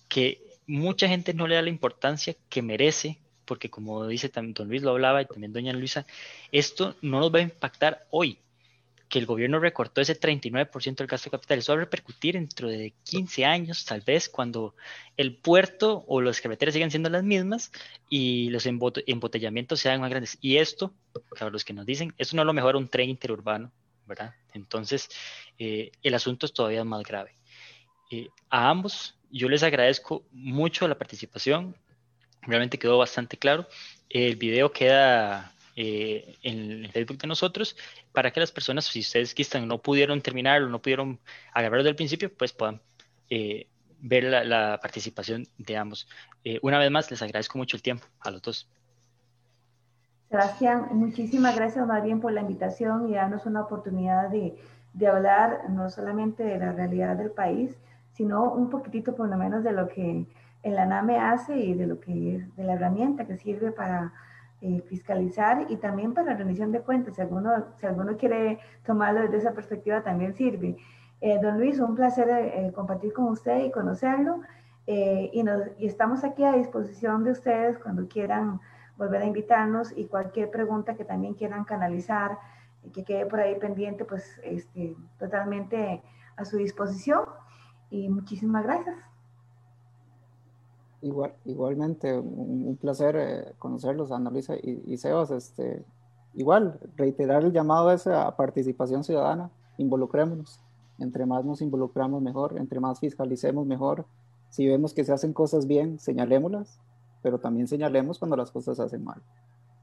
que 0.09 0.43
mucha 0.67 1.07
gente 1.09 1.35
no 1.35 1.47
le 1.47 1.55
da 1.55 1.63
la 1.63 1.69
importancia 1.69 2.35
que 2.49 2.63
merece, 2.63 3.21
porque 3.49 3.71
como 3.71 4.07
dice 4.07 4.29
también 4.29 4.55
don 4.55 4.69
Luis 4.69 4.83
lo 4.83 4.91
hablaba 4.91 5.23
y 5.23 5.27
también 5.27 5.53
doña 5.53 5.73
Luisa, 5.73 6.07
esto 6.53 6.95
no 7.01 7.19
nos 7.19 7.35
va 7.35 7.39
a 7.39 7.43
impactar 7.43 8.07
hoy, 8.11 8.39
que 9.09 9.19
el 9.19 9.27
gobierno 9.27 9.59
recortó 9.59 10.01
ese 10.01 10.19
39% 10.21 10.97
del 10.97 11.07
gasto 11.07 11.31
de 11.31 11.31
capital. 11.31 11.59
Eso 11.59 11.73
va 11.73 11.79
a 11.79 11.85
repercutir 11.85 12.35
dentro 12.35 12.69
de 12.69 12.93
15 13.05 13.45
años, 13.47 13.85
tal 13.87 14.03
vez, 14.03 14.29
cuando 14.29 14.75
el 15.17 15.35
puerto 15.35 16.05
o 16.07 16.21
las 16.21 16.41
carreteras 16.41 16.75
sigan 16.75 16.91
siendo 16.91 17.09
las 17.09 17.25
mismas 17.25 17.73
y 18.11 18.51
los 18.51 18.67
embotellamientos 18.67 19.81
sean 19.81 20.01
más 20.01 20.11
grandes. 20.11 20.37
Y 20.43 20.59
esto, 20.59 20.93
para 21.31 21.51
los 21.51 21.65
que 21.65 21.73
nos 21.73 21.87
dicen, 21.87 22.15
esto 22.19 22.37
no 22.37 22.45
lo 22.45 22.53
mejor 22.53 22.77
un 22.77 22.89
tren 22.89 23.09
interurbano, 23.09 23.73
¿verdad? 24.07 24.35
Entonces, 24.53 25.09
eh, 25.59 25.91
el 26.03 26.15
asunto 26.15 26.45
es 26.45 26.53
todavía 26.53 26.85
más 26.85 27.03
grave. 27.03 27.33
Eh, 28.11 28.29
a 28.51 28.69
ambos, 28.69 29.17
yo 29.31 29.49
les 29.49 29.63
agradezco 29.63 30.25
mucho 30.33 30.87
la 30.87 30.99
participación. 30.99 31.75
Realmente 32.49 32.79
quedó 32.79 32.97
bastante 32.97 33.37
claro. 33.37 33.67
El 34.09 34.37
video 34.37 34.73
queda 34.73 35.53
eh, 35.77 36.35
en 36.43 36.85
el 36.87 36.91
Facebook 36.91 37.19
de 37.19 37.29
nosotros 37.29 37.77
para 38.13 38.31
que 38.31 38.41
las 38.41 38.51
personas, 38.51 38.87
si 38.87 39.01
ustedes 39.01 39.35
que 39.35 39.43
están, 39.43 39.69
no 39.69 39.79
pudieron 39.79 40.23
terminarlo, 40.23 40.69
no 40.71 40.81
pudieron 40.81 41.21
agarrarlo 41.53 41.85
del 41.85 41.95
principio, 41.95 42.33
pues 42.33 42.55
puedan 42.55 42.81
eh, 43.29 43.67
ver 44.01 44.25
la, 44.25 44.79
participación 44.81 45.47
de 45.59 45.77
ambos. 45.77 46.09
Eh, 46.43 46.59
una 46.63 46.79
vez 46.79 46.91
más, 46.91 47.11
les 47.11 47.21
agradezco 47.21 47.59
mucho 47.59 47.77
el 47.77 47.83
tiempo 47.83 48.07
a 48.21 48.31
los 48.31 48.41
dos. 48.41 48.67
Sebastián, 50.31 50.89
muchísimas 50.93 51.55
gracias 51.55 51.87
más 51.87 52.03
bien 52.03 52.21
por 52.21 52.33
la 52.33 52.41
invitación 52.41 53.11
y 53.11 53.15
darnos 53.15 53.45
una 53.45 53.63
oportunidad 53.63 54.31
de, 54.31 54.59
de 54.95 55.07
hablar 55.07 55.69
no 55.69 55.91
solamente 55.91 56.45
de 56.45 56.59
la 56.59 56.73
realidad 56.73 57.17
del 57.17 57.31
país, 57.31 57.77
sino 58.13 58.53
un 58.53 58.71
poquitito 58.71 59.15
por 59.15 59.29
lo 59.29 59.37
menos 59.37 59.65
de 59.65 59.73
lo 59.73 59.89
que 59.89 60.27
el 60.63 60.79
ANAME 60.79 61.19
hace 61.19 61.57
y 61.57 61.75
de 61.75 61.87
lo 61.87 62.01
que 62.01 62.37
es, 62.37 62.57
de 62.57 62.65
la 62.65 62.75
herramienta 62.75 63.27
que 63.27 63.37
sirve 63.37 63.71
para 63.73 64.13
eh, 64.61 64.83
fiscalizar 64.89 65.67
y 65.69 65.77
también 65.77 66.15
para 66.15 66.35
rendición 66.35 66.73
de 66.73 66.81
cuentas. 66.81 67.15
Si 67.15 67.21
alguno, 67.21 67.51
si 67.77 67.87
alguno 67.87 68.17
quiere 68.17 68.59
tomarlo 68.85 69.21
desde 69.23 69.39
esa 69.39 69.53
perspectiva, 69.53 70.03
también 70.03 70.35
sirve. 70.35 70.77
Eh, 71.21 71.39
don 71.41 71.59
Luis, 71.59 71.79
un 71.79 71.95
placer 71.95 72.29
eh, 72.29 72.73
compartir 72.75 73.13
con 73.13 73.27
usted 73.27 73.65
y 73.65 73.71
conocerlo. 73.71 74.41
y, 74.87 75.43
nos, 75.43 75.63
y 75.79 75.87
estamos 75.87 76.25
aquí 76.25 76.45
a 76.45 76.53
disposición 76.53 77.23
de 77.23 77.33
ustedes 77.33 77.79
cuando 77.79 78.09
quieran 78.09 78.59
volver 78.97 79.21
a 79.23 79.27
invitarnos 79.27 79.93
y 79.97 80.07
cualquier 80.07 80.51
pregunta 80.51 80.95
que 80.95 81.05
también 81.05 81.35
quieran 81.35 81.65
canalizar, 81.65 82.39
que 82.95 83.05
quede 83.05 83.27
por 83.27 83.39
ahí 83.41 83.55
pendiente, 83.59 84.05
pues 84.07 84.41
este, 84.43 84.97
totalmente 85.19 86.03
a 86.37 86.45
su 86.45 86.57
disposición. 86.57 87.27
Y 87.91 88.09
muchísimas 88.09 88.65
gracias. 88.65 88.97
Igual, 91.01 91.33
igualmente, 91.45 92.19
un, 92.19 92.77
placer 92.81 93.17
eh, 93.17 93.53
conocerlos, 93.59 94.11
Ana 94.11 94.31
Luisa 94.31 94.57
y, 94.57 94.83
y, 94.87 94.97
Sebas. 94.97 95.31
Este, 95.31 95.85
igual, 96.35 96.79
reiterar 96.97 97.45
el 97.45 97.53
llamado 97.53 97.93
ese 97.93 98.13
a 98.13 98.35
participación 98.37 99.05
ciudadana, 99.05 99.51
involucrémonos. 99.77 100.61
Entre 100.99 101.25
más 101.27 101.45
nos 101.45 101.63
involucramos 101.63 102.21
mejor, 102.21 102.59
entre 102.59 102.81
más 102.81 102.99
fiscalicemos 102.99 103.67
mejor. 103.67 104.07
Si 104.51 104.67
vemos 104.67 104.93
que 104.93 105.05
se 105.05 105.13
hacen 105.13 105.33
cosas 105.33 105.67
bien, 105.67 106.01
señalémoslas, 106.01 106.81
pero 107.23 107.39
también 107.39 107.69
señalemos 107.69 108.19
cuando 108.19 108.37
las 108.37 108.51
cosas 108.51 108.77
se 108.77 108.83
hacen 108.83 109.05
mal. 109.05 109.23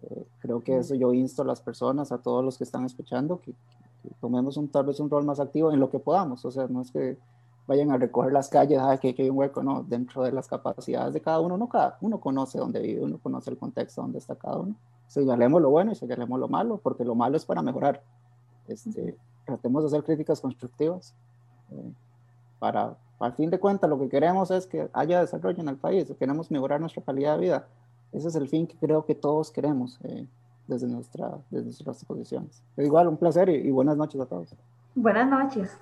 Eh, 0.04 0.26
creo 0.40 0.64
que 0.64 0.78
eso 0.78 0.96
yo 0.96 1.14
insto 1.14 1.44
a 1.44 1.46
las 1.46 1.62
personas, 1.62 2.12
a 2.12 2.18
todos 2.18 2.44
los 2.44 2.58
que 2.58 2.66
están 2.66 2.86
escuchando, 2.86 3.40
que, 3.40 3.54
tomemos 4.20 4.58
un, 4.58 4.68
tal 4.68 4.86
vez 4.86 5.00
un 5.00 5.10
rol 5.10 5.26
más 5.26 5.40
activo 5.40 5.72
en 5.72 5.80
lo 5.80 5.90
que 5.90 6.00
podamos. 6.00 6.44
O 6.46 6.52
sea, 6.52 6.68
no 6.68 6.82
es 6.82 6.92
que 6.92 7.18
vayan 7.68 7.92
a 7.92 7.98
recorrer 7.98 8.32
las 8.32 8.50
calles, 8.50 8.80
ah, 8.82 8.98
que, 8.98 9.16
hay 9.18 9.30
un 9.30 9.38
hueco, 9.38 9.64
no, 9.64 9.84
dentro 9.84 10.24
de 10.24 10.32
las 10.32 10.48
capacidades 10.48 11.14
de 11.14 11.22
cada 11.22 11.40
uno, 11.40 11.58
no 11.58 11.68
cada 11.68 11.98
uno 12.02 12.20
conoce 12.20 12.60
dónde 12.60 12.80
vive, 12.80 13.02
uno 13.02 13.18
conoce 13.18 13.50
el 13.50 13.58
contexto 13.58 14.02
donde 14.02 14.20
está 14.20 14.36
cada 14.36 14.58
uno. 14.58 14.76
Señalemos 15.08 15.62
lo 15.62 15.70
bueno 15.70 15.92
y 15.92 15.96
señalemos 15.96 16.40
lo 16.40 16.48
malo, 16.48 16.78
porque 16.78 17.04
lo 17.04 17.16
malo 17.16 17.38
es 17.38 17.46
para 17.46 17.62
mejorar. 17.62 18.02
Este, 18.68 19.16
tratemos 19.46 19.84
de 19.84 19.88
hacer 19.88 20.04
críticas 20.04 20.42
constructivas. 20.42 21.14
Eh, 21.72 21.94
para, 22.60 22.96
al 23.20 23.34
fin 23.34 23.50
de 23.50 23.60
cuentas, 23.60 23.90
lo 23.90 24.00
que 24.00 24.10
queremos 24.10 24.52
es 24.52 24.68
que 24.68 24.88
haya 24.94 25.22
desarrollo 25.22 25.62
en 25.62 25.70
el 25.70 25.78
país, 25.78 26.12
queremos 26.20 26.52
mejorar 26.52 26.80
nuestra 26.80 27.04
calidad 27.04 27.36
de 27.36 27.42
vida. 27.42 27.68
Ese 28.12 28.28
es 28.28 28.36
el 28.36 28.48
fin 28.48 28.68
que 28.68 28.78
creo 28.78 29.06
que 29.06 29.16
todos 29.16 29.52
queremos 29.52 30.00
eh, 30.04 30.26
desde, 30.68 30.88
nuestra, 30.88 31.38
desde 31.50 31.66
nuestras 31.66 32.06
posiciones. 32.06 32.64
igual, 32.78 33.08
un 33.08 33.18
placer 33.18 33.50
y 33.50 33.72
buenas 33.72 33.98
noches 33.98 34.22
a 34.22 34.26
todos. 34.26 34.56
Buenas 34.96 35.30
noches. 35.30 35.78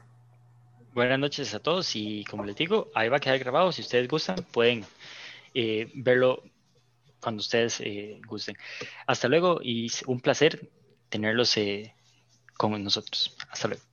Buenas 0.94 1.18
noches 1.18 1.56
a 1.56 1.60
todos 1.60 1.96
y 1.96 2.24
como 2.26 2.46
les 2.46 2.56
digo, 2.56 2.92
ahí 2.94 3.10
va 3.10 3.18
a 3.18 3.20
quedar 3.20 3.40
grabado. 3.40 3.72
Si 3.72 3.82
ustedes 3.82 4.08
gustan, 4.08 4.36
pueden 4.52 4.86
eh, 5.56 5.90
verlo 5.96 6.44
cuando 7.20 7.40
ustedes 7.40 7.82
eh, 7.82 8.22
gusten. 8.28 8.56
Hasta 9.08 9.28
luego 9.28 9.60
y 9.64 9.92
un 10.06 10.22
placer 10.22 10.70
tenerlos 11.10 11.58
eh, 11.58 11.96
con 12.58 12.84
nosotros. 12.84 13.36
Hasta 13.50 13.70
luego. 13.70 13.93